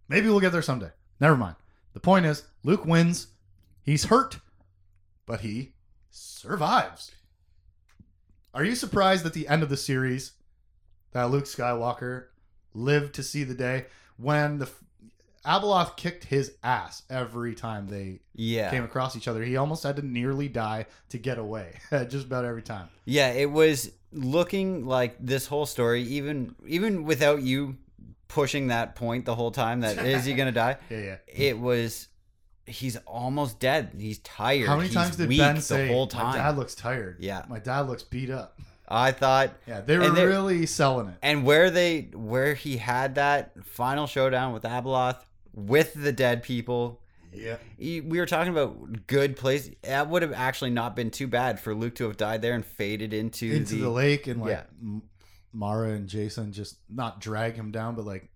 Maybe 0.09 0.27
we'll 0.27 0.39
get 0.39 0.51
there 0.51 0.61
someday. 0.61 0.91
Never 1.19 1.37
mind. 1.37 1.55
The 1.93 1.99
point 1.99 2.25
is, 2.25 2.43
Luke 2.63 2.85
wins. 2.85 3.27
He's 3.83 4.05
hurt, 4.05 4.39
but 5.25 5.41
he 5.41 5.73
survives. 6.09 7.11
Are 8.57 8.63
you 8.63 8.73
surprised 8.73 9.23
at 9.23 9.33
the 9.33 9.47
end 9.47 9.61
of 9.61 9.69
the 9.69 9.77
series 9.77 10.31
that 11.11 11.29
Luke 11.29 11.43
Skywalker 11.43 12.25
lived 12.73 13.13
to 13.13 13.21
see 13.21 13.43
the 13.43 13.53
day 13.53 13.85
when 14.17 14.57
the 14.57 14.67
Abeloth 15.45 15.95
kicked 15.95 16.23
his 16.23 16.53
ass 16.63 17.03
every 17.07 17.53
time 17.53 17.85
they 17.87 18.21
Yeah. 18.33 18.71
came 18.71 18.83
across 18.83 19.15
each 19.15 19.27
other? 19.27 19.43
He 19.43 19.57
almost 19.57 19.83
had 19.83 19.95
to 19.97 20.01
nearly 20.01 20.47
die 20.49 20.87
to 21.09 21.19
get 21.19 21.37
away, 21.37 21.77
just 22.07 22.25
about 22.25 22.45
every 22.45 22.63
time. 22.63 22.89
Yeah, 23.05 23.29
it 23.31 23.51
was 23.51 23.91
looking 24.11 24.87
like 24.87 25.17
this 25.19 25.45
whole 25.45 25.67
story, 25.67 26.01
even 26.01 26.55
even 26.65 27.03
without 27.03 27.43
you 27.43 27.77
pushing 28.27 28.69
that 28.69 28.95
point 28.95 29.25
the 29.25 29.35
whole 29.35 29.51
time 29.51 29.81
that 29.81 29.99
is 29.99 30.25
he 30.25 30.33
gonna 30.33 30.51
die? 30.51 30.77
Yeah, 30.89 30.97
yeah. 30.97 31.15
It 31.27 31.59
was 31.59 32.07
he's 32.67 32.97
almost 33.07 33.59
dead. 33.59 33.91
He's 33.97 34.19
tired. 34.19 34.67
How 34.67 34.75
many 34.75 34.87
He's 34.89 34.95
times 34.95 35.15
did 35.15 35.29
Ben 35.29 35.55
the 35.55 35.61
say, 35.61 35.87
whole 35.87 36.05
"My 36.05 36.11
time? 36.21 36.35
dad 36.35 36.57
looks 36.57 36.75
tired"? 36.75 37.17
Yeah. 37.19 37.43
my 37.47 37.59
dad 37.59 37.81
looks 37.81 38.03
beat 38.03 38.29
up. 38.29 38.59
I 38.89 39.11
thought 39.11 39.51
Yeah, 39.67 39.81
they 39.81 39.97
were 39.97 40.11
really 40.11 40.65
selling 40.65 41.07
it. 41.09 41.15
and 41.21 41.43
where 41.43 41.69
they 41.69 42.09
where 42.13 42.53
he 42.53 42.77
had 42.77 43.15
that 43.15 43.51
final 43.65 44.07
showdown 44.07 44.53
with 44.53 44.63
Abeloth 44.63 45.17
with 45.53 45.93
the 45.93 46.11
dead 46.13 46.43
people. 46.43 47.01
Yeah, 47.33 47.57
he- 47.77 47.99
We 48.01 48.19
were 48.19 48.25
talking 48.25 48.51
about 48.53 49.05
good 49.07 49.35
place. 49.35 49.69
That 49.83 50.09
would 50.09 50.21
have 50.21 50.31
actually 50.33 50.69
not 50.71 50.95
been 50.95 51.11
too 51.11 51.27
bad 51.27 51.59
for 51.59 51.75
Luke 51.75 51.95
to 51.95 52.05
have 52.05 52.15
died 52.17 52.41
there 52.41 52.53
and 52.53 52.65
faded 52.65 53.13
into, 53.13 53.45
into 53.51 53.75
the, 53.75 53.81
the 53.81 53.89
lake 53.89 54.27
and 54.27 54.39
like 54.41 54.51
yeah. 54.51 54.99
Mara 55.53 55.89
and 55.91 56.07
Jacen 56.09 56.51
just 56.51 56.77
not 56.89 57.19
drag 57.19 57.55
him 57.55 57.71
down, 57.71 57.95
but 57.95 58.05
like 58.05 58.29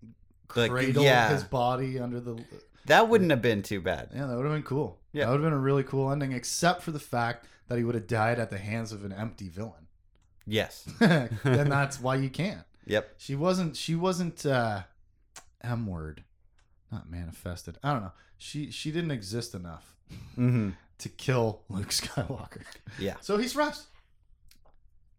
Like, 0.55 0.69
cradle 0.71 1.03
yeah. 1.03 1.29
his 1.29 1.43
body 1.45 1.97
under 1.99 2.19
the. 2.19 2.43
That 2.85 3.09
wouldn't 3.09 3.29
have 3.31 3.41
been 3.41 3.61
too 3.63 3.81
bad. 3.81 4.09
Yeah, 4.13 4.25
that 4.27 4.35
would 4.35 4.45
have 4.45 4.53
been 4.53 4.63
cool. 4.63 4.99
Yeah. 5.13 5.25
that 5.25 5.31
would 5.31 5.41
have 5.41 5.45
been 5.45 5.53
a 5.57 5.59
really 5.61 5.83
cool 5.83 6.11
ending, 6.11 6.31
except 6.31 6.81
for 6.83 6.91
the 6.91 6.99
fact 6.99 7.45
that 7.67 7.77
he 7.77 7.83
would 7.83 7.95
have 7.95 8.07
died 8.07 8.39
at 8.39 8.49
the 8.49 8.57
hands 8.57 8.91
of 8.91 9.03
an 9.05 9.11
empty 9.13 9.49
villain. 9.49 9.87
Yes. 10.47 10.83
then 10.99 11.29
that's 11.69 11.99
why 11.99 12.15
you 12.15 12.29
can't. 12.29 12.63
Yep. 12.87 13.13
She 13.17 13.35
wasn't. 13.35 13.75
She 13.77 13.95
wasn't. 13.95 14.45
uh 14.45 14.83
M 15.63 15.85
word, 15.85 16.23
not 16.91 17.09
manifested. 17.09 17.77
I 17.83 17.93
don't 17.93 18.01
know. 18.01 18.13
She 18.39 18.71
she 18.71 18.91
didn't 18.91 19.11
exist 19.11 19.53
enough 19.53 19.95
hmm 20.35 20.71
to 20.97 21.09
kill 21.09 21.61
Luke 21.69 21.89
Skywalker. 21.89 22.63
Yeah. 22.99 23.15
So 23.21 23.37
he's 23.37 23.51
survives. 23.53 23.87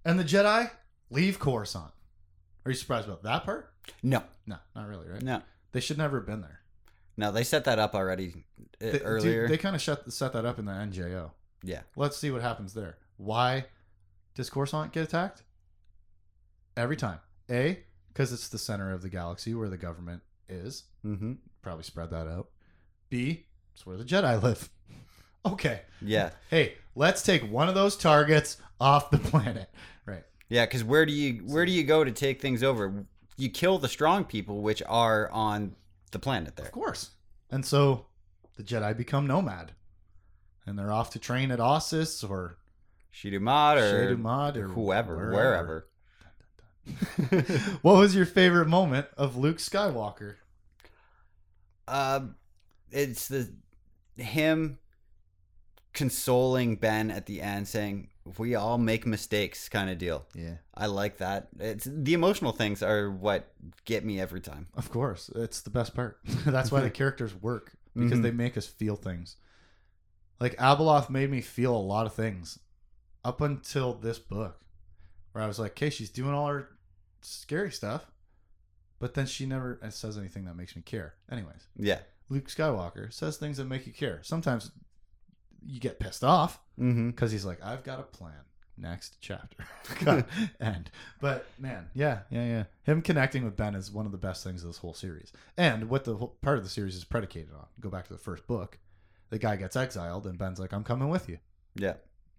And 0.05 0.19
the 0.19 0.25
Jedi 0.25 0.71
leave 1.11 1.39
Coruscant. 1.39 1.93
Are 2.65 2.71
you 2.71 2.77
surprised 2.77 3.07
about 3.07 3.23
that 3.25 3.45
part? 3.45 3.73
No. 4.03 4.23
No, 4.47 4.57
not 4.75 4.89
really, 4.89 5.09
right? 5.09 5.23
No. 5.23 5.43
They 5.73 5.81
should 5.81 5.99
never 5.99 6.19
have 6.19 6.27
been 6.27 6.41
there. 6.41 6.61
No, 7.17 7.31
they 7.33 7.45
set 7.45 7.65
that 7.65 7.79
up 7.79 7.95
already 7.95 8.45
uh, 8.83 8.91
They, 8.93 9.01
earlier. 9.01 9.43
dude, 9.43 9.51
they 9.51 9.59
kind 9.59 9.77
of 9.77 9.83
shut, 9.83 10.11
set 10.13 10.33
that 10.33 10.45
up 10.45 10.59
in 10.59 10.65
the 10.65 10.73
NJO. 10.73 11.31
yeah. 11.63 11.81
Let's 11.97 12.17
see 12.17 12.31
what 12.31 12.43
happens 12.43 12.73
there. 12.75 12.97
Why 13.19 13.67
does 14.35 14.49
Coruscant 14.51 14.93
get 14.93 15.05
attacked? 15.05 15.43
Every 16.77 16.97
time. 16.97 17.19
A, 17.51 17.81
because 18.09 18.33
it's 18.33 18.49
the 18.49 18.59
center 18.59 18.93
of 18.93 19.03
the 19.03 19.09
galaxy 19.11 19.55
where 19.55 19.69
the 19.69 19.77
government 19.77 20.23
is. 20.49 20.85
Mm-hmm. 21.05 21.33
Probably 21.61 21.85
spread 21.85 22.11
that 22.11 22.27
out. 22.27 22.49
B, 23.11 23.45
it's 23.75 23.85
where 23.85 23.97
the 23.97 24.05
Jedi 24.05 24.43
live. 24.43 24.69
Okay. 25.45 25.81
Yeah. 26.01 26.31
Hey, 26.51 26.75
let's 26.95 27.21
take 27.21 27.43
one 27.51 27.69
of 27.69 27.75
those 27.75 27.97
targets 27.97 28.59
off 28.81 29.11
the 29.11 29.19
planet. 29.31 29.69
Right. 30.07 30.23
Yeah. 30.49 30.67
Because 30.67 30.85
where 30.85 31.05
do 31.05 31.13
you 31.13 31.43
where 31.45 31.67
do 31.67 31.73
you 31.73 31.83
go 31.83 32.05
to 32.05 32.13
take 32.13 32.41
things 32.41 32.63
over? 32.63 33.05
You 33.37 33.49
kill 33.51 33.79
the 33.81 33.89
strong 33.89 34.23
people, 34.25 34.63
which 34.63 34.85
are 34.87 35.29
on 35.33 35.75
the 36.13 36.19
planet 36.19 36.57
there. 36.57 36.67
Of 36.67 36.73
course. 36.73 37.11
And 37.51 37.65
so 37.65 38.07
the 38.57 38.63
Jedi 38.63 38.97
become 38.97 39.27
nomad. 39.27 39.73
And 40.65 40.79
they're 40.79 40.93
off 40.93 41.11
to 41.11 41.19
train 41.19 41.51
at 41.51 41.59
Ossus 41.59 42.29
or 42.29 42.59
Shidumad 43.13 43.77
or 43.77 44.17
Shadumad 44.17 44.57
or 44.57 44.69
whoever, 44.69 45.17
wherever. 45.17 45.33
wherever. 45.35 45.89
what 47.83 47.99
was 47.99 48.15
your 48.15 48.27
favorite 48.27 48.69
moment 48.69 49.07
of 49.17 49.37
Luke 49.37 49.59
Skywalker? 49.59 50.37
Um, 51.89 52.37
it's 52.91 53.29
the 53.29 53.53
him 54.17 54.79
consoling 55.93 56.77
Ben 56.77 57.11
at 57.11 57.27
the 57.27 57.43
end, 57.43 57.69
saying, 57.69 58.09
"We 58.39 58.55
all 58.55 58.79
make 58.79 59.07
mistakes," 59.07 59.69
kind 59.69 59.91
of 59.91 59.99
deal. 59.99 60.27
Yeah. 60.35 60.57
I 60.75 60.87
like 60.87 61.19
that. 61.19 61.49
It's 61.59 61.89
the 61.91 62.15
emotional 62.15 62.53
things 62.53 62.83
are 62.83 63.11
what 63.11 63.53
get 63.85 64.05
me 64.05 64.21
every 64.21 64.41
time. 64.41 64.67
Of 64.75 64.91
course. 64.91 65.31
It's 65.35 65.61
the 65.63 65.71
best 65.71 65.95
part. 65.95 66.19
That's 66.47 66.71
why 66.73 66.81
the 66.81 66.91
characters 67.01 67.35
work 67.35 67.73
because 67.95 68.19
Mhm. 68.19 68.23
they 68.23 68.31
make 68.31 68.57
us 68.57 68.67
feel 68.67 68.97
things. 68.97 69.37
Like 70.41 70.57
Abeloth 70.57 71.11
made 71.11 71.31
me 71.31 71.41
feel 71.41 71.77
a 71.77 71.79
lot 71.79 72.07
of 72.07 72.15
things 72.15 72.59
up 73.25 73.41
until 73.41 73.95
this 73.95 74.19
book 74.19 74.61
where 75.33 75.45
I 75.45 75.47
was 75.47 75.59
like, 75.59 75.73
okay, 75.73 75.91
she's 75.91 76.11
doing 76.11 76.35
all 76.35 76.49
her 76.49 76.69
scary 77.23 77.71
stuff, 77.71 78.11
but 78.99 79.15
then 79.15 79.27
she 79.27 79.47
never 79.47 79.79
says 79.91 80.19
anything 80.19 80.45
that 80.47 80.57
makes 80.57 80.75
me 80.75 80.83
care. 80.83 81.15
Anyways, 81.31 81.67
Yeah. 81.77 82.01
Luke 82.29 82.49
Skywalker 82.49 83.13
says 83.13 83.37
things 83.37 83.59
that 83.59 83.67
make 83.67 83.87
you 83.87 83.93
care. 83.93 84.21
Sometimes 84.23 84.73
you 85.67 85.81
get 85.81 85.99
pissed 86.01 86.25
off 86.25 86.59
Mm-hmm. 86.81 87.11
because 87.11 87.31
he's 87.31 87.45
like, 87.45 87.63
I've 87.63 87.85
got 87.85 88.01
a 88.01 88.03
plan. 88.03 88.33
Next 88.79 89.19
chapter. 89.21 89.65
End. 90.61 90.91
But 91.21 91.45
man, 91.59 91.91
yeah, 91.95 92.21
yeah, 92.31 92.45
yeah. 92.47 92.65
Him 92.85 93.03
connecting 93.03 93.45
with 93.45 93.57
Ben 93.57 93.75
is 93.75 93.91
one 93.93 94.07
of 94.07 94.13
the 94.13 94.19
best 94.19 94.43
things 94.43 94.63
of 94.63 94.71
this 94.71 94.79
whole 94.79 94.95
series. 94.95 95.31
And 95.59 95.91
what 95.91 96.05
the 96.05 96.17
whole 96.17 96.37
part 96.41 96.57
of 96.57 96.65
the 96.65 96.71
series 96.71 96.97
is 96.97 97.05
predicated 97.05 97.51
on. 97.55 97.67
Go 97.79 97.91
back 97.91 98.07
to 98.07 98.13
the 98.13 98.19
first 98.19 98.47
book. 98.47 98.79
The 99.29 99.39
guy 99.39 99.57
gets 99.57 99.77
exiled, 99.77 100.27
and 100.27 100.39
Ben's 100.39 100.59
like, 100.59 100.73
I'm 100.73 100.83
coming 100.85 101.11
with 101.11 101.29
you. 101.29 101.39
Yeah. 101.77 101.95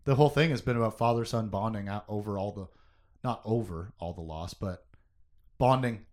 The 0.06 0.16
whole 0.16 0.30
thing 0.30 0.50
has 0.50 0.62
been 0.62 0.76
about 0.76 0.98
father 0.98 1.24
son 1.26 1.50
bonding 1.50 1.88
out 1.88 2.04
over 2.10 2.38
all 2.38 2.52
the, 2.52 2.68
not 3.24 3.42
over 3.46 3.94
all 4.00 4.14
the 4.14 4.22
loss, 4.22 4.54
but 4.56 4.86
bonding 5.60 6.06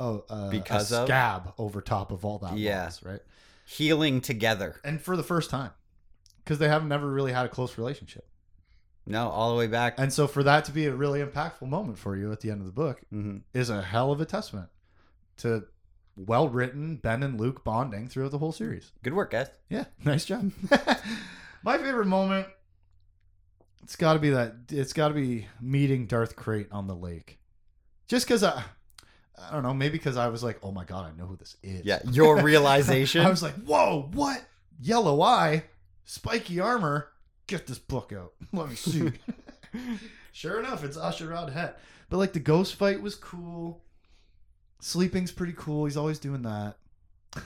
oh, 0.00 0.24
uh, 0.28 0.50
Because 0.50 0.92
a 0.92 1.02
of? 1.02 1.06
scab 1.06 1.54
over 1.58 1.80
top 1.80 2.10
of 2.12 2.24
all 2.24 2.38
that 2.40 2.58
Yeah. 2.58 2.84
loss, 2.84 3.02
right? 3.04 3.20
Healing 3.64 4.20
together. 4.20 4.80
And 4.84 5.00
for 5.00 5.16
the 5.16 5.22
first 5.22 5.48
time, 5.50 5.70
because 6.44 6.58
they 6.58 6.68
have 6.68 6.84
never 6.86 7.08
really 7.08 7.32
had 7.32 7.46
a 7.46 7.48
close 7.48 7.76
relationship. 7.78 8.26
No, 9.06 9.28
all 9.28 9.50
the 9.50 9.56
way 9.58 9.66
back. 9.66 9.94
And 9.98 10.12
so 10.12 10.26
for 10.28 10.42
that 10.44 10.64
to 10.66 10.72
be 10.72 10.86
a 10.86 10.94
really 10.94 11.20
impactful 11.20 11.68
moment 11.68 11.98
for 11.98 12.16
you 12.16 12.30
at 12.30 12.40
the 12.40 12.50
end 12.50 12.60
of 12.60 12.66
the 12.66 12.72
book 12.72 13.00
Mm-hmm. 13.12 13.38
is 13.52 13.68
a 13.70 13.82
hell 13.82 14.12
of 14.12 14.20
a 14.20 14.24
testament 14.24 14.68
to 15.38 15.64
well 16.14 16.48
written 16.48 16.96
Ben 16.96 17.22
and 17.22 17.40
Luke 17.40 17.64
bonding 17.64 18.06
throughout 18.08 18.30
the 18.30 18.38
whole 18.38 18.52
series. 18.52 18.92
Good 19.02 19.14
work, 19.14 19.30
guys. 19.32 19.48
Yeah, 19.68 19.86
nice 20.04 20.24
job. 20.24 20.52
My 21.64 21.78
favorite 21.78 22.06
moment 22.06 22.46
it's 23.82 23.96
got 23.96 24.12
to 24.12 24.18
be 24.20 24.30
that 24.30 24.54
it's 24.70 24.92
got 24.92 25.08
to 25.08 25.14
be 25.14 25.48
meeting 25.60 26.06
Darth 26.06 26.36
Krayt 26.36 26.68
on 26.70 26.86
the 26.86 26.94
lake. 26.94 27.38
Just 28.06 28.28
cuz 28.28 28.44
I 28.44 28.62
I 29.36 29.50
don't 29.52 29.64
know, 29.64 29.74
maybe 29.74 29.98
cuz 29.98 30.16
I 30.16 30.28
was 30.28 30.44
like, 30.44 30.60
"Oh 30.62 30.70
my 30.70 30.84
god, 30.84 31.06
I 31.12 31.16
know 31.18 31.26
who 31.26 31.34
this 31.36 31.56
is." 31.64 31.84
Yeah, 31.84 31.98
your 32.10 32.40
realization. 32.50 33.26
I 33.26 33.30
was 33.30 33.42
like, 33.42 33.54
"Whoa, 33.54 34.08
what? 34.12 34.44
Yellow 34.80 35.20
eye, 35.22 35.64
spiky 36.04 36.60
armor. 36.60 37.08
Get 37.46 37.66
this 37.66 37.78
book 37.78 38.12
out. 38.12 38.32
Let 38.52 38.68
me 38.68 38.76
see." 38.76 39.12
sure 40.32 40.58
enough, 40.60 40.84
it's 40.84 40.96
A'Sharad 40.96 41.52
Hett. 41.52 41.78
But 42.10 42.18
like 42.18 42.32
the 42.32 42.40
ghost 42.40 42.74
fight 42.74 43.00
was 43.00 43.14
cool. 43.14 43.82
Sleeping's 44.80 45.32
pretty 45.32 45.54
cool. 45.56 45.84
He's 45.86 45.96
always 45.96 46.18
doing 46.18 46.42
that. 46.42 46.76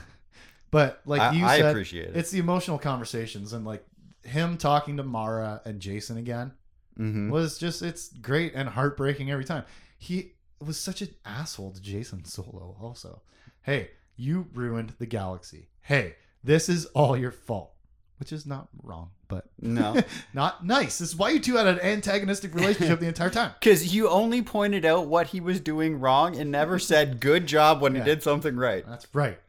But 0.69 1.01
like 1.05 1.21
I, 1.21 1.31
you 1.31 1.45
I 1.45 1.59
said, 1.59 1.71
appreciate 1.71 2.09
it. 2.09 2.17
it's 2.17 2.29
the 2.29 2.39
emotional 2.39 2.77
conversations 2.77 3.53
and 3.53 3.63
like 3.63 3.85
him 4.23 4.57
talking 4.57 4.97
to 4.97 5.03
Mara 5.03 5.61
and 5.63 5.81
Jacen 5.81 6.17
again 6.17 6.51
mm-hmm. 6.99 7.29
was 7.29 7.57
just 7.57 7.81
it's 7.81 8.09
great 8.09 8.53
and 8.53 8.69
heartbreaking 8.69 9.31
every 9.31 9.45
time. 9.45 9.63
He 9.97 10.33
was 10.59 10.79
such 10.79 11.01
an 11.01 11.09
asshole 11.25 11.71
to 11.71 11.81
Jacen 11.81 12.27
Solo 12.27 12.75
also. 12.81 13.21
Hey, 13.61 13.91
you 14.15 14.47
ruined 14.53 14.93
the 14.99 15.05
galaxy. 15.05 15.69
Hey, 15.81 16.15
this 16.43 16.69
is 16.69 16.85
all 16.87 17.15
your 17.15 17.31
fault. 17.31 17.73
Which 18.19 18.31
is 18.31 18.47
not 18.47 18.67
wrong, 18.81 19.11
but 19.27 19.45
No. 19.61 20.01
not 20.33 20.65
nice. 20.65 20.97
This 20.97 21.09
is 21.09 21.15
why 21.15 21.29
you 21.29 21.39
two 21.39 21.55
had 21.57 21.67
an 21.67 21.79
antagonistic 21.81 22.55
relationship 22.55 22.99
the 22.99 23.07
entire 23.07 23.29
time. 23.29 23.51
Because 23.59 23.93
you 23.93 24.09
only 24.09 24.41
pointed 24.41 24.85
out 24.85 25.05
what 25.07 25.27
he 25.27 25.39
was 25.39 25.59
doing 25.59 25.99
wrong 25.99 26.35
and 26.35 26.49
never 26.51 26.79
said 26.79 27.19
good 27.19 27.45
job 27.45 27.79
when 27.81 27.93
Yeah. 27.93 27.99
he 28.03 28.05
did 28.05 28.23
something 28.23 28.55
right. 28.55 28.83
That's 28.87 29.07
right. 29.13 29.39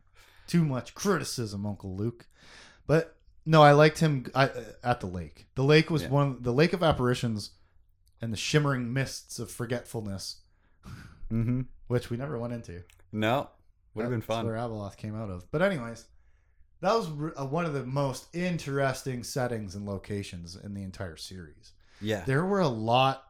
Too 0.46 0.64
much 0.64 0.94
criticism, 0.94 1.64
Uncle 1.64 1.96
Luke. 1.96 2.26
But 2.86 3.16
no, 3.46 3.62
I 3.62 3.72
liked 3.72 4.00
him 4.00 4.26
I, 4.34 4.50
at 4.84 5.00
the 5.00 5.06
lake. 5.06 5.46
The 5.54 5.64
lake 5.64 5.88
was 5.90 6.02
Yeah. 6.02 6.08
one 6.10 6.36
the 6.42 6.52
lake 6.52 6.74
of 6.74 6.82
apparitions 6.82 7.52
and 8.20 8.32
the 8.32 8.36
shimmering 8.36 8.92
mists 8.92 9.38
of 9.38 9.50
forgetfulness, 9.50 10.42
Mm-hmm. 11.32 11.62
which 11.86 12.10
we 12.10 12.16
never 12.18 12.38
went 12.38 12.52
into. 12.52 12.82
No, 13.12 13.48
would 13.94 14.02
have 14.02 14.10
been 14.10 14.20
fun. 14.20 14.44
Where 14.46 14.56
Abeloth 14.56 14.96
came 14.98 15.14
out 15.14 15.30
of. 15.30 15.50
But 15.50 15.62
anyways, 15.62 16.04
that 16.80 16.92
was 16.94 17.08
uh, 17.36 17.44
one 17.46 17.64
of 17.64 17.72
the 17.74 17.84
most 17.84 18.26
interesting 18.34 19.22
settings 19.24 19.74
and 19.74 19.86
locations 19.86 20.56
in 20.56 20.74
the 20.74 20.82
entire 20.82 21.16
series. 21.16 21.72
Yeah. 22.00 22.22
There 22.24 22.44
were 22.44 22.60
a 22.60 22.68
lot, 22.68 23.24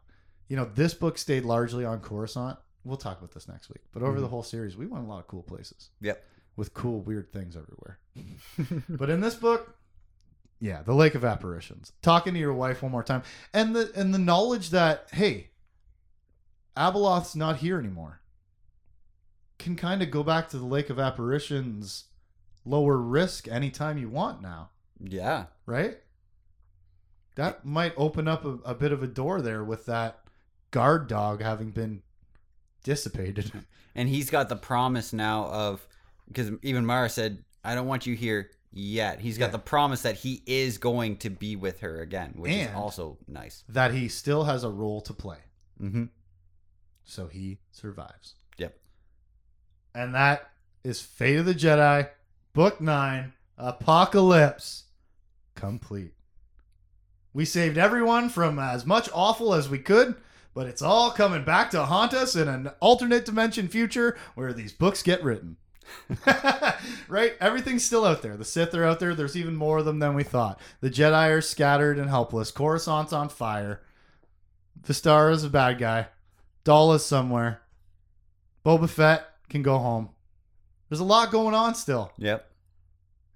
you 0.48 0.56
know, 0.56 0.64
this 0.66 0.94
book 0.94 1.16
stayed 1.18 1.44
largely 1.44 1.84
on 1.84 2.00
Coruscant. 2.00 2.58
We'll 2.84 2.96
talk 2.98 3.18
about 3.18 3.32
this 3.32 3.48
next 3.48 3.68
week. 3.70 3.82
But 3.92 4.02
over 4.02 4.18
Mhm. 4.18 4.22
the 4.22 4.28
whole 4.28 4.42
series, 4.42 4.76
we 4.76 4.86
went 4.86 5.04
a 5.04 5.08
lot 5.08 5.18
of 5.20 5.26
cool 5.26 5.42
places 5.42 5.90
Yep. 6.00 6.22
with 6.56 6.74
cool, 6.74 7.00
weird 7.00 7.32
things 7.32 7.56
everywhere. 7.56 7.98
but 8.88 9.10
in 9.10 9.20
this 9.20 9.34
book, 9.34 9.76
yeah, 10.60 10.82
the 10.82 10.94
Lake 10.94 11.14
of 11.14 11.24
Apparitions. 11.24 11.92
Talking 12.02 12.34
to 12.34 12.40
your 12.40 12.52
wife 12.54 12.82
one 12.82 12.90
more 12.92 13.04
time, 13.04 13.22
and 13.54 13.76
the 13.76 13.92
and 13.94 14.12
the 14.12 14.18
knowledge 14.18 14.70
that 14.70 15.08
hey, 15.12 15.50
Abeloth's 16.76 17.36
not 17.36 17.58
here 17.58 17.78
anymore. 17.78 18.20
Can 19.58 19.76
kind 19.76 20.02
of 20.02 20.10
go 20.10 20.22
back 20.22 20.48
to 20.50 20.58
the 20.58 20.64
Lake 20.66 20.90
of 20.90 20.98
Apparitions, 20.98 22.04
lower 22.68 22.96
risk 22.98 23.48
anytime 23.48 23.98
you 23.98 24.08
want 24.08 24.42
now, 24.42 24.70
Yeah. 25.00 25.46
right? 25.66 25.98
That 27.36 27.64
might 27.64 27.94
open 27.96 28.26
up 28.28 28.44
a, 28.44 28.58
a 28.64 28.74
bit 28.74 28.92
of 28.92 29.02
a 29.02 29.06
door 29.06 29.40
there 29.40 29.62
with 29.64 29.86
that 29.86 30.20
guard 30.70 31.06
dog 31.08 31.40
having 31.42 31.70
been 31.70 32.02
dissipated. 32.84 33.52
And 33.94 34.08
he's 34.08 34.30
got 34.30 34.48
the 34.48 34.54
promise 34.54 35.12
now 35.12 35.46
of 35.46 35.84
because 36.28 36.52
even 36.62 36.86
Mara 36.86 37.08
said, 37.08 37.42
"I 37.64 37.74
don't 37.74 37.88
want 37.88 38.06
you 38.06 38.14
here 38.14 38.50
yet." 38.70 39.18
He's 39.18 39.38
got 39.38 39.46
Yeah. 39.46 39.52
the 39.52 39.58
promise 39.58 40.02
that 40.02 40.14
he 40.14 40.40
is 40.46 40.78
going 40.78 41.16
to 41.16 41.30
be 41.30 41.56
with 41.56 41.80
her 41.80 42.00
again, 42.00 42.34
which 42.36 42.52
is 42.52 42.68
also 42.76 43.18
nice. 43.26 43.64
that 43.68 43.92
he 43.92 44.06
still 44.08 44.44
has 44.44 44.62
a 44.62 44.70
role 44.70 45.00
to 45.00 45.12
play. 45.12 45.38
Mm-hmm. 45.82 46.04
So 47.02 47.26
he 47.26 47.58
survives. 47.72 48.36
Yep. 48.58 48.78
And 49.96 50.14
that 50.14 50.48
is 50.84 51.00
Fate 51.00 51.36
of 51.38 51.46
the 51.46 51.54
Jedi, 51.54 52.08
Book 52.58 52.80
9, 52.80 53.34
Apocalypse, 53.56 54.86
complete. 55.54 56.10
We 57.32 57.44
saved 57.44 57.78
everyone 57.78 58.30
from 58.30 58.58
as 58.58 58.84
much 58.84 59.08
awful 59.14 59.54
as 59.54 59.68
we 59.68 59.78
could, 59.78 60.16
but 60.54 60.66
it's 60.66 60.82
all 60.82 61.12
coming 61.12 61.44
back 61.44 61.70
to 61.70 61.84
haunt 61.84 62.14
us 62.14 62.34
in 62.34 62.48
an 62.48 62.72
alternate 62.80 63.24
dimension 63.24 63.68
future 63.68 64.18
where 64.34 64.52
these 64.52 64.72
books 64.72 65.04
get 65.04 65.22
written. 65.22 65.56
right? 67.08 67.34
Everything's 67.40 67.84
still 67.84 68.04
out 68.04 68.22
there. 68.22 68.36
The 68.36 68.44
Sith 68.44 68.74
are 68.74 68.84
out 68.84 68.98
there. 68.98 69.14
There's 69.14 69.36
even 69.36 69.54
more 69.54 69.78
of 69.78 69.84
them 69.84 70.00
than 70.00 70.16
we 70.16 70.24
thought. 70.24 70.58
The 70.80 70.90
Jedi 70.90 71.30
are 71.30 71.40
scattered 71.40 71.96
and 71.96 72.10
helpless. 72.10 72.50
Coruscant's 72.50 73.12
on 73.12 73.28
fire. 73.28 73.82
Vistar 74.84 75.30
is 75.30 75.44
a 75.44 75.48
bad 75.48 75.78
guy. 75.78 76.08
Daala's 76.64 77.06
somewhere. 77.06 77.62
Boba 78.66 78.90
Fett 78.90 79.28
can 79.48 79.62
go 79.62 79.78
home. 79.78 80.10
There's 80.88 80.98
a 80.98 81.04
lot 81.04 81.30
going 81.30 81.54
on 81.54 81.76
still. 81.76 82.10
Yep. 82.18 82.46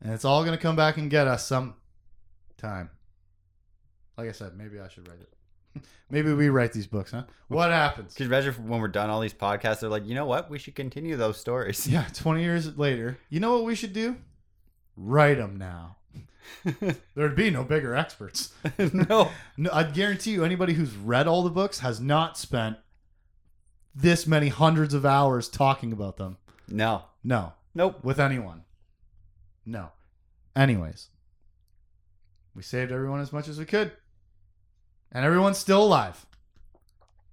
And 0.03 0.13
it's 0.13 0.25
all 0.25 0.45
going 0.45 0.57
to 0.57 0.63
come 0.63 0.77
back 0.77 0.97
and 0.97 1.11
get 1.11 1.27
us 1.29 1.47
some 1.47 1.75
time. 2.59 2.91
Like 4.17 4.29
I 4.29 4.33
said, 4.33 4.57
maybe 4.57 4.79
I 4.81 4.89
should 4.89 5.09
write 5.09 5.21
it. 5.21 5.83
maybe 6.11 6.33
we 6.33 6.49
write 6.49 6.73
these 6.73 6.87
books, 6.87 7.13
huh? 7.13 7.23
What 7.49 7.71
happens? 7.71 8.15
Could 8.15 8.25
you 8.25 8.31
imagine 8.35 8.69
when 8.69 8.81
we're 8.81 8.89
done 8.89 9.11
all 9.11 9.21
these 9.21 9.33
podcasts? 9.33 9.81
They're 9.81 9.89
like, 9.91 10.07
you 10.07 10.15
know 10.15 10.27
what? 10.27 10.51
We 10.51 10.59
should 10.59 10.75
continue 10.75 11.17
those 11.17 11.39
stories. 11.39 11.87
Yeah, 11.93 12.05
20 12.15 12.43
years 12.43 12.77
later. 12.77 13.19
You 13.31 13.41
know 13.41 13.53
what 13.55 13.65
we 13.65 13.75
should 13.75 13.93
do? 13.93 14.17
Write 14.97 15.39
them 15.39 15.57
now. 15.57 15.97
There'd 17.15 17.37
be 17.37 17.51
no 17.51 17.65
bigger 17.65 17.95
experts. 17.95 18.53
no. 18.79 19.31
No, 19.57 19.71
I 19.73 19.85
guarantee 19.85 20.33
you, 20.33 20.45
anybody 20.45 20.75
who's 20.75 20.95
read 20.97 21.27
all 21.27 21.43
the 21.43 21.51
books 21.51 21.79
has 21.79 22.01
not 22.01 22.37
spent 22.37 22.77
this 23.95 24.27
many 24.27 24.49
hundreds 24.49 24.93
of 24.95 25.07
hours 25.07 25.49
talking 25.49 25.93
about 25.93 26.17
them. 26.17 26.37
No. 26.69 27.05
No, 27.25 27.53
Nope. 27.75 28.03
with 28.03 28.19
anyone. 28.19 28.65
No. 29.65 29.91
Anyways, 30.55 31.09
we 32.55 32.63
saved 32.63 32.93
everyone 32.93 33.21
as 33.21 33.33
much 33.33 33.49
as 33.49 33.59
we 33.59 33.65
could, 33.65 33.93
and 35.11 35.25
everyone's 35.25 35.59
still 35.59 35.83
alive. 35.85 36.27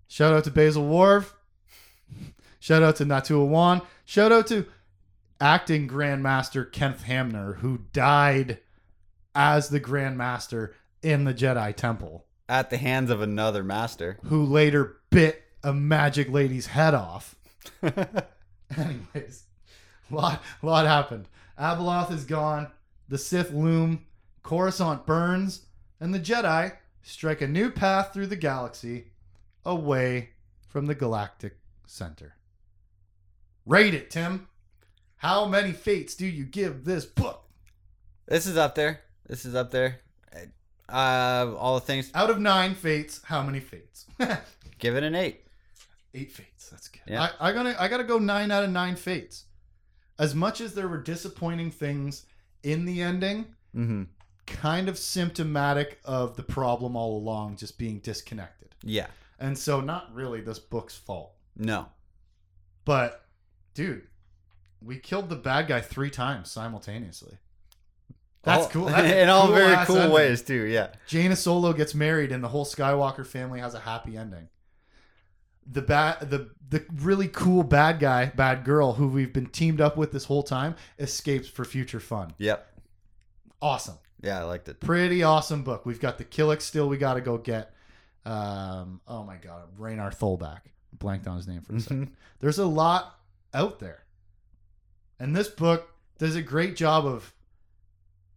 Shout 0.08 0.34
out 0.34 0.44
to 0.46 0.52
Bazel 0.52 0.88
Warv. 0.88 1.34
Shout 2.60 2.82
out 2.84 2.96
to 2.98 3.06
Natua 3.06 3.48
Wan. 3.48 3.82
Shout 4.06 4.32
out 4.32 4.48
to 4.48 4.66
acting 5.42 5.88
Grandmaster 5.88 6.70
Kenth 6.72 7.04
Hamner, 7.04 7.54
who 7.56 7.82
died 7.94 8.60
as 9.36 9.70
the 9.70 9.80
Grandmaster 9.80 10.74
in 11.02 11.24
the 11.26 11.34
Jedi 11.34 11.76
Temple, 11.76 12.26
At 12.48 12.70
the 12.70 12.78
hands 12.78 13.10
of 13.10 13.22
another 13.22 13.64
master. 13.64 14.18
who 14.26 14.44
later 14.44 14.98
bit 15.10 15.44
a 15.64 15.74
magic 15.74 16.30
lady's 16.30 16.68
head 16.68 16.94
off. 16.94 17.36
Anyways, 18.78 19.44
lot 20.10 20.42
lot 20.62 20.86
happened. 20.88 21.28
Abeloth 21.60 22.12
is 22.12 22.26
gone. 22.26 22.72
The 23.08 23.18
Sith 23.18 23.52
loom. 23.52 24.06
Coruscant 24.42 25.06
burns, 25.06 25.66
and 26.00 26.14
the 26.14 26.20
Jedi 26.20 26.74
strike 27.04 27.42
a 27.42 27.48
new 27.48 27.70
path 27.70 28.14
through 28.14 28.28
the 28.28 28.36
galaxy, 28.36 29.12
away 29.66 30.30
from 30.68 30.86
the 30.86 30.96
galactic 30.96 31.58
center. 31.86 32.36
Rate 33.66 33.94
it, 33.94 34.10
Tim. 34.10 34.48
How 35.18 35.46
many 35.46 35.72
fates 35.74 36.16
do 36.16 36.26
you 36.26 36.46
give 36.46 36.86
this 36.86 37.06
book? 37.06 37.44
This 38.28 38.48
is 38.48 38.58
up 38.58 38.76
there. 38.76 39.02
This 39.28 39.46
is 39.46 39.54
up 39.54 39.72
there. 39.72 40.00
Uh, 40.88 41.54
all 41.58 41.76
the 41.76 41.86
things. 41.86 42.10
Out 42.16 42.30
of 42.30 42.40
nine 42.40 42.74
fates, 42.74 43.22
how 43.24 43.44
many 43.44 43.60
fates? 43.60 44.06
Give 44.80 44.96
it 44.96 45.04
an 45.04 45.14
eight. 45.14 45.46
Eight 46.16 46.32
fates. 46.32 46.70
That's 46.70 46.88
good. 46.88 47.02
Yeah. 47.06 47.30
I, 47.40 47.50
I 47.50 47.54
gotta 47.54 47.80
I 47.80 47.88
gotta 47.88 48.04
go 48.04 48.18
nine 48.18 48.50
out 48.50 48.64
of 48.64 48.72
nine 48.72 48.96
fates. 48.96 49.44
As 50.20 50.36
much 50.36 50.60
as 50.62 50.74
there 50.76 50.88
were 50.88 51.02
disappointing 51.02 51.72
things 51.72 52.26
in 52.62 52.86
the 52.86 53.02
ending, 53.02 53.56
Mm-hmm. 53.76 54.04
kind 54.48 54.90
of 54.90 54.98
symptomatic 54.98 56.00
of 56.04 56.36
the 56.36 56.42
problem 56.44 56.96
all 56.96 57.16
along, 57.18 57.56
just 57.58 57.78
being 57.78 58.00
disconnected. 58.00 58.74
Yeah. 58.84 59.08
And 59.40 59.58
so, 59.58 59.80
not 59.80 60.14
really 60.14 60.42
this 60.42 60.58
book's 60.60 60.98
fault. 60.98 61.34
No. 61.56 61.86
But, 62.84 63.24
dude, 63.76 64.08
we 64.82 64.98
killed 64.98 65.30
the 65.30 65.36
bad 65.36 65.68
guy 65.68 65.82
three 65.82 66.10
times 66.10 66.50
simultaneously. 66.50 67.38
That's 68.42 68.64
All- 68.64 68.70
cool. 68.70 68.86
That's 68.88 69.12
in 69.14 69.30
all 69.30 69.48
very 69.52 69.68
cool-ass 69.68 69.88
cool 69.88 69.98
ending. 69.98 70.12
ways 70.14 70.42
too. 70.42 70.64
Yeah. 70.66 70.88
Jaina 71.08 71.36
Solo 71.36 71.72
gets 71.74 71.94
married, 71.94 72.32
and 72.32 72.44
the 72.44 72.48
whole 72.48 72.66
Skywalker 72.66 73.26
family 73.28 73.60
has 73.60 73.76
a 73.76 73.80
happy 73.82 74.18
ending. 74.18 74.50
The 75.72 75.82
bad, 75.82 76.30
the 76.30 76.50
the 76.70 76.84
really 76.96 77.28
cool 77.28 77.64
bad 77.64 78.00
guy, 78.00 78.26
bad 78.28 78.64
girl, 78.64 78.94
who 78.94 79.08
we've 79.08 79.34
been 79.34 79.48
teamed 79.48 79.82
up 79.82 79.98
with 79.98 80.12
this 80.12 80.26
whole 80.26 80.44
time, 80.44 80.76
escapes 80.98 81.48
for 81.48 81.66
future 81.66 82.00
fun. 82.00 82.34
Yep. 82.38 82.66
Awesome. 83.62 83.98
Yeah, 84.22 84.40
I 84.40 84.44
liked 84.44 84.68
it. 84.68 84.80
pretty 84.80 85.24
awesome 85.24 85.64
book. 85.64 85.86
We've 85.86 86.00
got 86.00 86.18
the 86.18 86.26
Killik 86.26 86.62
still. 86.62 86.90
We 86.90 86.98
got 86.98 87.16
to 87.16 87.22
go 87.22 87.38
get. 87.38 87.74
Um, 88.26 89.02
oh 89.08 89.24
my 89.24 89.38
god, 89.38 89.70
Raynar 89.80 90.16
Tholback. 90.16 90.62
Blanked 90.94 91.28
on 91.28 91.38
his 91.38 91.48
name 91.48 91.62
for 91.62 91.76
a 91.76 91.80
second. 91.80 92.12
There's 92.40 92.60
a 92.60 92.66
lot 92.66 93.20
out 93.54 93.80
there, 93.80 94.04
and 95.20 95.36
this 95.36 95.48
book 95.48 95.90
does 96.18 96.36
a 96.36 96.42
great 96.42 96.76
job 96.76 97.06
of 97.06 97.34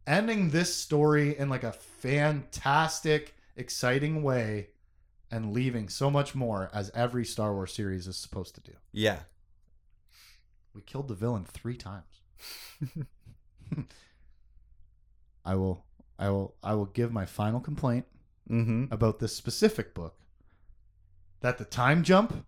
ending 0.06 0.50
this 0.50 0.74
story 0.74 1.36
in 1.36 1.48
like 1.48 1.64
a 1.64 1.72
fantastic, 1.72 3.34
exciting 3.56 4.22
way, 4.22 4.68
and 5.32 5.52
leaving 5.52 5.88
so 5.88 6.10
much 6.10 6.34
more 6.34 6.70
as 6.72 6.90
every 6.94 7.24
Star 7.24 7.52
Wars 7.54 7.72
series 7.74 8.06
is 8.06 8.16
supposed 8.16 8.54
to 8.54 8.60
do. 8.60 8.72
Yeah. 8.92 9.20
We 10.74 10.82
killed 10.82 11.08
the 11.08 11.14
villain 11.14 11.44
three 11.44 11.76
times. 11.76 12.20
I 15.44 15.54
will, 15.56 15.84
I 16.18 16.30
will, 16.30 16.54
I 16.62 16.74
will 16.74 16.86
give 16.86 17.12
my 17.12 17.26
final 17.26 17.60
complaint 17.60 18.06
Mm-hmm. 18.50 18.92
about 18.92 19.18
this 19.20 19.34
specific 19.34 19.94
book. 19.94 20.16
That 21.40 21.58
the 21.58 21.64
time 21.64 22.02
jump 22.02 22.44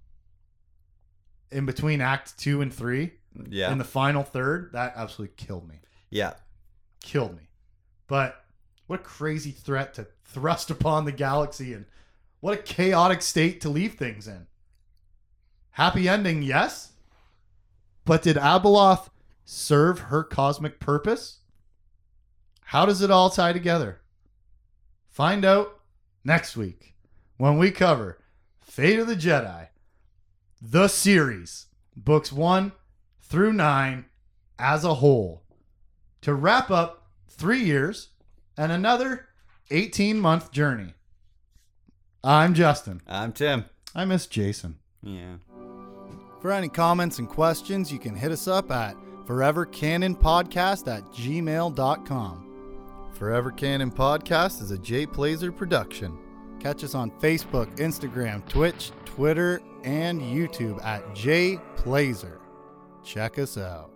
in 1.52 1.66
between 1.66 2.00
Act 2.00 2.36
Two 2.36 2.60
and 2.60 2.74
Three, 2.74 3.12
Yeah. 3.48 3.70
in 3.70 3.78
the 3.78 3.84
final 3.84 4.22
third, 4.24 4.70
that 4.72 4.92
absolutely 4.96 5.34
killed 5.36 5.68
me. 5.68 5.76
yeah. 6.10 6.34
Killed 7.00 7.36
me. 7.36 7.48
But 8.08 8.44
what 8.86 9.00
a 9.00 9.02
crazy 9.04 9.50
threat 9.52 9.94
to 9.94 10.08
thrust 10.24 10.70
upon 10.70 11.04
the 11.04 11.12
galaxy, 11.12 11.72
and 11.72 11.86
what 12.44 12.58
a 12.58 12.62
chaotic 12.62 13.22
state 13.22 13.58
to 13.62 13.70
leave 13.70 13.94
things 13.94 14.28
in. 14.28 14.46
Happy 15.70 16.06
ending, 16.06 16.42
yes. 16.42 16.92
But 18.04 18.20
did 18.20 18.36
Abeloth 18.36 19.08
serve 19.46 19.98
her 19.98 20.22
cosmic 20.22 20.78
purpose? 20.78 21.38
How 22.64 22.84
does 22.84 23.00
it 23.00 23.10
all 23.10 23.30
tie 23.30 23.54
together? 23.54 24.02
Find 25.08 25.42
out 25.42 25.80
next 26.22 26.54
week 26.54 26.94
when 27.38 27.56
we 27.56 27.70
cover 27.70 28.18
Fate 28.60 28.98
of 28.98 29.06
the 29.06 29.16
Jedi, 29.16 29.68
the 30.60 30.88
series, 30.88 31.68
books 31.96 32.30
one 32.30 32.72
through 33.22 33.54
nine 33.54 34.04
as 34.58 34.84
a 34.84 34.96
whole, 34.96 35.44
to 36.20 36.34
wrap 36.34 36.70
up 36.70 37.06
three 37.26 37.64
years 37.64 38.10
and 38.54 38.70
another 38.70 39.28
18 39.70 40.20
month 40.20 40.52
journey. 40.52 40.92
I'm 42.24 42.54
Justin. 42.54 43.02
I'm 43.06 43.32
Tim. 43.32 43.66
I 43.94 44.06
miss 44.06 44.26
Jason. 44.26 44.78
Yeah. 45.02 45.34
For 46.40 46.50
any 46.50 46.70
comments 46.70 47.18
and 47.18 47.28
questions, 47.28 47.92
you 47.92 47.98
can 47.98 48.16
hit 48.16 48.32
us 48.32 48.48
up 48.48 48.70
at 48.70 48.96
Forever 49.26 49.66
Canon 49.66 50.16
Podcast 50.16 50.90
at 50.90 51.04
gmail.com. 51.12 53.10
Forever 53.12 53.50
Canon 53.50 53.90
Podcast 53.90 54.62
is 54.62 54.70
a 54.70 54.78
Jay 54.78 55.04
Plazer 55.04 55.52
production. 55.52 56.18
Catch 56.60 56.82
us 56.82 56.94
on 56.94 57.10
Facebook, 57.20 57.76
Instagram, 57.76 58.48
Twitch, 58.48 58.90
Twitter, 59.04 59.60
and 59.82 60.22
YouTube 60.22 60.82
at 60.82 61.14
Jay 61.14 61.58
Plazer. 61.76 62.40
Check 63.02 63.38
us 63.38 63.58
out. 63.58 63.93